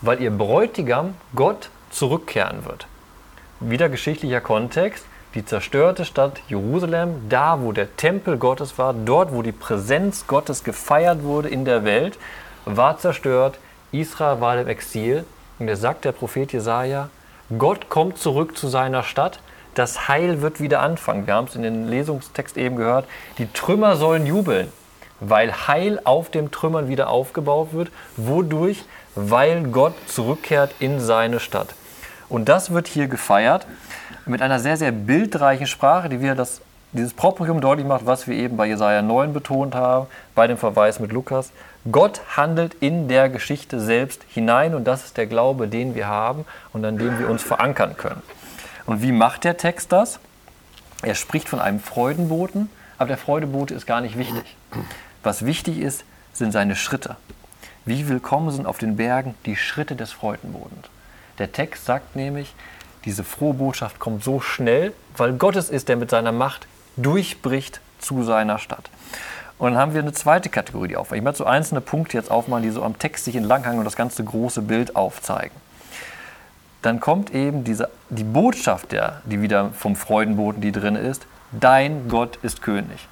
weil 0.00 0.22
ihr 0.22 0.30
Bräutigam 0.30 1.14
Gott 1.34 1.68
zurückkehren 1.90 2.64
wird. 2.64 2.87
Wieder 3.60 3.88
geschichtlicher 3.88 4.40
Kontext. 4.40 5.04
Die 5.34 5.44
zerstörte 5.44 6.04
Stadt 6.04 6.40
Jerusalem, 6.48 7.28
da 7.28 7.60
wo 7.60 7.72
der 7.72 7.96
Tempel 7.96 8.38
Gottes 8.38 8.78
war, 8.78 8.94
dort 8.94 9.32
wo 9.32 9.42
die 9.42 9.50
Präsenz 9.50 10.28
Gottes 10.28 10.62
gefeiert 10.62 11.24
wurde 11.24 11.48
in 11.48 11.64
der 11.64 11.84
Welt, 11.84 12.18
war 12.66 12.98
zerstört, 12.98 13.58
Israel 13.90 14.40
war 14.40 14.60
im 14.60 14.68
Exil. 14.68 15.24
Und 15.58 15.66
er 15.66 15.76
sagt 15.76 16.04
der 16.04 16.12
Prophet 16.12 16.52
Jesaja, 16.52 17.10
Gott 17.58 17.88
kommt 17.88 18.18
zurück 18.18 18.56
zu 18.56 18.68
seiner 18.68 19.02
Stadt, 19.02 19.40
das 19.74 20.06
Heil 20.06 20.40
wird 20.40 20.60
wieder 20.60 20.80
anfangen. 20.80 21.26
Wir 21.26 21.34
haben 21.34 21.48
es 21.48 21.56
in 21.56 21.62
den 21.62 21.88
Lesungstext 21.88 22.56
eben 22.56 22.76
gehört, 22.76 23.06
die 23.38 23.52
Trümmer 23.52 23.96
sollen 23.96 24.24
jubeln, 24.24 24.72
weil 25.18 25.66
Heil 25.66 26.00
auf 26.04 26.30
dem 26.30 26.52
Trümmern 26.52 26.86
wieder 26.86 27.10
aufgebaut 27.10 27.72
wird. 27.72 27.90
Wodurch? 28.16 28.84
Weil 29.16 29.64
Gott 29.64 29.94
zurückkehrt 30.06 30.74
in 30.78 31.00
seine 31.00 31.40
Stadt. 31.40 31.74
Und 32.28 32.48
das 32.48 32.70
wird 32.70 32.88
hier 32.88 33.08
gefeiert 33.08 33.66
mit 34.26 34.42
einer 34.42 34.60
sehr, 34.60 34.76
sehr 34.76 34.92
bildreichen 34.92 35.66
Sprache, 35.66 36.08
die 36.08 36.20
wieder 36.20 36.34
das, 36.34 36.60
dieses 36.92 37.14
Proprium 37.14 37.60
deutlich 37.60 37.86
macht, 37.86 38.06
was 38.06 38.26
wir 38.26 38.36
eben 38.36 38.56
bei 38.56 38.66
Jesaja 38.66 39.02
9 39.02 39.32
betont 39.32 39.74
haben, 39.74 40.06
bei 40.34 40.46
dem 40.46 40.58
Verweis 40.58 41.00
mit 41.00 41.12
Lukas. 41.12 41.50
Gott 41.90 42.20
handelt 42.36 42.74
in 42.80 43.08
der 43.08 43.30
Geschichte 43.30 43.80
selbst 43.80 44.22
hinein 44.28 44.74
und 44.74 44.84
das 44.84 45.06
ist 45.06 45.16
der 45.16 45.26
Glaube, 45.26 45.68
den 45.68 45.94
wir 45.94 46.06
haben 46.06 46.44
und 46.72 46.84
an 46.84 46.98
dem 46.98 47.18
wir 47.18 47.30
uns 47.30 47.42
verankern 47.42 47.96
können. 47.96 48.22
Und 48.84 49.02
wie 49.02 49.12
macht 49.12 49.44
der 49.44 49.56
Text 49.56 49.92
das? 49.92 50.18
Er 51.02 51.14
spricht 51.14 51.48
von 51.48 51.60
einem 51.60 51.80
Freudenboten, 51.80 52.68
aber 52.98 53.08
der 53.08 53.18
Freudebote 53.18 53.72
ist 53.72 53.86
gar 53.86 54.00
nicht 54.00 54.18
wichtig. 54.18 54.56
Was 55.22 55.46
wichtig 55.46 55.78
ist, 55.78 56.04
sind 56.32 56.52
seine 56.52 56.76
Schritte. 56.76 57.16
Wie 57.84 58.08
willkommen 58.08 58.50
sind 58.50 58.66
auf 58.66 58.78
den 58.78 58.96
Bergen 58.96 59.34
die 59.46 59.56
Schritte 59.56 59.96
des 59.96 60.12
Freudenbodens. 60.12 60.88
Der 61.38 61.52
Text 61.52 61.84
sagt 61.84 62.16
nämlich, 62.16 62.54
diese 63.04 63.24
frohe 63.24 63.54
Botschaft 63.54 63.98
kommt 63.98 64.24
so 64.24 64.40
schnell, 64.40 64.92
weil 65.16 65.34
Gott 65.34 65.56
es 65.56 65.70
ist, 65.70 65.88
der 65.88 65.96
mit 65.96 66.10
seiner 66.10 66.32
Macht 66.32 66.66
durchbricht 66.96 67.80
zu 67.98 68.22
seiner 68.24 68.58
Stadt. 68.58 68.90
Und 69.58 69.72
dann 69.72 69.80
haben 69.80 69.94
wir 69.94 70.00
eine 70.00 70.12
zweite 70.12 70.48
Kategorie, 70.48 70.88
die 70.88 70.96
aufmacht. 70.96 71.18
Ich 71.18 71.24
möchte 71.24 71.38
so 71.38 71.44
einzelne 71.44 71.80
Punkte 71.80 72.16
jetzt 72.16 72.30
aufmachen, 72.30 72.62
die 72.62 72.70
so 72.70 72.82
am 72.82 72.98
Text 72.98 73.24
sich 73.24 73.34
entlanghangen 73.34 73.78
und 73.78 73.84
das 73.84 73.96
ganze 73.96 74.22
große 74.22 74.62
Bild 74.62 74.94
aufzeigen. 74.94 75.54
Dann 76.82 77.00
kommt 77.00 77.34
eben 77.34 77.64
diese, 77.64 77.90
die 78.08 78.24
Botschaft, 78.24 78.92
der, 78.92 79.20
die 79.24 79.42
wieder 79.42 79.70
vom 79.70 79.96
Freudenboten, 79.96 80.60
die 80.60 80.70
drin 80.70 80.94
ist, 80.94 81.26
dein 81.50 82.08
Gott 82.08 82.36
ist 82.42 82.62
König. 82.62 83.08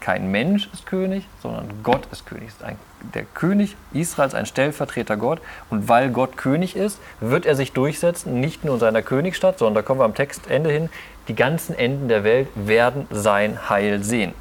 Kein 0.00 0.30
Mensch 0.30 0.68
ist 0.72 0.84
König, 0.86 1.26
sondern 1.42 1.82
Gott 1.82 2.06
ist 2.12 2.26
König. 2.26 2.48
Ist 2.48 2.62
ein, 2.62 2.76
der 3.14 3.24
König 3.24 3.76
Israels, 3.92 4.34
ein 4.34 4.46
Stellvertreter 4.46 5.16
Gott. 5.16 5.40
Und 5.70 5.88
weil 5.88 6.10
Gott 6.10 6.36
König 6.36 6.76
ist, 6.76 6.98
wird 7.20 7.46
er 7.46 7.54
sich 7.54 7.72
durchsetzen, 7.72 8.40
nicht 8.40 8.64
nur 8.64 8.74
in 8.74 8.80
seiner 8.80 9.02
Königsstadt, 9.02 9.58
sondern 9.58 9.74
da 9.74 9.82
kommen 9.82 10.00
wir 10.00 10.04
am 10.04 10.14
Textende 10.14 10.70
hin, 10.70 10.88
die 11.28 11.34
ganzen 11.34 11.74
Enden 11.76 12.08
der 12.08 12.24
Welt 12.24 12.48
werden 12.54 13.06
sein 13.10 13.68
Heil 13.68 14.02
sehen. 14.02 14.32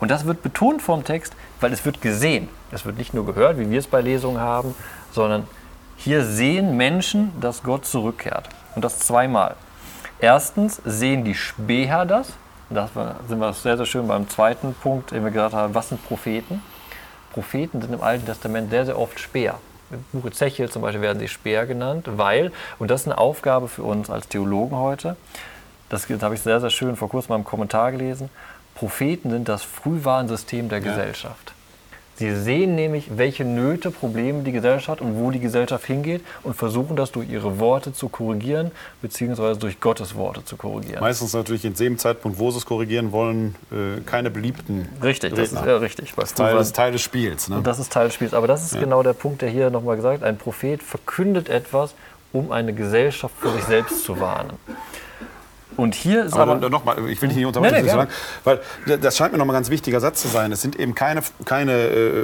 Und 0.00 0.10
das 0.10 0.26
wird 0.26 0.42
betont 0.42 0.82
vom 0.82 1.04
Text, 1.04 1.34
weil 1.60 1.72
es 1.72 1.84
wird 1.84 2.02
gesehen. 2.02 2.48
Es 2.72 2.84
wird 2.84 2.98
nicht 2.98 3.14
nur 3.14 3.24
gehört, 3.24 3.58
wie 3.58 3.70
wir 3.70 3.78
es 3.78 3.86
bei 3.86 4.00
Lesungen 4.00 4.40
haben, 4.40 4.74
sondern 5.12 5.46
hier 5.96 6.24
sehen 6.24 6.76
Menschen, 6.76 7.32
dass 7.40 7.62
Gott 7.62 7.86
zurückkehrt. 7.86 8.48
Und 8.74 8.84
das 8.84 8.98
zweimal. 8.98 9.54
Erstens 10.18 10.80
sehen 10.84 11.24
die 11.24 11.34
Späher 11.34 12.04
das. 12.04 12.32
Da 12.70 12.88
sind 13.28 13.38
wir 13.38 13.52
sehr, 13.52 13.76
sehr 13.76 13.86
schön 13.86 14.08
beim 14.08 14.28
zweiten 14.28 14.74
Punkt, 14.74 15.10
den 15.10 15.24
wir 15.24 15.30
gesagt 15.30 15.54
haben, 15.54 15.74
was 15.74 15.90
sind 15.90 16.04
Propheten? 16.06 16.62
Propheten 17.32 17.80
sind 17.80 17.92
im 17.92 18.02
Alten 18.02 18.26
Testament 18.26 18.70
sehr, 18.70 18.86
sehr 18.86 18.98
oft 18.98 19.18
Späher. 19.18 19.58
Im 19.90 20.04
Buch 20.12 20.28
Ezechiel 20.28 20.70
zum 20.70 20.82
Beispiel 20.82 21.02
werden 21.02 21.18
sie 21.18 21.28
Speer 21.28 21.66
genannt, 21.66 22.06
weil, 22.06 22.52
und 22.78 22.90
das 22.90 23.02
ist 23.02 23.08
eine 23.08 23.18
Aufgabe 23.18 23.68
für 23.68 23.82
uns 23.82 24.08
als 24.08 24.28
Theologen 24.28 24.76
heute, 24.76 25.16
das, 25.88 26.06
das 26.06 26.22
habe 26.22 26.34
ich 26.34 26.40
sehr, 26.40 26.60
sehr 26.60 26.70
schön 26.70 26.96
vor 26.96 27.10
kurzem 27.10 27.30
mal 27.30 27.36
im 27.36 27.44
Kommentar 27.44 27.92
gelesen, 27.92 28.30
Propheten 28.74 29.30
sind 29.30 29.48
das 29.48 29.62
Frühwarnsystem 29.62 30.68
der 30.70 30.78
ja. 30.78 30.84
Gesellschaft. 30.84 31.52
Sie 32.16 32.34
sehen 32.36 32.74
nämlich, 32.74 33.16
welche 33.16 33.44
Nöte, 33.44 33.90
Probleme 33.90 34.42
die 34.42 34.52
Gesellschaft 34.52 34.88
hat 34.88 35.00
und 35.00 35.18
wo 35.18 35.30
die 35.30 35.40
Gesellschaft 35.40 35.86
hingeht 35.86 36.22
und 36.42 36.54
versuchen 36.54 36.94
das 36.94 37.10
durch 37.10 37.28
ihre 37.28 37.58
Worte 37.58 37.92
zu 37.92 38.08
korrigieren, 38.08 38.70
beziehungsweise 39.00 39.58
durch 39.58 39.80
Gottes 39.80 40.14
Worte 40.14 40.44
zu 40.44 40.56
korrigieren. 40.56 41.00
Meistens 41.00 41.32
natürlich 41.32 41.64
in 41.64 41.74
dem 41.74 41.98
Zeitpunkt, 41.98 42.38
wo 42.38 42.50
sie 42.50 42.58
es 42.58 42.66
korrigieren 42.66 43.12
wollen, 43.12 43.54
äh, 43.70 44.00
keine 44.02 44.30
beliebten. 44.30 44.88
Richtig, 45.02 45.32
Redner. 45.32 45.42
das 45.42 45.52
ist 45.52 45.66
ja 45.66 45.76
richtig. 45.78 46.14
Das, 46.14 46.34
Teil, 46.34 46.54
das 46.54 46.68
ist 46.68 46.76
Teil 46.76 46.92
des 46.92 47.00
Spiels. 47.02 47.48
Ne? 47.48 47.60
Das 47.62 47.78
ist 47.78 47.92
Teil 47.92 48.06
des 48.06 48.14
Spiels. 48.14 48.34
Aber 48.34 48.46
das 48.46 48.62
ist 48.64 48.74
ja. 48.74 48.80
genau 48.80 49.02
der 49.02 49.14
Punkt, 49.14 49.42
der 49.42 49.48
hier 49.48 49.70
nochmal 49.70 49.96
gesagt 49.96 50.22
Ein 50.22 50.36
Prophet 50.36 50.82
verkündet 50.82 51.48
etwas, 51.48 51.94
um 52.32 52.52
eine 52.52 52.72
Gesellschaft 52.72 53.34
für 53.38 53.50
sich 53.52 53.64
selbst 53.64 54.04
zu 54.04 54.20
warnen. 54.20 54.58
Und 55.76 55.94
hier 55.94 56.24
ist 56.24 56.34
aber, 56.34 56.52
aber 56.52 56.70
noch 56.70 56.84
mal, 56.84 56.96
ich 57.08 57.20
will 57.20 57.28
dich 57.28 57.36
nicht 57.36 57.46
unterbrechen, 57.46 57.76
nee, 57.76 57.82
nee, 57.82 57.88
sagen, 57.88 58.10
weil 58.44 58.60
das 59.00 59.16
scheint 59.16 59.32
mir 59.32 59.38
noch 59.38 59.44
mal 59.44 59.52
ein 59.52 59.56
ganz 59.56 59.70
wichtiger 59.70 60.00
Satz 60.00 60.22
zu 60.22 60.28
sein. 60.28 60.52
Es 60.52 60.62
sind 60.62 60.76
eben 60.76 60.94
keine, 60.94 61.22
keine 61.44 61.72
äh, 61.72 62.22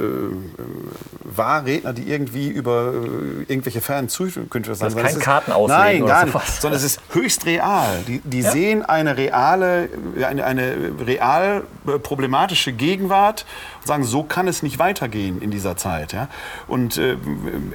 Wahrredner, 1.23 1.93
die 1.93 2.09
irgendwie 2.09 2.47
über 2.49 2.93
äh, 2.93 3.51
irgendwelche 3.51 3.81
fernen 3.81 4.09
Zukünfte 4.09 4.75
sein. 4.75 4.93
Das 4.93 4.95
ist 4.95 5.13
kein 5.13 5.19
Kartenauslegen 5.19 6.05
Nein, 6.05 6.05
gar 6.05 6.25
nicht. 6.25 6.33
So 6.33 6.61
sondern 6.61 6.77
es 6.77 6.85
ist 6.85 7.01
höchst 7.11 7.45
real. 7.45 8.03
Die, 8.07 8.19
die 8.23 8.41
ja. 8.41 8.51
sehen 8.51 8.83
eine 8.83 9.17
reale, 9.17 9.89
eine, 10.25 10.45
eine 10.45 10.75
real 11.05 11.63
problematische 12.03 12.71
Gegenwart 12.73 13.45
sagen, 13.83 14.03
so 14.03 14.23
kann 14.23 14.47
es 14.47 14.63
nicht 14.63 14.79
weitergehen 14.79 15.41
in 15.41 15.51
dieser 15.51 15.75
Zeit. 15.75 16.13
Ja? 16.13 16.27
Und 16.67 16.97
äh, 16.97 17.17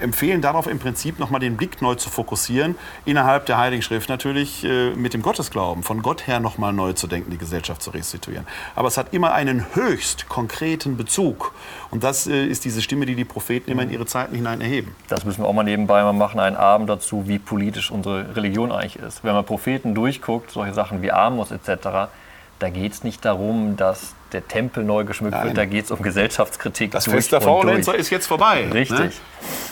empfehlen 0.00 0.40
darauf 0.40 0.66
im 0.66 0.78
Prinzip 0.78 1.18
noch 1.18 1.30
mal 1.30 1.38
den 1.40 1.56
Blick 1.56 1.82
neu 1.82 1.94
zu 1.94 2.10
fokussieren 2.10 2.76
innerhalb 3.04 3.46
der 3.46 3.58
Heiligen 3.58 3.82
Schrift 3.82 4.08
natürlich 4.08 4.64
äh, 4.64 4.90
mit 4.90 5.14
dem 5.14 5.22
Gottesglauben 5.22 5.64
Glauben, 5.64 5.82
von 5.82 6.02
Gott 6.02 6.26
her 6.26 6.40
nochmal 6.40 6.72
neu 6.72 6.92
zu 6.92 7.06
denken, 7.06 7.30
die 7.30 7.38
Gesellschaft 7.38 7.80
zu 7.80 7.90
restituieren. 7.90 8.46
Aber 8.74 8.88
es 8.88 8.96
hat 8.96 9.14
immer 9.14 9.32
einen 9.32 9.64
höchst 9.74 10.28
konkreten 10.28 10.96
Bezug. 10.96 11.54
Und 11.90 12.04
das 12.04 12.26
äh, 12.26 12.44
ist 12.44 12.64
diese 12.64 12.82
Stimme, 12.82 13.06
die 13.06 13.14
die 13.14 13.24
Propheten 13.24 13.70
immer 13.70 13.82
in 13.82 13.90
ihre 13.90 14.04
Zeiten 14.04 14.34
hinein 14.34 14.60
erheben. 14.60 14.94
Das 15.08 15.24
müssen 15.24 15.42
wir 15.42 15.48
auch 15.48 15.52
mal 15.52 15.62
nebenbei 15.62 16.02
mal 16.02 16.12
machen, 16.12 16.40
einen 16.40 16.56
Abend 16.56 16.90
dazu, 16.90 17.28
wie 17.28 17.38
politisch 17.38 17.90
unsere 17.90 18.36
Religion 18.36 18.72
eigentlich 18.72 18.96
ist. 18.96 19.24
Wenn 19.24 19.32
man 19.32 19.44
Propheten 19.44 19.94
durchguckt, 19.94 20.50
solche 20.50 20.74
Sachen 20.74 21.02
wie 21.02 21.12
Amos 21.12 21.50
etc., 21.50 22.10
da 22.58 22.68
geht 22.70 22.92
es 22.92 23.04
nicht 23.04 23.24
darum, 23.24 23.76
dass 23.76 24.14
der 24.34 24.46
Tempel 24.46 24.84
neu 24.84 25.04
geschmückt 25.04 25.34
Nein. 25.34 25.46
wird, 25.46 25.58
da 25.58 25.64
geht 25.64 25.86
es 25.86 25.90
um 25.90 26.02
Gesellschaftskritik. 26.02 26.90
Das 26.90 27.04
Fest 27.04 27.32
der 27.32 27.40
Faulenzer 27.40 27.94
ist 27.94 28.10
jetzt 28.10 28.26
vorbei. 28.26 28.62
Ne? 28.62 28.74
Richtig. 28.74 28.98
Ne? 28.98 29.10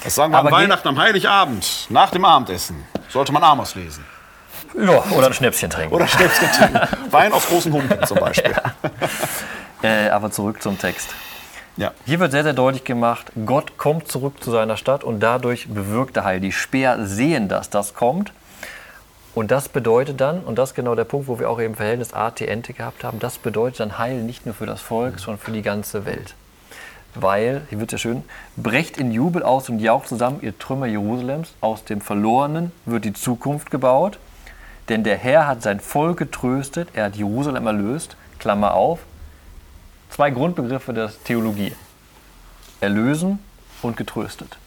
Das 0.04 0.14
sagen 0.14 0.32
wir 0.32 0.38
Aber 0.38 0.48
am 0.48 0.54
Weihnachten, 0.54 0.88
am 0.88 0.98
Heiligabend, 0.98 1.86
nach 1.90 2.10
dem 2.10 2.24
Abendessen. 2.24 2.84
Sollte 3.08 3.32
man 3.32 3.42
Amos 3.42 3.74
lesen. 3.74 4.04
Ja, 4.74 5.04
oder 5.10 5.26
ein 5.26 5.34
Schnäpschen 5.34 5.68
trinken. 5.68 5.94
Oder 5.94 6.06
Schnäpschen 6.06 6.48
trinken. 6.50 6.80
Wein 7.10 7.32
aus 7.32 7.46
großen 7.46 7.72
Humpen 7.72 8.06
zum 8.06 8.18
Beispiel. 8.18 8.52
Ja. 8.52 8.90
Äh, 9.82 10.08
aber 10.10 10.30
zurück 10.30 10.62
zum 10.62 10.78
Text. 10.78 11.14
Ja. 11.76 11.92
Hier 12.04 12.20
wird 12.20 12.32
sehr, 12.32 12.42
sehr 12.42 12.52
deutlich 12.52 12.84
gemacht, 12.84 13.32
Gott 13.46 13.78
kommt 13.78 14.08
zurück 14.08 14.42
zu 14.42 14.50
seiner 14.50 14.76
Stadt 14.76 15.04
und 15.04 15.20
dadurch 15.20 15.68
bewirkt 15.68 16.16
er 16.16 16.24
Heil. 16.24 16.40
Die 16.40 16.52
Speer 16.52 17.06
sehen, 17.06 17.48
dass 17.48 17.70
das 17.70 17.94
kommt. 17.94 18.32
Und 19.34 19.50
das 19.50 19.68
bedeutet 19.68 20.20
dann, 20.20 20.40
und 20.40 20.58
das 20.58 20.70
ist 20.70 20.74
genau 20.74 20.94
der 20.94 21.04
Punkt, 21.04 21.26
wo 21.26 21.38
wir 21.38 21.48
auch 21.48 21.60
eben 21.60 21.74
Verhältnis 21.74 22.12
AT-Ente 22.12 22.74
gehabt 22.74 23.02
haben, 23.02 23.18
das 23.18 23.38
bedeutet 23.38 23.80
dann 23.80 23.98
Heil 23.98 24.22
nicht 24.22 24.44
nur 24.44 24.54
für 24.54 24.66
das 24.66 24.80
Volk, 24.80 25.18
sondern 25.18 25.40
für 25.40 25.52
die 25.52 25.62
ganze 25.62 26.04
Welt. 26.04 26.34
Weil, 27.14 27.62
hier 27.70 27.80
wird 27.80 27.92
ja 27.92 27.98
schön, 27.98 28.24
brecht 28.56 28.98
in 28.98 29.10
Jubel 29.10 29.42
aus 29.42 29.68
und 29.68 29.78
jaucht 29.78 30.08
zusammen, 30.08 30.40
ihr 30.42 30.58
Trümmer 30.58 30.86
Jerusalems, 30.86 31.54
aus 31.60 31.84
dem 31.84 32.00
Verlorenen 32.00 32.72
wird 32.84 33.04
die 33.04 33.12
Zukunft 33.12 33.70
gebaut 33.70 34.18
denn 34.88 35.04
der 35.04 35.16
Herr 35.16 35.46
hat 35.46 35.62
sein 35.62 35.80
Volk 35.80 36.18
getröstet, 36.18 36.88
er 36.92 37.04
hat 37.04 37.16
Jerusalem 37.16 37.66
erlöst, 37.66 38.16
Klammer 38.38 38.74
auf. 38.74 39.00
Zwei 40.10 40.30
Grundbegriffe 40.30 40.92
der 40.92 41.10
Theologie. 41.24 41.72
Erlösen 42.80 43.38
und 43.80 43.96
getröstet. 43.96 44.58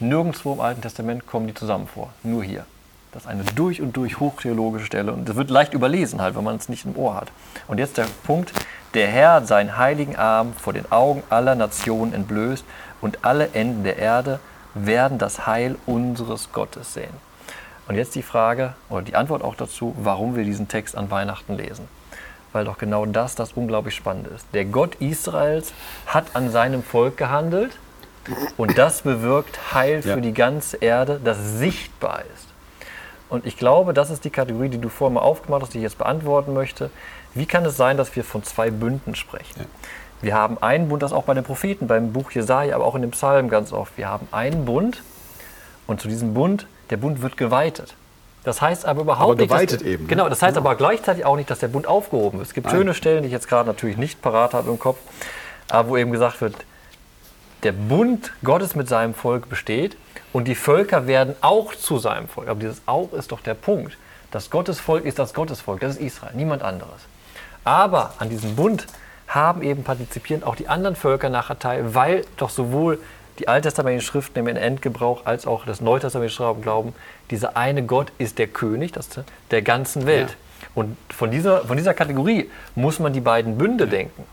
Nirgendwo 0.00 0.54
im 0.54 0.60
Alten 0.60 0.80
Testament 0.80 1.26
kommen 1.26 1.46
die 1.46 1.54
zusammen 1.54 1.86
vor, 1.86 2.12
nur 2.22 2.42
hier. 2.42 2.66
Das 3.14 3.22
ist 3.22 3.28
eine 3.28 3.44
durch 3.44 3.80
und 3.80 3.96
durch 3.96 4.18
hochtheologische 4.18 4.86
Stelle 4.86 5.12
und 5.12 5.28
das 5.28 5.36
wird 5.36 5.48
leicht 5.48 5.72
überlesen 5.72 6.20
halt, 6.20 6.34
wenn 6.34 6.42
man 6.42 6.56
es 6.56 6.68
nicht 6.68 6.84
im 6.84 6.96
Ohr 6.96 7.14
hat. 7.14 7.30
Und 7.68 7.78
jetzt 7.78 7.96
der 7.96 8.06
Punkt, 8.24 8.52
der 8.92 9.06
Herr 9.06 9.34
hat 9.34 9.46
seinen 9.46 9.78
heiligen 9.78 10.16
Arm 10.16 10.52
vor 10.52 10.72
den 10.72 10.90
Augen 10.90 11.22
aller 11.30 11.54
Nationen 11.54 12.12
entblößt 12.12 12.64
und 13.00 13.24
alle 13.24 13.50
Enden 13.52 13.84
der 13.84 13.98
Erde 13.98 14.40
werden 14.74 15.18
das 15.18 15.46
Heil 15.46 15.76
unseres 15.86 16.50
Gottes 16.52 16.92
sehen. 16.92 17.14
Und 17.86 17.94
jetzt 17.94 18.16
die 18.16 18.22
Frage 18.22 18.74
oder 18.88 19.02
die 19.02 19.14
Antwort 19.14 19.44
auch 19.44 19.54
dazu, 19.54 19.94
warum 19.96 20.34
wir 20.34 20.42
diesen 20.42 20.66
Text 20.66 20.96
an 20.96 21.08
Weihnachten 21.12 21.54
lesen. 21.54 21.86
Weil 22.52 22.64
doch 22.64 22.78
genau 22.78 23.06
das 23.06 23.36
das 23.36 23.52
unglaublich 23.52 23.94
Spannende 23.94 24.30
ist. 24.30 24.44
Der 24.54 24.64
Gott 24.64 24.96
Israels 24.96 25.72
hat 26.06 26.34
an 26.34 26.50
seinem 26.50 26.82
Volk 26.82 27.16
gehandelt 27.16 27.78
und 28.56 28.76
das 28.76 29.02
bewirkt 29.02 29.72
Heil 29.72 30.02
für 30.02 30.08
ja. 30.08 30.16
die 30.16 30.34
ganze 30.34 30.78
Erde, 30.78 31.20
das 31.22 31.38
sichtbar 31.58 32.22
ist. 32.34 32.53
Und 33.28 33.46
ich 33.46 33.56
glaube, 33.56 33.94
das 33.94 34.10
ist 34.10 34.24
die 34.24 34.30
Kategorie, 34.30 34.68
die 34.68 34.78
du 34.78 34.88
vorher 34.88 35.14
mal 35.14 35.20
aufgemacht 35.20 35.62
hast, 35.62 35.74
die 35.74 35.78
ich 35.78 35.84
jetzt 35.84 35.98
beantworten 35.98 36.52
möchte. 36.52 36.90
Wie 37.34 37.46
kann 37.46 37.64
es 37.64 37.76
sein, 37.76 37.96
dass 37.96 38.14
wir 38.14 38.24
von 38.24 38.42
zwei 38.44 38.70
Bünden 38.70 39.14
sprechen? 39.14 39.60
Ja. 39.60 39.66
Wir 40.22 40.34
haben 40.34 40.62
einen 40.62 40.88
Bund, 40.88 41.02
das 41.02 41.12
auch 41.12 41.24
bei 41.24 41.34
den 41.34 41.44
Propheten, 41.44 41.86
beim 41.86 42.12
Buch 42.12 42.30
Jesaja, 42.30 42.74
aber 42.74 42.84
auch 42.84 42.94
in 42.94 43.02
dem 43.02 43.10
Psalm 43.10 43.48
ganz 43.48 43.72
oft. 43.72 43.96
Wir 43.98 44.08
haben 44.08 44.26
einen 44.30 44.64
Bund 44.64 45.02
und 45.86 46.00
zu 46.00 46.08
diesem 46.08 46.32
Bund 46.34 46.66
der 46.90 46.96
Bund 46.96 47.22
wird 47.22 47.36
geweitet. 47.36 47.94
Das 48.44 48.60
heißt 48.60 48.84
aber 48.84 49.02
überhaupt 49.02 49.32
aber 49.32 49.36
geweitet 49.36 49.80
nicht. 49.80 49.82
Dass, 49.82 49.88
eben. 49.88 50.02
Ne? 50.04 50.08
Genau, 50.08 50.28
das 50.28 50.42
heißt 50.42 50.56
genau. 50.56 50.68
aber 50.68 50.76
gleichzeitig 50.76 51.24
auch 51.24 51.36
nicht, 51.36 51.50
dass 51.50 51.58
der 51.58 51.68
Bund 51.68 51.86
aufgehoben 51.86 52.40
ist. 52.40 52.48
Es 52.48 52.54
gibt 52.54 52.66
Nein. 52.66 52.76
schöne 52.76 52.94
Stellen, 52.94 53.22
die 53.22 53.28
ich 53.28 53.32
jetzt 53.32 53.48
gerade 53.48 53.66
natürlich 53.66 53.96
nicht 53.96 54.22
parat 54.22 54.54
habe 54.54 54.70
im 54.70 54.78
Kopf, 54.78 54.98
aber 55.68 55.88
wo 55.88 55.96
eben 55.96 56.12
gesagt 56.12 56.40
wird, 56.40 56.54
der 57.62 57.72
Bund 57.72 58.32
Gottes 58.42 58.74
mit 58.74 58.88
seinem 58.88 59.14
Volk 59.14 59.48
besteht 59.48 59.96
und 60.34 60.48
die 60.48 60.56
Völker 60.56 61.06
werden 61.06 61.36
auch 61.42 61.76
zu 61.76 61.98
seinem 61.98 62.26
Volk. 62.26 62.48
Aber 62.48 62.58
dieses 62.58 62.82
auch 62.86 63.12
ist 63.12 63.30
doch 63.30 63.40
der 63.40 63.54
Punkt. 63.54 63.96
Das 64.32 64.50
Gottesvolk 64.50 65.04
ist 65.04 65.20
das 65.20 65.32
Gottesvolk, 65.32 65.78
das 65.78 65.92
ist 65.92 66.02
Israel, 66.02 66.32
niemand 66.34 66.62
anderes. 66.62 67.02
Aber 67.62 68.14
an 68.18 68.30
diesem 68.30 68.56
Bund 68.56 68.88
haben 69.28 69.62
eben 69.62 69.84
partizipieren 69.84 70.42
auch 70.42 70.56
die 70.56 70.66
anderen 70.68 70.96
Völker 70.96 71.28
nachher 71.28 71.60
teil, 71.60 71.94
weil 71.94 72.24
doch 72.36 72.50
sowohl 72.50 72.98
die 73.38 73.46
alttestamentlichen 73.46 74.04
Schriften 74.04 74.40
im 74.40 74.48
Endgebrauch 74.48 75.24
als 75.24 75.46
auch 75.46 75.64
das 75.66 75.80
neutestamentliche 75.80 76.42
Schriften 76.42 76.62
glauben, 76.62 76.94
dieser 77.30 77.56
eine 77.56 77.84
Gott 77.84 78.10
ist 78.18 78.40
der 78.40 78.48
König 78.48 78.90
das, 78.90 79.08
der 79.52 79.62
ganzen 79.62 80.04
Welt. 80.04 80.30
Ja. 80.30 80.66
Und 80.74 80.96
von 81.10 81.30
dieser, 81.30 81.64
von 81.64 81.76
dieser 81.76 81.94
Kategorie 81.94 82.50
muss 82.74 82.98
man 82.98 83.12
die 83.12 83.20
beiden 83.20 83.56
Bünde 83.56 83.86
denken. 83.86 84.24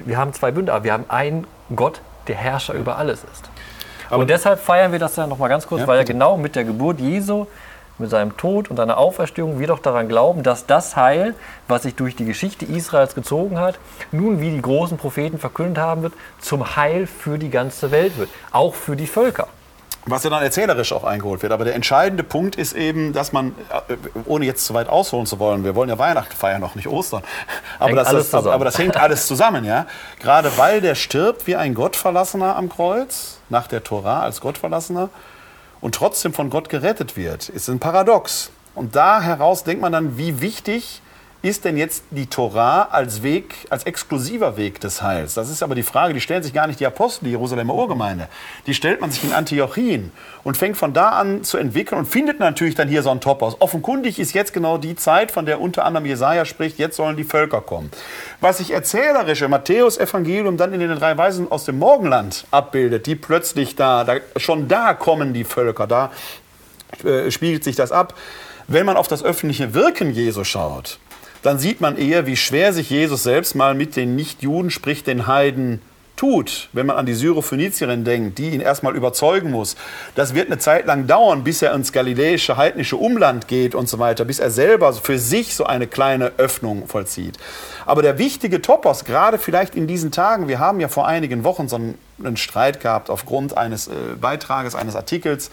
Wir 0.00 0.18
haben 0.18 0.32
zwei 0.32 0.50
Bünde, 0.50 0.72
aber 0.72 0.82
wir 0.82 0.92
haben 0.92 1.04
einen 1.06 1.46
Gott, 1.76 2.00
der 2.26 2.34
Herrscher 2.34 2.74
über 2.74 2.98
alles 2.98 3.22
ist. 3.22 3.48
Aber 4.08 4.22
und 4.22 4.30
deshalb 4.30 4.60
feiern 4.60 4.92
wir 4.92 4.98
das 4.98 5.16
ja 5.16 5.26
nochmal 5.26 5.48
ganz 5.48 5.66
kurz, 5.66 5.82
ja, 5.82 5.86
weil 5.86 5.98
ja 5.98 6.04
genau 6.04 6.36
mit 6.36 6.56
der 6.56 6.64
Geburt 6.64 7.00
Jesu 7.00 7.46
mit 7.98 8.10
seinem 8.10 8.36
Tod 8.36 8.70
und 8.70 8.76
seiner 8.76 8.98
Auferstehung 8.98 9.58
wir 9.58 9.68
doch 9.68 9.78
daran 9.78 10.08
glauben, 10.08 10.42
dass 10.42 10.66
das 10.66 10.96
Heil, 10.96 11.34
was 11.68 11.84
sich 11.84 11.94
durch 11.94 12.16
die 12.16 12.24
Geschichte 12.24 12.64
Israels 12.64 13.14
gezogen 13.14 13.58
hat, 13.58 13.78
nun, 14.10 14.40
wie 14.40 14.50
die 14.50 14.62
großen 14.62 14.98
Propheten 14.98 15.38
verkündet 15.38 15.78
haben 15.78 16.02
wird, 16.02 16.12
zum 16.40 16.76
Heil 16.76 17.06
für 17.06 17.38
die 17.38 17.50
ganze 17.50 17.90
Welt 17.90 18.16
wird, 18.18 18.30
auch 18.50 18.74
für 18.74 18.96
die 18.96 19.06
Völker. 19.06 19.48
Was 20.06 20.22
ja 20.22 20.28
dann 20.28 20.42
erzählerisch 20.42 20.92
auch 20.92 21.04
eingeholt 21.04 21.42
wird. 21.42 21.50
Aber 21.52 21.64
der 21.64 21.74
entscheidende 21.74 22.24
Punkt 22.24 22.56
ist 22.56 22.74
eben, 22.74 23.14
dass 23.14 23.32
man, 23.32 23.54
äh, 23.88 23.96
ohne 24.26 24.44
jetzt 24.44 24.66
zu 24.66 24.74
weit 24.74 24.90
ausholen 24.90 25.24
zu 25.24 25.38
wollen, 25.38 25.64
wir 25.64 25.74
wollen 25.74 25.88
ja 25.88 25.98
Weihnachten 25.98 26.36
feiern, 26.36 26.60
noch 26.60 26.74
nicht 26.74 26.88
Ostern. 26.88 27.22
Aber, 27.78 27.94
das, 27.94 28.10
das, 28.10 28.34
aber 28.46 28.66
das 28.66 28.76
hängt 28.76 28.98
alles 28.98 29.26
zusammen, 29.26 29.64
ja. 29.64 29.86
Gerade 30.20 30.50
weil 30.58 30.82
der 30.82 30.94
stirbt 30.94 31.46
wie 31.46 31.56
ein 31.56 31.72
Gottverlassener 31.72 32.54
am 32.54 32.68
Kreuz, 32.68 33.33
nach 33.48 33.66
der 33.66 33.84
Tora 33.84 34.22
als 34.22 34.40
Gottverlassener, 34.40 35.10
und 35.80 35.94
trotzdem 35.94 36.32
von 36.32 36.48
Gott 36.48 36.70
gerettet 36.70 37.14
wird, 37.14 37.50
ist 37.50 37.68
ein 37.68 37.78
Paradox. 37.78 38.50
Und 38.74 38.96
da 38.96 39.20
heraus 39.20 39.64
denkt 39.64 39.82
man 39.82 39.92
dann, 39.92 40.16
wie 40.16 40.40
wichtig 40.40 41.02
ist 41.44 41.66
denn 41.66 41.76
jetzt 41.76 42.04
die 42.10 42.26
Torah 42.26 42.88
als 42.90 43.22
Weg, 43.22 43.54
als 43.68 43.84
exklusiver 43.84 44.56
Weg 44.56 44.80
des 44.80 45.02
Heils? 45.02 45.34
Das 45.34 45.50
ist 45.50 45.62
aber 45.62 45.74
die 45.74 45.82
Frage, 45.82 46.14
die 46.14 46.22
stellen 46.22 46.42
sich 46.42 46.54
gar 46.54 46.66
nicht 46.66 46.80
die 46.80 46.86
Apostel, 46.86 47.26
die 47.26 47.32
Jerusalemer 47.32 47.74
Urgemeinde. 47.74 48.28
Die 48.66 48.72
stellt 48.72 49.02
man 49.02 49.10
sich 49.10 49.24
in 49.24 49.34
Antiochien 49.34 50.10
und 50.42 50.56
fängt 50.56 50.78
von 50.78 50.94
da 50.94 51.10
an 51.10 51.44
zu 51.44 51.58
entwickeln 51.58 51.98
und 51.98 52.06
findet 52.06 52.40
natürlich 52.40 52.76
dann 52.76 52.88
hier 52.88 53.02
so 53.02 53.10
einen 53.10 53.20
Topos. 53.20 53.60
Offenkundig 53.60 54.18
ist 54.18 54.32
jetzt 54.32 54.54
genau 54.54 54.78
die 54.78 54.96
Zeit, 54.96 55.30
von 55.30 55.44
der 55.44 55.60
unter 55.60 55.84
anderem 55.84 56.06
Jesaja 56.06 56.46
spricht, 56.46 56.78
jetzt 56.78 56.96
sollen 56.96 57.14
die 57.14 57.24
Völker 57.24 57.60
kommen. 57.60 57.90
Was 58.40 58.56
sich 58.58 58.70
erzählerisch 58.70 59.42
im 59.42 59.50
Matthäus-Evangelium 59.50 60.56
dann 60.56 60.72
in 60.72 60.80
den 60.80 60.96
drei 60.98 61.18
Weisen 61.18 61.52
aus 61.52 61.66
dem 61.66 61.78
Morgenland 61.78 62.46
abbildet, 62.52 63.04
die 63.04 63.16
plötzlich 63.16 63.76
da, 63.76 64.04
da 64.04 64.16
schon 64.38 64.66
da 64.66 64.94
kommen 64.94 65.34
die 65.34 65.44
Völker, 65.44 65.86
da 65.86 66.10
äh, 67.04 67.30
spiegelt 67.30 67.64
sich 67.64 67.76
das 67.76 67.92
ab. 67.92 68.14
Wenn 68.66 68.86
man 68.86 68.96
auf 68.96 69.08
das 69.08 69.22
öffentliche 69.22 69.74
Wirken 69.74 70.10
Jesu 70.14 70.42
schaut, 70.42 70.98
dann 71.44 71.58
sieht 71.58 71.80
man 71.80 71.96
eher, 71.96 72.26
wie 72.26 72.36
schwer 72.36 72.72
sich 72.72 72.90
Jesus 72.90 73.22
selbst 73.22 73.54
mal 73.54 73.74
mit 73.74 73.96
den 73.96 74.16
Nichtjuden, 74.16 74.70
sprich 74.70 75.04
den 75.04 75.26
Heiden, 75.26 75.80
tut, 76.16 76.68
wenn 76.72 76.86
man 76.86 76.96
an 76.96 77.06
die 77.06 77.14
Syrophönizierin 77.14 78.04
denkt, 78.04 78.38
die 78.38 78.50
ihn 78.50 78.60
erstmal 78.60 78.94
überzeugen 78.94 79.50
muss. 79.50 79.76
Das 80.14 80.34
wird 80.34 80.46
eine 80.46 80.58
Zeit 80.58 80.86
lang 80.86 81.06
dauern, 81.06 81.44
bis 81.44 81.60
er 81.60 81.74
ins 81.74 81.92
galiläische, 81.92 82.56
heidnische 82.56 82.96
Umland 82.96 83.48
geht 83.48 83.74
und 83.74 83.88
so 83.88 83.98
weiter, 83.98 84.24
bis 84.24 84.38
er 84.38 84.50
selber 84.50 84.92
für 84.92 85.18
sich 85.18 85.54
so 85.54 85.64
eine 85.66 85.86
kleine 85.86 86.32
Öffnung 86.36 86.86
vollzieht. 86.86 87.36
Aber 87.84 88.00
der 88.00 88.18
wichtige 88.18 88.62
Topos, 88.62 89.04
gerade 89.04 89.38
vielleicht 89.38 89.74
in 89.74 89.86
diesen 89.86 90.12
Tagen, 90.12 90.48
wir 90.48 90.60
haben 90.60 90.80
ja 90.80 90.88
vor 90.88 91.06
einigen 91.06 91.44
Wochen 91.44 91.68
so 91.68 91.76
einen 91.76 92.36
Streit 92.36 92.80
gehabt 92.80 93.10
aufgrund 93.10 93.58
eines 93.58 93.88
äh, 93.88 93.92
Beitrages, 94.20 94.74
eines 94.74 94.96
Artikels, 94.96 95.50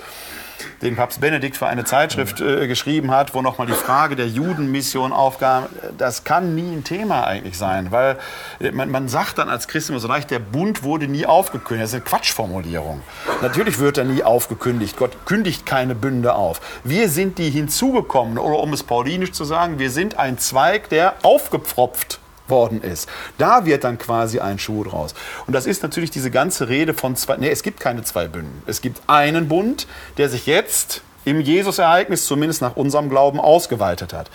den 0.82 0.96
Papst 0.96 1.20
Benedikt 1.22 1.58
für 1.58 1.68
eine 1.68 1.84
Zeitschrift 1.84 2.42
äh, 2.42 2.68
geschrieben 2.68 3.12
hat, 3.12 3.34
wo 3.34 3.42
nochmal 3.42 3.68
die 3.68 3.74
Frage 3.74 4.16
der 4.16 4.28
Judenmission 4.28 5.12
aufkam. 5.12 5.66
Das 5.98 6.24
kann 6.24 6.56
nie 6.56 6.72
ein 6.72 6.84
Thema 6.84 7.26
eigentlich 7.26 7.58
sein, 7.58 7.92
weil 7.92 8.18
äh, 8.60 8.72
man, 8.72 8.90
man 8.90 9.10
sagt 9.10 9.38
dann 9.38 9.50
als 9.50 9.68
Christ 9.68 9.90
immer 9.90 10.00
so 10.00 10.08
leicht, 10.08 10.32
der 10.32 10.40
Bund 10.40 10.84
wurde 10.84 11.08
nie 11.08 11.26
aufgekündigt. 11.26 11.84
Das 11.84 11.90
ist 11.90 11.96
eine 11.96 12.04
Quatschformulierung. 12.04 13.02
Natürlich 13.42 13.80
wird 13.80 13.98
er 13.98 14.06
nie 14.06 14.24
aufgekündigt. 14.24 14.98
Gott 14.98 15.26
kündigt 15.26 15.66
keine 15.66 15.96
Bünde 15.96 16.36
auf. 16.36 16.62
Wir 16.84 17.10
sind 17.10 17.38
die 17.38 17.50
hinzugekommenen, 17.50 18.38
oder 18.38 18.60
um 18.60 18.72
es 18.72 18.84
paulinisch 18.84 19.34
zu 19.34 19.44
sagen, 19.44 19.80
wir 19.80 19.92
sind 19.92 20.18
ein 20.18 20.38
Zweig, 20.38 20.90
der 20.90 21.16
aufgepfropft 21.24 22.21
worden 22.52 22.84
ist. 22.84 23.10
Da 23.40 23.66
wird 23.66 23.84
dann 23.84 23.98
quasi 23.98 24.40
ein 24.40 24.60
Schuh 24.60 24.84
draus. 24.84 25.16
Und 25.48 25.54
das 25.54 25.66
ist 25.66 25.82
natürlich 25.82 26.12
diese 26.12 26.30
ganze 26.30 26.70
Rede 26.70 26.94
von 26.94 27.16
zwei, 27.16 27.38
nee, 27.38 27.50
es 27.50 27.64
gibt 27.64 27.80
keine 27.80 28.04
zwei 28.04 28.28
Bünden. 28.28 28.62
Es 28.68 28.82
gibt 28.82 29.02
einen 29.08 29.48
Bund, 29.48 29.88
der 30.18 30.30
sich 30.30 30.46
jetzt 30.46 31.02
im 31.26 31.42
Jesus-Ereignis, 31.42 32.26
zumindest 32.26 32.62
nach 32.62 32.76
unserem 32.76 33.10
Glauben, 33.10 33.40
ausgeweitet 33.40 34.14
hat. 34.14 34.30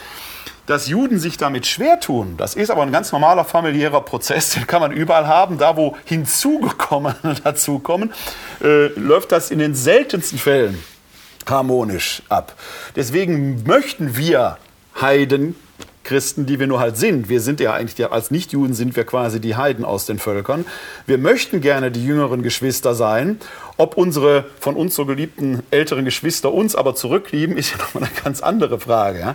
Dass 0.67 0.89
Juden 0.89 1.21
sich 1.21 1.37
damit 1.37 1.67
schwer 1.67 2.01
tun, 2.01 2.35
das 2.37 2.57
ist 2.57 2.71
aber 2.71 2.83
ein 2.83 2.91
ganz 2.91 3.13
normaler 3.13 3.45
familiärer 3.45 4.01
Prozess, 4.01 4.51
den 4.55 4.67
kann 4.67 4.81
man 4.81 4.93
überall 4.93 5.29
haben. 5.29 5.59
Da, 5.59 5.77
wo 5.77 5.97
Hinzugekommene 6.05 7.37
dazukommen, 7.45 8.13
äh, 8.63 8.87
läuft 8.99 9.33
das 9.33 9.51
in 9.51 9.59
den 9.59 9.75
seltensten 9.75 10.39
Fällen 10.39 10.83
harmonisch 11.49 12.23
ab. 12.29 12.55
Deswegen 12.97 13.63
möchten 13.65 14.17
wir 14.17 14.59
Heiden 15.01 15.55
Christen, 16.07 16.47
die 16.47 16.61
wir 16.61 16.69
nur 16.69 16.79
halt 16.79 16.97
sind. 16.97 17.29
Wir 17.29 17.41
sind 17.41 17.59
ja 17.59 17.75
eigentlich, 17.75 18.11
als 18.11 18.31
Nichtjuden 18.31 18.75
sind 18.75 18.95
wir 18.95 19.05
quasi 19.05 19.41
die 19.41 19.57
Heiden 19.57 19.85
aus 19.85 20.07
den 20.07 20.21
Völkern. 20.21 20.65
Wir 21.05 21.19
möchten 21.19 21.61
gerne 21.61 21.91
die 21.91 22.05
jüngeren 22.05 22.43
Geschwister 22.43 22.95
sein. 22.95 23.41
Ob 23.77 23.97
unsere 23.97 24.45
von 24.61 24.77
uns 24.77 24.95
so 24.95 25.05
geliebten 25.05 25.65
älteren 25.71 26.05
Geschwister 26.05 26.53
uns 26.53 26.77
aber 26.77 26.95
zurücklieben, 26.95 27.57
ist 27.57 27.73
ja 27.73 27.79
nochmal 27.85 28.05
eine 28.05 28.23
ganz 28.23 28.41
andere 28.41 28.79
Frage. 28.79 29.19
Ja? 29.19 29.35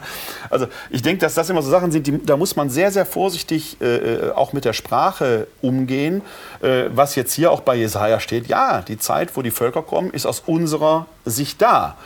Also 0.49 0.67
ich 0.89 1.01
denke, 1.01 1.19
dass 1.19 1.33
das 1.33 1.49
immer 1.49 1.61
so 1.61 1.69
Sachen 1.69 1.91
sind, 1.91 2.07
die, 2.07 2.25
da 2.25 2.37
muss 2.37 2.55
man 2.55 2.69
sehr, 2.69 2.89
sehr 2.91 3.05
vorsichtig 3.05 3.75
äh, 3.81 3.95
äh, 3.95 4.31
auch 4.31 4.53
mit 4.53 4.63
der 4.63 4.73
Sprache 4.73 5.47
umgehen. 5.61 6.21
Äh, 6.61 6.85
was 6.93 7.15
jetzt 7.15 7.33
hier 7.33 7.51
auch 7.51 7.61
bei 7.61 7.75
Jesaja 7.75 8.21
steht, 8.21 8.47
ja, 8.47 8.81
die 8.81 8.97
Zeit, 8.97 9.35
wo 9.35 9.41
die 9.41 9.51
Völker 9.51 9.81
kommen, 9.81 10.11
ist 10.11 10.25
aus 10.25 10.41
unserer 10.45 11.05
Sicht 11.25 11.61
da 11.61 11.97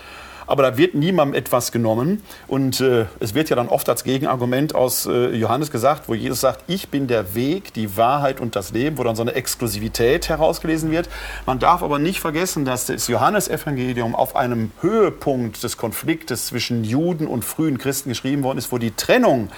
aber 0.47 0.63
da 0.63 0.77
wird 0.77 0.95
niemandem 0.95 1.35
etwas 1.35 1.71
genommen. 1.71 2.21
Und 2.47 2.81
äh, 2.81 3.05
es 3.19 3.33
wird 3.33 3.49
ja 3.49 3.55
dann 3.55 3.67
oft 3.67 3.87
als 3.89 4.03
Gegenargument 4.03 4.75
aus 4.75 5.05
äh, 5.05 5.35
Johannes 5.35 5.71
gesagt, 5.71 6.07
wo 6.07 6.13
Jesus 6.13 6.41
sagt, 6.41 6.63
ich 6.67 6.89
bin 6.89 7.07
der 7.07 7.35
Weg, 7.35 7.73
die 7.73 7.97
Wahrheit 7.97 8.39
und 8.39 8.55
das 8.55 8.71
Leben, 8.71 8.97
wo 8.97 9.03
dann 9.03 9.15
so 9.15 9.21
eine 9.21 9.33
Exklusivität 9.33 10.29
herausgelesen 10.29 10.91
wird. 10.91 11.09
Man 11.45 11.59
darf 11.59 11.83
aber 11.83 11.99
nicht 11.99 12.19
vergessen, 12.19 12.65
dass 12.65 12.85
das 12.85 13.07
Johannesevangelium 13.07 14.15
auf 14.15 14.35
einem 14.35 14.71
Höhepunkt 14.81 15.63
des 15.63 15.77
Konfliktes 15.77 16.47
zwischen 16.47 16.83
Juden 16.83 17.27
und 17.27 17.43
frühen 17.43 17.77
Christen 17.77 18.09
geschrieben 18.09 18.43
worden 18.43 18.57
ist, 18.57 18.71
wo 18.71 18.77
die 18.77 18.91
Trennung 18.91 19.49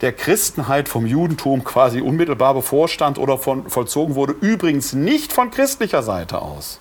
der 0.00 0.12
Christenheit 0.12 0.88
vom 0.88 1.06
Judentum 1.06 1.64
quasi 1.64 2.00
unmittelbar 2.00 2.54
bevorstand 2.54 3.18
oder 3.18 3.36
von, 3.36 3.68
vollzogen 3.68 4.14
wurde, 4.14 4.34
übrigens 4.40 4.92
nicht 4.92 5.32
von 5.32 5.50
christlicher 5.50 6.02
Seite 6.02 6.40
aus 6.40 6.78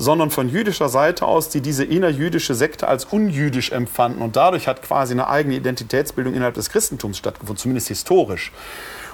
sondern 0.00 0.30
von 0.30 0.48
jüdischer 0.48 0.88
Seite 0.88 1.26
aus, 1.26 1.50
die 1.50 1.60
diese 1.60 1.84
innerjüdische 1.84 2.54
Sekte 2.54 2.88
als 2.88 3.04
unjüdisch 3.04 3.70
empfanden. 3.70 4.22
Und 4.22 4.34
dadurch 4.34 4.66
hat 4.66 4.82
quasi 4.82 5.12
eine 5.12 5.28
eigene 5.28 5.56
Identitätsbildung 5.56 6.32
innerhalb 6.32 6.54
des 6.54 6.70
Christentums 6.70 7.18
stattgefunden, 7.18 7.58
zumindest 7.58 7.88
historisch. 7.88 8.50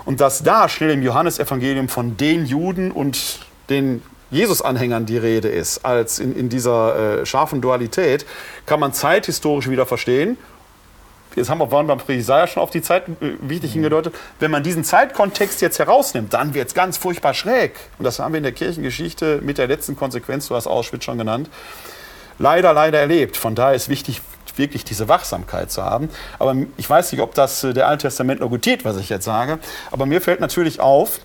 Und 0.05 0.21
dass 0.21 0.45
da 0.45 0.69
schnell 0.69 0.91
im 0.91 1.03
Johannesevangelium 1.03 1.89
von 1.89 2.17
den 2.17 2.47
Juden 2.47 2.93
und 2.93 3.41
den 3.69 4.01
Jesus-Anhängern 4.31 5.07
die 5.07 5.19
Rede 5.19 5.49
ist, 5.49 5.85
als 5.85 6.21
in, 6.21 6.37
in 6.37 6.49
dieser 6.49 7.21
äh, 7.23 7.27
scharfen 7.27 7.61
Dualität, 7.61 8.25
kann 8.65 8.79
man 8.79 8.93
zeithistorisch 8.93 9.69
wieder 9.69 9.87
verstehen 9.87 10.39
jetzt 11.37 11.49
haben 11.49 11.59
wir, 11.59 11.71
waren 11.71 11.87
beim 11.87 12.01
Jesaja 12.09 12.47
schon 12.47 12.63
auf 12.63 12.71
die 12.71 12.83
Zeit 12.83 13.09
äh, 13.09 13.35
wichtig 13.41 13.73
hingedeutet, 13.73 14.15
wenn 14.41 14.51
man 14.51 14.63
diesen 14.63 14.83
Zeitkontext 14.83 15.61
jetzt 15.61 15.79
herausnimmt, 15.79 16.35
dann 16.35 16.55
wird 16.55 16.69
es 16.69 16.75
ganz 16.75 16.97
furchtbar 16.97 17.35
schräg. 17.35 17.75
Und 17.99 18.05
das 18.05 18.19
haben 18.19 18.33
wir 18.33 18.39
in 18.39 18.45
der 18.45 18.53
Kirchengeschichte 18.53 19.41
mit 19.43 19.59
der 19.59 19.69
letzten 19.69 19.97
Konsequenz, 19.97 20.49
du 20.49 20.55
hast 20.55 20.67
Auschwitz 20.67 21.05
schon 21.05 21.19
genannt, 21.19 21.49
leider, 22.39 22.73
leider 22.73 22.99
erlebt. 22.99 23.37
Von 23.37 23.55
daher 23.55 23.75
ist 23.75 23.89
wichtig, 23.89 24.21
wirklich 24.57 24.85
diese 24.85 25.09
Wachsamkeit 25.09 25.71
zu 25.71 25.85
haben. 25.85 26.09
Aber 26.39 26.57
ich 26.77 26.89
weiß 26.89 27.13
nicht, 27.13 27.21
ob 27.21 27.35
das 27.35 27.63
äh, 27.65 27.75
der 27.75 27.89
Alttestamentler 27.89 28.49
gutiert, 28.49 28.85
was 28.85 28.97
ich 28.97 29.09
jetzt 29.09 29.25
sage. 29.25 29.59
Aber 29.91 30.07
mir 30.07 30.21
fällt 30.21 30.41
natürlich 30.41 30.81
auf, 30.81 31.21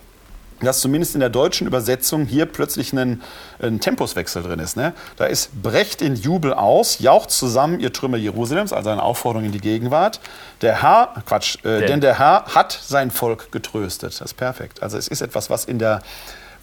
dass 0.66 0.82
zumindest 0.82 1.16
in 1.16 1.20
der 1.20 1.30
deutschen 1.30 1.68
Übersetzung 1.68 2.26
hier 2.26 2.46
plötzlich 2.46 2.94
ein, 2.94 3.22
ein 3.60 3.80
Tempuswechsel 3.80 4.44
drin 4.44 4.60
ist. 4.60 4.78
Ne? 4.78 4.94
Da 5.18 5.26
ist 5.26 5.62
brecht 5.62 6.02
in 6.02 6.16
Jubel 6.16 6.54
aus, 6.54 7.00
jaucht 7.00 7.32
zusammen 7.32 7.80
ihr 7.80 7.94
Trümmer 7.94 8.18
Jerusalems, 8.18 8.74
also 8.74 8.90
eine 8.90 9.04
Aufforderung 9.04 9.46
in 9.46 9.52
die 9.52 9.62
Gegenwart. 9.62 10.20
Der 10.62 10.82
Herr, 10.82 11.14
Quatsch, 11.26 11.58
äh, 11.64 11.80
denn. 11.80 11.88
denn 11.88 12.02
der 12.02 12.20
Herr 12.20 12.46
hat 12.54 12.72
sein 12.72 13.12
Volk 13.12 13.52
getröstet. 13.52 14.14
Das 14.14 14.22
ist 14.22 14.38
perfekt. 14.38 14.84
Also 14.84 14.98
es 14.98 15.08
ist 15.08 15.22
etwas, 15.22 15.50
was 15.50 15.66
in 15.66 15.80
der 15.80 16.02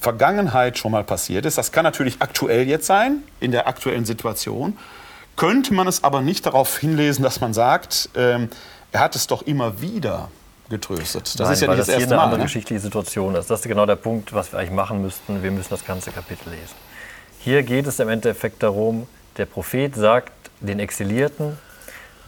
Vergangenheit 0.00 0.78
schon 0.78 0.92
mal 0.92 1.04
passiert 1.04 1.44
ist. 1.44 1.58
Das 1.58 1.72
kann 1.72 1.84
natürlich 1.84 2.16
aktuell 2.20 2.68
jetzt 2.68 2.86
sein, 2.86 3.22
in 3.40 3.50
der 3.50 3.66
aktuellen 3.66 4.04
Situation. 4.04 4.78
Könnte 5.36 5.74
man 5.74 5.86
es 5.86 6.04
aber 6.04 6.20
nicht 6.20 6.46
darauf 6.46 6.78
hinlesen, 6.78 7.22
dass 7.22 7.40
man 7.40 7.52
sagt, 7.54 8.08
ähm, 8.14 8.48
er 8.92 9.00
hat 9.00 9.16
es 9.16 9.26
doch 9.26 9.42
immer 9.42 9.80
wieder 9.80 10.30
getröstet. 10.70 11.26
Das 11.26 11.38
Nein, 11.38 11.52
ist 11.52 11.60
ja 11.60 11.68
nicht 11.68 11.80
das, 11.80 11.86
das 11.86 11.94
erste 11.94 12.06
hier 12.06 12.14
eine 12.14 12.22
andere 12.22 12.38
ne? 12.38 12.44
geschichtliche 12.44 12.80
Situation 12.80 13.34
ist. 13.34 13.50
Das 13.50 13.60
ist 13.60 13.68
genau 13.68 13.86
der 13.86 13.96
Punkt, 13.96 14.32
was 14.32 14.52
wir 14.52 14.58
eigentlich 14.58 14.72
machen 14.72 15.02
müssten. 15.02 15.42
Wir 15.42 15.50
müssen 15.50 15.70
das 15.70 15.84
ganze 15.84 16.10
Kapitel 16.10 16.50
lesen. 16.50 16.74
Hier 17.40 17.62
geht 17.62 17.86
es 17.86 18.00
im 18.00 18.08
Endeffekt 18.08 18.62
darum, 18.62 19.06
der 19.36 19.46
Prophet 19.46 19.94
sagt 19.94 20.32
den 20.60 20.80
Exilierten, 20.80 21.56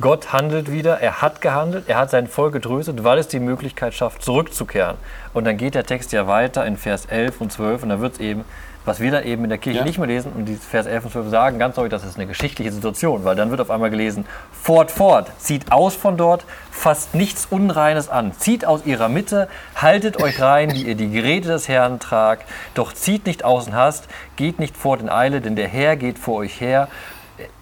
Gott 0.01 0.33
handelt 0.33 0.73
wieder, 0.73 0.99
er 0.99 1.21
hat 1.21 1.43
gehandelt, 1.43 1.85
er 1.89 1.99
hat 1.99 2.11
sein 2.11 2.27
Volk 2.27 2.55
getröstet, 2.55 3.05
weil 3.05 3.19
es 3.19 3.29
die 3.29 3.41
Möglichkeit 3.41 3.93
schafft, 3.93 4.25
zurückzukehren. 4.25 4.97
Und 5.35 5.45
dann 5.45 5.59
geht 5.59 5.75
der 5.75 5.85
Text 5.85 6.13
ja 6.13 6.27
weiter 6.27 6.65
in 6.65 6.79
Vers 6.79 7.05
11 7.05 7.41
und 7.43 7.53
12 7.53 7.83
und 7.83 7.89
da 7.91 8.01
wird 8.01 8.15
es 8.15 8.21
eben 8.21 8.45
was 8.85 9.01
wir 9.01 9.11
da 9.11 9.23
eben 9.23 9.45
in 9.45 9.51
der 9.51 9.59
Kirche 9.59 9.81
ja. 9.81 9.85
nicht 9.85 9.99
mehr 9.99 10.07
lesen 10.07 10.33
und 10.33 10.47
die 10.47 10.57
Vers 10.57 10.87
11 10.87 11.05
und 11.05 11.11
12 11.13 11.31
sagen, 11.31 11.59
ganz 11.59 11.75
deutlich, 11.75 11.91
das 11.91 12.05
ist 12.05 12.17
eine 12.17 12.27
geschichtliche 12.27 12.73
Situation, 12.73 13.25
weil 13.25 13.37
dann 13.37 13.51
wird 13.51 13.61
auf 13.61 13.71
einmal 13.71 13.91
gelesen, 13.91 14.25
fort, 14.53 14.91
fort, 14.91 15.31
zieht 15.39 15.71
aus 15.71 15.95
von 15.95 16.17
dort, 16.17 16.45
fasst 16.71 17.15
nichts 17.15 17.47
Unreines 17.51 18.09
an, 18.09 18.33
zieht 18.39 18.65
aus 18.65 18.87
ihrer 18.87 19.09
Mitte, 19.09 19.49
haltet 19.77 20.23
euch 20.23 20.41
rein, 20.41 20.71
die 20.71 20.87
ihr 20.87 20.95
die 20.95 21.11
Geräte 21.11 21.49
des 21.49 21.69
Herrn 21.69 22.01
tragt, 22.01 22.49
doch 22.75 22.93
zieht 22.93 23.27
nicht 23.27 23.45
außen 23.45 23.75
Hast, 23.75 24.09
geht 24.37 24.59
nicht 24.59 24.77
fort 24.77 25.01
in 25.01 25.11
Eile, 25.11 25.41
denn 25.41 25.57
der 25.57 25.69
Herr 25.69 25.97
geht 25.97 26.19
vor 26.19 26.37
euch 26.37 26.61
her 26.61 26.89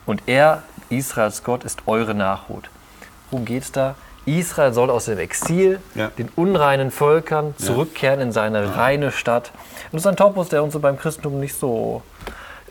und 0.06 0.22
er, 0.26 0.62
Israels 0.88 1.42
Gott, 1.42 1.64
ist 1.64 1.82
eure 1.86 2.14
Nachhut. 2.14 2.70
Worum 3.30 3.44
geht 3.44 3.64
es 3.64 3.72
da? 3.72 3.94
Israel 4.36 4.72
soll 4.72 4.90
aus 4.90 5.06
dem 5.06 5.18
Exil, 5.18 5.80
ja. 5.94 6.10
den 6.18 6.28
unreinen 6.36 6.90
Völkern, 6.90 7.54
zurückkehren 7.56 8.20
in 8.20 8.32
seine 8.32 8.76
reine 8.76 9.10
Stadt. 9.10 9.52
Und 9.90 9.94
das 9.94 10.02
ist 10.02 10.06
ein 10.06 10.16
Topos, 10.16 10.48
der 10.48 10.62
uns 10.62 10.72
so 10.72 10.80
beim 10.80 10.98
Christentum 10.98 11.40
nicht 11.40 11.54
so 11.54 12.02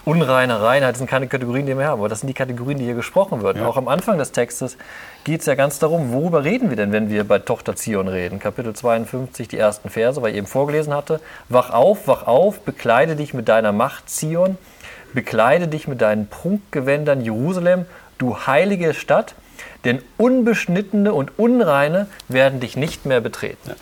unreine 0.08 0.62
Reinheit 0.62 0.92
das 0.92 1.00
sind 1.00 1.10
keine 1.10 1.28
Kategorien, 1.28 1.66
die 1.66 1.78
wir 1.78 1.86
haben, 1.86 2.00
aber 2.00 2.08
das 2.08 2.22
sind 2.22 2.28
die 2.28 2.34
Kategorien, 2.34 2.78
die 2.78 2.86
hier 2.86 2.94
gesprochen 2.94 3.44
werden. 3.44 3.62
Ja. 3.62 3.68
Auch 3.68 3.76
am 3.76 3.90
Anfang 3.90 4.18
des 4.18 4.32
Textes 4.32 4.78
geht 5.26 5.42
es 5.42 5.48
ja 5.48 5.56
ganz 5.56 5.80
darum, 5.80 6.14
worüber 6.14 6.46
reden 6.46 6.70
wir 6.70 6.78
denn, 6.78 6.94
wenn 6.94 7.10
wir 7.10 7.26
bei 7.26 7.40
Tochter 7.40 7.76
Zion 7.76 8.08
reden? 8.08 8.40
Kapitel 8.40 8.74
52, 8.74 9.50
die 9.50 9.58
ersten 9.58 9.90
Verse, 9.90 10.22
weil 10.22 10.32
ich 10.32 10.38
eben 10.38 10.48
vorgelesen 10.48 10.94
hatte. 10.94 11.20
Wach 11.50 11.72
auf, 11.72 12.08
wach 12.08 12.26
auf, 12.26 12.62
bekleide 12.62 13.18
dich 13.18 13.34
mit 13.34 13.50
deiner 13.50 13.74
Macht, 13.74 14.10
Zion, 14.10 14.58
bekleide 15.14 15.68
dich 15.68 15.90
mit 15.90 16.00
deinen 16.00 16.28
Prunkgewändern, 16.28 17.20
Jerusalem, 17.20 17.86
du 18.18 18.38
heilige 18.48 18.94
Stadt. 18.94 19.36
Denn 19.84 20.02
Unbeschnittene 20.18 21.14
und 21.14 21.38
Unreine 21.38 22.08
werden 22.28 22.60
dich 22.60 22.78
nicht 22.78 23.06
mehr 23.06 23.22
betreten. 23.22 23.72
Ja. 23.72 23.76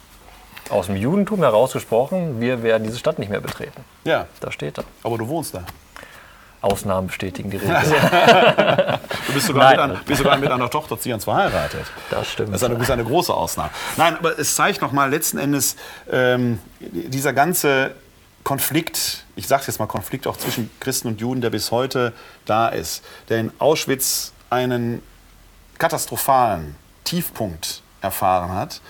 Aus 0.70 0.88
dem 0.88 0.96
Judentum 0.96 1.40
herausgesprochen, 1.42 2.42
wir 2.42 2.64
werden 2.64 2.84
diese 2.84 2.98
Stadt 2.98 3.20
nicht 3.20 3.30
mehr 3.30 3.40
betreten. 3.42 3.84
Ja, 4.04 4.28
Da 4.40 4.52
steht 4.52 4.78
da. 4.78 4.84
aber 5.04 5.18
du 5.18 5.28
wohnst 5.28 5.54
da. 5.54 5.64
Ausnahmen 6.62 7.08
bestätigen 7.08 7.52
die 7.52 7.58
Regel. 7.62 7.76
Du 9.28 9.34
bist 9.34 9.46
sogar, 9.46 9.64
Nein. 9.66 9.72
mit, 9.74 9.80
einer, 9.80 10.04
bist 10.06 10.18
sogar 10.18 10.38
mit 10.38 10.50
einer 10.52 10.70
Tochter 10.70 11.00
Zions 11.00 11.26
verheiratet. 11.26 11.86
Das 12.10 12.32
stimmt. 12.32 12.54
Das 12.56 12.64
ist 12.64 12.70
eine, 12.72 12.90
eine 12.94 13.04
große 13.04 13.32
Ausnahme. 13.32 13.70
Nein, 13.98 14.18
aber 14.18 14.40
es 14.40 14.56
zeigt 14.56 14.82
nochmal 14.82 15.12
letzten 15.12 15.38
Endes 15.38 15.76
ähm, 16.12 16.58
dieser 16.80 17.34
ganze 17.34 17.92
Konflikt, 18.44 19.26
ich 19.36 19.48
sage 19.48 19.64
jetzt 19.68 19.78
mal 19.78 19.86
Konflikt 19.86 20.26
auch 20.26 20.38
zwischen 20.38 20.72
Christen 20.80 21.10
und 21.10 21.22
Juden, 21.22 21.42
der 21.42 21.52
bis 21.52 21.70
heute 21.70 22.14
da 22.46 22.70
ist, 22.70 23.04
der 23.30 23.40
in 23.42 23.52
Auschwitz 23.60 24.34
einen 24.50 25.04
katastrophalen 25.78 26.76
Tiefpunkt 27.04 27.84
erfahren 28.02 28.52
hat, 28.54 28.82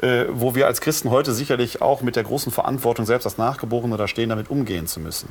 äh, 0.00 0.26
wo 0.30 0.54
wir 0.54 0.66
als 0.66 0.80
Christen 0.80 1.10
heute 1.10 1.32
sicherlich 1.32 1.82
auch 1.82 2.02
mit 2.02 2.16
der 2.16 2.22
großen 2.22 2.52
Verantwortung, 2.52 3.06
selbst 3.06 3.24
als 3.24 3.38
Nachgeborene 3.38 3.96
da 3.96 4.06
stehen, 4.08 4.28
damit 4.28 4.50
umgehen 4.50 4.86
zu 4.86 5.00
müssen. 5.00 5.28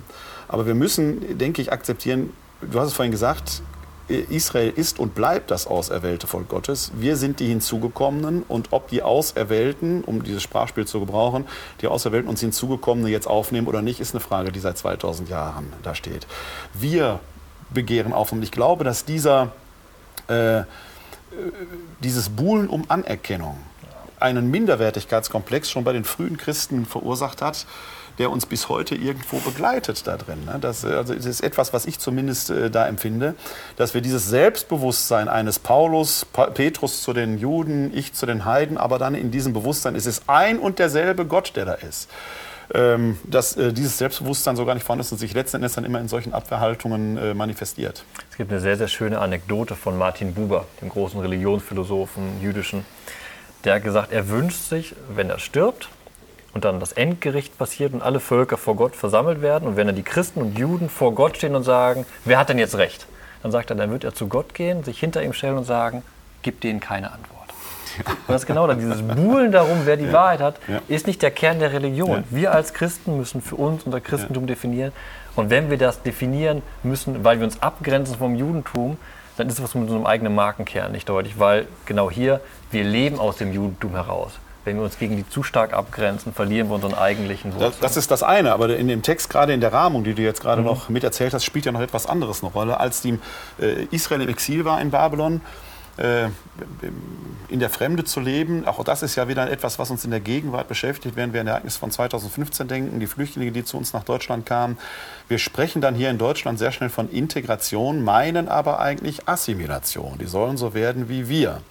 Aber 0.48 0.65
wir 0.65 0.76
müssen, 0.76 1.38
denke 1.38 1.61
ich, 1.61 1.72
akzeptieren, 1.72 2.34
du 2.61 2.80
hast 2.80 2.88
es 2.88 2.94
vorhin 2.94 3.11
gesagt, 3.11 3.61
Israel 4.07 4.72
ist 4.73 4.99
und 4.99 5.15
bleibt 5.15 5.52
das 5.52 5.68
auserwählte 5.68 6.27
Volk 6.27 6.48
Gottes. 6.48 6.91
Wir 6.95 7.18
sind 7.18 7.41
die 7.41 7.48
Hinzugekommenen 7.48 8.44
und 8.48 8.69
ob 8.72 8.88
die 8.88 9.03
Auserwählten, 9.03 10.03
um 10.03 10.23
dieses 10.23 10.44
Sprachspiel 10.44 10.85
zu 10.85 11.02
gebrauchen, 11.02 11.45
die 11.81 11.88
Auserwählten 11.88 12.30
uns 12.30 12.39
Hinzugekommene 12.39 13.10
jetzt 13.10 13.27
aufnehmen 13.27 13.68
oder 13.68 13.81
nicht, 13.81 13.99
ist 13.99 14.14
eine 14.14 14.22
Frage, 14.22 14.52
die 14.52 14.60
seit 14.60 14.77
2000 14.77 15.30
Jahren 15.30 15.73
da 15.84 15.94
steht. 15.94 16.26
Wir 16.73 17.19
begehren 17.69 18.14
auf 18.14 18.31
und 18.31 18.41
ich 18.44 18.52
glaube, 18.52 18.85
dass 18.85 19.03
dieser, 19.03 19.52
äh, 20.30 20.61
dieses 21.99 22.30
Buhlen 22.30 22.69
um 22.69 22.85
Anerkennung 22.88 23.57
einen 24.19 24.49
Minderwertigkeitskomplex 24.52 25.69
schon 25.69 25.84
bei 25.84 25.94
den 25.94 26.03
frühen 26.03 26.38
Christen 26.38 26.85
verursacht 26.85 27.41
hat, 27.41 27.65
der 28.18 28.31
uns 28.31 28.48
bis 28.48 28.68
heute 28.68 28.95
irgendwo 28.95 29.38
begleitet 29.38 30.07
da 30.07 30.18
drin. 30.18 30.45
ne? 30.45 30.57
Das, 30.60 30.84
äh, 30.84 30.88
also, 30.88 31.14
das 31.14 31.26
ist 31.26 31.41
etwas, 31.41 31.72
was 31.73 31.85
ich 31.85 31.99
zumindest 31.99 32.49
äh, 32.49 32.72
da 32.72 32.88
empfinde, 32.88 33.35
dass 33.76 33.94
wir 33.94 34.02
dieses 34.02 34.27
Selbstbewusstsein 34.27 35.27
eines 35.27 35.60
Paulus, 35.60 36.26
Pa- 36.26 36.48
Petrus 36.48 37.03
zu 37.03 37.14
den 37.14 37.38
Juden, 37.38 37.95
ich 37.95 38.14
zu 38.14 38.26
den 38.26 38.45
Heiden, 38.45 38.77
aber 38.77 38.98
dann 38.98 39.14
in 39.14 39.30
diesem 39.30 39.53
Bewusstsein, 39.53 39.95
es 39.95 40.07
ist 40.07 40.23
ein 40.27 40.57
und 40.57 40.80
derselbe 40.80 41.26
Gott, 41.26 41.53
der 41.56 41.65
da 41.65 41.73
ist. 41.73 42.10
Ähm, 42.73 43.18
dass 43.23 43.56
äh, 43.56 43.72
dieses 43.72 43.98
Selbstbewusstsein 43.98 44.57
so 44.57 44.65
gar 44.65 44.73
nicht 44.73 44.84
vorhanden 44.84 44.99
ist 45.06 45.11
und 45.14 45.19
sich 45.19 45.34
letzten 45.34 45.57
Endes 45.57 45.76
dann 45.76 45.85
immer 45.85 46.02
in 46.02 46.10
solchen 46.10 46.34
Abwehrhaltungen 46.34 47.18
äh, 47.18 47.34
manifestiert. 47.34 48.03
Es 48.30 48.35
gibt 48.35 48.52
eine 48.52 48.60
sehr, 48.60 48.76
sehr 48.76 48.89
schöne 48.89 49.19
Anekdote 49.19 49.76
von 49.76 49.98
Martin 49.98 50.34
Buber, 50.34 50.65
dem 50.81 50.89
großen 50.89 51.18
Religionsphilosophen, 51.19 52.41
jüdischen. 52.41 52.84
Der 53.63 53.75
hat 53.75 53.84
gesagt, 53.84 54.11
er 54.11 54.29
wünscht 54.29 54.69
sich, 54.69 54.95
wenn 55.15 55.29
er 55.29 55.39
stirbt 55.39 55.89
und 56.53 56.63
dann 56.65 56.79
das 56.79 56.91
Endgericht 56.93 57.57
passiert 57.57 57.93
und 57.93 58.01
alle 58.01 58.19
Völker 58.19 58.57
vor 58.57 58.75
Gott 58.75 58.95
versammelt 58.95 59.41
werden 59.41 59.67
und 59.67 59.75
wenn 59.75 59.88
dann 59.88 59.95
die 59.95 60.03
Christen 60.03 60.41
und 60.41 60.57
Juden 60.57 60.89
vor 60.89 61.13
Gott 61.13 61.38
stehen 61.38 61.55
und 61.55 61.63
sagen, 61.63 62.05
wer 62.25 62.39
hat 62.39 62.49
denn 62.49 62.59
jetzt 62.59 62.77
recht? 62.77 63.05
Dann 63.43 63.51
sagt 63.51 63.69
er, 63.69 63.75
dann 63.75 63.91
wird 63.91 64.03
er 64.03 64.13
zu 64.15 64.27
Gott 64.27 64.53
gehen, 64.53 64.84
sich 64.84 64.99
hinter 64.99 65.21
ihm 65.23 65.34
stellen 65.34 65.57
und 65.57 65.65
sagen, 65.65 66.03
gib 66.41 66.61
denen 66.61 66.79
keine 66.79 67.11
Antwort. 67.11 67.34
Und 68.05 68.29
das 68.34 68.43
ist 68.43 68.47
genau 68.47 68.67
das, 68.67 68.77
dieses 68.77 69.01
Buhlen 69.01 69.51
darum, 69.51 69.81
wer 69.85 69.97
die 69.97 70.11
Wahrheit 70.13 70.39
hat, 70.39 70.55
Ja. 70.67 70.81
ist 70.88 71.07
nicht 71.07 71.21
der 71.21 71.31
Kern 71.31 71.59
der 71.59 71.73
Religion. 71.73 72.17
Ja. 72.17 72.23
Wir 72.29 72.51
als 72.53 72.73
Christen 72.73 73.17
müssen 73.17 73.41
für 73.41 73.55
uns 73.55 73.84
unser 73.84 74.01
Christentum 74.01 74.45
definieren. 74.45 74.91
Und 75.35 75.49
wenn 75.49 75.69
wir 75.69 75.77
das 75.77 76.01
definieren 76.03 76.61
müssen, 76.84 77.23
weil 77.23 77.39
wir 77.39 77.45
uns 77.45 77.61
abgrenzen 77.61 78.15
vom 78.17 78.35
Judentum, 78.35 78.97
dann 79.38 79.47
ist 79.47 79.59
es 79.59 79.73
mit 79.76 79.84
unserem 79.84 80.05
eigenen 80.05 80.35
Markenkern 80.35 80.91
nicht 80.91 81.07
deutlich, 81.07 81.39
weil 81.39 81.68
genau 81.85 82.09
hier, 82.11 82.41
wir 82.72 82.84
leben 82.84 83.19
aus 83.19 83.38
dem 83.38 83.53
Judentum 83.53 83.91
heraus. 83.91 84.34
Wenn 84.65 84.76
wir 84.76 84.84
uns 84.84 84.97
gegen 84.99 85.15
die 85.15 85.27
zu 85.30 85.43
stark 85.43 85.72
abgrenzen, 85.72 86.34
verlieren 86.34 86.68
wir 86.68 86.76
unseren 86.76 86.93
eigentlichen 86.93 87.53
Wurzeln. 87.53 87.72
Das, 87.72 87.80
das 87.80 87.97
ist 87.97 88.11
das 88.11 88.22
eine, 88.22 88.51
aber 88.51 88.76
in 88.76 88.89
dem 88.89 89.01
Text, 89.01 89.30
gerade 89.30 89.53
in 89.53 89.61
der 89.61 89.72
Rahmung, 89.72 90.03
die 90.03 90.14
du 90.14 90.22
jetzt 90.22 90.39
Mhm. 90.41 90.43
gerade 90.43 90.61
noch 90.61 90.89
mit 90.89 91.05
erzählt 91.05 91.34
hast, 91.34 91.45
spielt 91.45 91.65
ja 91.65 91.72
noch 91.72 91.80
etwas 91.80 92.05
anderes 92.05 92.43
eine 92.43 92.51
Rolle. 92.51 92.77
Als 92.80 93.01
die, 93.01 93.18
äh, 93.61 93.85
Israel 93.91 94.22
im 94.23 94.30
Exil 94.30 94.65
war 94.65 94.81
in 94.81 94.91
Babylon, 94.91 95.39
in 97.49 97.60
der 97.60 97.69
Fremde 97.69 98.03
zu 98.03 98.19
leben, 98.19 98.68
auch 98.68 98.84
das 98.84 99.02
ist 99.02 99.15
ja 99.15 99.28
wieder 99.28 99.49
etwas, 99.49 99.80
was 99.80 99.90
uns 99.90 100.06
in 100.06 100.11
der 100.11 100.19
Gegenwart 100.19 100.68
beschäftigt, 100.68 101.15
wenn 101.15 101.34
wir 101.34 101.41
an 101.41 101.48
Ereignis 101.48 101.78
von 101.78 101.90
2015 101.90 102.68
denken, 102.68 102.99
die 102.99 103.07
Flüchtlinge, 103.07 103.52
die 103.52 103.64
zu 103.64 103.78
uns 103.78 103.94
nach 103.94 104.03
Deutschland 104.03 104.45
kamen. 104.45 104.78
Wir 105.28 105.40
sprechen 105.40 105.82
dann 105.82 105.95
hier 105.95 106.10
in 106.10 106.18
Deutschland 106.18 106.60
sehr 106.60 106.72
schnell 106.72 106.90
von 106.90 107.10
Integration, 107.10 108.03
meinen 108.03 108.48
aber 108.48 108.80
eigentlich 108.80 109.28
Assimilation. 109.28 110.18
Die 110.19 110.28
sollen 110.28 110.57
so 110.57 110.74
werden 110.74 111.10
wie 111.10 111.30
wir. 111.30 111.61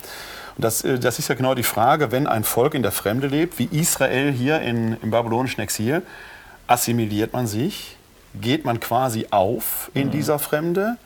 Und 0.56 0.64
das, 0.64 0.82
äh, 0.82 0.98
das 0.98 1.18
ist 1.18 1.28
ja 1.28 1.34
genau 1.34 1.54
die 1.54 1.62
Frage, 1.62 2.10
wenn 2.10 2.26
ein 2.26 2.44
Volk 2.44 2.74
in 2.74 2.82
der 2.82 2.92
Fremde 2.92 3.28
lebt, 3.28 3.58
wie 3.58 3.68
Israel 3.70 4.32
hier 4.32 4.60
in, 4.60 4.96
im 5.02 5.10
babylonischen 5.10 5.62
Exil, 5.62 6.02
assimiliert 6.66 7.32
man 7.32 7.46
sich? 7.46 7.96
Geht 8.40 8.64
man 8.64 8.80
quasi 8.80 9.28
auf 9.30 9.90
in 9.94 10.10
dieser 10.10 10.38
Fremde? 10.38 10.96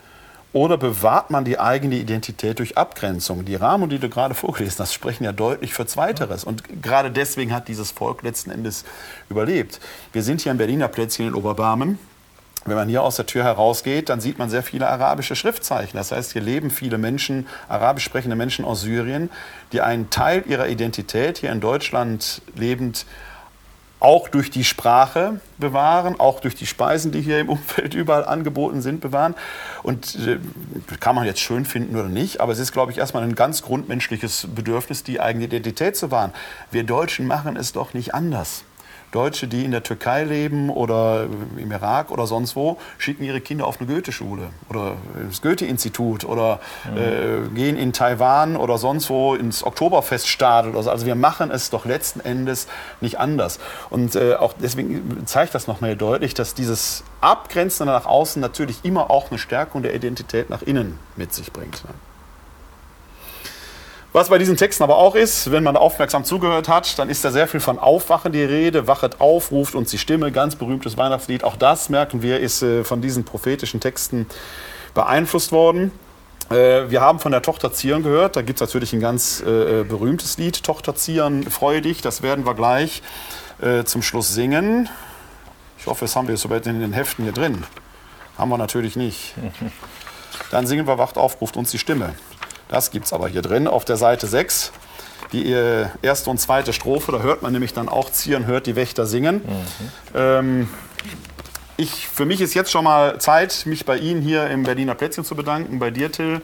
Oder 0.53 0.77
bewahrt 0.77 1.31
man 1.31 1.45
die 1.45 1.61
eigene 1.61 1.95
Identität 1.95 2.59
durch 2.59 2.77
Abgrenzung? 2.77 3.45
Die 3.45 3.55
Rahmen, 3.55 3.89
die 3.89 4.01
du 4.01 4.09
gerade 4.09 4.35
vorgelesen 4.35 4.81
hast, 4.81 4.93
sprechen 4.93 5.23
ja 5.23 5.31
deutlich 5.33 5.73
für 5.73 5.87
Zweiteres. 5.87 6.43
Und 6.43 6.83
gerade 6.83 7.13
deswegen 7.13 7.55
hat 7.55 7.69
dieses 7.69 7.93
Volk 7.93 8.23
letzten 8.23 8.51
Endes 8.51 8.85
überlebt. 9.29 9.79
Wir 10.13 10.25
sind 10.25 10.41
hier 10.41 10.51
am 10.51 10.59
Berliner 10.59 10.89
Plätzchen 10.89 11.29
in 11.29 11.35
Oberbarmen. 11.35 12.01
Wenn 12.67 12.77
man 12.77 12.89
hier 12.89 13.03
aus 13.03 13.17
der 13.17 13.27
Tür 13.27 13.45
herausgeht, 13.45 14.09
dann 14.11 14.21
sieht 14.21 14.39
man 14.39 14.51
sehr 14.51 14.63
viele 14.63 14.89
arabische 14.89 15.35
Schriftzeichen. 15.35 15.97
Das 15.97 16.13
heißt, 16.13 16.33
hier 16.33 16.43
leben 16.43 16.71
viele 16.71 16.99
Menschen, 16.99 17.47
arabisch 17.69 18.05
sprechende 18.05 18.37
Menschen 18.37 18.65
aus 18.65 18.83
Syrien, 18.83 19.31
die 19.73 19.81
einen 19.81 20.11
Teil 20.11 20.45
ihrer 20.47 20.69
Identität 20.69 21.39
hier 21.39 21.53
in 21.53 21.61
Deutschland 21.61 22.43
lebend 22.57 23.07
auch 24.01 24.29
durch 24.29 24.51
die 24.51 24.65
Sprache 24.65 25.41
bewahren, 25.59 26.19
auch 26.19 26.41
durch 26.41 26.55
die 26.55 26.67
Speisen, 26.67 27.13
die 27.13 27.21
hier 27.21 27.39
im 27.39 27.49
Umfeld 27.51 27.95
überall 27.95 28.25
angeboten 28.25 28.81
sind, 28.83 29.01
bewahren. 29.01 29.35
Und 29.83 30.17
äh, 30.27 30.39
kann 30.99 31.15
man 31.15 31.27
jetzt 31.27 31.41
schön 31.41 31.65
finden 31.65 31.95
oder 31.97 32.09
nicht, 32.09 32.41
aber 32.41 32.53
es 32.53 32.59
ist, 32.59 32.73
glaube 32.73 32.91
ich, 32.93 32.99
erstmal 32.99 33.23
ein 33.23 33.35
ganz 33.35 33.63
grundmenschliches 33.63 34.49
Bedürfnis, 34.55 35.05
die 35.05 35.21
eigene 35.21 35.45
Identität 35.45 35.97
zu 35.97 36.11
wahren. 36.11 36.33
Wir 36.71 36.85
Deutschen 36.85 37.27
machen 37.27 37.57
es 37.57 37.73
doch 37.73 37.95
nicht 37.95 38.15
anders. 38.15 38.65
Deutsche, 39.13 39.49
die 39.49 39.65
in 39.65 39.71
der 39.71 39.83
Türkei 39.83 40.25
leben 40.25 40.71
oder 40.71 41.27
im 41.57 41.71
Irak 41.73 42.11
oder 42.11 42.27
sonst 42.27 42.57
wo, 42.57 42.79
schicken 42.99 43.25
ihre 43.25 43.41
Kinder 43.41 43.67
auf 43.67 43.81
eine 43.81 43.93
Goethe-Schule 43.93 44.51
oder 44.69 44.97
ins 45.21 45.43
Goethe-Institut 45.43 46.25
oder 46.25 46.61
äh, 46.97 47.49
gehen 47.55 47.77
in 47.77 47.93
Taiwan 47.93 48.57
oder 48.57 48.79
sonst 48.79 49.11
wo 49.11 49.35
ins 49.35 49.65
Oktoberfeststadel. 49.65 50.73
Oder 50.73 50.83
so. 50.85 50.91
Also 50.91 51.07
wir 51.07 51.15
machen 51.15 51.51
es 51.51 51.71
doch 51.71 51.85
letzten 51.85 52.21
Endes 52.21 52.69
nicht 53.01 53.19
anders. 53.19 53.59
Und 53.91 54.15
äh, 54.15 54.35
auch 54.35 54.55
deswegen 54.61 55.27
zeigt 55.27 55.55
das 55.55 55.67
nochmal 55.67 55.97
deutlich, 55.97 56.35
dass 56.35 56.55
dieses 56.55 57.05
Abgrenzen 57.21 57.87
nach 57.87 58.07
außen 58.07 58.41
natürlich 58.41 58.85
immer 58.85 59.11
auch 59.11 59.31
eine 59.31 59.39
Stärkung 59.39 59.83
der 59.83 59.95
Identität 59.95 60.51
nach 60.51 60.63
innen 60.63 60.99
mit 61.17 61.35
sich 61.35 61.53
bringt. 61.53 61.85
ne? 61.85 61.91
Was 64.13 64.29
bei 64.29 64.39
diesen 64.39 64.57
Texten 64.57 64.83
aber 64.83 64.97
auch 64.97 65.15
ist, 65.15 65.53
wenn 65.53 65.63
man 65.63 65.77
aufmerksam 65.77 66.25
zugehört 66.25 66.69
hat, 66.69 66.99
dann 66.99 67.09
ist 67.09 67.25
da 67.25 67.31
sehr 67.31 67.47
viel 67.47 67.61
von 67.61 67.79
Aufwachen 67.79 68.33
die 68.33 68.43
Rede. 68.43 68.89
Wachet 68.89 69.21
auf, 69.21 69.53
ruft 69.53 69.77
uns 69.77 69.91
die 69.91 69.99
Stimme, 69.99 70.33
ganz 70.33 70.57
berühmtes 70.57 70.97
Weihnachtslied. 70.97 71.45
Auch 71.45 71.55
das, 71.55 71.91
merken 71.91 72.21
wir, 72.21 72.41
ist 72.41 72.61
äh, 72.63 72.83
von 72.83 73.01
diesen 73.01 73.23
prophetischen 73.23 73.79
Texten 73.79 74.27
beeinflusst 74.95 75.53
worden. 75.53 75.93
Äh, 76.51 76.91
wir 76.91 77.01
haben 77.01 77.21
von 77.21 77.31
der 77.31 77.43
Tochter 77.43 77.73
Zion 77.73 78.03
gehört. 78.03 78.35
Da 78.35 78.43
gibt 78.43 78.61
es 78.61 78.67
natürlich 78.67 78.93
ein 78.93 78.99
ganz 78.99 79.43
äh, 79.43 79.85
berühmtes 79.85 80.39
Lied, 80.39 80.65
Tochter 80.65 80.97
Zion, 80.97 81.45
freue 81.45 81.81
dich. 81.81 82.03
Das 82.03 82.23
werden 82.23 82.45
wir 82.45 82.55
gleich 82.55 83.03
zum 83.85 84.01
Schluss 84.01 84.33
singen. 84.33 84.89
Ich 85.79 85.87
hoffe, 85.87 86.07
das 86.07 86.17
haben 86.17 86.29
wir 86.29 86.37
soweit 86.39 86.67
in 86.67 86.81
den 86.81 86.95
Heften 86.95 87.25
hier 87.25 87.35
drin. 87.35 87.65
Haben 88.39 88.49
wir 88.49 88.57
natürlich 88.57 88.97
nicht. 88.97 89.35
Dann 90.51 90.67
singen 90.67 90.87
wir 90.87 90.97
Wacht 90.97 91.19
auf, 91.19 91.43
ruft 91.43 91.59
uns 91.59 91.71
die 91.71 91.79
Stimme. 91.79 92.15
Das 92.71 92.93
gibt 92.93 93.07
es 93.07 93.13
aber 93.13 93.29
hier 93.29 93.43
drin 93.43 93.67
auf 93.67 93.85
der 93.85 93.97
Seite 93.97 94.29
6. 94.29 94.71
Die 95.33 95.53
äh, 95.53 95.87
erste 96.03 96.31
und 96.31 96.39
zweite 96.39 96.73
Strophe, 96.73 97.11
da 97.11 97.19
hört 97.19 97.43
man 97.43 97.53
nämlich 97.53 97.73
dann 97.73 97.89
auch 97.89 98.11
Zieren, 98.11 98.47
hört 98.47 98.67
die 98.67 98.77
Wächter 98.77 99.07
singen. 99.07 99.43
Ähm, 100.15 100.69
ich, 101.77 102.07
für 102.07 102.25
mich 102.25 102.41
ist 102.41 102.55
jetzt 102.55 102.71
schon 102.71 102.85
mal 102.85 103.19
Zeit, 103.19 103.67
mich 103.67 103.85
bei 103.85 103.97
Ihnen 103.97 104.23
hier 104.23 104.49
im 104.49 104.63
Berliner 104.63 104.95
Plätzchen 104.95 105.25
zu 105.25 105.35
bedanken, 105.35 105.81
bei 105.81 105.91
dir, 105.91 106.13
Till, 106.13 106.43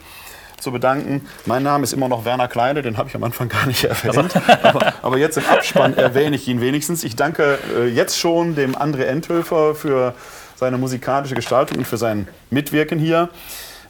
zu 0.59 0.73
bedanken. 0.73 1.29
Mein 1.45 1.63
Name 1.63 1.85
ist 1.85 1.93
immer 1.93 2.09
noch 2.09 2.25
Werner 2.25 2.49
Kleine, 2.49 2.83
den 2.83 2.97
habe 2.97 3.09
ich 3.09 3.15
am 3.15 3.23
Anfang 3.23 3.49
gar 3.49 3.67
nicht 3.67 3.85
erwähnt. 3.85 4.35
aber, 4.65 4.95
aber 5.03 5.19
jetzt 5.19 5.37
im 5.37 5.47
Abspann 5.47 5.95
erwähne 5.95 6.35
ich 6.35 6.49
ihn 6.49 6.61
wenigstens. 6.61 7.05
Ich 7.05 7.15
danke 7.15 7.59
äh, 7.77 7.87
jetzt 7.87 8.19
schon 8.19 8.57
dem 8.57 8.75
André 8.75 9.03
Enthöfer 9.03 9.77
für 9.77 10.15
seine 10.57 10.77
musikalische 10.77 11.37
Gestaltung 11.37 11.79
und 11.79 11.87
für 11.87 11.99
sein 11.99 12.27
Mitwirken 12.51 12.99
hier. 12.99 13.29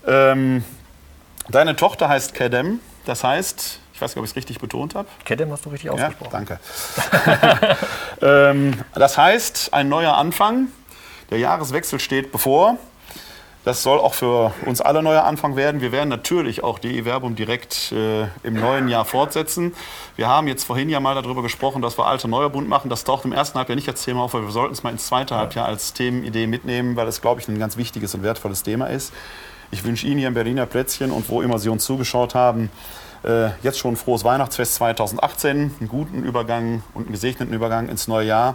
Ähm, 0.06 0.64
deine 1.48 1.76
Tochter 1.76 2.08
heißt 2.08 2.34
Kedem, 2.34 2.80
das 3.04 3.24
heißt, 3.24 3.80
ich 3.94 4.00
weiß 4.00 4.10
nicht, 4.10 4.18
ob 4.18 4.24
ich 4.24 4.30
es 4.32 4.36
richtig 4.36 4.58
betont 4.58 4.94
habe. 4.94 5.08
Kedem 5.24 5.50
hast 5.52 5.64
du 5.64 5.70
richtig 5.70 5.86
Ja, 5.86 5.92
ausgesprochen. 5.92 6.30
danke. 6.32 6.60
ähm, 8.22 8.74
das 8.94 9.16
heißt, 9.16 9.72
ein 9.72 9.88
neuer 9.88 10.16
Anfang. 10.16 10.68
Der 11.30 11.38
Jahreswechsel 11.38 11.98
steht 11.98 12.30
bevor. 12.30 12.76
Das 13.64 13.82
soll 13.82 13.98
auch 13.98 14.14
für 14.14 14.52
uns 14.64 14.80
alle 14.80 15.02
neuer 15.02 15.24
Anfang 15.24 15.56
werden. 15.56 15.80
Wir 15.80 15.90
werden 15.90 16.08
natürlich 16.08 16.62
auch 16.62 16.78
die 16.78 17.04
Werbung 17.04 17.34
direkt 17.34 17.90
äh, 17.90 18.26
im 18.44 18.54
neuen 18.54 18.86
Jahr 18.86 19.04
fortsetzen. 19.04 19.74
Wir 20.14 20.28
haben 20.28 20.46
jetzt 20.46 20.62
vorhin 20.62 20.88
ja 20.88 21.00
mal 21.00 21.16
darüber 21.16 21.42
gesprochen, 21.42 21.82
dass 21.82 21.98
wir 21.98 22.06
alte 22.06 22.28
neuer 22.28 22.48
bunt 22.48 22.68
machen. 22.68 22.90
Das 22.90 23.02
taucht 23.02 23.24
im 23.24 23.32
ersten 23.32 23.58
Halbjahr 23.58 23.74
nicht 23.74 23.88
als 23.88 24.04
Thema 24.04 24.22
auf, 24.22 24.36
aber 24.36 24.44
wir 24.44 24.52
sollten 24.52 24.72
es 24.72 24.84
mal 24.84 24.90
ins 24.90 25.08
zweite 25.08 25.34
Halbjahr 25.34 25.66
als 25.66 25.94
Themenidee 25.94 26.46
mitnehmen, 26.46 26.94
weil 26.94 27.08
es, 27.08 27.20
glaube 27.20 27.40
ich, 27.40 27.48
ein 27.48 27.58
ganz 27.58 27.76
wichtiges 27.76 28.14
und 28.14 28.22
wertvolles 28.22 28.62
Thema 28.62 28.86
ist. 28.86 29.12
Ich 29.72 29.84
wünsche 29.84 30.06
Ihnen 30.06 30.18
hier 30.18 30.28
im 30.28 30.34
Berliner 30.34 30.64
Plätzchen 30.66 31.10
und 31.10 31.28
wo 31.28 31.42
immer 31.42 31.58
Sie 31.58 31.68
uns 31.68 31.84
zugeschaut 31.84 32.34
haben, 32.34 32.70
äh, 33.24 33.48
jetzt 33.62 33.78
schon 33.78 33.94
ein 33.94 33.96
frohes 33.96 34.22
Weihnachtsfest 34.22 34.76
2018, 34.76 35.74
einen 35.80 35.88
guten 35.88 36.22
Übergang 36.22 36.82
und 36.94 37.04
einen 37.04 37.12
gesegneten 37.12 37.52
Übergang 37.52 37.88
ins 37.88 38.06
neue 38.06 38.26
Jahr. 38.28 38.54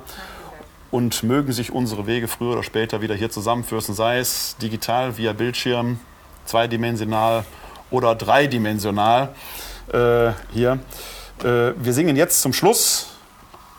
Und 0.90 1.24
mögen 1.24 1.54
sich 1.54 1.72
unsere 1.72 2.06
Wege 2.06 2.28
früher 2.28 2.54
oder 2.54 2.64
später 2.64 3.02
wieder 3.02 3.16
hier 3.16 3.30
zusammenführen, 3.30 3.96
sei 3.96 4.20
es 4.20 4.58
digital 4.62 5.18
via 5.18 5.32
Bildschirm, 5.32 6.00
zweidimensional 6.46 7.46
oder 7.92 8.16
dreidimensional. 8.16 9.34
Äh, 9.92 10.32
hier. 10.54 10.80
Äh, 11.44 11.74
wir 11.78 11.94
singen 11.94 12.16
jetzt 12.16 12.42
zum 12.42 12.54
Schluss 12.54 13.08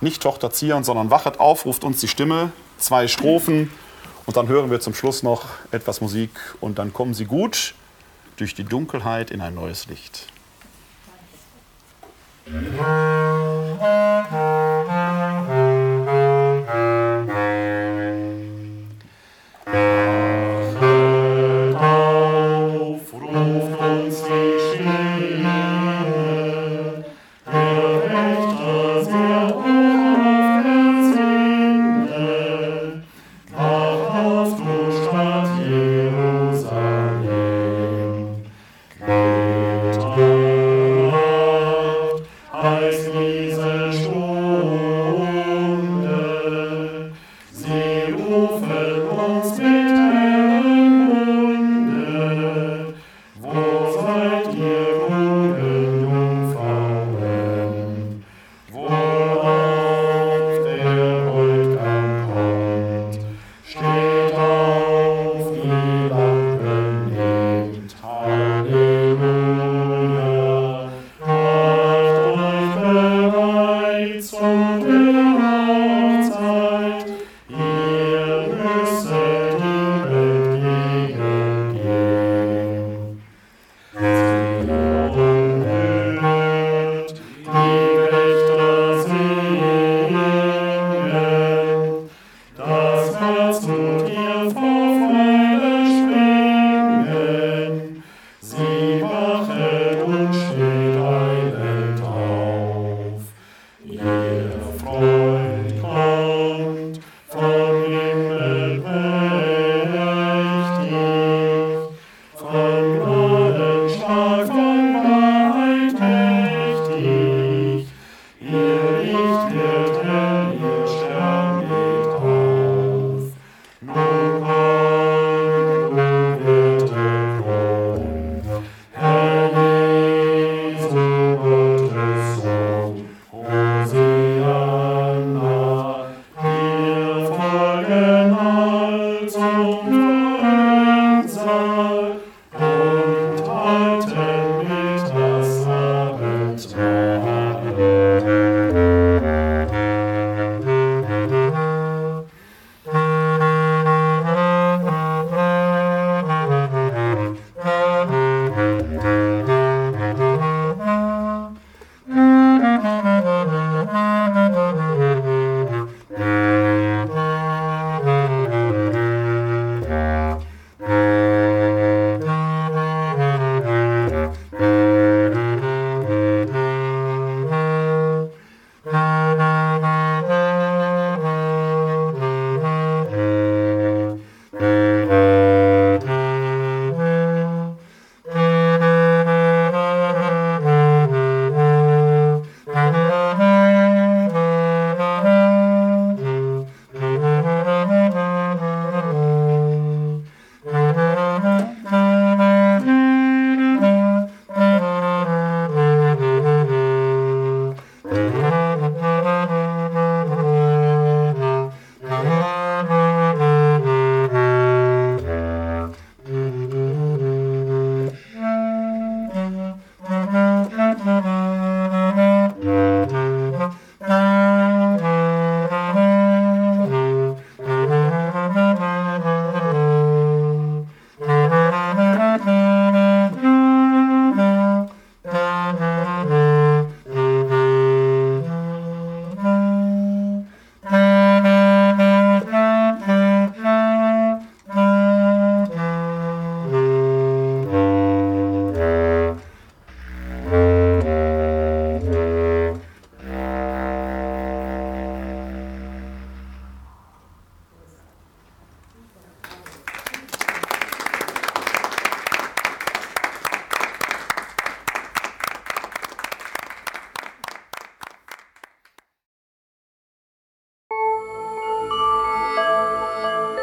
nicht 0.01 0.23
Tochter 0.23 0.51
Zion, 0.51 0.85
sondern 0.85 1.11
Wachet 1.11 1.39
auf, 1.39 1.65
ruft 1.65 1.85
uns 1.85 2.01
die 2.01 2.09
Stimme, 2.09 2.53
zwei 2.79 3.09
Strophen 3.09 3.71
und 4.33 4.37
dann 4.39 4.49
hören 4.49 4.71
wir 4.71 4.81
zum 4.81 4.95
Schluss 4.95 5.23
noch 5.23 5.45
etwas 5.73 6.01
Musik 6.01 6.31
und 6.63 6.79
dann 6.79 6.95
kommen 6.95 7.13
sie 7.13 7.27
gut 7.27 7.75
durch 8.39 8.55
die 8.55 8.65
Dunkelheit 8.65 9.31
in 9.31 9.43
ein 9.43 9.55
neues 9.55 9.89
Licht. 9.89 10.27
Musik 12.47 12.81